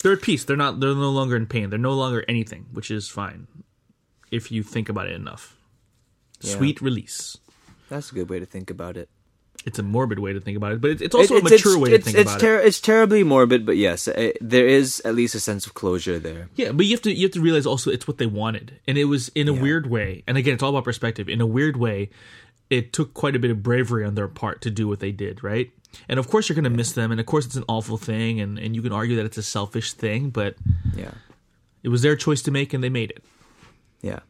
they're 0.02 0.14
at 0.14 0.22
peace. 0.22 0.42
They're 0.44 0.56
not 0.56 0.80
they're 0.80 0.94
no 0.94 1.10
longer 1.10 1.36
in 1.36 1.46
pain. 1.46 1.70
They're 1.70 1.78
no 1.78 1.92
longer 1.92 2.24
anything 2.28 2.66
which 2.72 2.90
is 2.90 3.08
fine 3.08 3.46
if 4.32 4.50
you 4.50 4.64
think 4.64 4.88
about 4.88 5.06
it 5.06 5.12
enough. 5.12 5.56
Sweet 6.40 6.82
release. 6.82 7.38
That's 7.88 8.10
a 8.10 8.14
good 8.14 8.28
way 8.28 8.40
to 8.40 8.46
think 8.46 8.70
about 8.70 8.96
it. 8.96 9.08
It's 9.66 9.78
a 9.78 9.82
morbid 9.82 10.18
way 10.20 10.32
to 10.32 10.40
think 10.40 10.56
about 10.56 10.72
it 10.72 10.80
but 10.80 10.90
it's, 10.92 11.02
it's 11.02 11.14
also 11.14 11.34
It- 11.36 11.40
a 11.40 11.50
mature 11.50 11.78
way 11.78 11.90
to 11.90 11.96
it's, 11.96 12.04
think 12.06 12.16
it's 12.16 12.30
about 12.30 12.40
ter- 12.40 12.60
it 12.60 12.66
It's 12.68 12.80
terribly 12.80 13.24
morbid, 13.24 13.66
but 13.66 13.76
yes, 13.76 14.08
it, 14.08 14.38
there 14.40 14.66
is 14.66 15.02
at 15.04 15.14
least 15.14 15.34
a 15.34 15.40
sense 15.40 15.66
of 15.66 15.74
closure 15.74 16.18
there. 16.18 16.48
Yeah, 16.54 16.72
but 16.72 16.86
you 16.86 16.92
have 16.92 17.02
to 17.02 17.12
you 17.12 17.24
have 17.26 17.32
to 17.32 17.40
realize 17.40 17.66
also 17.66 17.90
it's 17.90 18.06
what 18.08 18.18
they 18.18 18.26
wanted, 18.26 18.78
and 18.88 18.96
it 18.96 19.04
was 19.06 19.28
in 19.34 19.48
a 19.48 19.52
weird 19.52 19.90
way. 19.90 20.22
And 20.26 20.38
again, 20.38 20.54
it's 20.54 20.62
all 20.62 20.70
about 20.70 20.84
perspective. 20.84 21.28
In 21.28 21.40
a 21.40 21.46
weird 21.46 21.76
way, 21.76 22.10
it 22.70 22.92
took 22.92 23.12
quite 23.12 23.36
a 23.36 23.38
bit 23.38 23.50
of 23.50 23.62
bravery 23.62 24.04
on 24.04 24.14
their 24.14 24.28
part 24.28 24.60
to 24.62 24.70
do 24.70 24.88
what 24.88 25.00
they 25.00 25.12
did, 25.12 25.42
right? 25.44 25.70
And 26.08 26.18
of 26.18 26.28
course, 26.28 26.48
you're 26.48 26.54
going 26.54 26.64
to 26.64 26.70
miss 26.82 26.92
them, 26.92 27.10
and 27.10 27.18
of 27.20 27.26
course, 27.26 27.46
it's 27.46 27.56
an 27.56 27.64
awful 27.68 27.96
thing, 27.98 28.40
and 28.40 28.58
and 28.58 28.74
you 28.76 28.82
can 28.82 28.92
argue 28.92 29.16
that 29.16 29.26
it's 29.26 29.38
a 29.38 29.42
selfish 29.42 29.92
thing, 29.94 30.30
but 30.30 30.54
Yeah. 30.96 31.12
it 31.82 31.88
was 31.88 32.02
their 32.02 32.16
choice 32.16 32.42
to 32.42 32.50
make, 32.50 32.72
and 32.74 32.82
they 32.84 32.90
made 32.90 33.10
it. 33.10 33.24
Yeah. 34.02 34.20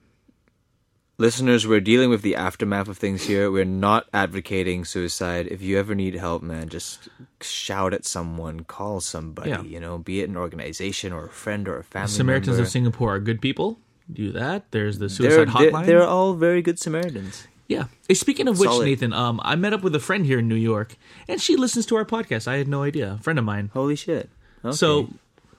Listeners, 1.19 1.67
we're 1.67 1.81
dealing 1.81 2.11
with 2.11 2.21
the 2.21 2.37
aftermath 2.37 2.89
of 2.89 2.99
things 2.99 3.23
here. 3.25 3.51
We're 3.51 3.65
not 3.65 4.07
advocating 4.13 4.85
suicide. 4.85 5.47
If 5.51 5.63
you 5.63 5.79
ever 5.79 5.95
need 5.95 6.15
help, 6.15 6.43
man, 6.43 6.69
just 6.69 7.09
shout 7.41 7.95
at 7.95 8.05
someone, 8.05 8.65
call 8.65 9.01
somebody, 9.01 9.49
Yeah. 9.51 9.63
you 9.63 9.81
know, 9.81 9.97
be 9.97 10.21
it 10.21 10.29
an 10.29 10.37
organization 10.37 11.15
or 11.15 11.25
a 11.27 11.31
friend 11.31 11.69
or 11.69 11.79
a 11.79 11.85
family 11.85 12.09
The 12.09 12.13
Samaritans 12.13 12.49
member. 12.57 12.63
of 12.65 12.69
Singapore 12.69 13.15
are 13.15 13.19
good 13.19 13.41
people. 13.41 13.79
Do 14.13 14.31
that. 14.33 14.71
There's 14.73 14.99
the 14.99 15.07
they're, 15.07 15.09
suicide 15.09 15.49
they're, 15.59 15.71
hotline. 15.73 15.87
they're 15.87 16.07
all 16.07 16.35
very 16.35 16.61
good 16.61 16.79
Samaritans. 16.79 17.49
Yeah. 17.67 17.85
Hey, 18.07 18.15
speaking 18.15 18.47
of 18.47 18.59
which, 18.61 18.69
Solid. 18.69 18.85
Nathan, 18.85 19.13
um, 19.15 19.41
I 19.43 19.57
met 19.57 19.73
up 19.73 19.83
with 19.83 19.95
a 19.95 20.01
friend 20.01 20.27
here 20.27 20.39
in 20.41 20.49
New 20.49 20.55
York, 20.55 20.97
and 21.27 21.41
she 21.41 21.57
listens 21.57 21.87
to 21.87 21.97
our 21.97 22.05
podcast. 22.05 22.47
I 22.47 22.59
had 22.59 22.69
no 22.69 22.83
idea. 22.83 23.15
A 23.19 23.23
friend 23.23 23.39
of 23.39 23.45
mine. 23.47 23.71
Holy 23.73 23.97
shit. 23.97 24.29
Okay. 24.63 24.77
So 24.77 25.09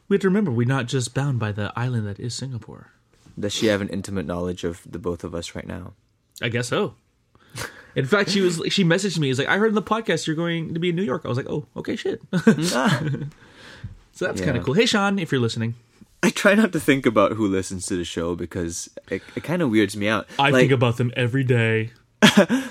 we 0.08 0.14
have 0.14 0.22
to 0.22 0.28
remember 0.28 0.52
we're 0.52 0.68
not 0.68 0.86
just 0.86 1.16
bound 1.16 1.40
by 1.40 1.52
the 1.52 1.74
island 1.76 2.06
that 2.08 2.20
is 2.20 2.36
Singapore. 2.36 2.92
Does 3.40 3.54
she 3.54 3.68
have 3.68 3.82
an 3.82 3.90
intimate 3.90 4.26
knowledge 4.26 4.64
of 4.64 4.82
the 4.90 5.00
both 5.00 5.24
of 5.24 5.36
us 5.36 5.56
right 5.56 5.68
now? 5.68 5.94
I 6.42 6.50
guess 6.50 6.68
so. 6.70 6.96
In 7.96 8.06
fact, 8.06 8.30
she 8.30 8.42
was 8.42 8.62
she 8.70 8.84
messaged 8.84 9.18
me. 9.18 9.28
She's 9.28 9.40
like, 9.40 9.48
"I 9.48 9.58
heard 9.58 9.70
in 9.70 9.76
the 9.76 9.82
podcast 9.82 10.28
you're 10.28 10.36
going 10.36 10.74
to 10.76 10.80
be 10.80 10.90
in 10.90 10.96
New 10.96 11.04
York." 11.04 11.24
I 11.26 11.30
was 11.30 11.38
like, 11.38 11.50
"Oh, 11.50 11.66
okay, 11.76 11.96
shit." 11.96 12.22
so 12.34 13.28
that's 14.20 14.42
kind 14.42 14.56
of 14.56 14.64
cool. 14.64 14.76
Hey, 14.76 14.86
Sean, 14.86 15.18
if 15.18 15.32
you're 15.32 15.42
listening, 15.42 15.74
I 16.22 16.30
try 16.30 16.54
not 16.54 16.74
to 16.74 16.80
think 16.80 17.06
about 17.06 17.34
who 17.34 17.48
listens 17.48 17.86
to 17.88 17.96
the 17.96 18.04
show 18.04 18.36
because 18.36 18.90
it, 19.10 19.24
it 19.36 19.44
kind 19.44 19.62
of 19.62 19.72
weirds 19.72 19.98
me 19.98 20.08
out. 20.08 20.28
I 20.38 20.50
like, 20.50 20.62
think 20.62 20.72
about 20.74 20.98
them 20.98 21.12
every 21.16 21.44
day. 21.44 21.92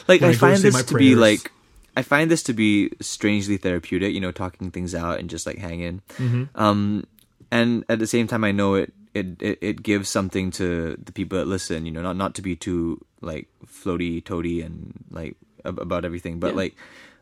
like 0.07 0.23
I 0.23 0.29
I 0.29 0.33
find 0.35 0.59
this 0.59 0.85
to 0.85 0.95
be 0.95 1.15
like 1.17 1.51
I 1.97 2.03
find 2.03 2.31
this 2.31 2.43
to 2.45 2.53
be 2.53 2.91
strangely 3.01 3.57
therapeutic, 3.57 4.13
you 4.13 4.21
know, 4.21 4.31
talking 4.33 4.71
things 4.71 4.95
out 4.95 5.19
and 5.19 5.31
just 5.31 5.47
like 5.47 5.59
hanging. 5.59 6.03
Mm-hmm. 6.19 6.45
Um, 6.55 7.07
and 7.51 7.85
at 7.89 7.99
the 7.99 8.07
same 8.07 8.27
time, 8.27 8.45
I 8.45 8.53
know 8.53 8.75
it, 8.75 8.93
it 9.17 9.27
it 9.43 9.59
it 9.61 9.77
gives 9.83 10.09
something 10.09 10.51
to 10.61 10.97
the 11.03 11.13
people 11.13 11.39
that 11.39 11.47
listen, 11.49 11.87
you 11.87 11.93
know, 11.93 12.03
not 12.03 12.17
not 12.17 12.35
to 12.37 12.43
be 12.43 12.55
too 12.57 13.01
like 13.21 13.49
floaty 13.67 14.23
toady 14.25 14.61
and 14.63 14.93
like 15.11 15.37
ab- 15.65 15.81
about 15.81 16.05
everything, 16.05 16.39
but 16.41 16.51
Yeah. 16.53 16.63
like 16.63 16.75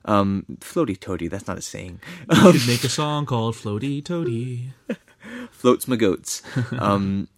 um 0.05 0.45
floaty 0.61 0.99
toady. 0.99 1.29
That's 1.29 1.47
not 1.47 1.59
a 1.59 1.63
saying. 1.63 2.01
You 2.31 2.37
could 2.53 2.67
make 2.67 2.85
a 2.85 2.89
song 2.91 3.27
called 3.27 3.55
"Floaty 3.55 4.05
Toady." 4.05 4.73
floats 5.51 5.89
my 5.89 5.97
goats. 5.97 6.43
Um, 6.79 7.29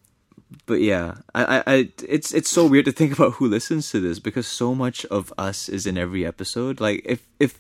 but 0.67 0.81
yeah, 0.81 1.15
I, 1.35 1.43
I, 1.45 1.63
I, 1.67 1.77
it's 2.09 2.33
it's 2.33 2.51
so 2.51 2.67
weird 2.67 2.85
to 2.87 2.93
think 2.93 3.13
about 3.13 3.35
who 3.39 3.47
listens 3.49 3.91
to 3.91 4.01
this 4.01 4.19
because 4.19 4.47
so 4.47 4.75
much 4.75 5.05
of 5.07 5.33
us 5.39 5.69
is 5.69 5.87
in 5.87 5.99
every 5.99 6.25
episode. 6.27 6.81
Like 6.81 7.03
if 7.05 7.27
if 7.39 7.59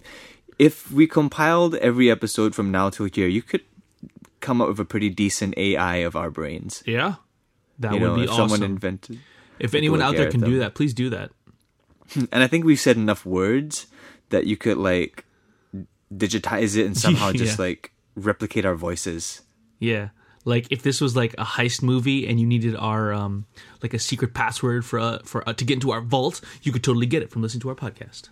if 0.59 0.91
we 0.91 1.07
compiled 1.07 1.75
every 1.77 2.11
episode 2.11 2.55
from 2.55 2.71
now 2.71 2.91
till 2.91 3.07
here, 3.13 3.27
you 3.29 3.43
could 3.43 3.63
come 4.47 4.63
up 4.63 4.69
with 4.69 4.79
a 4.79 4.85
pretty 4.85 5.11
decent 5.11 5.59
AI 5.59 5.97
of 5.97 6.15
our 6.15 6.31
brains. 6.31 6.83
Yeah, 6.87 7.17
that 7.81 7.93
you 7.93 8.01
would 8.01 8.07
know, 8.07 8.15
be 8.15 8.25
if 8.25 8.31
awesome. 8.31 8.49
someone 8.49 8.63
invented. 8.63 9.19
if 9.59 9.75
anyone 9.75 10.01
out 10.01 10.17
there 10.17 10.31
can 10.31 10.41
do 10.41 10.61
that, 10.61 10.75
please 10.75 10.95
do 10.95 11.11
that. 11.11 11.31
And 12.15 12.41
I 12.41 12.47
think 12.47 12.65
we've 12.65 12.79
said 12.79 12.97
enough 12.97 13.27
words 13.27 13.89
that 14.29 14.47
you 14.47 14.57
could 14.57 14.77
like 14.77 15.25
digitize 16.15 16.77
it 16.77 16.87
and 16.87 16.97
somehow 17.05 17.33
just 17.33 17.59
like 17.59 17.91
replicate 18.15 18.65
our 18.65 18.77
voices. 18.77 19.43
Yeah. 19.81 20.11
Like 20.45 20.71
if 20.71 20.85
this 20.85 21.01
was 21.01 21.17
like 21.17 21.35
a 21.35 21.45
heist 21.45 21.83
movie 21.83 22.29
and 22.29 22.39
you 22.39 22.47
needed 22.47 22.77
our 22.77 23.13
um 23.13 23.47
like 23.83 23.93
a 23.93 23.99
secret 23.99 24.35
password 24.35 24.85
for 24.85 25.01
uh, 25.01 25.19
for 25.25 25.43
uh, 25.49 25.53
to 25.55 25.65
get 25.65 25.75
into 25.75 25.91
our 25.91 26.01
vault, 26.01 26.41
you 26.63 26.71
could 26.71 26.85
totally 26.85 27.07
get 27.07 27.25
it 27.25 27.31
from 27.33 27.43
listening 27.43 27.63
to 27.63 27.71
our 27.71 27.75
podcast. 27.75 28.29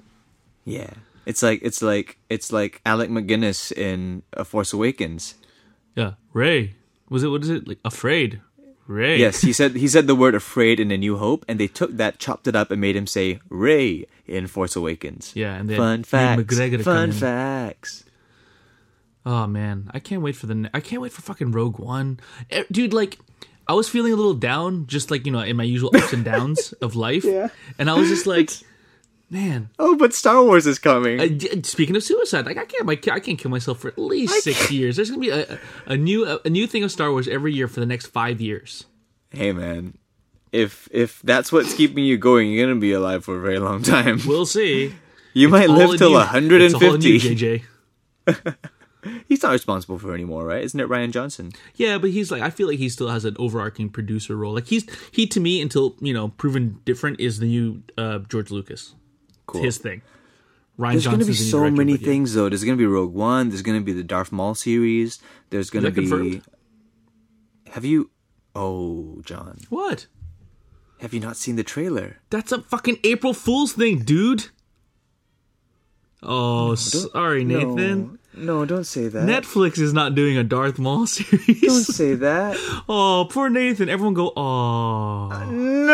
Yeah. 0.65 0.91
It's 1.27 1.43
like 1.43 1.59
it's 1.63 1.83
like 1.83 2.19
it's 2.31 2.53
like 2.53 2.81
Alec 2.87 3.11
McGuinness 3.11 3.73
in 3.73 4.23
A 4.35 4.45
Force 4.45 4.73
Awakens. 4.73 5.35
Yeah, 5.95 6.13
Ray. 6.33 6.75
Was 7.09 7.23
it 7.23 7.29
what 7.29 7.43
is 7.43 7.51
it 7.51 7.69
like? 7.69 7.79
Afraid, 7.85 8.41
Ray. 8.87 9.19
Yes, 9.19 9.41
he 9.43 9.53
said 9.53 9.77
he 9.77 9.87
said 9.89 10.07
the 10.07 10.15
word 10.15 10.35
afraid 10.35 10.81
in 10.81 10.91
A 10.91 10.97
New 10.99 11.17
Hope, 11.19 11.45
and 11.49 11.61
they 11.61 11.69
took 11.69 11.93
that, 11.97 12.19
chopped 12.19 12.47
it 12.49 12.57
up, 12.57 12.71
and 12.71 12.81
made 12.81 12.97
him 12.97 13.07
say 13.07 13.39
Ray 13.49 14.07
in 14.27 14.47
Force 14.47 14.75
Awakens. 14.77 15.33
Yeah, 15.35 15.55
and 15.55 15.69
then 15.69 15.77
fun 15.77 16.03
facts. 16.05 16.59
Fun 16.83 17.13
facts. 17.13 18.05
Oh 19.27 19.47
man, 19.47 19.91
I 19.95 20.01
can't 20.01 20.23
wait 20.23 20.37
for 20.37 20.47
the. 20.47 20.55
ne- 20.55 20.71
I 20.75 20.81
can't 20.81 21.01
wait 21.01 21.13
for 21.13 21.23
fucking 21.23 21.53
Rogue 21.53 21.79
One, 21.79 22.21
Eh, 22.51 22.65
dude. 22.71 22.93
Like, 22.93 23.19
I 23.67 23.73
was 23.73 23.89
feeling 23.89 24.13
a 24.13 24.17
little 24.17 24.35
down, 24.35 24.87
just 24.87 25.11
like 25.11 25.25
you 25.25 25.33
know, 25.33 25.41
in 25.41 25.57
my 25.57 25.65
usual 25.65 25.91
ups 25.95 26.13
and 26.13 26.25
downs 26.25 26.73
of 26.83 26.95
life. 26.97 27.25
Yeah. 27.25 27.49
And 27.79 27.89
I 27.89 27.95
was 27.95 28.09
just 28.09 28.27
like, 28.27 28.51
man. 29.31 29.71
Oh, 29.79 29.97
but 29.97 30.15
Star 30.15 30.43
Wars 30.43 30.67
is 30.67 30.79
coming. 30.79 31.21
Uh, 31.21 31.27
d- 31.27 31.63
speaking 31.63 31.97
of 31.97 32.03
suicide, 32.03 32.47
like 32.47 32.57
I 32.57 32.65
can't, 32.65 32.89
I 32.89 32.97
can't, 32.97 33.17
I 33.17 33.21
can't 33.21 33.39
kill 33.39 33.51
myself 33.51 33.81
for 33.81 33.89
at 33.89 33.99
least 33.99 34.45
six 34.45 34.71
years. 34.71 34.97
There's 34.97 35.11
gonna 35.11 35.21
be 35.21 35.31
a, 35.31 35.59
a 35.87 35.97
new, 35.97 36.41
a, 36.45 36.51
new 36.51 36.67
thing 36.67 36.85
of 36.85 36.93
Star 36.93 37.11
Wars 37.11 37.29
every 37.29 37.53
year 37.53 37.69
for 37.69 37.81
the 37.81 37.87
next 37.87 38.07
five 38.07 38.41
years. 38.41 38.85
hey, 39.31 39.53
man, 39.53 39.99
if 40.53 40.89
if 40.93 41.21
that's 41.23 41.51
what's 41.53 41.75
keeping 41.75 42.05
you 42.05 42.17
going, 42.17 42.51
you're 42.51 42.67
gonna 42.67 42.81
be 42.81 42.93
alive 42.93 43.25
for 43.25 43.37
a 43.37 43.41
very 43.41 43.59
long 43.59 43.83
time. 43.83 44.21
We'll 44.27 44.47
see. 44.59 44.95
You 45.33 45.49
might 45.49 45.69
live 45.69 45.99
till 45.99 46.11
you. 46.11 46.17
150. 46.17 46.65
It's 46.65 46.75
all 46.75 46.95
in 46.95 47.03
you, 47.03 47.63
JJ. 48.29 48.57
He's 49.29 49.43
not 49.43 49.53
responsible 49.53 49.99
for 49.99 50.15
anymore, 50.15 50.47
right? 50.47 50.65
Isn't 50.65 50.81
it 50.81 50.89
Rian 50.89 51.11
Johnson? 51.11 51.53
Yeah, 51.75 51.99
but 51.99 52.11
he's 52.11 52.31
like 52.31 52.41
I 52.41 52.49
feel 52.49 52.69
like 52.69 52.79
he 52.79 52.89
still 52.89 53.09
has 53.09 53.25
an 53.27 53.37
overarching 53.39 53.91
producer 53.91 54.35
role. 54.35 54.55
Like 54.55 54.69
he's 54.69 54.87
he 55.13 55.27
to 55.27 55.41
me 55.41 55.61
until 55.61 55.97
you 56.01 56.15
know 56.15 56.29
proven 56.29 56.81
different 56.85 57.21
is 57.21 57.39
the 57.39 57.47
new 57.47 57.83
uh, 57.99 58.21
George 58.21 58.51
Lucas. 58.51 58.95
Cool. 59.47 59.63
His 59.63 59.79
thing. 59.79 60.03
Ryan 60.77 60.95
There's 60.95 61.07
going 61.07 61.19
to 61.21 61.25
be 61.25 61.33
Johnson's 61.33 61.51
the 61.53 61.59
new 61.59 61.65
so 61.67 61.71
many 61.77 61.93
but 61.93 62.01
yeah. 62.01 62.07
things, 62.07 62.35
though. 62.35 62.49
There's 62.49 62.65
going 62.65 62.77
to 62.77 62.83
be 62.83 62.87
Rogue 62.87 63.13
One. 63.15 63.49
There's 63.51 63.63
going 63.63 63.79
to 63.79 63.85
be 63.85 63.93
the 63.93 64.03
Darth 64.03 64.33
Maul 64.33 64.55
series. 64.55 65.21
There's 65.51 65.71
going 65.71 65.85
to 65.85 65.91
be. 65.93 66.03
confirmed? 66.03 66.43
Have 67.71 67.85
you? 67.85 68.11
Oh, 68.57 69.21
John, 69.25 69.59
What? 69.69 70.07
have 71.01 71.13
you 71.13 71.21
not 71.21 71.37
seen 71.37 71.57
the 71.57 71.65
trailer? 71.65 72.19
That's 72.31 72.51
a 72.53 72.63
fucking 72.63 72.99
April 73.05 73.35
Fool's 73.35 73.73
thing, 73.73 74.01
dude. 74.01 74.47
Oh, 76.23 76.75
sorry, 76.77 77.45
Nathan. 77.45 77.99
No, 78.13 78.19
no, 78.37 78.65
don't 78.65 78.85
say 78.85 79.09
that. 79.09 79.23
Netflix 79.23 79.79
is 79.79 79.93
not 79.93 80.15
doing 80.15 80.37
a 80.37 80.45
Darth 80.45 80.79
Maul 80.79 81.07
series. 81.09 81.61
Don't 81.61 81.85
say 81.85 82.15
that. 82.15 82.57
Oh, 82.89 83.27
poor 83.31 83.49
Nathan. 83.49 83.89
Everyone 83.89 84.15
go, 84.15 84.33
oh. 84.37 85.29
no, 85.51 85.91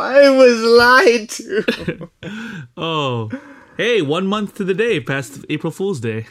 I 0.00 0.30
was 0.30 0.62
lied 0.62 1.28
to. 1.30 2.10
Oh. 2.76 3.30
Hey, 3.76 4.02
one 4.02 4.26
month 4.26 4.54
to 4.56 4.64
the 4.64 4.74
day 4.74 5.00
past 5.00 5.44
April 5.48 5.70
Fool's 5.70 6.00
Day. 6.00 6.26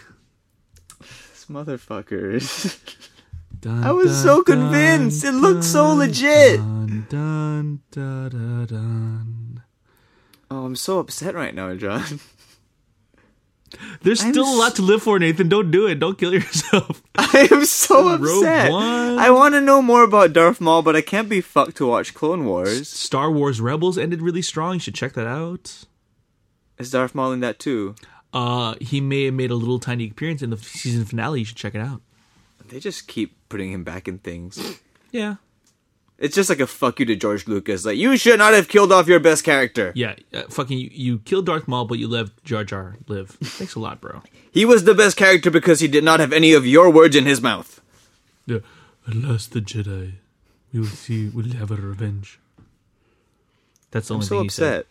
These 0.99 1.45
motherfuckers. 1.49 2.79
Dun, 3.59 3.83
I 3.83 3.91
was 3.91 4.11
dun, 4.11 4.23
so 4.23 4.43
dun, 4.43 4.71
convinced. 4.71 5.23
It 5.23 5.33
looked 5.33 5.63
so 5.63 5.93
legit. 5.93 6.57
Dun, 6.57 7.05
dun, 7.09 7.81
dun, 7.91 8.29
dun, 8.29 8.65
dun. 8.65 9.63
Oh, 10.49 10.65
I'm 10.65 10.75
so 10.75 10.99
upset 10.99 11.35
right 11.35 11.53
now, 11.55 11.73
John. 11.75 12.19
There's 14.01 14.23
I'm 14.23 14.33
still 14.33 14.47
a 14.47 14.57
lot 14.57 14.75
to 14.75 14.81
live 14.81 15.03
for, 15.03 15.17
Nathan. 15.19 15.49
Don't 15.49 15.71
do 15.71 15.87
it. 15.87 15.99
Don't 15.99 16.17
kill 16.17 16.33
yourself. 16.39 17.01
I 17.15 17.47
am 17.51 17.65
so 17.65 18.09
upset. 18.09 18.71
I 18.71 19.29
want 19.31 19.53
to 19.55 19.61
know 19.61 19.81
more 19.81 20.03
about 20.03 20.33
Darth 20.33 20.59
Maul, 20.61 20.81
but 20.81 20.95
I 20.95 21.01
can't 21.01 21.29
be 21.29 21.41
fucked 21.41 21.77
to 21.77 21.87
watch 21.87 22.13
Clone 22.13 22.45
Wars. 22.45 22.87
Star 22.89 23.31
Wars 23.31 23.61
Rebels 23.61 23.97
ended 23.97 24.21
really 24.21 24.41
strong. 24.41 24.75
You 24.75 24.79
should 24.79 24.95
check 24.95 25.13
that 25.13 25.27
out. 25.27 25.85
Is 26.77 26.91
Darth 26.91 27.13
Maul 27.15 27.31
in 27.31 27.39
that 27.41 27.59
too? 27.59 27.95
Uh, 28.33 28.75
he 28.81 29.01
may 29.01 29.25
have 29.25 29.33
made 29.33 29.51
a 29.51 29.55
little 29.55 29.79
tiny 29.79 30.09
appearance 30.09 30.41
in 30.41 30.49
the 30.49 30.57
season 30.57 31.05
finale. 31.05 31.39
You 31.39 31.45
should 31.45 31.57
check 31.57 31.75
it 31.75 31.81
out. 31.81 32.01
They 32.69 32.79
just 32.79 33.07
keep 33.07 33.35
putting 33.49 33.71
him 33.71 33.83
back 33.83 34.07
in 34.07 34.19
things. 34.19 34.79
Yeah. 35.11 35.35
It's 36.21 36.35
just 36.35 36.49
like 36.49 36.59
a 36.59 36.67
fuck 36.67 36.99
you 36.99 37.05
to 37.07 37.15
George 37.15 37.47
Lucas. 37.47 37.83
Like 37.83 37.97
you 37.97 38.15
should 38.15 38.37
not 38.37 38.53
have 38.53 38.67
killed 38.67 38.91
off 38.91 39.07
your 39.07 39.19
best 39.19 39.43
character. 39.43 39.91
Yeah. 39.95 40.15
Uh, 40.31 40.43
fucking, 40.43 40.77
you, 40.77 40.89
you 40.93 41.19
killed 41.19 41.47
Darth 41.47 41.67
Maul, 41.67 41.85
but 41.85 41.97
you 41.97 42.07
left 42.07 42.43
Jar 42.43 42.63
Jar 42.63 42.95
live. 43.07 43.29
Thanks 43.41 43.73
a 43.73 43.79
lot, 43.79 43.99
bro. 43.99 44.21
He 44.51 44.63
was 44.63 44.83
the 44.83 44.93
best 44.93 45.17
character 45.17 45.49
because 45.49 45.79
he 45.79 45.87
did 45.87 46.03
not 46.03 46.19
have 46.19 46.31
any 46.31 46.53
of 46.53 46.65
your 46.65 46.91
words 46.91 47.15
in 47.15 47.25
his 47.25 47.41
mouth. 47.41 47.81
Yeah. 48.45 48.59
At 49.07 49.15
last, 49.15 49.51
the 49.53 49.61
Jedi. 49.61 50.13
We 50.71 50.79
will 50.81 50.87
see. 50.87 51.27
We'll 51.27 51.53
have 51.53 51.71
a 51.71 51.75
revenge. 51.75 52.39
That's 53.89 54.07
the 54.07 54.13
I'm 54.13 54.17
only 54.17 54.27
so 54.27 54.35
thing 54.35 54.43
he 54.43 54.49
said. 54.49 54.79
upset. 54.81 54.87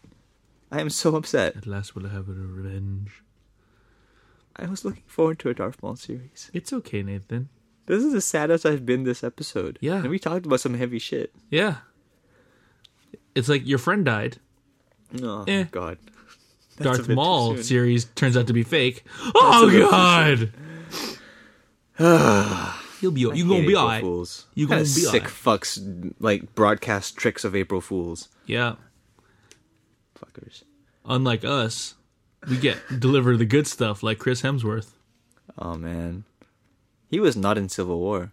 I 0.72 0.80
am 0.80 0.90
so 0.90 1.14
upset. 1.14 1.56
At 1.56 1.66
last, 1.66 1.94
we'll 1.94 2.10
have 2.10 2.28
a 2.28 2.32
revenge. 2.32 3.22
I 4.56 4.66
was 4.66 4.84
looking 4.84 5.04
forward 5.06 5.38
to 5.38 5.48
a 5.48 5.54
Darth 5.54 5.80
Maul 5.82 5.94
series. 5.96 6.50
It's 6.52 6.72
okay, 6.72 7.02
Nathan. 7.02 7.48
This 7.86 8.04
is 8.04 8.12
the 8.12 8.20
saddest 8.20 8.64
I've 8.66 8.86
been 8.86 9.04
this 9.04 9.24
episode. 9.24 9.78
Yeah. 9.80 9.96
And 9.96 10.10
we 10.10 10.18
talked 10.18 10.46
about 10.46 10.60
some 10.60 10.74
heavy 10.74 10.98
shit. 10.98 11.32
Yeah. 11.50 11.76
It's 13.34 13.48
like 13.48 13.66
your 13.66 13.78
friend 13.78 14.04
died. 14.04 14.38
Oh, 15.22 15.44
Eh. 15.48 15.64
God. 15.70 15.98
That's 16.76 16.98
Darth 16.98 17.08
Maul 17.10 17.56
series 17.58 18.06
turns 18.14 18.36
out 18.36 18.46
to 18.46 18.52
be 18.52 18.62
fake. 18.62 19.04
Oh 19.34 19.66
a 19.66 19.70
bit 19.70 19.80
too 19.80 20.52
God! 21.98 22.76
You'll 23.02 23.12
be. 23.12 23.20
You 23.20 23.28
gonna 23.48 23.60
be 23.60 23.68
April 23.68 23.76
alright. 23.76 24.00
Fools. 24.00 24.46
You 24.54 24.66
gonna 24.66 24.80
be 24.82 24.86
sick 24.86 25.24
fucks 25.24 26.14
like 26.20 26.54
broadcast 26.54 27.16
tricks 27.16 27.44
of 27.44 27.54
April 27.54 27.80
Fools. 27.82 28.28
Yeah. 28.46 28.76
Fuckers. 30.18 30.62
Unlike 31.04 31.44
us, 31.44 31.94
we 32.48 32.56
get 32.56 32.78
deliver 32.98 33.36
the 33.36 33.44
good 33.44 33.66
stuff 33.66 34.02
like 34.02 34.18
Chris 34.18 34.40
Hemsworth. 34.42 34.92
Oh 35.58 35.74
man, 35.74 36.24
he 37.10 37.20
was 37.20 37.36
not 37.36 37.58
in 37.58 37.68
Civil 37.68 37.98
War. 37.98 38.32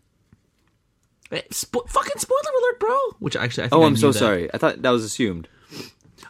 Eh, 1.32 1.42
spo- 1.52 1.88
fucking 1.90 2.18
spoiler 2.20 2.52
alert, 2.62 2.80
bro. 2.80 2.98
Which 3.20 3.36
actually, 3.36 3.66
I 3.66 3.68
think 3.70 3.80
Oh, 3.82 3.84
I 3.84 3.88
I'm 3.88 3.98
so 3.98 4.12
that. 4.14 4.20
sorry. 4.20 4.54
I 4.54 4.58
thought 4.58 4.82
that 4.82 4.90
was 4.92 5.04
assumed. 5.04 5.50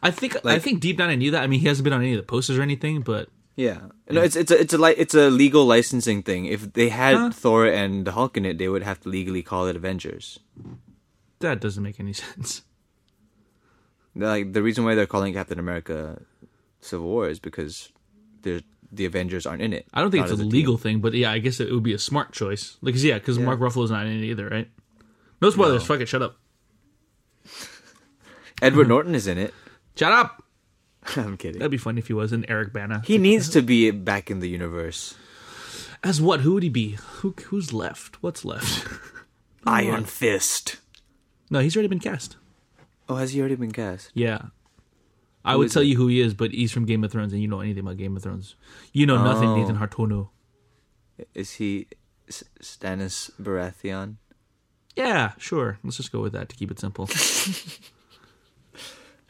I 0.02 0.10
think 0.12 0.36
I 0.46 0.58
think 0.60 0.80
deep 0.80 0.98
down 0.98 1.10
I 1.10 1.16
knew 1.16 1.32
that. 1.32 1.44
I 1.44 1.48
mean, 1.48 1.60
he 1.60 1.68
hasn't 1.68 1.84
been 1.84 1.94
on 1.94 2.02
any 2.02 2.14
of 2.14 2.18
the 2.18 2.24
posters 2.24 2.58
or 2.58 2.62
anything, 2.64 3.02
but 3.02 3.30
Yeah, 3.56 3.90
no, 4.10 4.22
it's 4.22 4.36
it's 4.36 4.52
a 4.52 4.60
it's 4.60 4.74
a 4.74 4.78
li- 4.78 4.96
it's 4.98 5.14
a 5.14 5.30
legal 5.30 5.66
licensing 5.66 6.24
thing. 6.24 6.46
If 6.46 6.74
they 6.74 6.90
had 6.90 7.16
Huh? 7.16 7.30
Thor 7.32 7.66
and 7.68 8.06
the 8.06 8.12
Hulk 8.14 8.38
in 8.38 8.46
it, 8.46 8.58
they 8.58 8.70
would 8.70 8.84
have 8.84 9.00
to 9.02 9.10
legally 9.10 9.42
call 9.44 9.68
it 9.68 9.76
Avengers. 9.76 10.40
that 11.40 11.60
doesn't 11.62 11.84
make 11.84 12.00
any 12.00 12.14
sense. 12.26 12.62
Like 14.16 14.54
the 14.54 14.64
reason 14.64 14.84
why 14.84 14.96
they're 14.96 15.06
calling 15.06 15.34
Captain 15.34 15.60
America 15.60 16.22
Civil 16.82 17.08
War 17.08 17.30
is 17.30 17.40
because 17.40 17.90
there's 18.42 18.64
the 18.92 19.06
Avengers 19.06 19.46
aren't 19.46 19.62
in 19.62 19.74
it. 19.74 19.86
I 19.94 20.02
don't 20.02 20.12
think 20.12 20.24
it's 20.24 20.32
a 20.40 20.44
legal 20.44 20.78
thing, 20.78 21.00
but 21.00 21.14
yeah, 21.14 21.32
I 21.32 21.40
guess 21.40 21.60
it 21.60 21.72
would 21.72 21.84
be 21.84 21.94
a 21.94 22.00
smart 22.00 22.32
choice. 22.32 22.78
Like, 22.82 22.94
'cause, 22.94 23.04
yeah, 23.04 23.16
because 23.20 23.38
Yeah. 23.38 23.46
Mark 23.46 23.60
Ruffalo's 23.60 23.92
not 23.92 24.06
in 24.06 24.14
it 24.24 24.26
either, 24.26 24.48
right? 24.48 24.70
No 25.42 25.50
spoilers. 25.50 25.82
No. 25.82 25.86
Fuck 25.88 26.02
it. 26.02 26.08
Shut 26.08 26.22
up. 26.22 26.38
Edward 28.62 28.88
Norton 28.88 29.14
is 29.16 29.28
in 29.28 29.38
it. 29.38 29.54
Shut 29.96 30.12
up. 30.12 30.44
I'm 31.16 31.38
kidding. 31.38 31.60
That'd 31.60 31.72
be 31.72 31.78
fun 31.78 31.98
if 31.98 32.08
he 32.08 32.14
was. 32.14 32.32
And 32.32 32.46
Eric 32.50 32.74
Bana. 32.74 33.02
He 33.06 33.18
needs 33.18 33.50
to 33.50 33.62
be 33.62 33.92
back 33.92 34.32
in 34.32 34.40
the 34.40 34.50
universe. 34.50 35.16
As 36.04 36.22
what? 36.22 36.42
Who 36.42 36.54
would 36.54 36.64
he 36.64 36.70
be? 36.70 36.98
Who 37.22 37.34
who's 37.48 37.74
left? 37.74 38.22
What's 38.24 38.46
left? 38.46 38.88
Iron 39.66 40.06
Fist. 40.06 40.78
no, 41.50 41.60
he's 41.60 41.76
already 41.76 41.88
been 41.90 42.00
cast. 42.00 42.38
Oh, 43.10 43.16
has 43.16 43.34
he 43.34 43.40
already 43.40 43.56
been 43.56 43.72
cast? 43.72 44.12
Yeah. 44.14 44.40
I 45.48 45.56
would 45.56 45.72
tell 45.72 45.82
it? 45.82 45.86
you 45.86 45.96
who 45.98 46.08
he 46.08 46.20
is, 46.22 46.34
but 46.34 46.52
he's 46.52 46.72
from 46.72 46.86
Game 46.86 47.04
of 47.04 47.12
Thrones, 47.12 47.34
and 47.34 47.42
you 47.42 47.48
know 47.48 47.60
anything 47.62 47.82
about 47.84 47.98
Game 47.98 48.16
of 48.18 48.24
Thrones. 48.24 48.56
You 48.94 49.06
know 49.06 49.24
nothing, 49.24 49.50
Oh. 49.50 49.56
Nathan 49.56 49.78
Hartono. 49.78 50.30
Is 51.34 51.54
he 51.54 51.88
S- 52.28 52.44
Stannis 52.62 53.32
Baratheon? 53.42 54.16
Yeah, 54.96 55.34
sure. 55.38 55.80
Let's 55.84 55.98
just 55.98 56.12
go 56.12 56.22
with 56.22 56.34
that 56.34 56.50
to 56.50 56.56
keep 56.56 56.70
it 56.72 56.80
simple. 56.80 57.10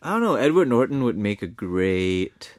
I 0.01 0.11
don't 0.11 0.21
know. 0.21 0.35
Edward 0.35 0.67
Norton 0.69 1.03
would 1.03 1.17
make 1.17 1.41
a 1.41 1.47
great 1.47 2.55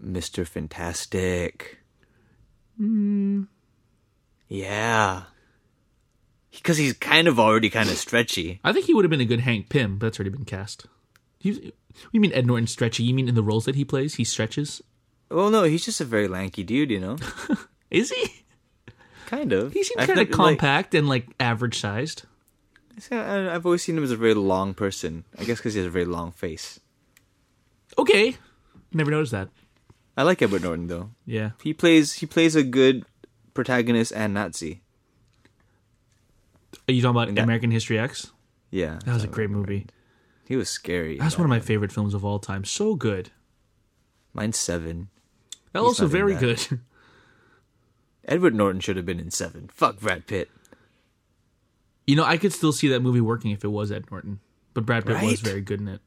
Mister 0.00 0.44
Fantastic. 0.44 1.78
Hmm. 2.76 3.42
Yeah, 4.48 5.22
because 6.50 6.76
he's 6.76 6.92
kind 6.92 7.26
of 7.26 7.40
already 7.40 7.70
kind 7.70 7.88
of 7.88 7.96
stretchy. 7.96 8.60
I 8.62 8.72
think 8.72 8.84
he 8.86 8.92
would 8.94 9.04
have 9.04 9.10
been 9.10 9.20
a 9.22 9.24
good 9.26 9.40
Hank 9.40 9.68
Pym, 9.70 9.96
but 9.98 10.06
that's 10.06 10.18
already 10.18 10.30
been 10.30 10.44
cast. 10.44 10.86
He's, 11.42 11.58
you 12.12 12.20
mean 12.20 12.32
Ed 12.32 12.46
Norton 12.46 12.66
stretchy? 12.68 13.02
You 13.02 13.12
mean 13.14 13.28
in 13.28 13.34
the 13.34 13.42
roles 13.42 13.64
that 13.64 13.74
he 13.74 13.84
plays, 13.84 14.14
he 14.14 14.24
stretches? 14.24 14.80
Well, 15.30 15.50
no, 15.50 15.64
he's 15.64 15.84
just 15.84 16.00
a 16.00 16.04
very 16.04 16.28
lanky 16.28 16.62
dude, 16.62 16.90
you 16.90 17.00
know. 17.00 17.16
Is 17.90 18.10
he? 18.10 18.44
Kind 19.26 19.52
of. 19.52 19.72
He 19.72 19.82
seems 19.82 19.96
kind 20.06 20.10
of 20.10 20.16
never- 20.16 20.28
like- 20.30 20.58
compact 20.58 20.94
and 20.94 21.08
like 21.08 21.26
average 21.40 21.78
sized. 21.80 22.24
I've 23.10 23.64
always 23.66 23.82
seen 23.82 23.96
him 23.96 24.04
as 24.04 24.10
a 24.10 24.16
very 24.16 24.34
long 24.34 24.74
person. 24.74 25.24
I 25.38 25.44
guess 25.44 25.56
because 25.58 25.74
he 25.74 25.80
has 25.80 25.86
a 25.86 25.90
very 25.90 26.04
long 26.04 26.30
face. 26.32 26.78
Okay, 27.98 28.36
never 28.92 29.10
noticed 29.10 29.32
that. 29.32 29.48
I 30.16 30.22
like 30.24 30.42
Edward 30.42 30.62
Norton 30.62 30.86
though. 30.86 31.10
Yeah, 31.26 31.52
He 31.62 31.72
plays 31.72 32.12
he 32.14 32.26
plays 32.26 32.54
a 32.54 32.62
good 32.62 33.04
protagonist 33.54 34.12
and 34.14 34.34
Nazi. 34.34 34.82
are 36.88 36.92
you 36.92 37.02
talking 37.02 37.16
about 37.16 37.34
that- 37.34 37.42
American 37.42 37.70
History 37.70 37.98
X? 37.98 38.30
Yeah, 38.70 38.98
That 39.04 39.14
was 39.14 39.24
a 39.24 39.28
great 39.28 39.50
movie. 39.50 39.86
He 40.46 40.56
was 40.56 40.68
scary. 40.68 41.18
That's 41.18 41.38
one 41.38 41.44
of 41.44 41.50
my 41.50 41.60
favorite 41.60 41.92
films 41.92 42.14
of 42.14 42.24
all 42.24 42.38
time. 42.38 42.64
So 42.64 42.94
good. 42.94 43.30
Mine's 44.34 44.58
seven. 44.58 45.08
That 45.72 45.80
He's 45.80 45.86
also 45.88 46.06
very 46.06 46.34
that. 46.34 46.40
good. 46.40 46.80
Edward 48.24 48.54
Norton 48.54 48.80
should 48.80 48.96
have 48.96 49.06
been 49.06 49.20
in 49.20 49.30
seven. 49.30 49.68
Fuck 49.72 50.00
Brad 50.00 50.26
Pitt. 50.26 50.50
You 52.06 52.16
know, 52.16 52.24
I 52.24 52.36
could 52.36 52.52
still 52.52 52.72
see 52.72 52.88
that 52.88 53.00
movie 53.00 53.20
working 53.20 53.50
if 53.52 53.64
it 53.64 53.68
was 53.68 53.90
Ed 53.92 54.06
Norton, 54.10 54.40
but 54.74 54.84
Brad 54.86 55.06
Pitt 55.06 55.14
Right? 55.16 55.24
was 55.30 55.40
very 55.40 55.60
good 55.60 55.80
in 55.80 55.88
it. 55.88 56.00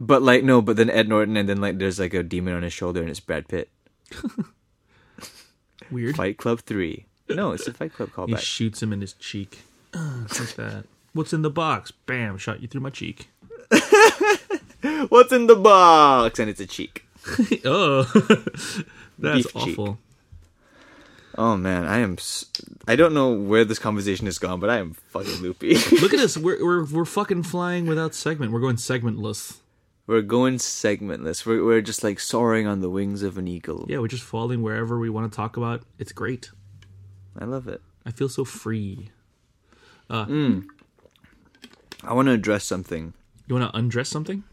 But 0.00 0.22
like 0.22 0.42
no, 0.44 0.62
but 0.62 0.76
then 0.76 0.88
Ed 0.90 1.08
Norton 1.08 1.36
and 1.36 1.48
then 1.48 1.60
like 1.60 1.78
there's 1.78 2.00
like 2.00 2.14
a 2.14 2.22
demon 2.22 2.54
on 2.54 2.62
his 2.62 2.72
shoulder 2.72 3.00
and 3.00 3.10
it's 3.10 3.20
Brad 3.20 3.48
Pitt. 3.48 3.70
Weird. 5.90 6.16
Fight 6.16 6.38
Club 6.38 6.60
three. 6.60 7.06
No, 7.28 7.52
it's 7.52 7.66
a 7.68 7.72
Fight 7.74 7.92
Club 7.92 8.10
callback. 8.10 8.38
He 8.38 8.44
shoots 8.44 8.82
him 8.82 8.92
in 8.92 9.00
his 9.00 9.12
cheek. 9.14 9.60
like 9.94 10.54
that. 10.56 10.84
What's 11.12 11.32
in 11.32 11.42
the 11.42 11.50
box? 11.50 11.90
Bam! 11.90 12.38
Shot 12.38 12.60
you 12.62 12.68
through 12.68 12.82
my 12.82 12.90
cheek. 12.90 13.28
What's 15.08 15.32
in 15.32 15.46
the 15.46 15.56
box? 15.56 16.38
And 16.38 16.48
it's 16.48 16.60
a 16.60 16.66
cheek. 16.66 17.04
oh, 17.64 18.02
that's 19.18 19.36
Beef 19.44 19.52
cheek. 19.52 19.56
awful. 19.78 19.98
Oh 21.36 21.56
man, 21.56 21.84
I 21.84 21.98
am. 21.98 22.14
s- 22.14 22.46
I 22.88 22.96
don't 22.96 23.14
know 23.14 23.32
where 23.32 23.64
this 23.64 23.78
conversation 23.78 24.26
has 24.26 24.38
gone, 24.38 24.58
but 24.60 24.70
I 24.70 24.78
am 24.78 24.94
fucking 25.08 25.40
loopy. 25.42 25.74
Look 26.00 26.14
at 26.14 26.20
us. 26.20 26.36
We're 26.36 26.64
we're 26.64 26.84
we're 26.84 27.04
fucking 27.04 27.44
flying 27.44 27.86
without 27.86 28.14
segment. 28.14 28.52
We're 28.52 28.60
going 28.60 28.76
segmentless. 28.76 29.58
we're 30.06 30.22
going 30.22 30.56
segmentless. 30.56 31.44
We're 31.46 31.64
we're 31.64 31.80
just 31.82 32.02
like 32.02 32.18
soaring 32.20 32.66
on 32.66 32.80
the 32.80 32.90
wings 32.90 33.22
of 33.22 33.38
an 33.38 33.46
eagle. 33.48 33.86
Yeah, 33.88 33.98
we're 33.98 34.08
just 34.08 34.24
falling 34.24 34.62
wherever 34.62 34.98
we 34.98 35.08
want 35.10 35.30
to 35.30 35.36
talk 35.36 35.56
about. 35.56 35.82
It's 35.98 36.12
great. 36.12 36.50
I 37.38 37.44
love 37.44 37.68
it. 37.68 37.80
I 38.06 38.10
feel 38.10 38.28
so 38.28 38.44
free. 38.44 39.10
Uh, 40.08 40.26
mm. 40.26 40.64
I 42.04 42.12
want 42.14 42.26
to 42.26 42.32
address 42.32 42.64
something. 42.64 43.14
You 43.46 43.54
want 43.56 43.70
to 43.72 43.76
undress 43.78 44.08
something? 44.08 44.44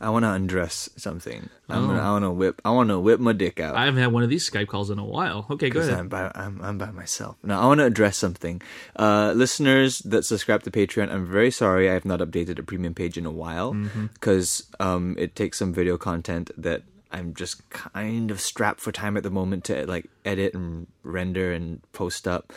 I 0.00 0.10
want 0.10 0.24
to 0.24 0.30
undress 0.30 0.88
something. 0.96 1.48
I'm 1.68 1.84
Oh. 1.84 1.86
gonna, 1.86 2.00
I 2.02 2.10
want 2.10 2.24
to 2.24 2.30
whip. 2.32 2.60
I 2.64 2.70
want 2.72 2.88
to 2.90 2.98
whip 2.98 3.20
my 3.20 3.32
dick 3.32 3.60
out. 3.60 3.76
I 3.76 3.84
haven't 3.84 4.00
had 4.02 4.10
one 4.12 4.24
of 4.24 4.30
these 4.30 4.48
Skype 4.48 4.66
calls 4.66 4.90
in 4.90 4.98
a 4.98 5.04
while. 5.04 5.46
Okay, 5.48 5.70
go 5.70 5.78
ahead. 5.80 5.94
I'm 5.94 6.08
by 6.08 6.30
I'm, 6.34 6.60
I'm 6.60 6.76
by 6.76 6.90
myself. 6.90 7.36
Now 7.44 7.60
I 7.62 7.66
want 7.66 7.78
to 7.78 7.84
address 7.86 8.16
something. 8.16 8.60
Uh, 8.96 9.32
listeners 9.36 10.00
that 10.00 10.24
subscribe 10.24 10.64
to 10.64 10.72
Patreon, 10.72 11.08
I'm 11.12 11.24
very 11.24 11.52
sorry 11.52 11.88
I 11.88 11.92
have 11.94 12.04
not 12.04 12.18
updated 12.18 12.58
a 12.58 12.64
premium 12.64 12.94
page 12.94 13.16
in 13.16 13.26
a 13.26 13.30
while 13.30 13.74
Mm-hmm. 13.74 14.06
because 14.14 14.64
um, 14.80 15.14
it 15.18 15.36
takes 15.36 15.58
some 15.58 15.72
video 15.72 15.96
content 15.96 16.50
that 16.56 16.82
I'm 17.12 17.32
just 17.34 17.68
kind 17.70 18.32
of 18.32 18.40
strapped 18.40 18.80
for 18.80 18.90
time 18.90 19.16
at 19.16 19.22
the 19.22 19.30
moment 19.30 19.62
to 19.64 19.86
like 19.86 20.10
edit 20.24 20.52
and 20.54 20.88
render 21.04 21.52
and 21.52 21.80
post 21.92 22.26
up. 22.26 22.52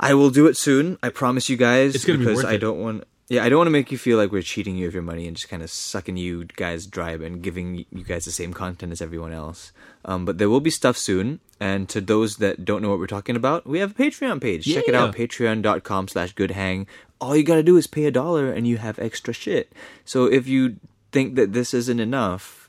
I 0.00 0.14
will 0.14 0.30
do 0.30 0.46
it 0.46 0.56
soon. 0.56 0.98
I 1.02 1.08
promise 1.08 1.48
you 1.48 1.56
guys. 1.56 1.94
It's 1.94 2.04
gonna 2.04 2.18
be 2.18 2.24
because 2.26 2.38
worth 2.44 2.46
I 2.46 2.54
it. 2.54 2.58
don't 2.58 2.80
want. 2.80 3.04
Yeah, 3.30 3.44
I 3.44 3.50
don't 3.50 3.58
want 3.58 3.66
to 3.66 3.72
make 3.72 3.92
you 3.92 3.98
feel 3.98 4.16
like 4.16 4.32
we're 4.32 4.40
cheating 4.40 4.76
you 4.76 4.88
of 4.88 4.94
your 4.94 5.02
money 5.02 5.26
and 5.26 5.36
just 5.36 5.50
kind 5.50 5.62
of 5.62 5.68
sucking 5.68 6.16
you 6.16 6.46
guys 6.56 6.86
dry 6.86 7.10
and 7.10 7.42
giving 7.42 7.84
you 7.90 8.02
guys 8.02 8.24
the 8.24 8.32
same 8.32 8.54
content 8.54 8.90
as 8.90 9.02
everyone 9.02 9.32
else. 9.32 9.70
Um, 10.06 10.24
but 10.24 10.38
there 10.38 10.48
will 10.48 10.60
be 10.60 10.70
stuff 10.70 10.96
soon. 10.96 11.40
And 11.60 11.90
to 11.90 12.00
those 12.00 12.36
that 12.36 12.64
don't 12.64 12.80
know 12.80 12.88
what 12.88 12.98
we're 12.98 13.06
talking 13.06 13.36
about, 13.36 13.66
we 13.66 13.80
have 13.80 13.90
a 13.90 13.94
Patreon 13.94 14.40
page. 14.40 14.64
Check 14.64 14.88
it 14.88 14.94
out, 14.94 15.14
patreon.com 15.14 16.08
slash 16.08 16.34
goodhang. 16.34 16.86
All 17.20 17.36
you 17.36 17.42
gotta 17.42 17.62
do 17.62 17.76
is 17.76 17.86
pay 17.86 18.06
a 18.06 18.10
dollar 18.10 18.50
and 18.50 18.66
you 18.66 18.78
have 18.78 18.98
extra 18.98 19.34
shit. 19.34 19.74
So 20.06 20.24
if 20.24 20.48
you 20.48 20.76
think 21.12 21.34
that 21.34 21.52
this 21.52 21.74
isn't 21.74 22.00
enough, 22.00 22.67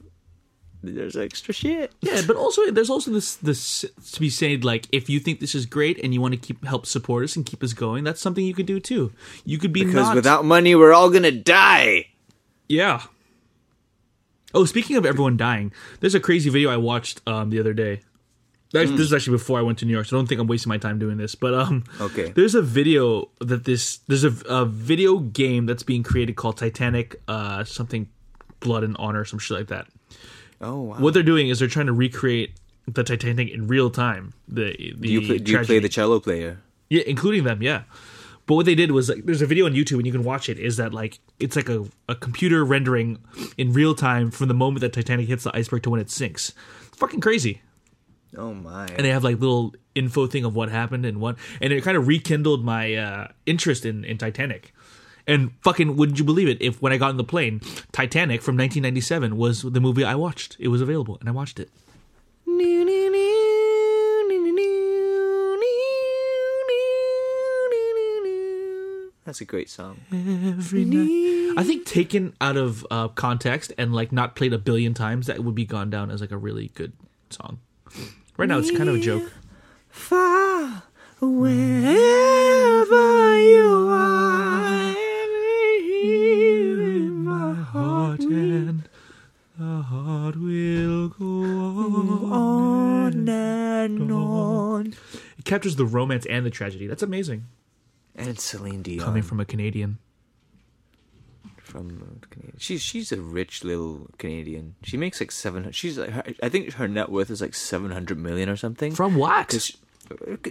there's 0.83 1.17
extra 1.17 1.53
shit. 1.53 1.91
Yeah, 2.01 2.21
but 2.25 2.35
also 2.35 2.71
there's 2.71 2.89
also 2.89 3.11
this 3.11 3.35
this 3.35 3.85
to 4.13 4.19
be 4.19 4.29
said 4.29 4.63
like 4.63 4.87
if 4.91 5.09
you 5.09 5.19
think 5.19 5.39
this 5.39 5.53
is 5.55 5.65
great 5.65 5.99
and 6.03 6.13
you 6.13 6.21
want 6.21 6.33
to 6.33 6.39
keep 6.39 6.63
help 6.65 6.85
support 6.85 7.23
us 7.23 7.35
and 7.35 7.45
keep 7.45 7.63
us 7.63 7.73
going, 7.73 8.03
that's 8.03 8.21
something 8.21 8.45
you 8.45 8.53
could 8.53 8.65
do 8.65 8.79
too. 8.79 9.11
You 9.45 9.57
could 9.57 9.73
be 9.73 9.83
Because 9.83 9.95
not 10.07 10.15
without 10.15 10.45
money, 10.45 10.75
we're 10.75 10.93
all 10.93 11.09
gonna 11.09 11.31
die. 11.31 12.07
Yeah. 12.67 13.01
Oh, 14.53 14.65
speaking 14.65 14.95
of 14.95 15.05
everyone 15.05 15.37
dying, 15.37 15.71
there's 15.99 16.15
a 16.15 16.19
crazy 16.19 16.49
video 16.49 16.69
I 16.71 16.77
watched 16.77 17.21
um, 17.27 17.49
the 17.51 17.59
other 17.59 17.73
day. 17.73 18.01
Actually, 18.75 18.97
This 18.97 19.07
is 19.07 19.13
actually 19.13 19.37
before 19.37 19.57
I 19.57 19.63
went 19.63 19.79
to 19.79 19.85
New 19.85 19.93
York, 19.93 20.05
so 20.05 20.15
I 20.15 20.19
don't 20.19 20.27
think 20.27 20.39
I'm 20.39 20.47
wasting 20.47 20.69
my 20.69 20.77
time 20.77 20.99
doing 20.99 21.17
this. 21.17 21.33
But 21.35 21.53
um, 21.55 21.83
Okay. 21.99 22.31
there's 22.35 22.53
a 22.55 22.61
video 22.61 23.29
that 23.41 23.65
this 23.65 23.97
there's 24.07 24.23
a, 24.23 24.33
a 24.47 24.65
video 24.65 25.17
game 25.19 25.65
that's 25.65 25.81
being 25.83 26.03
created 26.03 26.35
called 26.35 26.57
Titanic, 26.57 27.19
uh, 27.27 27.63
something 27.63 28.09
Blood 28.59 28.83
and 28.83 28.95
Honor, 28.99 29.25
some 29.25 29.39
shit 29.39 29.57
like 29.57 29.67
that. 29.67 29.87
Oh 30.61 30.81
wow. 30.81 30.99
What 30.99 31.13
they're 31.13 31.23
doing 31.23 31.49
is 31.49 31.59
they're 31.59 31.67
trying 31.67 31.87
to 31.87 31.93
recreate 31.93 32.51
the 32.87 33.03
Titanic 33.03 33.49
in 33.49 33.67
real 33.67 33.89
time. 33.89 34.33
The, 34.47 34.75
the 34.75 34.93
do 34.93 35.09
you 35.09 35.21
play, 35.21 35.37
do 35.37 35.51
you 35.51 35.59
play 35.59 35.79
the 35.79 35.89
cello 35.89 36.19
player? 36.19 36.59
Yeah, 36.89 37.03
including 37.05 37.43
them, 37.43 37.61
yeah. 37.61 37.83
But 38.45 38.55
what 38.55 38.65
they 38.65 38.73
did 38.73 38.91
was 38.91 39.09
like 39.09 39.25
there's 39.25 39.43
a 39.43 39.45
video 39.45 39.67
on 39.67 39.73
YouTube 39.73 39.97
and 39.97 40.07
you 40.07 40.11
can 40.11 40.23
watch 40.23 40.49
it, 40.49 40.57
is 40.57 40.77
that 40.77 40.93
like 40.93 41.19
it's 41.39 41.55
like 41.55 41.69
a, 41.69 41.85
a 42.07 42.15
computer 42.15 42.65
rendering 42.65 43.19
in 43.57 43.73
real 43.73 43.93
time 43.93 44.31
from 44.31 44.47
the 44.47 44.55
moment 44.55 44.81
that 44.81 44.93
Titanic 44.93 45.27
hits 45.27 45.43
the 45.43 45.55
iceberg 45.55 45.83
to 45.83 45.91
when 45.91 46.01
it 46.01 46.09
sinks. 46.09 46.53
It's 46.87 46.97
fucking 46.97 47.21
crazy. 47.21 47.61
Oh 48.35 48.53
my. 48.53 48.87
And 48.87 49.05
they 49.05 49.09
have 49.09 49.23
like 49.23 49.39
little 49.39 49.73
info 49.95 50.27
thing 50.27 50.45
of 50.45 50.55
what 50.55 50.69
happened 50.69 51.05
and 51.05 51.19
what 51.19 51.35
and 51.61 51.71
it 51.71 51.83
kind 51.83 51.97
of 51.97 52.07
rekindled 52.07 52.63
my 52.65 52.95
uh 52.95 53.27
interest 53.45 53.85
in, 53.85 54.03
in 54.03 54.17
Titanic. 54.17 54.73
And 55.29 55.51
fucking 55.61 55.95
wouldn't 55.95 56.17
you 56.17 56.25
believe 56.25 56.47
it 56.47 56.59
if 56.59 56.81
when 56.81 56.91
I 56.91 56.97
got 56.97 57.09
on 57.11 57.17
the 57.17 57.23
plane, 57.23 57.61
Titanic 57.91 58.41
from 58.41 58.57
1997 58.57 59.37
was 59.37 59.61
the 59.61 59.79
movie 59.79 60.03
I 60.03 60.15
watched. 60.15 60.57
It 60.59 60.69
was 60.69 60.81
available 60.81 61.17
and 61.19 61.29
I 61.29 61.31
watched 61.31 61.59
it. 61.59 61.69
That's 69.25 69.41
a 69.41 69.45
great 69.45 69.69
song. 69.69 69.99
Every 70.11 70.85
night. 70.85 71.53
I 71.55 71.63
think 71.63 71.85
taken 71.85 72.33
out 72.41 72.57
of 72.57 72.83
uh, 72.89 73.09
context 73.09 73.71
and 73.77 73.93
like 73.93 74.11
not 74.11 74.35
played 74.35 74.53
a 74.53 74.57
billion 74.57 74.95
times, 74.95 75.27
that 75.27 75.43
would 75.43 75.53
be 75.53 75.65
gone 75.65 75.91
down 75.91 76.09
as 76.09 76.21
like 76.21 76.31
a 76.31 76.37
really 76.37 76.71
good 76.73 76.93
song. 77.29 77.59
Right 78.37 78.49
now, 78.49 78.57
it's 78.57 78.71
kind 78.71 78.89
of 78.89 78.95
a 78.95 78.99
joke. 78.99 79.31
Far 79.89 80.81
wherever 81.19 81.99
you 83.39 83.89
are, 83.89 84.18
on. 91.19 93.27
and 93.29 94.11
on. 94.11 94.93
It 95.37 95.45
captures 95.45 95.75
the 95.75 95.85
romance 95.85 96.25
and 96.27 96.45
the 96.45 96.49
tragedy. 96.49 96.87
That's 96.87 97.03
amazing. 97.03 97.45
And 98.15 98.39
Celine 98.39 98.81
Dion 98.81 99.05
Coming 99.05 99.23
from 99.23 99.39
a 99.39 99.45
Canadian. 99.45 99.97
from 101.57 102.01
uh, 102.01 102.25
Canada. 102.33 102.53
She's 102.57 102.81
she's 102.81 103.11
a 103.11 103.21
rich 103.21 103.63
little 103.63 104.07
Canadian. 104.17 104.75
She 104.83 104.97
makes 104.97 105.21
like 105.21 105.31
seven. 105.31 105.71
She's 105.71 105.97
like 105.97 106.09
her, 106.09 106.23
I 106.43 106.49
think 106.49 106.73
her 106.73 106.87
net 106.87 107.09
worth 107.09 107.29
is 107.29 107.41
like 107.41 107.55
seven 107.55 107.91
hundred 107.91 108.17
million 108.17 108.49
or 108.49 108.55
something. 108.57 108.93
From 108.93 109.15
what? 109.15 109.51
she- 109.53 109.75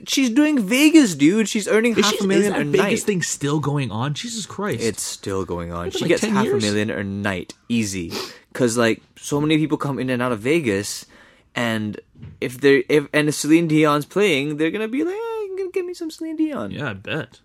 she's 0.06 0.30
doing 0.30 0.58
Vegas, 0.60 1.14
dude. 1.14 1.48
She's 1.48 1.68
earning 1.68 1.96
Is, 1.96 2.04
half 2.04 2.14
she, 2.14 2.24
a 2.24 2.26
million 2.26 2.52
is 2.52 2.52
that 2.52 2.62
a 2.62 2.64
Vegas 2.64 3.00
night. 3.00 3.06
thing 3.06 3.22
still 3.22 3.60
going 3.60 3.90
on? 3.90 4.14
Jesus 4.14 4.46
Christ. 4.46 4.82
It's 4.82 5.02
still 5.02 5.44
going 5.44 5.72
on. 5.72 5.90
She 5.90 6.00
like 6.00 6.08
gets 6.08 6.24
half 6.24 6.44
years? 6.44 6.62
a 6.62 6.66
million 6.66 6.90
a 6.90 7.04
night, 7.04 7.54
easy. 7.68 8.12
Cause 8.52 8.76
like 8.76 9.02
so 9.16 9.40
many 9.40 9.58
people 9.58 9.78
come 9.78 9.98
in 9.98 10.10
and 10.10 10.20
out 10.22 10.32
of 10.32 10.40
Vegas, 10.40 11.06
and 11.54 12.00
if 12.40 12.60
they're 12.60 12.82
if 12.88 13.06
and 13.12 13.28
if 13.28 13.34
Celine 13.34 13.68
Dion's 13.68 14.06
playing, 14.06 14.56
they're 14.56 14.70
gonna 14.70 14.88
be 14.88 15.04
like, 15.04 15.14
eh, 15.14 15.42
you 15.44 15.54
gonna 15.58 15.70
give 15.70 15.86
me 15.86 15.94
some 15.94 16.10
Celine 16.10 16.36
Dion. 16.36 16.70
yeah, 16.70 16.90
I 16.90 16.94
bet. 16.94 17.40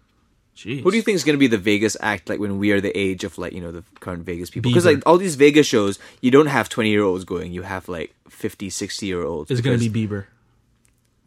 Jeez. 0.56 0.84
Who 0.84 0.92
do 0.92 0.98
you 0.98 1.04
think 1.04 1.16
is 1.16 1.24
going 1.24 1.34
to 1.34 1.40
be 1.40 1.48
the 1.48 1.58
Vegas 1.58 1.98
act 2.00 2.30
like 2.30 2.40
when 2.40 2.60
we 2.60 2.72
are 2.72 2.80
the 2.80 2.96
age 2.96 3.24
of 3.24 3.40
like 3.40 3.54
you 3.54 3.62
know 3.62 3.72
the 3.72 3.84
current 4.02 4.24
Vegas 4.24 4.52
people? 4.52 4.70
Because 4.70 4.86
like 4.86 5.02
all 5.06 5.18
these 5.18 5.34
Vegas 5.36 5.66
shows, 5.66 5.98
you 6.22 6.30
don't 6.30 6.46
have 6.46 6.70
twenty 6.70 6.92
year 6.92 7.02
olds 7.02 7.26
going. 7.26 7.52
You 7.52 7.64
have 7.64 7.90
like 7.90 8.14
50, 8.30 8.70
60 8.70 9.06
year 9.06 9.24
olds. 9.24 9.50
It's 9.50 9.62
going 9.62 9.80
to 9.80 9.90
be 9.90 10.08
Bieber. 10.08 10.26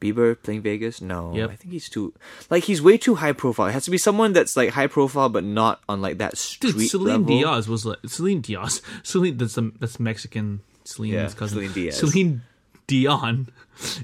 Bieber 0.00 0.36
playing 0.42 0.62
Vegas. 0.62 1.00
No, 1.00 1.34
Yep. 1.34 1.50
I 1.50 1.56
think 1.56 1.72
he's 1.72 1.88
too 1.88 2.12
like 2.50 2.64
he's 2.64 2.82
way 2.82 2.98
too 2.98 3.14
high 3.16 3.32
profile. 3.32 3.66
It 3.66 3.72
has 3.72 3.84
to 3.86 3.90
be 3.90 3.98
someone 3.98 4.32
that's 4.32 4.56
like 4.56 4.70
high 4.70 4.86
profile 4.88 5.28
but 5.28 5.44
not 5.44 5.80
on 5.88 6.00
like 6.02 6.18
that 6.18 6.36
street 6.36 6.74
Dude, 6.76 6.90
Celine 6.90 7.26
level. 7.26 7.26
Diaz 7.38 7.68
was 7.68 7.86
like 7.86 7.98
Celine 8.06 8.40
Diaz. 8.40 8.82
Celine 9.02 9.36
that's 9.38 9.54
the 9.54 9.72
that's 9.80 9.98
Mexican 9.98 10.60
Celine's 10.84 11.12
Yeah, 11.14 11.28
cousin. 11.38 11.58
Celine 11.58 11.72
Diaz. 11.72 11.96
Celine 11.98 12.42
Dion. 12.86 13.48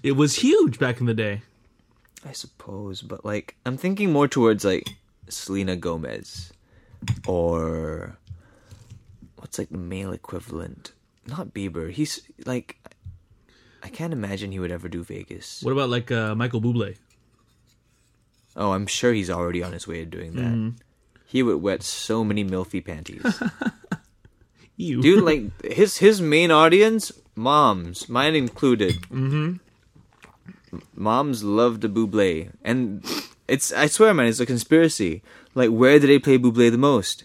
It 0.02 0.12
was 0.12 0.36
huge 0.36 0.78
back 0.78 1.00
in 1.00 1.06
the 1.06 1.14
day. 1.14 1.42
I 2.26 2.32
suppose, 2.32 3.02
but 3.02 3.24
like 3.24 3.56
I'm 3.66 3.76
thinking 3.76 4.12
more 4.12 4.28
towards 4.28 4.64
like 4.64 4.88
Selena 5.28 5.76
Gomez 5.76 6.52
or 7.26 8.16
what's 9.36 9.58
like 9.58 9.70
the 9.70 9.78
male 9.78 10.12
equivalent? 10.12 10.92
Not 11.26 11.48
Bieber. 11.54 11.90
He's 11.90 12.20
like 12.46 12.76
I 13.82 13.88
can't 13.88 14.12
imagine 14.12 14.52
he 14.52 14.60
would 14.60 14.70
ever 14.70 14.88
do 14.88 15.02
Vegas. 15.02 15.62
What 15.62 15.72
about 15.72 15.90
like 15.90 16.10
uh, 16.10 16.34
Michael 16.34 16.60
Bublé? 16.60 16.96
Oh, 18.54 18.72
I'm 18.72 18.86
sure 18.86 19.12
he's 19.12 19.30
already 19.30 19.62
on 19.62 19.72
his 19.72 19.88
way 19.88 20.00
to 20.00 20.06
doing 20.06 20.34
that. 20.34 20.42
Mm-hmm. 20.42 20.76
He 21.26 21.42
would 21.42 21.62
wet 21.62 21.82
so 21.82 22.22
many 22.22 22.44
milfy 22.44 22.84
panties. 22.84 23.24
You 24.76 25.02
Dude, 25.02 25.22
like 25.22 25.64
his 25.64 25.98
his 25.98 26.20
main 26.20 26.50
audience, 26.50 27.12
moms, 27.36 28.08
mine 28.08 28.34
included. 28.34 29.02
Mm-hmm. 29.02 29.56
Moms 30.94 31.44
love 31.44 31.82
the 31.82 31.88
Buble, 31.88 32.50
and 32.64 33.04
it's 33.46 33.72
I 33.72 33.86
swear, 33.86 34.14
man, 34.14 34.26
it's 34.26 34.40
a 34.40 34.46
conspiracy. 34.46 35.22
Like, 35.54 35.70
where 35.70 35.98
do 35.98 36.06
they 36.06 36.18
play 36.18 36.38
Buble 36.38 36.70
the 36.70 36.78
most? 36.78 37.24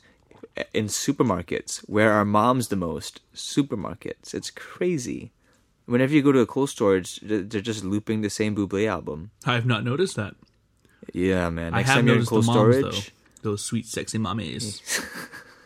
In 0.73 0.85
supermarkets. 0.85 1.79
Where 1.87 2.11
are 2.11 2.25
moms 2.25 2.67
the 2.67 2.75
most? 2.75 3.21
Supermarkets. 3.33 4.33
It's 4.33 4.51
crazy. 4.51 5.31
Whenever 5.87 6.13
you 6.13 6.21
go 6.21 6.31
to 6.31 6.39
a 6.39 6.45
cold 6.45 6.69
storage, 6.69 7.19
they're 7.21 7.61
just 7.61 7.83
looping 7.83 8.21
the 8.21 8.29
same 8.29 8.55
Buble 8.55 8.87
album. 8.87 9.31
I 9.45 9.55
have 9.55 9.65
not 9.65 9.83
noticed 9.83 10.17
that. 10.17 10.35
Yeah, 11.13 11.49
man. 11.49 11.73
I 11.73 11.77
Next 11.77 11.89
have 11.89 11.95
time 11.97 12.07
you're 12.07 12.15
in 12.15 12.19
noticed 12.19 12.29
the 12.29 12.35
cold 12.35 12.45
moms 12.45 12.75
storage, 12.75 13.13
though. 13.41 13.49
Those 13.51 13.63
sweet, 13.63 13.85
sexy 13.85 14.17
mommies. 14.17 14.81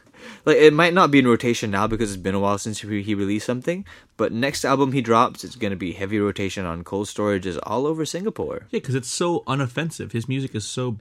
like 0.45 0.57
it 0.57 0.74
might 0.74 0.93
not 0.93 1.09
be 1.09 1.19
in 1.19 1.28
rotation 1.28 1.72
now 1.72 1.88
because 1.88 2.11
it's 2.11 2.22
been 2.22 2.36
a 2.36 2.39
while 2.39 2.59
since 2.59 2.82
he 2.82 3.01
he 3.01 3.15
released 3.15 3.47
something. 3.47 3.84
But 4.17 4.32
next 4.32 4.63
album 4.63 4.91
he 4.91 5.01
drops, 5.01 5.43
it's 5.43 5.55
gonna 5.55 5.76
be 5.76 5.93
heavy 5.93 6.19
rotation 6.19 6.65
on 6.65 6.84
cold 6.84 7.07
storages 7.07 7.57
all 7.63 7.88
over 7.88 8.05
Singapore. 8.05 8.67
Yeah, 8.69 8.80
because 8.80 8.93
it's 8.95 9.11
so 9.11 9.39
unoffensive. 9.47 10.11
His 10.11 10.28
music 10.28 10.53
is 10.53 10.65
so 10.65 10.97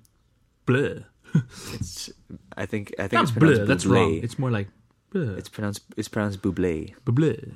bleh. 0.66 1.04
It's 1.74 2.10
I 2.56 2.66
think 2.66 2.94
I 2.98 3.02
think 3.02 3.12
Not 3.12 3.22
it's 3.24 3.32
pronounced 3.32 3.62
bleh. 3.62 3.66
That's 3.66 3.86
wrong. 3.86 4.20
It's 4.22 4.38
more 4.38 4.50
like 4.50 4.68
bleh. 5.12 5.36
It's 5.36 5.48
pronounced 5.50 5.82
it's 5.96 6.08
pronounced 6.08 6.40
Buble. 6.40 6.94
Bublé. 7.04 7.52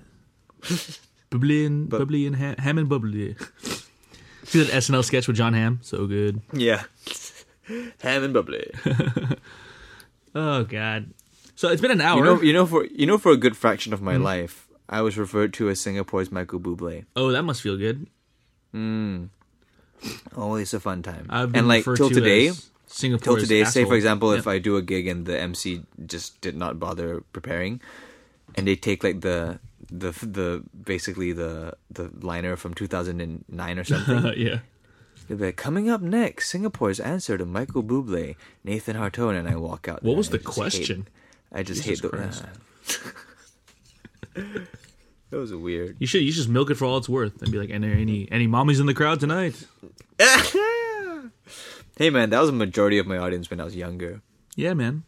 Bublé 1.34 1.66
and 1.66 1.88
But- 1.88 1.98
bubbly 1.98 2.26
and 2.26 2.36
ha- 2.36 2.54
ham 2.58 2.78
and 2.78 2.88
bubbly. 2.88 3.36
See 4.44 4.62
that 4.62 4.72
SNL 4.72 5.04
sketch 5.04 5.26
with 5.26 5.36
Jon 5.36 5.54
Hamm? 5.54 5.80
So 5.82 6.06
good. 6.06 6.40
Yeah. 6.52 6.84
Ham 8.02 8.24
and 8.24 8.34
bubbly. 8.34 8.70
Oh 10.34 10.64
god. 10.64 11.10
So 11.54 11.68
it's 11.68 11.80
been 11.80 11.92
an 11.92 12.00
hour. 12.00 12.18
You 12.18 12.24
know, 12.24 12.42
you 12.42 12.52
know, 12.52 12.66
for 12.66 12.84
you 12.86 13.06
know, 13.06 13.18
for 13.18 13.30
a 13.30 13.36
good 13.36 13.56
fraction 13.56 13.92
of 13.92 14.02
my 14.02 14.16
mm. 14.16 14.22
life, 14.22 14.66
I 14.88 15.00
was 15.02 15.16
referred 15.16 15.54
to 15.54 15.68
as 15.68 15.80
Singapore's 15.80 16.32
Michael 16.32 16.60
Bublé. 16.60 17.04
oh, 17.14 17.30
that 17.30 17.42
must 17.42 17.62
feel 17.62 17.76
good. 17.76 18.06
Mm. 18.74 19.28
Always 20.36 20.74
a 20.74 20.80
fun 20.80 21.02
time. 21.02 21.28
And 21.30 21.68
like 21.68 21.84
till 21.84 21.96
to 21.96 22.10
today, 22.10 22.48
as 22.48 22.68
Singapore's 22.88 23.22
till 23.22 23.36
today. 23.36 23.64
Say 23.64 23.84
for 23.84 23.94
example, 23.94 24.32
if 24.32 24.46
I 24.46 24.58
do 24.58 24.76
a 24.76 24.82
gig 24.82 25.06
and 25.06 25.24
the 25.24 25.38
MC 25.38 25.82
just 26.04 26.40
did 26.40 26.56
not 26.56 26.80
bother 26.80 27.22
preparing, 27.32 27.80
and 28.56 28.66
they 28.66 28.74
take 28.74 29.04
like 29.04 29.20
the 29.20 29.60
the 29.90 30.12
the 30.12 30.64
basically 30.84 31.32
the 31.32 31.74
the 31.90 32.10
liner 32.20 32.56
from 32.56 32.74
two 32.74 32.86
thousand 32.86 33.20
and 33.20 33.44
nine 33.48 33.78
or 33.78 33.84
something. 33.84 34.32
yeah. 34.36 34.58
Like, 35.28 35.56
coming 35.56 35.88
up 35.88 36.02
next, 36.02 36.50
Singapore's 36.50 37.00
answer 37.00 37.38
to 37.38 37.46
Michael 37.46 37.82
Bublé, 37.82 38.36
Nathan 38.62 38.94
Hartono, 38.94 39.38
and 39.38 39.48
I 39.48 39.56
walk 39.56 39.88
out. 39.88 40.02
What 40.02 40.16
was 40.16 40.28
and 40.28 40.34
I 40.34 40.38
the 40.38 40.42
hate- 40.44 40.54
question? 40.54 41.08
I 41.50 41.62
just 41.62 41.82
Jesus 41.82 42.00
hate 42.00 42.02
the. 42.02 42.08
Christ. 42.16 42.44
Uh, 44.36 44.42
that 45.30 45.38
was 45.38 45.54
weird. 45.54 45.96
You 45.98 46.06
should 46.06 46.22
you 46.22 46.32
should 46.32 46.38
just 46.38 46.48
milk 46.48 46.70
it 46.70 46.74
for 46.74 46.84
all 46.84 46.98
it's 46.98 47.08
worth 47.08 47.40
and 47.40 47.50
be 47.50 47.58
like, 47.58 47.70
any 47.70 47.90
any 47.92 48.28
any 48.30 48.46
mommies 48.48 48.80
in 48.80 48.86
the 48.86 48.94
crowd 48.94 49.20
tonight? 49.20 49.66
hey 51.96 52.10
man, 52.10 52.30
that 52.30 52.40
was 52.40 52.50
a 52.50 52.52
majority 52.52 52.98
of 52.98 53.06
my 53.06 53.16
audience 53.16 53.48
when 53.50 53.60
I 53.60 53.64
was 53.64 53.76
younger. 53.76 54.20
Yeah, 54.56 54.74
man. 54.74 55.04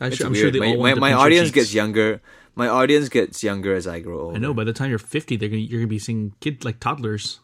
I'm 0.00 0.12
sure, 0.12 0.26
I'm 0.26 0.32
weird. 0.32 0.54
sure 0.54 0.62
my 0.62 0.76
my, 0.76 0.94
my 0.94 1.12
audience 1.12 1.48
cheeks. 1.48 1.54
gets 1.54 1.74
younger. 1.74 2.20
My 2.58 2.66
audience 2.66 3.08
gets 3.08 3.44
younger 3.44 3.72
as 3.72 3.86
I 3.86 4.00
grow 4.00 4.20
older. 4.20 4.36
I 4.36 4.40
know. 4.40 4.52
By 4.52 4.64
the 4.64 4.72
time 4.72 4.90
you're 4.90 4.98
50, 4.98 5.36
they're 5.36 5.48
gonna 5.48 5.60
you're 5.60 5.78
gonna 5.78 5.86
be 5.86 6.00
seeing 6.00 6.34
kids 6.40 6.64
like 6.64 6.80
toddlers. 6.80 7.38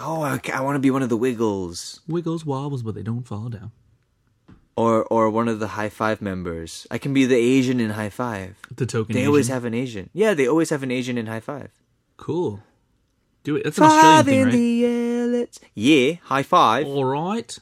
Oh, 0.00 0.22
I, 0.22 0.40
I 0.52 0.60
want 0.62 0.74
to 0.74 0.80
be 0.80 0.90
one 0.90 1.02
of 1.04 1.08
the 1.08 1.16
Wiggles, 1.16 2.00
Wiggles 2.08 2.44
wobbles, 2.44 2.82
but 2.82 2.96
they 2.96 3.04
don't 3.04 3.22
fall 3.22 3.48
down. 3.50 3.70
or 4.76 5.04
or 5.04 5.30
one 5.30 5.46
of 5.46 5.60
the 5.60 5.68
High 5.68 5.88
Five 5.88 6.20
members. 6.20 6.88
I 6.90 6.98
can 6.98 7.14
be 7.14 7.24
the 7.24 7.36
Asian 7.36 7.78
in 7.78 7.90
High 7.90 8.10
Five. 8.10 8.56
The 8.74 8.84
token. 8.84 9.14
They 9.14 9.26
always 9.26 9.46
have 9.46 9.64
an 9.64 9.74
Asian. 9.74 10.10
Yeah, 10.12 10.34
they 10.34 10.48
always 10.48 10.70
have 10.70 10.82
an 10.82 10.90
Asian 10.90 11.16
in 11.18 11.26
High 11.26 11.40
Five. 11.40 11.70
cool. 12.16 12.60
Do 13.44 13.54
it. 13.54 13.62
That's 13.62 13.78
an 13.78 13.84
Australian 13.84 14.24
thing, 14.24 14.44
right? 14.44 14.52
the 14.52 14.84
air, 14.84 15.26
let's 15.28 15.60
yeah, 15.74 16.14
high 16.24 16.42
five. 16.42 16.84
All 16.84 17.04
right. 17.04 17.56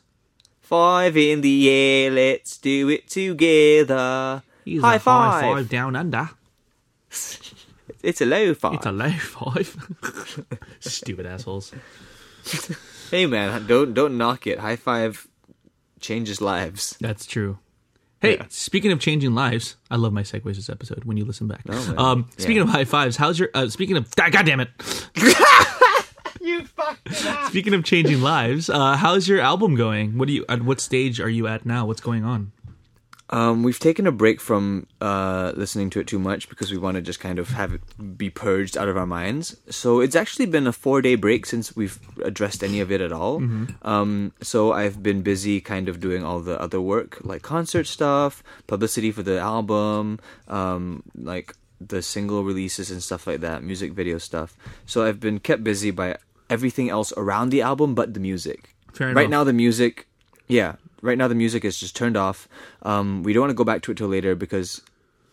Five 0.63 1.15
in 1.19 1.43
the 1.43 1.69
air, 1.69 2.11
let's 2.11 2.57
do 2.57 2.89
it 2.89 3.07
together. 3.07 4.43
High 4.67 4.99
five. 4.99 5.43
high 5.43 5.43
five 5.43 5.69
down 5.69 5.95
under. 5.95 6.31
It's 8.03 8.21
a 8.21 8.27
low 8.27 8.55
five. 8.55 8.75
It's 8.75 8.87
a 8.87 8.93
low 8.93 9.11
five. 9.11 9.77
Stupid 10.81 11.27
assholes. 11.27 11.73
hey 13.11 13.27
man, 13.27 13.67
don't 13.67 13.95
don't 13.95 14.17
knock 14.19 14.47
it. 14.47 14.59
High 14.59 14.77
five 14.77 15.27
changes 16.01 16.41
lives. 16.41 16.97
That's 17.01 17.27
true. 17.27 17.59
Hey, 18.21 18.37
Yeah. 18.37 18.47
speaking 18.49 18.93
of 18.93 18.99
changing 19.01 19.35
lives, 19.35 19.77
I 19.91 19.97
love 19.97 20.13
my 20.13 20.23
segues 20.23 20.57
this 20.57 20.71
episode 20.71 21.05
when 21.05 21.17
you 21.17 21.25
listen 21.25 21.47
back. 21.49 21.63
Oh, 21.69 21.95
um, 21.99 22.29
speaking 22.39 22.57
Yeah. 22.57 22.63
of 22.63 22.69
high 22.71 22.85
fives, 22.85 23.17
how's 23.17 23.39
your? 23.39 23.51
Uh, 23.55 23.69
speaking 23.69 23.97
of, 23.97 24.09
ah, 24.21 24.29
God 24.31 24.47
damn 24.47 24.61
it! 24.61 24.71
You 26.41 26.65
fucked. 26.65 27.13
Speaking 27.49 27.75
of 27.75 27.83
changing 27.83 28.21
lives, 28.21 28.71
uh, 28.71 28.97
how's 28.97 29.27
your 29.27 29.41
album 29.41 29.75
going? 29.75 30.17
What 30.17 30.29
do 30.29 30.33
you? 30.35 30.45
At 30.49 30.63
what 30.63 30.81
stage 30.81 31.19
are 31.19 31.29
you 31.29 31.49
at 31.49 31.67
now? 31.67 31.87
What's 31.87 32.01
going 32.01 32.25
on? 32.25 32.53
Um, 33.31 33.63
we've 33.65 33.79
taken 33.79 34.07
a 34.07 34.13
break 34.13 34.41
from 34.41 34.87
uh, 35.01 35.53
listening 35.57 35.91
to 35.91 36.01
it 36.01 36.07
too 36.07 36.19
much 36.19 36.49
because 36.49 36.71
we 36.71 36.79
want 36.79 36.95
to 36.95 37.03
just 37.03 37.19
kind 37.19 37.39
of 37.39 37.49
have 37.51 37.75
it 37.75 37.81
be 38.17 38.31
purged 38.31 38.77
out 38.77 38.89
of 38.89 38.97
our 38.97 39.07
minds. 39.07 39.57
So 39.69 40.01
it's 40.01 40.15
actually 40.15 40.47
been 40.47 40.67
a 40.67 40.73
four 40.73 41.03
day 41.03 41.17
break 41.17 41.45
since 41.47 41.75
we've 41.75 41.99
addressed 42.23 42.63
any 42.63 42.81
of 42.81 42.93
it 42.93 43.01
at 43.01 43.13
all. 43.13 43.43
Um, 43.83 44.33
so 44.41 44.73
I've 44.73 45.03
been 45.03 45.23
busy 45.23 45.61
kind 45.61 45.89
of 45.89 45.99
doing 45.99 46.23
all 46.25 46.41
the 46.41 46.61
other 46.61 46.81
work, 46.81 47.19
like 47.23 47.43
concert 47.43 47.87
stuff, 47.87 48.45
publicity 48.69 49.11
for 49.11 49.23
the 49.23 49.41
album, 49.41 50.21
um, 50.47 51.03
like 51.17 51.55
the 51.81 52.03
single 52.03 52.45
releases 52.45 52.91
and 52.91 53.03
stuff 53.03 53.27
like 53.27 53.41
that, 53.41 53.63
music 53.63 53.93
video 53.93 54.19
stuff. 54.19 54.57
So 54.87 55.05
I've 55.05 55.21
been 55.21 55.41
kept 55.41 55.65
busy 55.65 55.91
by 55.91 56.17
everything 56.49 56.91
else 56.91 57.13
around 57.17 57.51
the 57.51 57.63
album 57.63 57.95
but 57.95 58.15
the 58.15 58.21
music. 58.21 58.75
Fair 58.93 59.09
right 59.09 59.27
enough. 59.27 59.31
now, 59.31 59.45
the 59.45 59.53
music, 59.53 60.07
yeah, 60.47 60.77
right 61.03 61.19
now 61.19 61.29
the 61.29 61.35
music 61.35 61.65
is 61.65 61.79
just 61.79 61.97
turned 61.97 62.17
off. 62.17 62.49
Um, 62.83 63.23
we 63.23 63.33
don't 63.33 63.43
want 63.43 63.51
to 63.51 63.55
go 63.55 63.65
back 63.65 63.83
to 63.83 63.93
it 63.93 63.99
till 63.99 64.09
later 64.09 64.35
because 64.35 64.83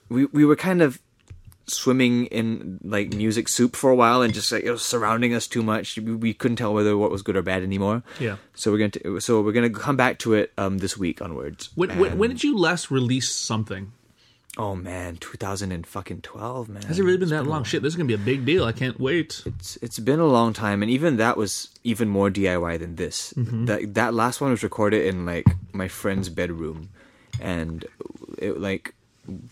we 0.09 0.25
we 0.25 0.45
were 0.45 0.55
kind 0.55 0.81
of 0.81 0.99
swimming 1.65 2.25
in 2.25 2.77
like 2.83 3.13
music 3.13 3.47
soup 3.47 3.75
for 3.75 3.89
a 3.89 3.95
while 3.95 4.21
and 4.21 4.33
just 4.33 4.51
like 4.51 4.63
it 4.63 4.71
was 4.71 4.83
surrounding 4.83 5.33
us 5.33 5.47
too 5.47 5.63
much. 5.63 5.97
We, 5.97 6.15
we 6.15 6.33
couldn't 6.33 6.57
tell 6.57 6.73
whether 6.73 6.97
what 6.97 7.11
was 7.11 7.21
good 7.21 7.37
or 7.37 7.41
bad 7.41 7.63
anymore. 7.63 8.03
Yeah. 8.19 8.37
So 8.53 8.71
we're 8.71 8.79
going 8.79 8.91
to 8.91 9.19
so 9.19 9.41
we're 9.41 9.53
going 9.53 9.71
to 9.71 9.79
come 9.79 9.95
back 9.95 10.19
to 10.19 10.33
it 10.33 10.51
um 10.57 10.79
this 10.79 10.97
week 10.97 11.21
onwards. 11.21 11.69
When, 11.75 11.97
when, 11.97 12.17
when 12.17 12.29
did 12.31 12.43
you 12.43 12.57
last 12.57 12.91
release 12.91 13.33
something? 13.33 13.93
Oh 14.55 14.75
man, 14.75 15.17
2000 15.17 15.71
and 15.71 15.85
fucking 15.85 16.21
12, 16.21 16.69
man. 16.69 16.83
Has 16.83 16.99
it 16.99 17.03
really 17.03 17.17
been 17.17 17.29
that 17.29 17.47
long? 17.47 17.63
Shit, 17.63 17.81
this 17.81 17.93
is 17.93 17.95
gonna 17.95 18.07
be 18.07 18.13
a 18.13 18.19
big 18.19 18.45
deal. 18.45 18.65
I 18.65 18.71
can't 18.71 18.99
wait. 18.99 19.41
It's 19.47 19.77
it's 19.81 19.97
been 19.97 20.19
a 20.19 20.27
long 20.27 20.53
time, 20.53 20.83
and 20.83 20.91
even 20.91 21.17
that 21.17 21.37
was 21.37 21.69
even 21.83 22.07
more 22.07 22.29
DIY 22.29 22.77
than 22.79 22.95
this. 22.95 23.33
Mm-hmm. 23.33 23.65
That 23.65 23.93
that 23.95 24.13
last 24.13 24.41
one 24.41 24.51
was 24.51 24.61
recorded 24.61 25.07
in 25.07 25.25
like 25.25 25.47
my 25.73 25.87
friend's 25.87 26.29
bedroom, 26.29 26.89
and 27.39 27.83
it 28.37 28.59
like 28.59 28.93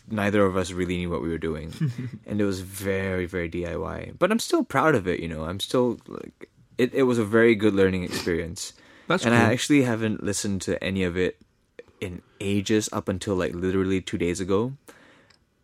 neither 0.07 0.45
of 0.45 0.55
us 0.55 0.71
really 0.71 0.97
knew 0.97 1.09
what 1.09 1.23
we 1.23 1.29
were 1.29 1.39
doing, 1.39 1.73
and 2.27 2.39
it 2.39 2.45
was 2.45 2.59
very 2.59 3.25
very 3.25 3.49
DIY. 3.49 4.19
But 4.19 4.31
I'm 4.31 4.39
still 4.39 4.63
proud 4.63 4.93
of 4.93 5.07
it. 5.07 5.19
You 5.19 5.27
know, 5.27 5.45
I'm 5.45 5.59
still 5.59 5.97
like 6.07 6.47
it. 6.77 6.93
It 6.93 7.03
was 7.03 7.17
a 7.17 7.25
very 7.25 7.55
good 7.55 7.73
learning 7.73 8.03
experience. 8.03 8.73
That's 9.07 9.25
and 9.25 9.33
cool. 9.33 9.41
I 9.41 9.51
actually 9.51 9.81
haven't 9.81 10.23
listened 10.23 10.61
to 10.63 10.81
any 10.83 11.03
of 11.03 11.17
it 11.17 11.41
in 12.01 12.21
ages 12.41 12.89
up 12.91 13.07
until 13.07 13.35
like 13.35 13.53
literally 13.53 14.01
two 14.01 14.17
days 14.17 14.41
ago. 14.41 14.73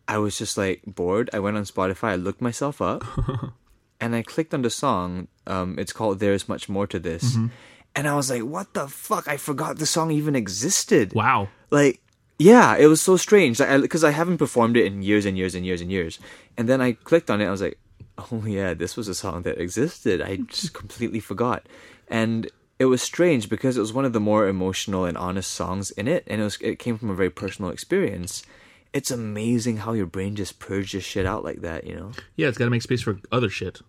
I 0.06 0.16
was 0.16 0.38
just 0.38 0.56
like 0.56 0.80
bored. 0.86 1.28
I 1.34 1.38
went 1.38 1.58
on 1.58 1.64
Spotify, 1.64 2.10
I 2.10 2.14
looked 2.16 2.40
myself 2.40 2.80
up, 2.80 3.04
and 4.00 4.14
I 4.16 4.22
clicked 4.22 4.54
on 4.54 4.62
the 4.62 4.70
song. 4.70 5.28
Um, 5.46 5.78
it's 5.78 5.92
called 5.92 6.18
"There's 6.18 6.48
Much 6.48 6.68
More 6.68 6.86
to 6.86 6.98
This," 6.98 7.34
Mm-hmm. 7.36 7.46
and 7.94 8.08
I 8.08 8.14
was 8.14 8.30
like, 8.30 8.42
"What 8.42 8.72
the 8.72 8.88
fuck?" 8.88 9.28
I 9.28 9.36
forgot 9.36 9.76
the 9.76 9.84
song 9.84 10.10
even 10.10 10.34
existed. 10.34 11.12
Wow. 11.12 11.48
Like, 11.70 12.00
yeah, 12.38 12.76
it 12.76 12.86
was 12.86 13.02
so 13.02 13.18
strange. 13.18 13.60
Like, 13.60 13.82
because 13.82 14.04
I, 14.04 14.12
haven't 14.12 14.38
performed 14.38 14.78
it 14.78 14.86
in 14.86 15.02
years 15.02 15.26
and 15.26 15.36
years 15.36 15.54
and 15.54 15.66
years 15.66 15.82
and 15.82 15.92
years, 15.92 16.18
and 16.56 16.68
then 16.70 16.80
I 16.80 16.92
clicked 16.92 17.28
on 17.28 17.42
it. 17.42 17.46
I 17.46 17.50
was 17.50 17.60
like, 17.60 17.76
"Oh 18.32 18.44
yeah, 18.46 18.72
this 18.72 18.96
was 18.96 19.08
a 19.08 19.14
song 19.14 19.42
that 19.42 19.60
existed." 19.60 20.22
I 20.22 20.36
just 20.48 20.72
completely 20.72 21.20
forgot, 21.20 21.66
and 22.08 22.48
it 22.78 22.84
was 22.86 23.02
strange 23.02 23.48
because 23.48 23.76
it 23.76 23.80
was 23.80 23.92
one 23.92 24.04
of 24.04 24.12
the 24.12 24.20
more 24.20 24.46
emotional 24.48 25.04
and 25.04 25.16
honest 25.18 25.50
songs 25.52 25.90
in 25.92 26.06
it, 26.08 26.24
and 26.26 26.40
it 26.40 26.44
was 26.44 26.58
it 26.60 26.78
came 26.78 26.96
from 26.98 27.10
a 27.10 27.14
very 27.14 27.30
personal 27.30 27.70
experience. 27.70 28.42
It's 28.92 29.10
amazing 29.10 29.78
how 29.78 29.92
your 29.92 30.06
brain 30.06 30.34
just 30.36 30.58
purges 30.58 31.04
shit 31.04 31.26
out 31.26 31.44
like 31.44 31.60
that, 31.60 31.84
you 31.86 31.94
know. 31.94 32.12
Yeah, 32.36 32.48
it's 32.48 32.56
got 32.56 32.64
to 32.64 32.70
make 32.70 32.82
space 32.82 33.02
for 33.02 33.18
other 33.30 33.50
shit. 33.50 33.80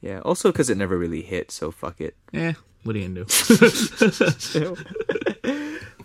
Yeah. 0.00 0.20
Also, 0.20 0.50
because 0.50 0.68
it 0.70 0.76
never 0.76 0.98
really 0.98 1.22
hit, 1.22 1.50
so 1.52 1.70
fuck 1.70 2.00
it. 2.00 2.16
Eh, 2.34 2.54
what 2.82 2.96
are 2.96 2.98
you 2.98 3.08
gonna 3.08 3.24
do? 3.24 4.76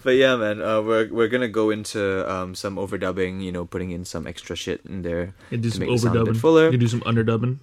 But 0.03 0.17
yeah, 0.17 0.35
man, 0.35 0.61
uh, 0.61 0.81
we're 0.83 1.09
we're 1.11 1.27
gonna 1.29 1.47
go 1.49 1.71
into 1.71 1.99
um, 2.31 2.53
some 2.53 2.75
overdubbing. 2.75 3.41
You 3.41 3.51
know, 3.51 3.65
putting 3.65 3.89
in 3.89 4.05
some 4.05 4.27
extra 4.27 4.55
shit 4.55 4.81
in 4.85 5.01
there 5.01 5.33
You 5.49 5.57
do 5.57 5.71
some 5.71 5.79
make 5.79 5.89
it 5.89 5.97
sound 5.97 6.15
a 6.15 6.23
bit 6.25 6.33
overdubbing. 6.35 6.39
fuller. 6.39 6.69
You 6.71 6.77
do 6.77 6.87
some 6.87 7.01
underdubbing. 7.01 7.57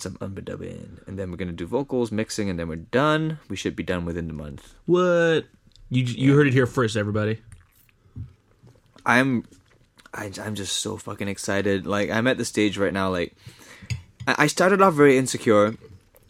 Some 0.00 0.16
underdubbing, 0.16 1.06
and 1.06 1.18
then 1.18 1.30
we're 1.30 1.36
gonna 1.36 1.52
do 1.52 1.66
vocals, 1.66 2.10
mixing, 2.10 2.48
and 2.48 2.58
then 2.58 2.68
we're 2.68 2.76
done. 2.76 3.38
We 3.48 3.56
should 3.56 3.76
be 3.76 3.82
done 3.82 4.04
within 4.04 4.26
the 4.26 4.32
month. 4.32 4.74
What? 4.86 5.44
You 5.90 6.04
you 6.04 6.34
heard 6.34 6.46
it 6.46 6.54
here 6.54 6.66
first, 6.66 6.96
everybody. 6.96 7.42
I'm, 9.04 9.44
I, 10.14 10.30
I'm 10.40 10.54
just 10.54 10.78
so 10.78 10.96
fucking 10.96 11.28
excited. 11.28 11.86
Like 11.86 12.10
I'm 12.10 12.26
at 12.26 12.38
the 12.38 12.44
stage 12.44 12.78
right 12.78 12.92
now. 12.92 13.10
Like 13.10 13.36
I 14.26 14.34
I 14.38 14.46
started 14.46 14.80
off 14.80 14.94
very 14.94 15.18
insecure. 15.18 15.74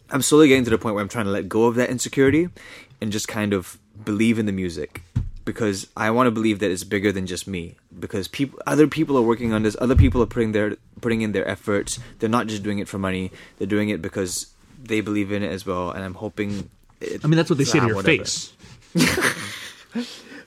I'm 0.09 0.21
slowly 0.21 0.47
getting 0.47 0.65
to 0.65 0.69
the 0.69 0.77
point 0.77 0.95
where 0.95 1.01
I'm 1.01 1.09
trying 1.09 1.25
to 1.25 1.31
let 1.31 1.47
go 1.47 1.65
of 1.65 1.75
that 1.75 1.89
insecurity 1.89 2.49
and 3.01 3.11
just 3.11 3.27
kind 3.27 3.53
of 3.53 3.79
believe 4.03 4.37
in 4.37 4.45
the 4.45 4.51
music 4.51 5.01
because 5.45 5.87
I 5.95 6.11
want 6.11 6.27
to 6.27 6.31
believe 6.31 6.59
that 6.59 6.71
it's 6.71 6.83
bigger 6.83 7.11
than 7.11 7.27
just 7.27 7.47
me. 7.47 7.75
Because 7.97 8.27
people, 8.27 8.59
other 8.65 8.87
people 8.87 9.17
are 9.17 9.21
working 9.21 9.53
on 9.53 9.63
this. 9.63 9.75
Other 9.79 9.95
people 9.95 10.21
are 10.21 10.25
putting 10.27 10.51
their 10.51 10.77
putting 11.01 11.21
in 11.21 11.31
their 11.31 11.47
efforts. 11.47 11.99
They're 12.19 12.29
not 12.29 12.47
just 12.47 12.63
doing 12.63 12.79
it 12.79 12.87
for 12.87 12.97
money. 12.97 13.31
They're 13.57 13.67
doing 13.67 13.89
it 13.89 14.01
because 14.01 14.47
they 14.81 15.01
believe 15.01 15.31
in 15.31 15.43
it 15.43 15.51
as 15.51 15.65
well. 15.65 15.91
And 15.91 16.03
I'm 16.03 16.13
hoping. 16.15 16.69
It, 17.01 17.23
I 17.23 17.27
mean, 17.27 17.37
that's 17.37 17.49
what 17.49 17.57
they 17.57 17.65
say 17.65 17.79
to 17.79 17.87
your 17.87 17.95
whatever. 17.95 18.23
face. 18.23 18.53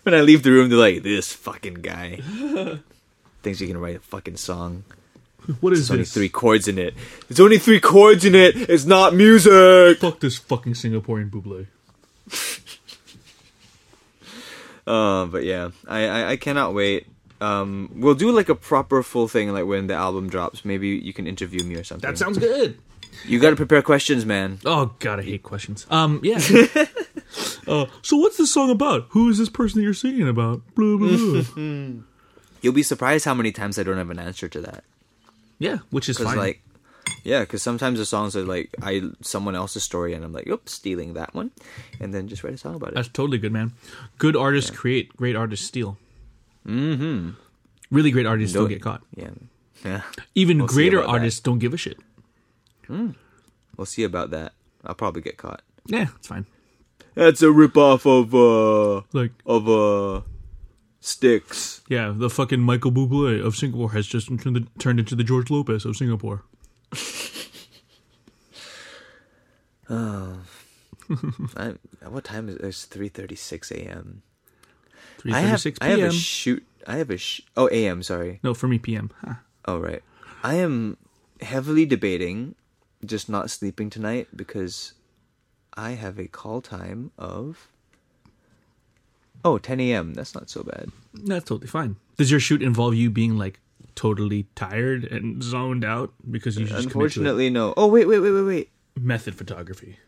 When 0.02 0.14
I 0.14 0.20
leave 0.20 0.44
the 0.44 0.52
room, 0.52 0.68
they're 0.68 0.78
like, 0.78 1.02
"This 1.02 1.32
fucking 1.32 1.82
guy 1.82 2.20
thinks 3.43 3.59
he 3.59 3.66
can 3.66 3.77
write 3.78 3.97
a 3.97 3.98
fucking 3.98 4.36
song." 4.36 4.85
What 5.60 5.73
is 5.73 5.81
There's 5.81 5.90
only 5.90 6.02
this? 6.02 6.14
three 6.14 6.28
chords 6.28 6.68
in 6.68 6.78
it. 6.78 6.94
There's 7.28 7.40
only 7.40 7.59
three 7.59 7.81
chords 7.81 8.24
in 8.24 8.35
it. 8.36 8.55
It's 8.70 8.85
not 8.85 9.14
music. 9.14 9.98
Fuck 9.98 10.20
this 10.20 10.39
fucking 10.39 10.74
Singaporean 10.74 11.28
buble. 11.31 11.66
Uh, 14.87 15.27
but 15.27 15.45
yeah, 15.45 15.71
I, 15.89 16.07
I 16.07 16.31
I 16.33 16.37
cannot 16.37 16.75
wait. 16.75 17.07
Um, 17.41 17.91
we'll 17.95 18.15
do 18.15 18.31
like 18.33 18.49
a 18.49 18.55
proper 18.55 19.03
full 19.03 19.29
thing, 19.29 19.53
like 19.53 19.67
when 19.67 19.89
the 19.89 19.95
album 19.95 20.29
drops. 20.31 20.65
Maybe 20.65 20.89
you 20.91 21.13
can 21.13 21.27
interview 21.27 21.65
me 21.65 21.75
or 21.75 21.85
something. 21.85 22.09
That 22.09 22.17
sounds 22.19 22.39
good. 22.39 22.79
You 23.27 23.41
got 23.41 23.51
to 23.51 23.57
prepare 23.57 23.83
questions, 23.83 24.25
man. 24.25 24.59
Oh 24.65 24.95
god, 25.01 25.21
I 25.21 25.23
hate 25.23 25.43
questions. 25.43 25.87
Um, 25.91 26.21
yeah. 26.23 26.41
Uh, 27.67 27.87
so 28.01 28.17
what's 28.17 28.37
this 28.37 28.53
song 28.55 28.71
about? 28.71 29.07
Who 29.11 29.29
is 29.29 29.39
this 29.39 29.49
person 29.49 29.81
that 29.81 29.85
you're 29.85 29.93
singing 29.93 30.29
about? 30.29 30.63
Blah 30.77 30.97
blah. 30.97 31.43
blah. 31.43 32.03
You'll 32.63 32.73
be 32.73 32.85
surprised 32.85 33.25
how 33.25 33.35
many 33.35 33.51
times 33.51 33.77
I 33.79 33.83
don't 33.83 33.97
have 33.99 34.11
an 34.11 34.21
answer 34.21 34.49
to 34.49 34.61
that. 34.61 34.85
yeah, 35.59 35.79
which 35.91 36.09
is 36.09 36.19
fine. 36.19 36.37
like, 36.37 36.63
yeah, 37.27 37.40
because 37.40 37.62
sometimes 37.62 37.98
the 37.98 38.07
songs 38.07 38.36
are 38.36 38.44
like 38.44 38.70
I 38.81 39.03
someone 39.20 39.55
else's 39.59 39.82
story, 39.82 40.15
and 40.15 40.24
I'm 40.24 40.32
like, 40.32 40.47
oops, 40.47 40.73
stealing 40.73 41.15
that 41.15 41.35
one, 41.35 41.51
and 42.01 42.15
then 42.15 42.28
just 42.28 42.44
write 42.44 42.55
a 42.55 42.59
song 42.59 42.77
about 42.77 42.90
it. 42.90 42.94
That's 42.94 43.09
totally 43.09 43.39
good, 43.39 43.53
man. 43.53 43.73
Good 44.19 44.36
artists 44.36 44.70
create, 44.70 45.16
great 45.16 45.35
artists 45.36 45.66
steal. 45.66 45.98
Mm-hmm. 46.66 47.31
Really 47.90 48.11
great 48.11 48.27
artists 48.27 48.55
don't 48.55 48.65
Don't- 48.65 48.70
get 48.73 48.82
caught. 48.82 49.03
yeah, 49.16 49.31
yeah. 49.85 50.03
Even 50.35 50.59
We'll 50.59 50.66
greater 50.69 50.98
about 50.98 51.07
that. 51.12 51.19
artists 51.19 51.40
don't 51.40 51.59
give 51.59 51.74
a 51.74 51.77
shit. 51.77 51.98
We'll 52.89 53.86
see 53.86 54.05
about 54.05 54.31
that. 54.31 54.53
I'll 54.85 54.94
probably 54.94 55.23
get 55.23 55.36
caught. 55.36 55.62
Yeah, 55.86 56.07
it's 56.16 56.28
fine. 56.28 56.47
That's 57.15 57.43
a 57.43 57.47
ripoff 57.47 58.05
of 58.07 58.35
uh 58.35 59.03
Like, 59.12 59.32
of 59.44 59.69
uh 59.69 60.23
sticks. 61.01 61.82
yeah, 61.89 62.12
the 62.15 62.31
fucking 62.31 62.61
Michael 62.61 62.93
Bublé 62.93 63.44
of 63.44 63.57
Singapore 63.57 63.93
has 63.93 64.07
just 64.07 64.28
turned, 64.40 64.69
turned 64.78 64.98
into 65.01 65.15
the 65.15 65.24
George 65.24 65.51
Lopez 65.51 65.85
of 65.85 65.97
Singapore. 65.97 66.43
Um, 69.89 70.43
I, 71.56 71.74
what 72.09 72.24
time 72.24 72.48
is 72.48 72.56
it? 72.56 72.62
It's 72.62 72.85
three 72.86 73.09
thirty 73.09 73.36
six 73.36 73.70
a.m. 73.70 74.23
Three 75.18 75.32
I 75.32 75.40
have 75.40 75.62
thirty-six 75.62 75.78
I 75.81 75.86
have 75.90 76.01
a 76.01 76.12
shoot. 76.12 76.66
I 76.86 76.97
have 76.97 77.10
a 77.10 77.16
sh- 77.16 77.43
oh 77.56 77.68
a.m. 77.70 78.02
Sorry. 78.02 78.40
no, 78.43 78.52
for 78.52 78.66
me, 78.68 78.78
p.m. 78.78 79.10
Huh. 79.24 79.35
Oh 79.64 79.78
right. 79.78 80.02
I 80.43 80.55
am 80.55 80.97
heavily 81.40 81.86
debating 81.86 82.55
just 83.05 83.28
not 83.28 83.51
sleeping 83.51 83.90
tonight 83.90 84.28
because 84.35 84.94
I 85.74 85.90
have 85.93 86.18
a 86.18 86.27
call 86.27 86.60
time 86.60 87.12
of 87.18 87.68
oh 89.44 89.59
10 89.59 89.78
a.m. 89.81 90.14
That's 90.14 90.35
not 90.35 90.51
so 90.51 90.62
bad. 90.62 90.90
That's 91.14 91.44
totally 91.44 91.68
fine. 91.68 91.97
Does 92.16 92.31
your 92.31 92.40
shoot 92.40 92.62
involve 92.62 92.94
you 92.94 93.10
being 93.10 93.36
like 93.39 93.60
totally 93.97 94.47
tired 94.55 95.05
and 95.05 95.43
zoned 95.43 95.85
out 95.85 96.12
because 96.31 96.56
you 96.56 96.66
just 96.66 96.70
commit 96.74 96.82
to 96.82 96.89
it? 96.89 96.94
Unfortunately, 96.94 97.51
no. 97.51 97.74
Oh 97.77 97.89
wait, 97.89 98.06
wait, 98.06 98.20
wait, 98.20 98.31
wait, 98.31 98.43
wait. 98.43 98.70
method 98.97 99.35
photography? 99.35 99.98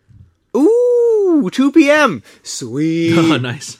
Ooh, 0.56 1.50
2 1.52 1.72
p.m. 1.72 2.22
Sweet. 2.42 3.14
oh, 3.18 3.36
nice. 3.38 3.78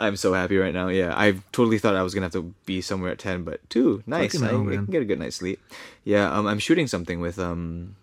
I'm 0.00 0.16
so 0.16 0.32
happy 0.32 0.56
right 0.56 0.72
now. 0.72 0.88
Yeah, 0.88 1.12
I 1.14 1.32
totally 1.52 1.78
thought 1.78 1.94
I 1.94 2.02
was 2.02 2.14
gonna 2.14 2.24
have 2.24 2.32
to 2.32 2.54
be 2.64 2.80
somewhere 2.80 3.12
at 3.12 3.18
ten, 3.18 3.44
but 3.44 3.60
two, 3.68 4.02
nice. 4.06 4.32
Fucking 4.32 4.68
I, 4.68 4.72
I 4.72 4.76
can 4.76 4.86
get 4.86 5.02
a 5.02 5.04
good 5.04 5.18
night's 5.18 5.36
sleep. 5.36 5.60
Yeah, 6.04 6.32
um, 6.32 6.46
I'm 6.46 6.58
shooting 6.58 6.86
something 6.86 7.20
with 7.20 7.38
um, 7.38 7.96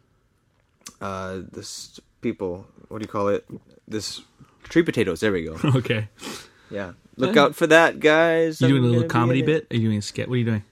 uh, 1.02 1.40
this 1.52 2.00
people. 2.22 2.68
What 2.90 3.00
do 3.00 3.04
you 3.04 3.10
call 3.10 3.30
it? 3.30 3.50
This 3.88 4.22
tree 4.64 4.84
potatoes. 4.84 5.22
There 5.22 5.32
we 5.32 5.44
go. 5.44 5.58
Okay. 5.78 6.08
Yeah, 6.70 6.94
look 7.16 7.38
out 7.38 7.56
for 7.56 7.66
that, 7.68 8.00
guys. 8.00 8.62
You 8.62 8.68
doing 8.68 8.84
a 8.84 8.86
I'm 8.88 8.92
little 8.92 9.08
comedy 9.08 9.42
bit? 9.42 9.68
Are 9.72 9.76
you 9.76 9.88
doing 9.88 9.98
a 10.00 10.02
sketch? 10.02 10.28
What 10.28 10.36
are 10.36 10.38
you 10.38 10.46
doing? 10.46 10.64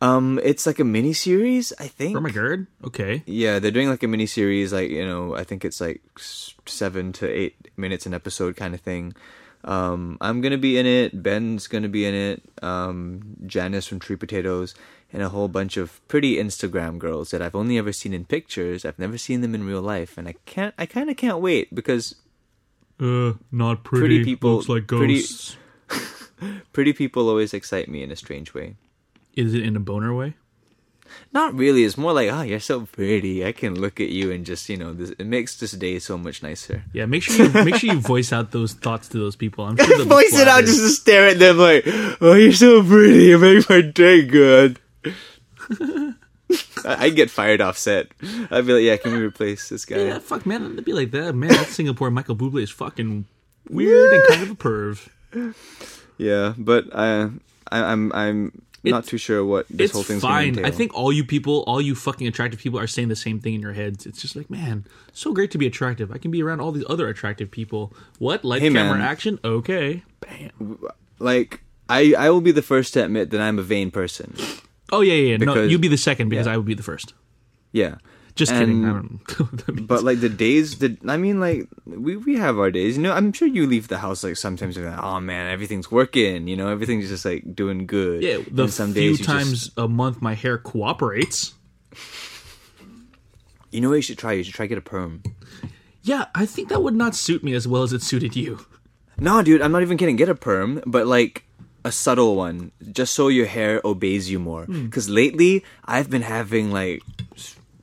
Um, 0.00 0.40
it's 0.42 0.64
like 0.66 0.78
a 0.78 0.84
mini 0.84 1.12
series, 1.12 1.72
I 1.78 1.86
think. 1.86 2.18
My 2.20 2.30
god. 2.30 2.66
Okay. 2.84 3.22
Yeah, 3.26 3.58
they're 3.58 3.70
doing 3.70 3.88
like 3.90 4.02
a 4.02 4.08
mini 4.08 4.26
series, 4.26 4.72
like 4.72 4.90
you 4.90 5.04
know, 5.04 5.34
I 5.36 5.44
think 5.44 5.64
it's 5.64 5.80
like 5.80 6.00
seven 6.18 7.12
to 7.20 7.28
eight 7.28 7.56
minutes 7.76 8.06
an 8.06 8.14
episode 8.14 8.56
kind 8.56 8.74
of 8.74 8.80
thing. 8.80 9.14
Um, 9.62 10.16
I'm 10.22 10.40
gonna 10.40 10.56
be 10.56 10.78
in 10.78 10.86
it. 10.86 11.22
Ben's 11.22 11.66
gonna 11.68 11.90
be 11.90 12.06
in 12.06 12.14
it. 12.14 12.42
Um, 12.62 13.36
Janice 13.46 13.86
from 13.86 13.98
Tree 14.00 14.16
Potatoes, 14.16 14.74
and 15.12 15.22
a 15.22 15.28
whole 15.28 15.48
bunch 15.48 15.76
of 15.76 16.00
pretty 16.08 16.36
Instagram 16.36 16.98
girls 16.98 17.30
that 17.30 17.42
I've 17.42 17.54
only 17.54 17.76
ever 17.76 17.92
seen 17.92 18.14
in 18.14 18.24
pictures. 18.24 18.86
I've 18.86 18.98
never 18.98 19.18
seen 19.18 19.42
them 19.42 19.54
in 19.54 19.64
real 19.66 19.82
life, 19.82 20.16
and 20.16 20.26
I 20.26 20.34
can't. 20.46 20.74
I 20.78 20.86
kind 20.86 21.10
of 21.10 21.18
can't 21.18 21.40
wait 21.40 21.74
because 21.74 22.14
Uh, 22.98 23.34
not 23.52 23.84
pretty. 23.84 24.00
Pretty 24.06 24.24
people- 24.24 24.56
Looks 24.56 24.68
like 24.70 24.86
pretty- 24.86 25.24
pretty 26.72 26.92
people 26.94 27.28
always 27.28 27.52
excite 27.52 27.88
me 27.88 28.02
in 28.02 28.10
a 28.10 28.16
strange 28.16 28.54
way. 28.54 28.76
Is 29.36 29.54
it 29.54 29.62
in 29.62 29.76
a 29.76 29.80
boner 29.80 30.14
way? 30.14 30.34
Not 31.32 31.54
really. 31.54 31.82
It's 31.84 31.98
more 31.98 32.12
like, 32.12 32.30
oh, 32.30 32.42
you're 32.42 32.60
so 32.60 32.82
pretty. 32.86 33.44
I 33.44 33.50
can 33.52 33.74
look 33.80 34.00
at 34.00 34.10
you 34.10 34.30
and 34.30 34.46
just, 34.46 34.68
you 34.68 34.76
know, 34.76 34.92
this, 34.92 35.10
it 35.10 35.26
makes 35.26 35.56
this 35.58 35.72
day 35.72 35.98
so 35.98 36.16
much 36.16 36.42
nicer. 36.42 36.84
Yeah. 36.92 37.06
Make 37.06 37.22
sure 37.24 37.46
you 37.46 37.64
make 37.64 37.74
sure 37.76 37.92
you 37.94 38.00
voice 38.14 38.32
out 38.32 38.52
those 38.52 38.74
thoughts 38.74 39.08
to 39.08 39.18
those 39.18 39.34
people. 39.36 39.64
I'm 39.64 39.76
sure 39.76 40.04
voice 40.04 40.38
it 40.38 40.46
out 40.46 40.64
just 40.64 40.78
to 40.80 40.88
stare 40.90 41.28
at 41.28 41.38
them 41.38 41.58
like, 41.58 41.82
oh, 42.20 42.34
you're 42.34 42.52
so 42.52 42.82
pretty. 42.84 43.24
You 43.24 43.38
make 43.38 43.68
my 43.68 43.80
day 43.80 44.22
good. 44.24 44.78
I- 45.74 46.14
I'd 46.84 47.16
get 47.16 47.30
fired 47.30 47.60
off 47.60 47.76
set. 47.78 48.08
I'd 48.50 48.66
be 48.66 48.72
like, 48.72 48.82
yeah, 48.82 48.96
can 48.96 49.12
we 49.12 49.18
replace 49.22 49.68
this 49.68 49.84
guy? 49.84 49.98
Yeah, 49.98 50.18
fuck, 50.18 50.46
man. 50.46 50.72
It'd 50.72 50.84
be 50.84 50.92
like 50.92 51.10
that. 51.12 51.34
Man, 51.34 51.50
that 51.50 51.66
Singapore 51.66 52.10
Michael 52.10 52.36
Bublé 52.36 52.62
is 52.62 52.70
fucking 52.70 53.26
weird 53.68 54.12
and 54.14 54.24
kind 54.28 54.42
of 54.42 54.50
a 54.50 54.54
perv. 54.54 55.54
Yeah, 56.18 56.54
but 56.58 56.86
I, 56.94 57.30
I 57.70 57.82
I'm 57.92 58.12
I'm 58.12 58.62
not 58.82 59.04
too 59.04 59.18
sure 59.18 59.44
what 59.44 59.66
this 59.68 59.86
it's 59.86 59.92
whole 59.92 60.02
thing's 60.02 60.22
fine. 60.22 60.64
I 60.64 60.70
think 60.70 60.94
all 60.94 61.12
you 61.12 61.24
people, 61.24 61.64
all 61.66 61.80
you 61.80 61.94
fucking 61.94 62.26
attractive 62.26 62.60
people, 62.60 62.78
are 62.78 62.86
saying 62.86 63.08
the 63.08 63.16
same 63.16 63.40
thing 63.40 63.54
in 63.54 63.60
your 63.60 63.74
heads. 63.74 64.06
It's 64.06 64.20
just 64.20 64.36
like, 64.36 64.48
man, 64.48 64.86
so 65.12 65.32
great 65.32 65.50
to 65.50 65.58
be 65.58 65.66
attractive. 65.66 66.10
I 66.10 66.18
can 66.18 66.30
be 66.30 66.42
around 66.42 66.60
all 66.60 66.72
these 66.72 66.84
other 66.88 67.08
attractive 67.08 67.50
people. 67.50 67.92
What? 68.18 68.44
Light 68.44 68.62
Hey, 68.62 68.70
camera 68.70 68.98
man. 68.98 69.02
action? 69.02 69.38
Okay. 69.44 70.02
Bam. 70.20 70.78
like 71.18 71.62
I 71.88 72.14
I 72.16 72.30
will 72.30 72.40
be 72.40 72.52
the 72.52 72.62
first 72.62 72.94
to 72.94 73.04
admit 73.04 73.30
that 73.30 73.40
I'm 73.40 73.58
a 73.58 73.62
vain 73.62 73.90
person. 73.90 74.34
Oh 74.92 75.02
yeah, 75.02 75.14
yeah. 75.14 75.36
yeah. 75.36 75.44
no, 75.44 75.62
you'd 75.62 75.80
be 75.80 75.88
the 75.88 75.96
second 75.98 76.28
because 76.28 76.46
yeah. 76.46 76.54
I 76.54 76.56
would 76.56 76.66
be 76.66 76.74
the 76.74 76.82
first. 76.82 77.14
Yeah. 77.72 77.96
Just 78.40 78.52
kidding. 78.52 78.82
And- 78.84 78.90
I 78.90 78.92
don't 78.94 79.12
know. 79.12 79.44
what 79.44 79.66
that 79.66 79.74
means. 79.76 79.86
But 79.86 80.02
like 80.02 80.20
the 80.20 80.28
days, 80.28 80.76
I 81.06 81.16
mean, 81.16 81.38
like 81.40 81.68
we 81.84 82.16
we 82.16 82.36
have 82.36 82.58
our 82.58 82.70
days. 82.70 82.96
You 82.96 83.02
know, 83.04 83.12
I'm 83.12 83.32
sure 83.32 83.46
you 83.46 83.66
leave 83.66 83.88
the 83.88 83.98
house 83.98 84.24
like 84.24 84.36
sometimes 84.36 84.76
you're 84.76 84.88
like, 84.90 84.98
oh 85.02 85.20
man, 85.20 85.50
everything's 85.52 85.90
working. 85.90 86.48
You 86.48 86.56
know, 86.56 86.68
everything's 86.68 87.08
just 87.08 87.24
like 87.24 87.54
doing 87.54 87.86
good. 87.86 88.22
yeah, 88.22 88.38
the 88.50 88.64
And 88.64 88.72
some 88.72 88.92
few 88.94 89.16
days 89.16 89.26
times 89.26 89.50
just, 89.68 89.78
a 89.78 89.86
month 89.86 90.22
my 90.22 90.34
hair 90.34 90.56
cooperates. 90.58 91.54
you 93.70 93.80
know 93.80 93.90
what 93.90 93.96
you 93.96 94.02
should 94.02 94.18
try. 94.18 94.32
You 94.32 94.42
should 94.42 94.54
try 94.54 94.66
get 94.66 94.78
a 94.78 94.82
perm. 94.82 95.22
Yeah, 96.02 96.26
I 96.34 96.46
think 96.46 96.68
that 96.70 96.82
would 96.82 96.94
not 96.96 97.14
suit 97.14 97.44
me 97.44 97.52
as 97.52 97.68
well 97.68 97.82
as 97.82 97.92
it 97.92 98.02
suited 98.02 98.34
you. 98.34 98.64
No, 99.18 99.42
dude, 99.42 99.60
I'm 99.60 99.70
not 99.70 99.82
even 99.82 99.98
kidding. 99.98 100.16
Get 100.16 100.30
a 100.30 100.34
perm, 100.34 100.80
but 100.86 101.06
like 101.06 101.44
a 101.84 101.92
subtle 101.92 102.36
one, 102.36 102.72
just 102.92 103.12
so 103.14 103.28
your 103.28 103.46
hair 103.46 103.80
obeys 103.84 104.30
you 104.30 104.38
more. 104.38 104.64
Hmm. 104.64 104.86
Because 104.86 105.08
lately, 105.10 105.62
I've 105.84 106.08
been 106.08 106.22
having 106.22 106.72
like 106.72 107.02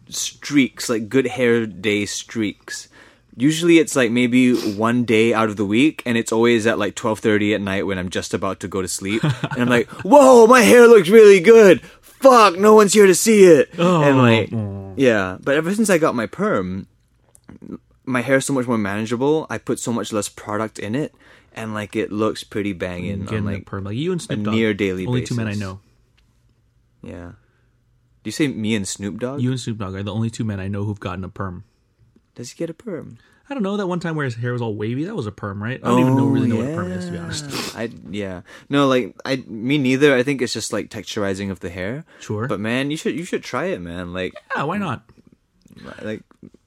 streaks, 0.09 0.89
like 0.89 1.09
good 1.09 1.27
hair 1.27 1.65
day 1.65 2.05
streaks. 2.05 2.87
Usually, 3.35 3.77
it's 3.77 3.95
like 3.95 4.09
maybe 4.09 4.55
one 4.55 5.05
day 5.05 5.33
out 5.33 5.49
of 5.49 5.57
the 5.57 5.65
week, 5.65 6.01
and 6.05 6.17
it's 6.17 6.31
always 6.31 6.65
at 6.65 6.79
like 6.79 6.95
12:30 6.95 7.53
at 7.55 7.61
night 7.61 7.85
when 7.85 7.99
I'm 7.99 8.09
just 8.09 8.33
about 8.33 8.59
to 8.61 8.67
go 8.67 8.81
to 8.81 8.87
sleep, 8.87 9.23
and 9.23 9.61
I'm 9.61 9.69
like, 9.69 9.87
"Whoa, 10.03 10.47
my 10.47 10.61
hair 10.61 10.87
looks 10.87 11.09
really 11.09 11.39
good." 11.39 11.81
Fuck, 12.01 12.57
no 12.57 12.73
one's 12.73 12.93
here 12.93 13.05
to 13.05 13.13
see 13.13 13.43
it. 13.43 13.69
and 13.73 13.81
oh. 13.81 14.21
like, 14.21 14.97
yeah. 14.97 15.37
But 15.39 15.55
ever 15.55 15.73
since 15.75 15.91
I 15.91 15.99
got 15.99 16.15
my 16.15 16.25
perm, 16.25 16.87
my 18.05 18.21
hair 18.21 18.37
is 18.37 18.45
so 18.45 18.53
much 18.53 18.65
more 18.65 18.77
manageable. 18.77 19.45
I 19.51 19.59
put 19.59 19.79
so 19.79 19.93
much 19.93 20.11
less 20.11 20.29
product 20.29 20.79
in 20.79 20.95
it, 20.95 21.13
and 21.53 21.75
like 21.75 21.95
it 21.95 22.11
looks 22.11 22.43
pretty 22.43 22.73
banging 22.73 23.27
on 23.29 23.45
like, 23.45 23.65
perm, 23.67 23.83
like 23.83 23.95
you 23.95 24.11
and 24.11 24.21
Snoop 24.21 24.45
Dogg, 24.45 24.53
near 24.55 24.73
daily 24.73 25.05
only 25.05 25.23
two 25.23 25.35
men 25.35 25.47
I 25.47 25.53
know. 25.53 25.79
yeah. 27.03 27.33
You 28.27 28.31
say 28.31 28.49
me 28.49 28.75
and 28.75 28.85
Snoop 28.85 29.19
Dogg? 29.19 29.39
You 29.39 29.51
and 29.51 29.59
Snoop 29.59 29.77
Dogg 29.77 29.95
are 29.95 30.03
the 30.03 30.13
only 30.13 30.29
two 30.29 30.43
men 30.43 30.59
I 30.59 30.67
know 30.67 30.83
who've 30.83 30.99
gotten 30.99 31.23
a 31.23 31.29
perm. 31.29 31.63
Does 32.35 32.51
he 32.51 32.57
get 32.57 32.69
a 32.69 32.73
perm? 32.73 33.19
I 33.49 33.53
don't 33.53 33.63
know 33.63 33.77
that 33.77 33.87
one 33.87 34.01
time 34.01 34.17
where 34.17 34.25
his 34.25 34.35
hair 34.35 34.51
was 34.51 34.61
all 34.61 34.75
wavy. 34.75 35.05
That 35.05 35.15
was 35.15 35.27
a 35.27 35.31
perm, 35.31 35.63
right? 35.63 35.79
I 35.81 35.87
don't 35.87 36.01
even 36.01 36.17
know 36.17 36.25
really 36.25 36.49
know 36.49 36.57
what 36.57 36.65
a 36.65 36.75
perm 36.75 36.91
is 36.91 37.05
to 37.05 37.11
be 37.13 37.17
honest. 37.19 37.73
I 37.77 37.89
yeah. 38.09 38.41
No, 38.67 38.85
like 38.89 39.15
I 39.23 39.37
me 39.47 39.77
neither. 39.77 40.13
I 40.13 40.23
think 40.23 40.41
it's 40.41 40.51
just 40.51 40.73
like 40.73 40.89
texturizing 40.89 41.51
of 41.51 41.61
the 41.61 41.69
hair. 41.69 42.03
Sure. 42.19 42.49
But 42.49 42.59
man, 42.59 42.91
you 42.91 42.97
should 42.97 43.15
you 43.15 43.23
should 43.23 43.45
try 43.45 43.67
it, 43.67 43.79
man. 43.79 44.11
Like 44.11 44.33
Yeah, 44.53 44.63
why 44.63 44.77
not? 44.77 45.09
like 46.01 46.21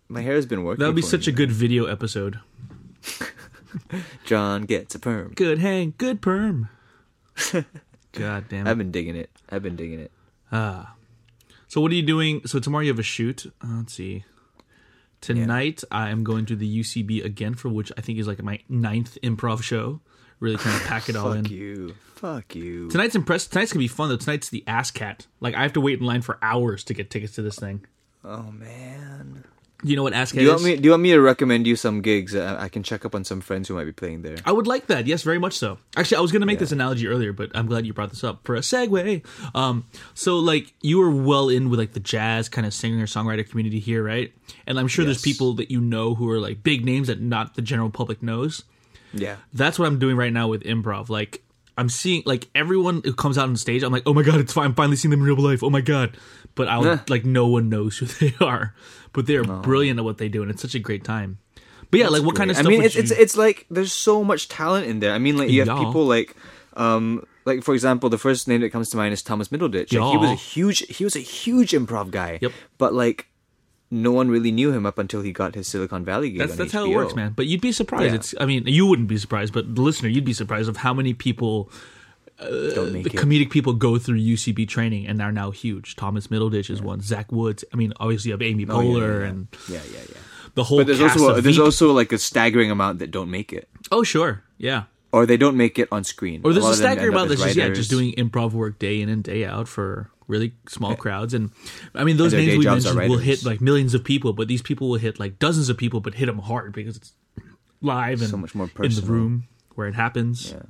my 0.08 0.22
hair 0.22 0.36
has 0.36 0.46
been 0.46 0.64
working. 0.64 0.80
That 0.80 0.86
would 0.86 0.96
be 0.96 1.02
such 1.02 1.26
me. 1.26 1.34
a 1.34 1.36
good 1.36 1.52
video 1.52 1.84
episode. 1.84 2.40
John 4.24 4.62
gets 4.62 4.94
a 4.94 4.98
perm. 4.98 5.34
Good 5.34 5.58
hang, 5.58 5.92
good 5.98 6.22
perm. 6.22 6.70
God 8.12 8.48
damn 8.48 8.66
it. 8.66 8.70
I've 8.70 8.78
been 8.78 8.90
digging 8.90 9.16
it. 9.16 9.28
I've 9.50 9.62
been 9.62 9.76
digging 9.76 10.00
it. 10.00 10.10
Ah. 10.50 10.94
So 11.70 11.80
what 11.80 11.92
are 11.92 11.94
you 11.94 12.02
doing? 12.02 12.44
So 12.46 12.58
tomorrow 12.58 12.82
you 12.82 12.90
have 12.90 12.98
a 12.98 13.04
shoot. 13.04 13.46
Uh, 13.62 13.76
let's 13.76 13.94
see. 13.94 14.24
Tonight 15.20 15.84
I 15.92 16.10
am 16.10 16.24
going 16.24 16.44
to 16.46 16.56
the 16.56 16.80
UCB 16.80 17.24
again, 17.24 17.54
for 17.54 17.68
which 17.68 17.92
I 17.96 18.00
think 18.00 18.18
is 18.18 18.26
like 18.26 18.42
my 18.42 18.58
ninth 18.68 19.16
improv 19.22 19.62
show. 19.62 20.00
Really 20.40 20.56
trying 20.56 20.80
to 20.80 20.86
pack 20.86 21.08
it 21.08 21.14
all 21.14 21.30
in. 21.30 21.44
Fuck 21.44 21.52
you. 21.52 21.94
Fuck 22.16 22.54
you. 22.56 22.90
Tonight's 22.90 23.14
impress. 23.14 23.46
Tonight's 23.46 23.72
gonna 23.72 23.84
be 23.84 23.88
fun 23.88 24.08
though. 24.08 24.16
Tonight's 24.16 24.48
the 24.48 24.64
Ass 24.66 24.90
Cat. 24.90 25.28
Like 25.38 25.54
I 25.54 25.62
have 25.62 25.72
to 25.74 25.80
wait 25.80 26.00
in 26.00 26.04
line 26.04 26.22
for 26.22 26.40
hours 26.42 26.82
to 26.84 26.94
get 26.94 27.08
tickets 27.08 27.36
to 27.36 27.42
this 27.42 27.56
thing. 27.56 27.86
Oh 28.24 28.50
man. 28.50 29.44
Do 29.82 29.88
you 29.88 29.96
know 29.96 30.02
what 30.02 30.12
Ask 30.12 30.34
Do 30.34 30.42
you 30.42 30.50
want 30.50 30.62
me? 30.62 30.76
Do 30.76 30.84
you 30.84 30.90
want 30.90 31.02
me 31.02 31.10
to 31.12 31.20
recommend 31.20 31.66
you 31.66 31.74
some 31.74 32.02
gigs? 32.02 32.36
I, 32.36 32.64
I 32.64 32.68
can 32.68 32.82
check 32.82 33.04
up 33.04 33.14
on 33.14 33.24
some 33.24 33.40
friends 33.40 33.68
who 33.68 33.74
might 33.74 33.84
be 33.84 33.92
playing 33.92 34.22
there. 34.22 34.36
I 34.44 34.52
would 34.52 34.66
like 34.66 34.88
that. 34.88 35.06
Yes, 35.06 35.22
very 35.22 35.38
much 35.38 35.54
so. 35.54 35.78
Actually, 35.96 36.18
I 36.18 36.20
was 36.20 36.32
going 36.32 36.40
to 36.40 36.46
make 36.46 36.58
this 36.58 36.72
analogy 36.72 37.06
earlier, 37.06 37.32
but 37.32 37.50
I'm 37.54 37.66
glad 37.66 37.86
you 37.86 37.94
brought 37.94 38.10
this 38.10 38.22
up 38.22 38.40
for 38.44 38.56
a 38.56 38.60
segue. 38.60 39.24
Um, 39.54 39.86
so 40.14 40.38
like 40.38 40.72
you 40.82 40.98
were 40.98 41.10
well 41.10 41.48
in 41.48 41.70
with 41.70 41.78
like 41.78 41.92
the 41.92 42.00
jazz 42.00 42.48
kind 42.48 42.66
of 42.66 42.74
singer 42.74 43.06
songwriter 43.06 43.48
community 43.48 43.80
here, 43.80 44.04
right? 44.04 44.32
And 44.66 44.78
I'm 44.78 44.88
sure 44.88 45.04
there's 45.04 45.22
people 45.22 45.54
that 45.54 45.70
you 45.70 45.80
know 45.80 46.14
who 46.14 46.28
are 46.30 46.40
like 46.40 46.62
big 46.62 46.84
names 46.84 47.08
that 47.08 47.20
not 47.20 47.54
the 47.54 47.62
general 47.62 47.90
public 47.90 48.22
knows. 48.22 48.64
Yeah. 49.12 49.36
That's 49.52 49.78
what 49.78 49.86
I'm 49.86 49.98
doing 49.98 50.16
right 50.16 50.32
now 50.32 50.48
with 50.48 50.62
improv. 50.64 51.08
Like 51.08 51.42
I'm 51.80 51.88
seeing 51.88 52.22
like 52.26 52.48
everyone 52.54 53.00
who 53.04 53.14
comes 53.14 53.38
out 53.38 53.48
on 53.48 53.56
stage, 53.56 53.82
I'm 53.82 53.92
like, 53.92 54.02
oh 54.04 54.12
my 54.12 54.22
god, 54.22 54.38
it's 54.40 54.52
fine. 54.52 54.66
I'm 54.66 54.74
finally 54.74 54.96
seeing 54.96 55.10
them 55.10 55.20
in 55.20 55.26
real 55.26 55.36
life. 55.36 55.62
Oh 55.62 55.70
my 55.70 55.80
god. 55.80 56.16
But 56.54 56.68
Yeah. 56.68 57.00
like 57.08 57.24
no 57.24 57.46
one 57.46 57.68
knows 57.68 57.98
who 57.98 58.06
they 58.20 58.34
are. 58.44 58.74
But 59.12 59.26
they're 59.26 59.44
brilliant 59.44 59.98
at 59.98 60.04
what 60.04 60.18
they 60.18 60.28
do, 60.28 60.42
and 60.42 60.50
it's 60.50 60.62
such 60.62 60.74
a 60.74 60.78
great 60.78 61.02
time. 61.04 61.38
But 61.90 61.98
yeah, 62.00 62.08
like 62.08 62.22
what 62.22 62.36
kind 62.36 62.50
of 62.50 62.56
stuff? 62.56 62.66
I 62.66 62.70
mean, 62.70 62.82
it's, 62.82 62.94
it's 62.94 63.10
you- 63.10 63.16
it's 63.18 63.36
like 63.36 63.66
there's 63.70 63.92
so 63.92 64.22
much 64.22 64.48
talent 64.48 64.86
in 64.86 65.00
there. 65.00 65.12
I 65.12 65.18
mean, 65.18 65.36
like 65.36 65.50
you 65.50 65.64
have 65.64 65.76
people 65.78 66.06
like, 66.06 66.36
um, 66.76 67.24
like 67.44 67.64
for 67.64 67.74
example, 67.74 68.08
the 68.10 68.18
first 68.18 68.46
name 68.46 68.60
that 68.60 68.70
comes 68.70 68.90
to 68.90 68.96
mind 68.96 69.12
is 69.12 69.22
Thomas 69.22 69.48
Middleditch. 69.48 69.92
Like, 69.92 70.12
he 70.12 70.16
was 70.18 70.30
a 70.30 70.34
huge, 70.34 70.78
he 70.96 71.02
was 71.02 71.16
a 71.16 71.20
huge 71.20 71.72
improv 71.72 72.12
guy. 72.12 72.38
Yep. 72.40 72.52
But 72.78 72.94
like, 72.94 73.26
no 73.90 74.12
one 74.12 74.28
really 74.30 74.52
knew 74.52 74.70
him 74.70 74.86
up 74.86 74.98
until 74.98 75.22
he 75.22 75.32
got 75.32 75.56
his 75.56 75.66
Silicon 75.66 76.04
Valley 76.04 76.30
gig. 76.30 76.38
That's 76.38 76.54
that's 76.54 76.72
how 76.72 76.84
it 76.84 76.94
works, 76.94 77.16
man. 77.16 77.32
But 77.34 77.46
you'd 77.46 77.60
be 77.60 77.72
surprised. 77.72 78.04
Yeah. 78.12 78.14
It's 78.14 78.34
I 78.40 78.44
mean, 78.46 78.64
you 78.68 78.86
wouldn't 78.86 79.08
be 79.08 79.18
surprised, 79.18 79.52
but 79.52 79.74
the 79.74 79.82
listener, 79.82 80.08
you'd 80.08 80.24
be 80.24 80.32
surprised 80.32 80.68
of 80.68 80.76
how 80.76 80.94
many 80.94 81.12
people 81.14 81.72
Uh, 82.40 82.88
make 82.90 83.04
the 83.04 83.10
it. 83.10 83.16
comedic 83.16 83.50
people 83.50 83.74
go 83.74 83.98
through 83.98 84.18
UCB 84.18 84.66
training 84.66 85.06
and 85.06 85.20
are 85.20 85.32
now 85.32 85.50
huge. 85.50 85.96
Thomas 85.96 86.28
Middleditch 86.28 86.70
is 86.70 86.80
one. 86.80 87.00
Zach 87.00 87.30
Woods. 87.30 87.64
I 87.72 87.76
mean, 87.76 87.92
obviously 88.00 88.30
you 88.30 88.32
have 88.32 88.42
Amy 88.42 88.66
Oh, 88.68 88.80
yeah, 88.80 88.88
yeah, 88.88 88.94
Poehler 88.94 89.20
yeah. 89.20 89.28
and 89.28 89.48
yeah, 89.68 89.80
yeah, 89.92 90.00
yeah. 90.08 90.16
the 90.54 90.64
whole 90.64 90.78
But 90.78 90.86
there's 90.86 91.00
also 91.00 91.40
there's 91.40 91.56
Veep. 91.56 91.64
also 91.64 91.92
like 91.92 92.12
a 92.12 92.18
staggering 92.18 92.70
amount 92.70 92.98
that 93.00 93.10
don't 93.10 93.30
make 93.30 93.52
it, 93.52 93.68
oh 93.92 94.02
sure, 94.02 94.42
yeah. 94.56 94.84
or 95.12 95.26
they 95.26 95.36
don't 95.36 95.56
make 95.56 95.78
it 95.78 95.88
on 95.92 96.04
screen. 96.04 96.40
Or 96.44 96.52
there's 96.52 96.64
lot 96.64 96.72
a 96.72 96.76
staggering 96.76 97.10
amount 97.10 97.10
stagger 97.10 97.10
end 97.10 97.14
up 97.14 97.22
about 97.26 97.32
as 97.32 97.38
this, 97.38 97.54
just, 97.54 97.56
yeah, 97.56 97.74
just 97.74 97.90
doing 97.90 98.12
improv 98.14 98.52
work 98.52 98.78
day 98.78 99.00
in 99.02 99.08
and 99.08 99.22
day 99.22 99.44
out 99.44 99.68
for 99.68 100.10
really 100.26 100.54
small 100.68 100.96
crowds. 100.96 101.34
And 101.34 101.50
I 101.94 102.04
mean, 102.04 102.16
those 102.16 102.32
names 102.32 102.56
we 102.56 102.64
mentioned 102.64 102.96
will 102.96 103.18
hit 103.18 103.44
like 103.44 103.60
millions 103.60 103.92
of 103.92 104.02
people, 104.04 104.32
but 104.32 104.48
these 104.48 104.62
people 104.62 104.88
will 104.88 104.98
hit 104.98 105.20
like 105.20 105.38
dozens 105.38 105.68
of 105.68 105.76
people, 105.76 106.00
but 106.00 106.14
hit 106.14 106.26
them 106.26 106.38
hard 106.38 106.72
because 106.72 106.96
it's 106.96 107.12
live 107.82 108.20
and 108.20 108.30
So 108.30 108.36
much 108.36 108.54
more 108.54 108.70
in 108.82 108.94
the 108.94 109.02
room 109.02 109.48
where 109.74 109.88
it 109.88 109.94
happens. 109.94 110.52
Yeah. 110.52 110.62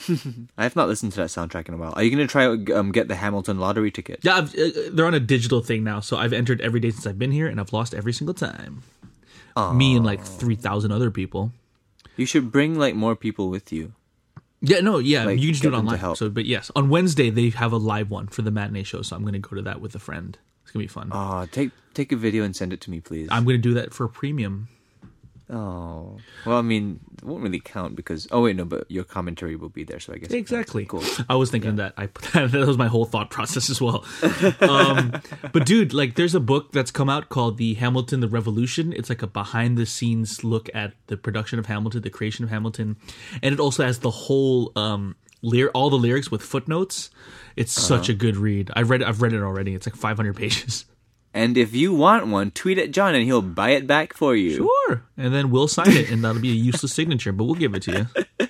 I 0.58 0.62
have 0.64 0.76
not 0.76 0.88
listened 0.88 1.12
to 1.12 1.20
that 1.20 1.28
soundtrack 1.28 1.68
in 1.68 1.74
a 1.74 1.76
while. 1.76 1.92
Are 1.96 2.02
you 2.02 2.10
gonna 2.10 2.26
try 2.26 2.46
um, 2.46 2.92
get 2.92 3.08
the 3.08 3.14
Hamilton 3.14 3.58
lottery 3.58 3.90
ticket? 3.90 4.20
Yeah, 4.22 4.36
I've, 4.38 4.54
uh, 4.54 4.70
they're 4.92 5.06
on 5.06 5.14
a 5.14 5.20
digital 5.20 5.60
thing 5.60 5.84
now, 5.84 6.00
so 6.00 6.16
I've 6.16 6.32
entered 6.32 6.60
every 6.60 6.80
day 6.80 6.90
since 6.90 7.06
I've 7.06 7.18
been 7.18 7.32
here, 7.32 7.46
and 7.46 7.60
I've 7.60 7.72
lost 7.72 7.94
every 7.94 8.12
single 8.12 8.34
time. 8.34 8.82
Me 9.72 9.94
and 9.94 10.04
like 10.04 10.24
three 10.24 10.56
thousand 10.56 10.90
other 10.92 11.10
people. 11.10 11.52
You 12.16 12.26
should 12.26 12.50
bring 12.50 12.78
like 12.78 12.94
more 12.94 13.14
people 13.16 13.50
with 13.50 13.72
you. 13.72 13.92
Yeah, 14.66 14.80
no, 14.80 14.98
yeah, 14.98 15.24
Like, 15.24 15.38
you 15.38 15.48
can 15.48 15.52
just 15.52 15.62
do 15.62 15.74
it 15.74 15.76
online. 15.76 16.16
So, 16.16 16.30
but 16.30 16.46
yes, 16.46 16.70
on 16.74 16.88
Wednesday 16.88 17.28
they 17.28 17.50
have 17.50 17.72
a 17.72 17.76
live 17.76 18.10
one 18.10 18.28
for 18.28 18.40
the 18.40 18.50
matinee 18.50 18.82
show, 18.82 19.02
so 19.02 19.14
I'm 19.14 19.22
going 19.22 19.34
to 19.34 19.38
go 19.38 19.54
to 19.56 19.62
that 19.62 19.80
with 19.80 19.94
a 19.94 19.98
friend. 19.98 20.38
It's 20.62 20.70
gonna 20.72 20.84
be 20.84 20.88
fun. 20.88 21.10
Oh, 21.12 21.46
take 21.52 21.70
take 21.92 22.12
a 22.12 22.16
video 22.16 22.44
and 22.44 22.56
send 22.56 22.72
it 22.72 22.80
to 22.82 22.90
me, 22.90 23.00
please. 23.00 23.28
I'm 23.30 23.44
going 23.44 23.56
to 23.56 23.62
do 23.62 23.74
that 23.74 23.92
for 23.92 24.08
premium. 24.08 24.68
Oh, 25.50 26.16
well, 26.46 26.56
I 26.56 26.62
mean, 26.62 27.00
it 27.18 27.24
won't 27.24 27.42
really 27.42 27.60
count 27.60 27.96
because. 27.96 28.26
Oh 28.30 28.42
wait, 28.42 28.56
no, 28.56 28.64
but 28.64 28.90
your 28.90 29.04
commentary 29.04 29.56
will 29.56 29.68
be 29.68 29.84
there, 29.84 30.00
so 30.00 30.14
I 30.14 30.16
guess. 30.16 30.30
Exactly. 30.30 30.86
Cool. 30.86 31.02
I 31.28 31.34
was 31.34 31.50
thinking 31.50 31.76
that. 31.76 31.92
I 31.98 32.06
put 32.06 32.32
that, 32.32 32.50
that 32.52 32.66
was 32.66 32.78
my 32.78 32.86
whole 32.86 33.04
thought 33.04 33.30
process 33.30 33.68
as 33.68 33.80
well. 33.80 34.04
Um, 34.60 35.20
but 35.52 35.66
dude, 35.66 35.92
like, 35.92 36.14
there's 36.14 36.34
a 36.34 36.40
book 36.40 36.72
that's 36.72 36.90
come 36.90 37.10
out 37.10 37.28
called 37.28 37.58
"The 37.58 37.74
Hamilton: 37.74 38.20
The 38.20 38.28
Revolution." 38.28 38.92
It's 38.94 39.10
like 39.10 39.22
a 39.22 39.26
behind 39.26 39.76
the 39.76 39.84
scenes 39.84 40.42
look 40.44 40.70
at 40.74 40.94
the 41.08 41.16
production 41.18 41.58
of 41.58 41.66
Hamilton, 41.66 42.00
the 42.00 42.10
creation 42.10 42.44
of 42.44 42.50
Hamilton, 42.50 42.96
and 43.42 43.52
it 43.52 43.60
also 43.60 43.84
has 43.84 43.98
the 43.98 44.10
whole 44.10 44.72
um, 44.76 45.14
lyr- 45.42 45.70
all 45.74 45.90
the 45.90 45.96
lyrics 45.98 46.30
with 46.30 46.40
footnotes. 46.40 47.10
It's 47.56 47.72
such 47.72 48.08
a 48.08 48.14
good 48.14 48.36
read. 48.36 48.70
I've 48.74 48.88
read. 48.88 49.02
I've 49.02 49.20
read 49.20 49.34
it 49.34 49.42
already. 49.42 49.74
It's 49.74 49.86
like 49.86 49.94
500 49.96 50.34
pages. 50.36 50.86
And 51.34 51.58
if 51.58 51.74
you 51.74 51.92
want 51.92 52.28
one, 52.28 52.52
tweet 52.52 52.78
at 52.78 52.92
John 52.92 53.14
and 53.16 53.24
he'll 53.24 53.42
buy 53.42 53.70
it 53.70 53.88
back 53.88 54.14
for 54.14 54.36
you. 54.36 54.56
Sure. 54.56 55.02
And 55.18 55.34
then 55.34 55.50
we'll 55.50 55.66
sign 55.66 55.90
it, 55.90 56.08
and 56.10 56.22
that'll 56.22 56.40
be 56.40 56.52
a 56.52 56.54
useless 56.54 56.92
signature, 56.94 57.32
but 57.32 57.42
we'll 57.44 57.56
give 57.56 57.74
it 57.74 57.82
to 57.82 58.06
you. 58.38 58.48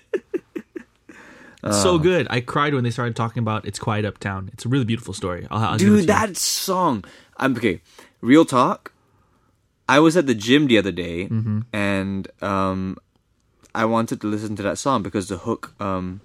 It's 1.66 1.81
so 1.82 1.97
good. 1.98 2.27
I 2.28 2.40
cried 2.40 2.74
when 2.74 2.85
they 2.85 2.90
started 2.90 3.16
talking 3.16 3.40
about 3.40 3.65
"It's 3.65 3.78
Quiet 3.78 4.05
Uptown." 4.05 4.51
It's 4.52 4.66
a 4.66 4.69
really 4.69 4.85
beautiful 4.85 5.15
story. 5.15 5.47
I'll, 5.51 5.65
I'll 5.65 5.78
Dude, 5.78 6.06
that 6.09 6.36
song. 6.36 7.05
I'm 7.39 7.56
okay. 7.56 7.81
Real 8.20 8.44
talk. 8.44 8.93
I 9.89 9.98
was 9.98 10.15
at 10.15 10.27
the 10.27 10.35
gym 10.35 10.66
the 10.66 10.77
other 10.77 10.93
day, 10.93 11.24
Mm-hmm. 11.27 11.61
and 11.73 12.28
um, 12.43 12.98
I 13.74 13.86
wanted 13.86 14.20
to 14.20 14.27
listen 14.27 14.56
to 14.56 14.62
that 14.62 14.77
song 14.77 15.02
because 15.02 15.28
the 15.28 15.39
hook, 15.39 15.73
um, 15.81 16.20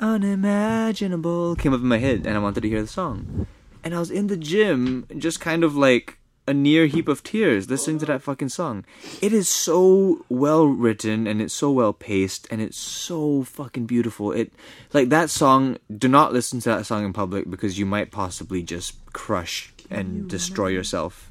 unimaginable, 0.00 1.54
came 1.54 1.72
up 1.72 1.80
in 1.80 1.86
my 1.86 1.98
head, 1.98 2.26
and 2.26 2.36
I 2.36 2.40
wanted 2.40 2.62
to 2.62 2.68
hear 2.68 2.82
the 2.82 2.88
song. 2.88 3.46
And 3.84 3.94
I 3.94 3.98
was 3.98 4.10
in 4.10 4.28
the 4.28 4.36
gym, 4.36 5.06
just 5.18 5.40
kind 5.40 5.64
of 5.64 5.74
like 5.76 6.18
a 6.46 6.52
near 6.54 6.86
heap 6.86 7.06
of 7.08 7.22
tears, 7.22 7.70
listening 7.70 7.98
to 8.00 8.06
that 8.06 8.20
fucking 8.22 8.48
song. 8.48 8.84
It 9.20 9.32
is 9.32 9.48
so 9.48 10.24
well 10.28 10.66
written, 10.66 11.26
and 11.26 11.40
it's 11.40 11.54
so 11.54 11.70
well 11.70 11.92
paced, 11.92 12.46
and 12.50 12.60
it's 12.60 12.76
so 12.76 13.42
fucking 13.44 13.86
beautiful. 13.86 14.32
It 14.32 14.52
like 14.92 15.08
that 15.10 15.30
song. 15.30 15.78
Do 15.96 16.08
not 16.08 16.32
listen 16.32 16.60
to 16.60 16.68
that 16.70 16.86
song 16.86 17.04
in 17.04 17.12
public 17.12 17.48
because 17.50 17.78
you 17.78 17.86
might 17.86 18.10
possibly 18.10 18.62
just 18.62 18.94
crush 19.12 19.72
and 19.90 20.28
destroy 20.28 20.68
yourself. 20.68 21.30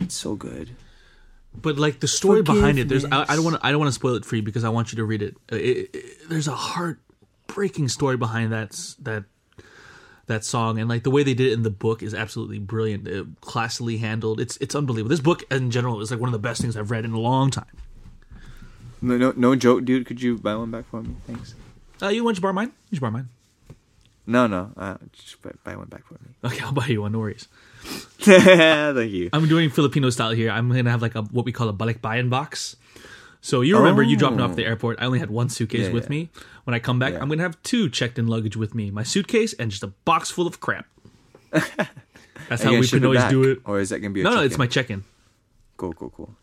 It's 0.00 0.14
so 0.14 0.34
good. 0.34 0.70
but 1.62 1.78
like 1.78 2.00
the 2.00 2.08
story 2.08 2.42
behind 2.42 2.78
it 2.78 2.88
there's 2.88 3.06
I, 3.06 3.24
I 3.30 3.34
don't 3.36 3.44
want 3.44 3.56
to 3.58 3.66
i 3.66 3.70
don't 3.70 3.78
want 3.80 3.88
to 3.88 3.94
spoil 4.00 4.14
it 4.14 4.26
for 4.26 4.36
you 4.36 4.42
because 4.42 4.62
i 4.62 4.68
want 4.68 4.92
you 4.92 4.96
to 4.96 5.04
read 5.04 5.22
it. 5.22 5.36
Uh, 5.50 5.56
it, 5.56 5.88
it- 5.94 6.28
there's 6.28 6.48
a 6.48 6.54
heartbreaking 6.54 7.88
story 7.88 8.18
behind 8.18 8.52
that 8.52 8.72
that 9.00 9.24
that 10.26 10.44
song 10.44 10.78
and 10.78 10.88
like 10.88 11.02
the 11.04 11.10
way 11.10 11.22
they 11.22 11.34
did 11.34 11.46
it 11.48 11.52
in 11.52 11.62
the 11.62 11.70
book 11.70 12.02
is 12.02 12.12
absolutely 12.14 12.58
brilliant 12.58 13.06
uh, 13.06 13.22
classily 13.40 13.98
handled 14.00 14.40
it's 14.40 14.56
it's 14.58 14.74
unbelievable 14.74 15.10
this 15.10 15.20
book 15.20 15.44
in 15.50 15.70
general 15.70 16.00
is 16.00 16.10
like 16.10 16.18
one 16.20 16.28
of 16.28 16.32
the 16.32 16.38
best 16.48 16.60
things 16.60 16.76
i've 16.76 16.90
read 16.90 17.04
in 17.04 17.12
a 17.12 17.20
long 17.20 17.50
time 17.50 17.70
No, 19.02 19.16
no, 19.18 19.32
no 19.36 19.54
joke, 19.54 19.84
dude. 19.84 20.06
Could 20.06 20.20
you 20.22 20.38
buy 20.38 20.56
one 20.56 20.70
back 20.72 20.86
for 20.90 21.02
me? 21.02 21.14
Thanks. 21.26 21.54
uh, 22.02 22.08
you 22.08 22.24
want 22.24 22.36
to 22.36 22.42
borrow 22.42 22.54
mine 22.54 22.72
you 22.90 22.96
should 22.96 23.00
borrow 23.02 23.12
mine 23.12 23.28
No, 24.26 24.46
no. 24.48 24.72
Uh, 24.76 24.96
just 25.12 25.40
buy, 25.42 25.52
buy 25.62 25.76
one 25.76 25.86
back 25.86 26.04
for 26.06 26.14
me. 26.14 26.30
okay 26.44 26.60
i'll 26.64 26.72
buy 26.72 26.86
you 26.86 27.02
one 27.02 27.12
no 27.12 27.20
worries 27.20 27.46
Thank 28.18 29.12
you. 29.12 29.30
i'm 29.32 29.46
doing 29.46 29.70
filipino 29.70 30.10
style 30.10 30.32
here 30.32 30.50
i'm 30.50 30.68
gonna 30.72 30.90
have 30.90 31.02
like 31.02 31.14
a 31.14 31.22
what 31.22 31.44
we 31.44 31.52
call 31.52 31.68
a 31.68 31.72
balikbayan 31.72 32.30
box 32.30 32.74
so 33.46 33.60
you 33.60 33.78
remember 33.78 34.02
you 34.02 34.16
dropped 34.16 34.34
me 34.36 34.42
off 34.42 34.50
at 34.50 34.56
the 34.56 34.64
oh. 34.64 34.68
airport. 34.70 35.00
I 35.00 35.04
only 35.06 35.20
had 35.20 35.30
one 35.30 35.48
suitcase 35.48 35.86
Yeah, 35.86 35.92
with 35.92 36.04
yeah. 36.04 36.10
me. 36.10 36.30
When 36.64 36.74
I 36.74 36.80
come 36.80 36.98
back, 36.98 37.12
Yeah. 37.12 37.20
I'm 37.22 37.28
gonna 37.28 37.42
have 37.42 37.62
two 37.62 37.88
checked-in 37.88 38.26
luggage 38.26 38.56
with 38.56 38.74
me: 38.74 38.90
my 38.90 39.04
suitcase 39.04 39.52
and 39.52 39.70
just 39.70 39.84
a 39.84 39.92
box 40.04 40.32
full 40.32 40.48
of 40.48 40.58
crap. 40.58 40.86
That's 42.48 42.62
how 42.64 42.72
we 42.76 42.86
can 42.88 43.04
always 43.04 43.20
back? 43.20 43.30
do 43.30 43.44
it. 43.44 43.60
Or 43.64 43.78
is 43.78 43.90
that 43.90 44.00
gonna 44.00 44.12
be 44.12 44.22
a 44.22 44.24
No, 44.24 44.30
no, 44.30 44.36
check-in? 44.36 44.46
it's 44.46 44.58
my 44.58 44.66
check-in. 44.66 45.04
cool, 45.76 45.92
cool, 45.92 46.10
cool. 46.10 46.34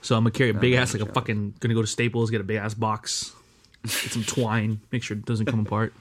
So 0.00 0.16
I'm 0.16 0.22
gonna 0.22 0.30
carry 0.30 0.48
a 0.50 0.54
big 0.54 0.72
ass, 0.74 0.92
good 0.92 1.02
like 1.02 1.10
a 1.10 1.12
fucking, 1.12 1.56
gonna 1.60 1.74
go 1.74 1.82
to 1.82 1.86
Staples, 1.86 2.30
get 2.30 2.40
a 2.40 2.44
big 2.44 2.56
ass 2.56 2.72
box, 2.72 3.32
get 3.82 4.12
some 4.12 4.24
twine, 4.24 4.80
make 4.92 5.02
sure 5.02 5.16
it 5.16 5.26
doesn't 5.26 5.44
come 5.46 5.60
apart. 5.60 5.92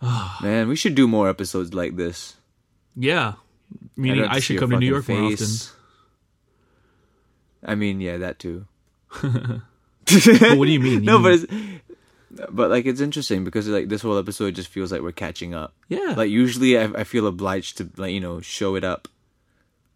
Man, 0.42 0.66
we 0.66 0.74
should 0.74 0.96
do 0.96 1.06
more 1.06 1.28
episodes 1.28 1.72
like 1.72 1.94
this. 1.96 2.36
Yeah, 2.96 3.34
meaning 3.96 4.24
I'd 4.24 4.36
I 4.36 4.40
should 4.40 4.58
come 4.58 4.70
to 4.70 4.78
New 4.78 4.86
York 4.86 5.08
more 5.08 5.32
often. 5.32 5.46
I 7.64 7.74
mean, 7.76 8.00
yeah, 8.00 8.16
that 8.16 8.38
too. 8.40 8.66
What 9.10 10.64
do 10.66 10.70
you 10.72 10.80
mean? 10.80 11.04
no, 11.04 11.18
but 11.22 11.32
it's, 11.34 11.46
but 12.50 12.70
like 12.70 12.86
it's 12.86 13.00
interesting 13.00 13.44
because 13.44 13.68
like 13.68 13.88
this 13.88 14.02
whole 14.02 14.18
episode 14.18 14.54
just 14.54 14.68
feels 14.68 14.90
like 14.92 15.02
we're 15.02 15.12
catching 15.12 15.54
up. 15.54 15.74
yeah, 15.88 16.14
Like 16.16 16.30
usually, 16.30 16.78
I, 16.78 16.84
I 16.84 17.04
feel 17.04 17.26
obliged 17.26 17.78
to 17.78 17.90
like 17.96 18.12
you 18.12 18.20
know 18.20 18.40
show 18.40 18.74
it 18.74 18.84
up, 18.84 19.08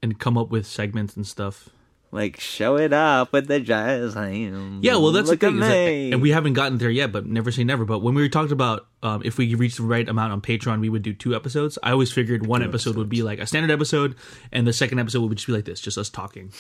and 0.03 0.19
come 0.19 0.37
up 0.37 0.51
with 0.51 0.67
segments 0.67 1.17
and 1.17 1.27
stuff. 1.27 1.69
like 2.11 2.39
show 2.41 2.77
it 2.77 2.93
up 2.93 3.33
with 3.33 3.47
the 3.49 3.59
jazz 3.61 4.13
hands. 4.15 4.85
Yeah, 4.85 4.97
well, 4.97 5.13
that's 5.13 5.31
Look 5.31 5.41
the 5.41 5.47
thing, 5.49 5.61
that- 5.61 6.13
and 6.15 6.21
we 6.21 6.31
haven't 6.31 6.53
gotten 6.55 6.77
there 6.79 6.91
yet. 6.91 7.11
But 7.13 7.25
never 7.27 7.51
say 7.51 7.65
never. 7.65 7.85
But 7.87 8.01
when 8.01 8.15
we 8.15 8.21
were 8.23 8.29
talked 8.29 8.53
about 8.53 8.87
um, 9.03 9.23
if 9.25 9.39
we 9.39 9.55
reached 9.55 9.79
the 9.79 9.85
right 9.85 10.07
amount 10.09 10.33
on 10.33 10.41
Patreon, 10.43 10.81
we 10.81 10.91
would 10.91 11.03
do 11.03 11.15
two 11.15 11.35
episodes. 11.35 11.79
I 11.83 11.93
always 11.93 12.13
figured 12.13 12.45
one 12.47 12.63
episode 12.63 12.97
would 12.97 13.09
be 13.09 13.23
like 13.23 13.39
a 13.39 13.47
standard 13.47 13.71
episode, 13.71 14.15
and 14.53 14.67
the 14.67 14.73
second 14.75 14.99
episode 14.99 15.23
would 15.27 15.39
just 15.39 15.47
be 15.47 15.53
like 15.55 15.65
this, 15.65 15.81
just 15.81 15.97
us 15.97 16.11
talking. 16.11 16.53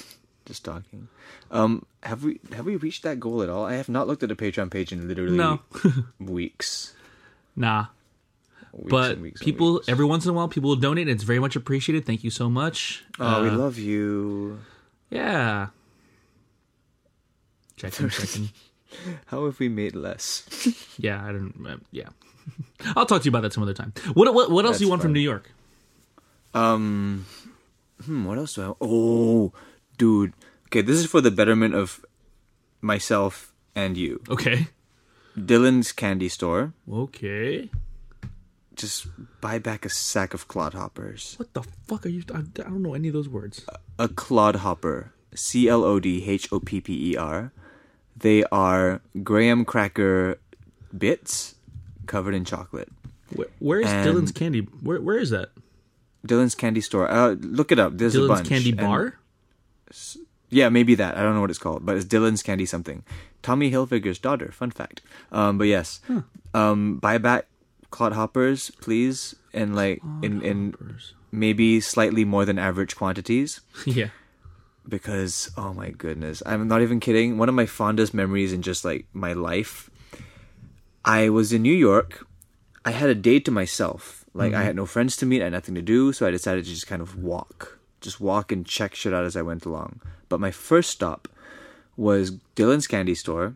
Just 0.46 0.64
talking. 0.64 1.08
Um, 1.50 1.84
have 2.02 2.24
we 2.24 2.40
have 2.52 2.66
we 2.66 2.76
reached 2.76 3.02
that 3.04 3.20
goal 3.20 3.42
at 3.42 3.48
all? 3.48 3.64
I 3.64 3.74
have 3.74 3.88
not 3.88 4.06
looked 4.08 4.22
at 4.22 4.28
the 4.28 4.34
Patreon 4.36 4.70
page 4.70 4.92
in 4.92 5.06
literally 5.08 5.36
No, 5.36 5.60
weeks. 6.18 6.94
nah. 7.56 7.86
weeks 8.72 8.90
But 8.90 9.10
and 9.12 9.22
weeks 9.22 9.42
people, 9.42 9.74
weeks. 9.74 9.88
every 9.88 10.04
once 10.04 10.24
in 10.24 10.30
a 10.30 10.32
while, 10.32 10.48
people 10.48 10.68
will 10.70 10.76
donate. 10.76 11.06
and 11.08 11.14
It's 11.14 11.24
very 11.24 11.38
much 11.38 11.56
appreciated. 11.56 12.04
Thank 12.06 12.24
you 12.24 12.30
so 12.30 12.48
much. 12.50 13.04
Oh, 13.20 13.42
we 13.42 13.48
Uh, 13.50 13.56
love 13.56 13.78
you. 13.78 14.58
Yeah. 15.10 15.68
Checking, 17.76 18.08
checking. 18.10 18.50
How 19.26 19.44
have 19.46 19.58
we 19.58 19.68
made 19.68 19.94
less? 19.96 20.44
Yeah, 20.98 21.24
I 21.24 21.32
don't. 21.32 21.54
Uh, 21.66 21.76
yeah, 21.90 22.08
I'll 22.94 23.06
talk 23.06 23.22
to 23.22 23.24
you 23.24 23.30
about 23.30 23.40
that 23.42 23.52
some 23.54 23.62
other 23.62 23.72
time. 23.74 23.92
What 24.12 24.32
what 24.34 24.50
what 24.50 24.64
else 24.66 24.78
do 24.78 24.84
you 24.84 24.88
That's 24.88 24.90
want 24.90 25.02
from. 25.02 25.12
New 25.14 25.20
York? 25.20 25.50
Um, 26.54 27.24
hmm, 28.04 28.24
what 28.26 28.36
else 28.38 28.54
do 28.54 28.62
I? 28.62 28.74
Oh, 28.80 29.52
dude. 30.02 30.32
Okay, 30.66 30.82
this 30.82 30.98
is 30.98 31.06
for 31.06 31.20
the 31.20 31.30
betterment 31.30 31.74
of 31.78 32.04
myself 32.80 33.52
and 33.76 33.96
you. 33.96 34.20
Okay. 34.28 34.66
Dylan's 35.38 35.92
Candy 35.92 36.28
Store. 36.28 36.72
Okay. 36.90 37.70
Just 38.74 39.06
buy 39.40 39.58
back 39.58 39.84
a 39.84 39.88
sack 39.88 40.34
of 40.34 40.48
clodhoppers. 40.48 41.38
What 41.38 41.52
the 41.54 41.62
fuck 41.86 42.04
are 42.06 42.08
you? 42.08 42.24
I, 42.34 42.38
I 42.38 42.42
don't 42.66 42.82
know 42.82 42.94
any 42.94 43.08
of 43.08 43.14
those 43.14 43.28
words. 43.28 43.64
A 43.98 44.08
clodhopper. 44.08 45.12
C 45.34 45.68
L 45.68 45.84
O 45.84 46.00
D 46.00 46.24
H 46.28 46.48
O 46.52 46.58
P 46.58 46.80
P 46.80 47.12
E 47.12 47.16
R. 47.16 47.52
They 48.16 48.42
are 48.50 49.00
graham 49.22 49.64
cracker 49.64 50.38
bits 50.96 51.54
covered 52.06 52.34
in 52.34 52.44
chocolate. 52.44 52.88
Where, 53.34 53.48
where 53.60 53.80
is 53.80 53.88
And- 53.88 54.08
Dylan's 54.08 54.32
candy? 54.32 54.60
Where 54.82 55.00
where 55.00 55.18
is 55.18 55.30
that? 55.30 55.50
Dylan's 56.26 56.54
Candy 56.54 56.80
Store. 56.80 57.10
Uh, 57.10 57.34
look 57.40 57.72
it 57.72 57.78
up. 57.78 57.98
There's 57.98 58.14
a 58.14 58.18
Dylan's 58.20 58.28
bunch. 58.28 58.48
Candy 58.48 58.70
And- 58.70 58.80
Bar. 58.80 59.18
Yeah, 60.50 60.68
maybe 60.68 60.94
that. 60.96 61.16
I 61.16 61.22
don't 61.22 61.34
know 61.34 61.40
what 61.40 61.50
it's 61.50 61.58
called, 61.58 61.86
but 61.86 61.96
it's 61.96 62.04
Dylan's 62.04 62.42
Candy 62.42 62.66
something. 62.66 63.04
Tommy 63.42 63.70
Hilfiger's 63.70 64.18
daughter. 64.18 64.52
Fun 64.52 64.70
fact. 64.70 65.00
Um, 65.30 65.56
but 65.58 65.64
yes, 65.64 66.00
um, 66.54 66.98
buy 66.98 67.18
back 67.18 67.46
clodhoppers, 67.90 68.70
please, 68.80 69.34
and 69.54 69.74
like 69.74 70.00
in 70.22 70.42
in 70.42 70.74
maybe 71.30 71.80
slightly 71.80 72.24
more 72.24 72.44
than 72.44 72.58
average 72.58 72.96
quantities. 72.96 73.60
yeah. 73.86 74.08
because 74.88 75.48
oh 75.56 75.72
my 75.72 75.90
goodness 75.90 76.42
i'm 76.44 76.66
not 76.66 76.82
even 76.82 76.98
kidding 76.98 77.38
one 77.38 77.48
of 77.48 77.54
my 77.54 77.66
fondest 77.66 78.12
memories 78.12 78.52
in 78.52 78.62
just 78.62 78.84
like 78.84 79.06
my 79.12 79.32
life 79.32 79.88
i 81.04 81.28
was 81.28 81.52
in 81.52 81.62
new 81.62 81.72
york 81.72 82.26
i 82.84 82.90
had 82.90 83.08
a 83.08 83.14
day 83.14 83.38
to 83.38 83.52
myself 83.52 84.24
like 84.34 84.52
i 84.54 84.64
had 84.64 84.74
no 84.74 84.84
friends 84.84 85.16
to 85.16 85.24
meet 85.24 85.40
i 85.40 85.44
had 85.44 85.52
nothing 85.52 85.76
to 85.76 85.82
do 85.82 86.12
so 86.12 86.26
i 86.26 86.32
decided 86.32 86.64
to 86.64 86.70
just 86.70 86.88
kind 86.88 87.00
of 87.00 87.14
walk 87.16 87.78
just 88.02 88.20
walk 88.20 88.52
and 88.52 88.66
check 88.66 88.94
shit 88.94 89.14
out 89.14 89.24
as 89.24 89.36
i 89.36 89.42
went 89.42 89.64
along 89.64 90.00
but 90.28 90.40
my 90.40 90.50
first 90.50 90.90
stop 90.90 91.28
was 91.96 92.32
dylan's 92.56 92.86
candy 92.86 93.14
store 93.14 93.54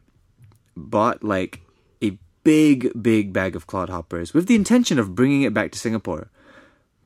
bought 0.76 1.22
like 1.24 1.60
a 2.02 2.16
big 2.44 2.90
big 3.02 3.32
bag 3.32 3.54
of 3.56 3.66
clodhoppers 3.66 4.32
with 4.32 4.46
the 4.46 4.54
intention 4.54 4.98
of 4.98 5.14
bringing 5.14 5.42
it 5.42 5.52
back 5.54 5.70
to 5.72 5.78
singapore 5.78 6.28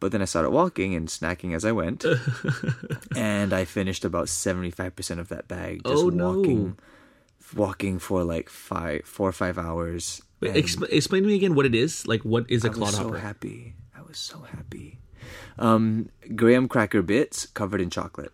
but 0.00 0.12
then 0.12 0.22
I 0.22 0.24
started 0.24 0.48
walking 0.48 0.94
and 0.94 1.08
snacking 1.08 1.54
as 1.54 1.62
I 1.62 1.72
went, 1.72 2.06
and 3.16 3.52
I 3.52 3.66
finished 3.66 4.02
about 4.02 4.30
seventy 4.30 4.70
five 4.70 4.96
percent 4.96 5.20
of 5.20 5.28
that 5.28 5.46
bag. 5.46 5.82
Oh, 5.84 5.90
just 5.90 6.04
Oh, 6.04 6.08
no. 6.08 6.32
walking, 6.38 6.78
walking 7.54 7.98
for 7.98 8.24
like 8.24 8.48
five, 8.48 9.04
four 9.04 9.28
or 9.28 9.32
five 9.32 9.58
hours. 9.58 10.22
Wait, 10.40 10.54
expl- 10.54 10.88
explain 10.90 11.22
to 11.24 11.28
me 11.28 11.34
again 11.34 11.54
what 11.54 11.66
it 11.66 11.74
is. 11.74 12.06
Like, 12.08 12.22
what 12.22 12.50
is 12.50 12.64
a 12.64 12.70
I 12.70 12.72
clodhopper? 12.72 13.08
I 13.08 13.10
was 13.10 13.20
so 13.20 13.26
happy. 13.26 13.74
I 13.94 14.00
was 14.00 14.16
so 14.18 14.38
happy. 14.40 14.98
Um, 15.58 16.08
graham 16.34 16.68
cracker 16.68 17.02
bits 17.02 17.46
covered 17.46 17.80
in 17.80 17.90
chocolate. 17.90 18.32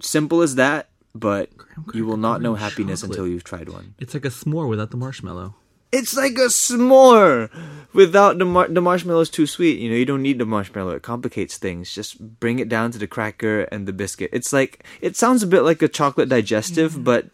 Simple 0.00 0.42
as 0.42 0.54
that, 0.54 0.88
but 1.14 1.50
you 1.92 2.06
will 2.06 2.16
not 2.16 2.40
know 2.40 2.54
happiness 2.54 3.00
chocolate. 3.00 3.18
until 3.18 3.28
you've 3.30 3.44
tried 3.44 3.68
one. 3.68 3.94
It's 3.98 4.14
like 4.14 4.24
a 4.24 4.28
s'more 4.30 4.68
without 4.68 4.90
the 4.90 4.96
marshmallow. 4.96 5.54
It's 5.90 6.14
like 6.16 6.32
a 6.32 6.48
s'more 6.50 7.50
without 7.94 8.38
the 8.38 8.44
mar- 8.44 8.68
the 8.68 8.80
marshmallow's 8.82 9.30
too 9.30 9.46
sweet. 9.46 9.78
You 9.78 9.90
know, 9.90 9.96
you 9.96 10.04
don't 10.04 10.22
need 10.22 10.38
the 10.38 10.44
marshmallow. 10.46 10.90
It 10.90 11.02
complicates 11.02 11.56
things. 11.56 11.92
Just 11.94 12.20
bring 12.40 12.58
it 12.58 12.68
down 12.68 12.90
to 12.92 12.98
the 12.98 13.06
cracker 13.06 13.62
and 13.72 13.88
the 13.88 13.92
biscuit. 13.92 14.30
It's 14.32 14.52
like 14.52 14.84
it 15.00 15.16
sounds 15.16 15.42
a 15.42 15.46
bit 15.46 15.62
like 15.62 15.80
a 15.82 15.88
chocolate 15.88 16.28
digestive, 16.28 17.02
but 17.02 17.28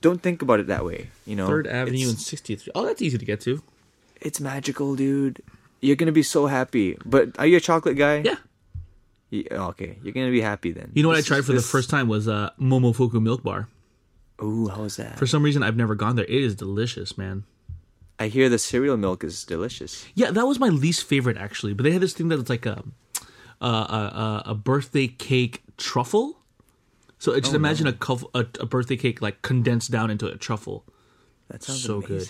don't 0.00 0.22
think 0.22 0.40
about 0.40 0.60
it 0.60 0.68
that 0.68 0.84
way. 0.84 1.10
You 1.26 1.34
know, 1.36 1.48
Third 1.48 1.66
Avenue 1.66 2.04
and 2.08 2.12
It's, 2.14 2.30
60th 2.30 2.68
Oh, 2.74 2.86
that's 2.86 3.02
easy 3.02 3.18
to 3.18 3.24
get 3.24 3.40
to. 3.42 3.60
it's 4.20 4.40
magical, 4.40 4.94
dude. 4.94 5.42
You're 5.80 5.96
gonna 5.96 6.12
be 6.12 6.22
so 6.22 6.46
happy. 6.46 6.96
But 7.04 7.38
are 7.38 7.46
you 7.46 7.56
a 7.58 7.60
chocolate 7.60 7.96
guy? 7.96 8.22
Yeah. 8.24 8.36
Yeah, 9.30 9.66
okay, 9.68 9.98
you're 10.02 10.12
gonna 10.12 10.30
be 10.30 10.40
happy 10.40 10.70
then. 10.72 10.92
You 10.94 11.02
know 11.02 11.08
what 11.08 11.16
This 11.16 11.26
I 11.26 11.28
tried 11.28 11.38
is- 11.40 11.46
for 11.46 11.52
the 11.52 11.60
first 11.60 11.90
time 11.90 12.06
was 12.08 12.28
uh, 12.28 12.50
Momofuku 12.60 13.20
Milk 13.20 13.42
Bar. 13.42 13.68
Ooh, 14.42 14.68
how 14.68 14.82
was 14.82 14.96
that? 14.96 15.18
For 15.18 15.26
some 15.26 15.42
reason, 15.42 15.62
I've 15.62 15.76
never 15.76 15.94
gone 15.94 16.14
there. 16.16 16.24
It 16.26 16.42
is 16.42 16.54
delicious, 16.54 17.16
man. 17.18 17.44
I 18.18 18.28
hear 18.28 18.48
the 18.48 18.58
cereal 18.58 18.96
milk 18.96 19.24
is 19.24 19.44
delicious. 19.44 20.06
Yeah, 20.14 20.30
that 20.30 20.46
was 20.46 20.58
my 20.58 20.68
least 20.68 21.04
favorite 21.04 21.36
actually. 21.36 21.74
But 21.74 21.82
they 21.84 21.90
had 21.92 22.00
this 22.00 22.12
thing 22.14 22.28
that 22.28 22.36
that's 22.36 22.50
like 22.50 22.66
a 22.66 22.82
a, 23.60 23.66
a, 23.66 24.42
a 24.46 24.54
birthday 24.54 25.08
cake 25.08 25.62
truffle. 25.76 26.38
So 27.18 27.32
Oh, 27.32 27.40
just 27.40 27.54
imagine 27.54 27.86
a, 27.86 27.92
cuff, 27.92 28.22
a 28.34 28.46
a 28.60 28.66
birthday 28.66 28.96
cake 28.96 29.20
like 29.20 29.42
condensed 29.42 29.90
down 29.90 30.10
into 30.10 30.26
a 30.28 30.36
truffle. 30.36 30.84
That 31.48 31.62
sounds 31.62 31.82
So 31.82 32.00
good. 32.00 32.26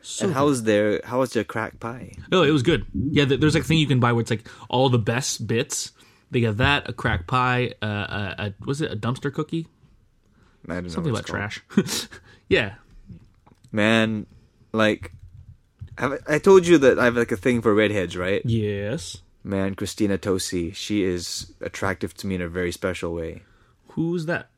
Amazing. 0.00 0.04
So 0.16 0.24
and 0.26 0.34
how 0.34 0.46
was 0.46 0.62
their 0.64 1.00
how 1.04 1.20
was 1.20 1.32
their 1.32 1.44
crack 1.44 1.78
pie? 1.80 2.12
Oh, 2.32 2.42
it 2.42 2.50
was 2.50 2.62
good. 2.62 2.86
Yeah, 2.94 3.24
there's 3.26 3.54
like 3.54 3.64
a 3.64 3.66
thing 3.66 3.78
you 3.78 3.86
can 3.86 4.00
buy 4.00 4.12
where 4.12 4.22
it's 4.22 4.30
like 4.30 4.48
all 4.68 4.88
the 4.88 4.98
best 4.98 5.46
bits. 5.46 5.92
They 6.30 6.40
got 6.40 6.56
that, 6.58 6.88
a 6.88 6.92
crack 6.92 7.26
pie, 7.26 7.74
uh, 7.82 7.86
a, 7.86 8.34
a 8.38 8.54
was 8.64 8.80
it 8.80 8.92
a 8.92 8.96
dumpster 8.96 9.32
cookie? 9.32 9.66
I 10.68 10.74
don't 10.74 10.84
know 10.84 10.88
Something 10.90 11.12
what 11.12 11.28
about 11.28 11.50
called. 11.74 11.84
trash. 11.90 12.08
yeah, 12.48 12.74
man 13.72 14.26
like 14.72 15.12
have, 15.98 16.18
i 16.28 16.38
told 16.38 16.66
you 16.66 16.78
that 16.78 16.98
i 16.98 17.04
have 17.04 17.16
like 17.16 17.32
a 17.32 17.36
thing 17.36 17.60
for 17.60 17.74
redheads 17.74 18.16
right 18.16 18.42
yes. 18.44 19.18
man 19.42 19.74
christina 19.74 20.16
tosi 20.18 20.74
she 20.74 21.02
is 21.02 21.52
attractive 21.60 22.14
to 22.14 22.26
me 22.26 22.34
in 22.36 22.42
a 22.42 22.48
very 22.48 22.72
special 22.72 23.12
way 23.14 23.42
Who's 23.94 24.26
that? 24.26 24.48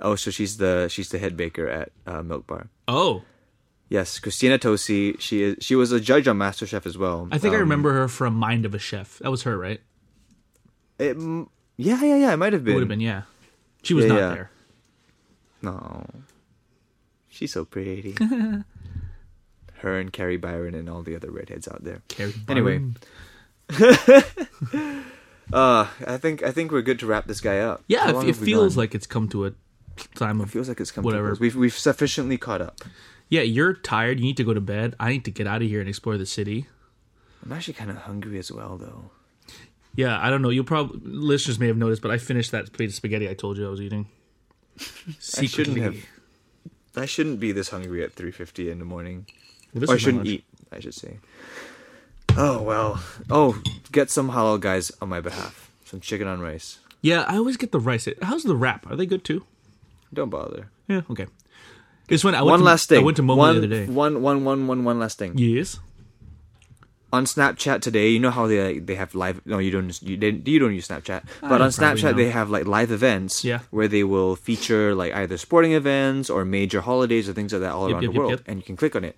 oh 0.00 0.16
so 0.16 0.30
she's 0.30 0.56
the 0.56 0.88
she's 0.88 1.10
the 1.10 1.18
head 1.18 1.36
baker 1.36 1.68
at 1.68 1.92
uh, 2.06 2.22
milk 2.22 2.46
bar 2.46 2.68
Oh, 2.88 3.22
yes 3.92 4.18
christina 4.18 4.58
tosi 4.58 5.20
she 5.20 5.42
is 5.42 5.56
she 5.60 5.74
was 5.76 5.92
a 5.92 6.00
judge 6.00 6.26
on 6.26 6.38
masterchef 6.38 6.86
as 6.86 6.96
well 6.96 7.28
I 7.30 7.36
think 7.38 7.52
I 7.52 7.58
Um, 7.60 7.62
remember 7.68 7.92
her 7.92 8.08
from 8.08 8.32
Mind 8.34 8.64
of 8.64 8.72
a 8.74 8.78
Chef. 8.78 9.18
That 9.20 9.30
was 9.30 9.42
her, 9.44 9.56
right? 9.58 9.80
it, 10.98 11.16
yeah 11.76 12.00
yeah 12.02 12.16
yeah 12.16 12.32
it 12.32 12.36
might 12.38 12.52
have 12.54 12.64
been 12.64 12.74
would 12.74 12.80
have 12.80 12.88
been, 12.88 13.00
yeah. 13.00 13.22
She 13.82 13.92
was 13.94 14.04
Yeah, 14.06 14.12
not 14.12 14.18
yeah. 14.24 14.34
there. 14.34 14.50
no 15.62 16.06
she's 17.28 17.52
so 17.52 17.64
pretty 17.64 18.14
her 19.82 19.98
and 19.98 20.12
kari 20.12 20.36
byron 20.36 20.74
and 20.74 20.88
all 20.88 21.02
the 21.02 21.16
other 21.16 21.30
redheads 21.30 21.66
out 21.68 21.82
there 21.84 22.00
Kari 22.08 22.32
Anyway. 22.48 22.80
Uh 25.52 25.86
i 26.06 26.16
think 26.16 26.42
i 26.42 26.50
think 26.50 26.70
we're 26.72 26.80
good 26.82 26.98
to 27.00 27.06
wrap 27.06 27.26
this 27.26 27.40
guy 27.40 27.58
up 27.58 27.82
yeah, 27.88 28.08
it, 28.08 28.28
it 28.28 28.36
feels 28.36 28.76
like 28.76 28.94
it's 28.94 29.06
come 29.06 29.28
to 29.28 29.44
a 29.46 29.52
time 30.14 30.40
It 30.40 30.44
of 30.44 30.50
feels 30.50 30.68
like 30.68 30.80
it's 30.80 30.90
come 30.90 31.04
Whatever. 31.04 31.36
We've 31.38 31.54
we've 31.56 31.76
sufficiently 31.76 32.38
caught 32.38 32.62
up. 32.62 32.80
Yeah. 33.32 33.42
You're 33.42 33.72
tired. 33.72 34.20
You 34.20 34.26
need 34.26 34.36
to 34.36 34.44
go 34.44 34.54
to 34.54 34.60
bed. 34.60 34.94
I 35.00 35.10
need 35.10 35.24
to 35.24 35.30
get 35.30 35.46
out 35.46 35.62
of 35.62 35.68
here 35.68 35.80
and 35.80 35.88
explore 35.88 36.18
the 36.18 36.26
city. 36.26 36.66
I'm 37.44 37.52
actually 37.52 37.74
kind 37.74 37.90
of 37.90 37.96
hungry 37.96 38.38
as 38.38 38.52
well, 38.52 38.76
though. 38.76 39.10
Yeah, 39.94 40.18
I 40.20 40.30
don't 40.30 40.42
know. 40.42 40.50
You'll 40.50 40.64
probably 40.64 41.00
listeners 41.04 41.58
may 41.58 41.66
have 41.66 41.76
noticed, 41.76 42.02
but 42.02 42.10
I 42.10 42.18
finished 42.18 42.50
that 42.52 42.72
plate 42.72 42.88
of 42.88 42.94
spaghetti 42.94 43.28
I 43.28 43.34
told 43.34 43.58
you 43.58 43.66
I 43.66 43.70
was 43.70 43.80
eating. 43.80 44.08
I 45.38 45.46
shouldn't 45.46 45.78
have. 45.78 45.96
I 46.96 47.06
shouldn't 47.06 47.40
be 47.40 47.52
this 47.52 47.70
hungry 47.70 48.02
at 48.04 48.14
3:50 48.14 48.70
in 48.70 48.78
the 48.78 48.84
morning. 48.84 49.26
Well, 49.74 49.90
or 49.90 49.94
I 49.94 49.96
shouldn't 49.98 50.26
eat. 50.26 50.44
I 50.70 50.80
should 50.80 50.94
say. 50.94 51.18
Oh 52.36 52.62
well. 52.62 53.02
Oh, 53.28 53.60
get 53.90 54.10
some 54.10 54.30
halal 54.30 54.60
guys 54.60 54.92
on 55.00 55.08
my 55.08 55.20
behalf. 55.20 55.70
Some 55.84 56.00
chicken 56.00 56.26
on 56.26 56.40
rice. 56.40 56.78
Yeah, 57.02 57.24
I 57.28 57.36
always 57.36 57.56
get 57.56 57.72
the 57.72 57.80
rice. 57.80 58.08
How's 58.22 58.44
the 58.44 58.56
wrap? 58.56 58.90
Are 58.90 58.96
they 58.96 59.06
good 59.06 59.24
too? 59.24 59.44
Don't 60.14 60.30
bother. 60.30 60.70
Yeah, 60.88 61.02
okay. 61.10 61.26
This 62.08 62.24
one, 62.24 62.34
I 62.34 62.42
went 62.42 62.50
one 62.50 62.58
to, 62.60 62.64
last 62.64 62.88
thing. 62.88 63.00
I 63.00 63.04
went 63.04 63.16
to 63.16 63.22
Momo 63.22 63.36
one, 63.36 63.54
the 63.54 63.66
other 63.66 63.66
day. 63.68 63.86
One, 63.86 64.22
one, 64.22 64.44
one, 64.44 64.66
one, 64.66 64.84
one 64.84 64.98
last 64.98 65.18
thing. 65.18 65.36
Yes. 65.36 65.78
On 67.12 67.26
Snapchat 67.26 67.82
today, 67.82 68.08
you 68.08 68.18
know 68.18 68.30
how 68.30 68.46
they 68.46 68.74
like, 68.74 68.86
they 68.86 68.94
have 68.94 69.14
live. 69.14 69.44
No, 69.44 69.58
you 69.58 69.70
don't. 69.70 70.02
You 70.02 70.16
didn't. 70.16 70.48
You 70.48 70.58
don't 70.58 70.74
use 70.74 70.88
Snapchat. 70.88 71.24
But 71.42 71.60
on 71.60 71.68
Snapchat, 71.68 72.02
know. 72.02 72.12
they 72.14 72.30
have 72.30 72.48
like 72.48 72.66
live 72.66 72.90
events. 72.90 73.44
Yeah. 73.44 73.60
Where 73.70 73.86
they 73.86 74.02
will 74.02 74.34
feature 74.34 74.94
like 74.94 75.12
either 75.12 75.36
sporting 75.36 75.72
events 75.72 76.30
or 76.30 76.46
major 76.46 76.80
holidays 76.80 77.28
or 77.28 77.34
things 77.34 77.52
like 77.52 77.60
that 77.60 77.72
all 77.72 77.88
Yep, 77.88 77.94
around 77.94 78.02
yep, 78.02 78.10
the 78.10 78.14
yep, 78.14 78.18
world, 78.28 78.42
and 78.46 78.58
you 78.58 78.62
can 78.62 78.76
click 78.76 78.96
on 78.96 79.04
it. 79.04 79.16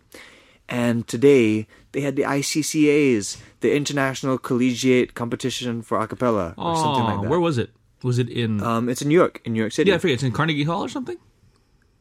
And 0.69 1.07
today 1.07 1.69
they 1.93 2.01
had 2.01 2.17
the 2.17 2.23
ICCA's, 2.23 3.39
the 3.61 3.77
International 3.77 4.39
Collegiate 4.39 5.15
Competition 5.15 5.83
for 5.83 5.99
Acapella, 5.99 6.55
or 6.59 6.75
something 6.75 7.05
like 7.05 7.21
that. 7.23 7.31
Where 7.31 7.39
was 7.41 7.59
it? 7.59 7.71
Was 8.03 8.19
it 8.19 8.29
in? 8.29 8.61
um, 8.61 8.89
it's 8.89 9.03
in 9.03 9.09
New 9.09 9.15
York, 9.15 9.41
in 9.45 9.53
New 9.53 9.61
York 9.61 9.73
City. 9.73 9.91
yeah, 9.91 9.97
I 9.97 9.99
forget. 9.99 10.15
It's 10.15 10.23
in 10.25 10.33
Carnegie 10.33 10.65
Hall 10.65 10.83
or 10.83 10.89
something. 10.89 11.17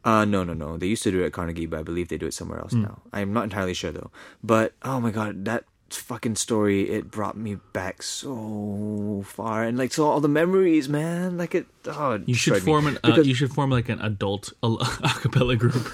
Uh, 0.04 0.24
no, 0.24 0.44
no, 0.44 0.52
no. 0.52 0.76
They 0.76 0.86
used 0.86 1.02
to 1.04 1.10
do 1.10 1.22
it 1.22 1.26
at 1.26 1.32
Carnegie, 1.32 1.66
but 1.66 1.80
I 1.80 1.82
believe 1.82 2.08
they 2.08 2.18
do 2.18 2.26
it 2.26 2.34
somewhere 2.34 2.58
else 2.60 2.72
Hmm. 2.72 2.82
now. 2.82 3.02
I'm 3.12 3.32
not 3.32 3.44
entirely 3.44 3.74
sure 3.74 3.90
though. 3.92 4.10
But 4.42 4.72
oh 4.82 5.00
my 5.00 5.10
god, 5.10 5.44
that 5.46 5.64
fucking 5.90 6.34
story 6.34 6.90
it 6.90 7.10
brought 7.10 7.36
me 7.36 7.56
back 7.72 8.02
so 8.02 9.22
far, 9.26 9.62
and 9.62 9.78
like 9.78 9.92
so 9.92 10.04
all 10.06 10.20
the 10.20 10.28
memories, 10.28 10.88
man. 10.88 11.38
Like 11.38 11.54
it. 11.54 11.66
Oh, 11.86 12.20
You 12.26 12.34
should 12.34 12.62
form 12.62 12.86
an. 12.86 12.98
Uh, 13.04 13.20
you 13.22 13.34
should 13.34 13.52
form 13.52 13.70
like 13.70 13.88
an 13.88 14.00
adult 14.00 14.52
a, 14.62 14.68
acapella 14.68 15.58
group. 15.58 15.90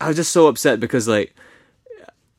I 0.00 0.08
was 0.08 0.16
just 0.16 0.32
so 0.32 0.48
upset 0.48 0.80
because 0.80 1.06
like. 1.08 1.34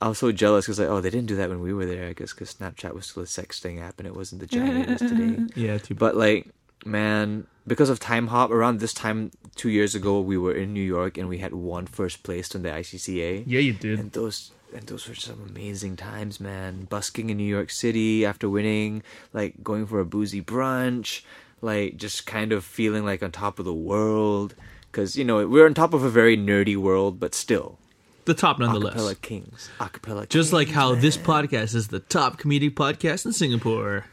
I 0.02 0.10
was 0.10 0.18
so 0.20 0.32
jealous 0.34 0.66
because 0.66 0.78
like, 0.78 0.90
oh, 0.90 1.00
they 1.00 1.10
didn't 1.10 1.28
do 1.28 1.38
that 1.38 1.50
when 1.50 1.62
we 1.62 1.74
were 1.74 1.86
there. 1.86 2.10
I 2.10 2.14
guess 2.14 2.34
because 2.34 2.54
Snapchat 2.54 2.94
was 2.94 3.06
still 3.08 3.24
a 3.24 3.26
sexting 3.26 3.82
app 3.82 3.98
and 3.98 4.06
it 4.06 4.14
wasn't 4.14 4.42
the 4.42 4.46
giant 4.46 4.90
it 4.90 5.02
is 5.02 5.10
today. 5.10 5.38
yeah, 5.56 5.78
too 5.78 5.96
bad. 5.96 6.00
But 6.00 6.18
like, 6.18 6.50
man, 6.86 7.48
because 7.68 7.90
of 7.90 8.00
Timehop, 8.00 8.50
around 8.50 8.80
this 8.80 8.94
time 8.94 9.32
two 9.56 9.70
years 9.70 9.96
ago, 9.96 10.20
we 10.20 10.38
were 10.38 10.54
in 10.54 10.74
New 10.74 10.84
York 10.84 11.18
and 11.18 11.28
we 11.28 11.40
had 11.40 11.54
one 11.54 11.88
first 11.88 12.24
place 12.24 12.54
on 12.56 12.62
the 12.62 12.70
ICCA. 12.70 13.44
Yeah, 13.48 13.60
you 13.60 13.74
did. 13.74 14.00
and 14.00 14.12
those 14.12 14.52
and 14.74 14.88
those 14.88 15.08
were 15.08 15.16
some 15.16 15.42
amazing 15.50 15.96
times, 15.96 16.40
man. 16.40 16.86
Busking 16.86 17.30
in 17.30 17.38
New 17.38 17.44
York 17.44 17.70
City 17.72 18.26
after 18.26 18.50
winning, 18.50 19.04
like 19.34 19.64
going 19.64 19.86
for 19.88 20.00
a 20.00 20.06
boozy 20.06 20.42
brunch, 20.42 21.22
like 21.62 21.98
just 21.98 22.26
kind 22.26 22.52
of 22.52 22.64
feeling 22.66 23.06
like 23.06 23.24
on 23.24 23.32
top 23.32 23.58
of 23.60 23.66
the 23.66 23.74
world. 23.74 24.54
Because 24.92 25.18
you 25.18 25.24
know 25.24 25.46
we're 25.48 25.66
on 25.66 25.74
top 25.74 25.94
of 25.94 26.04
a 26.04 26.10
very 26.10 26.38
nerdy 26.38 26.78
world, 26.78 27.20
but 27.20 27.34
still, 27.34 27.80
the 28.26 28.34
top, 28.34 28.60
nonetheless. 28.60 28.96
acapella 28.96 29.22
kings, 29.22 29.70
acapella. 29.80 30.28
Just 30.30 30.54
like 30.54 30.70
how 30.70 30.94
man. 30.94 31.02
this 31.02 31.18
podcast 31.18 31.74
is 31.76 31.88
the 31.88 32.00
top 32.00 32.40
comedic 32.40 32.72
podcast 32.76 33.26
in 33.26 33.34
Singapore. 33.34 34.06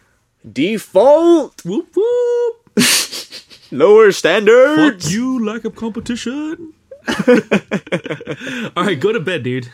default. 0.51 1.65
Whoop 1.65 1.95
whoop. 1.95 2.77
Lower 3.73 4.13
standards. 4.13 5.05
Fuck 5.05 5.13
you, 5.13 5.45
lack 5.45 5.65
of 5.65 5.75
competition. 5.75 6.75
All 8.77 8.85
right, 8.85 9.01
go 9.01 9.13
to 9.13 9.21
bed, 9.21 9.43
dude. 9.43 9.71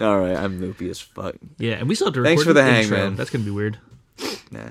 All 0.00 0.18
right, 0.18 0.36
I'm 0.36 0.60
loopy 0.60 0.90
as 0.90 1.00
fuck. 1.00 1.36
Yeah, 1.58 1.74
and 1.74 1.88
we 1.88 1.94
still 1.94 2.08
have 2.08 2.14
to 2.14 2.20
record 2.20 2.30
Thanks 2.30 2.44
for 2.44 2.52
the 2.52 2.60
an 2.60 2.66
hang, 2.66 2.82
intro. 2.84 2.96
man. 2.96 3.16
That's 3.16 3.30
gonna 3.30 3.44
be 3.44 3.50
weird. 3.50 3.78
Nah. 4.50 4.70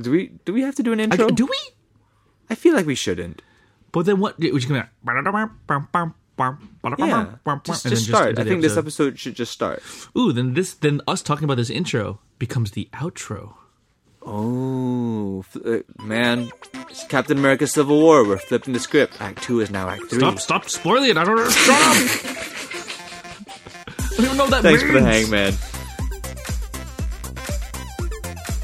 Do 0.00 0.10
we 0.10 0.32
do 0.44 0.52
we 0.52 0.62
have 0.62 0.74
to 0.76 0.82
do 0.82 0.92
an 0.92 1.00
I, 1.00 1.04
intro? 1.04 1.28
do 1.28 1.46
we? 1.46 1.58
I 2.50 2.54
feel 2.54 2.74
like 2.74 2.86
we 2.86 2.94
shouldn't. 2.94 3.42
But 3.92 4.06
then 4.06 4.18
what? 4.18 4.38
Would 4.38 4.62
you 4.62 4.68
come 4.68 4.76
out? 4.76 4.88
Yeah, 6.98 7.34
just, 7.64 7.86
just 7.86 8.06
start. 8.06 8.38
I 8.38 8.44
think 8.44 8.62
this 8.62 8.76
episode 8.76 9.18
should 9.18 9.34
just 9.34 9.52
start. 9.52 9.82
Ooh, 10.16 10.32
then 10.32 10.54
this, 10.54 10.72
then 10.74 11.02
us 11.06 11.22
talking 11.22 11.44
about 11.44 11.58
this 11.58 11.70
intro 11.70 12.20
becomes 12.38 12.70
the 12.72 12.88
outro. 12.94 13.54
Oh 14.24 15.44
uh, 15.64 15.78
man, 16.02 16.50
it's 16.88 17.04
Captain 17.06 17.36
America: 17.36 17.66
Civil 17.66 18.00
War. 18.00 18.26
We're 18.26 18.38
flipping 18.38 18.72
the 18.72 18.80
script. 18.80 19.20
Act 19.20 19.42
two 19.42 19.60
is 19.60 19.70
now 19.70 19.88
Act 19.88 20.08
three. 20.08 20.20
Stop! 20.20 20.38
Stop 20.38 20.68
spoiling 20.68 21.10
it! 21.10 21.16
I 21.16 21.24
don't 21.24 21.36
know. 21.36 21.48
Shut 21.50 21.80
up! 21.80 21.96
I 23.98 24.14
don't 24.16 24.26
even 24.26 24.36
know 24.36 24.44
what 24.44 24.50
that 24.50 24.62
Thanks 24.62 24.82
means. 24.82 24.92
for 24.94 25.00
the 25.00 25.06
hang, 25.06 25.30
man. 25.30 25.52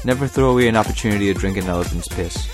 Never 0.05 0.27
throw 0.27 0.51
away 0.51 0.67
an 0.69 0.77
opportunity 0.77 1.33
to 1.33 1.37
drink 1.37 1.57
an 1.57 1.65
elephant's 1.65 2.07
piss. 2.07 2.47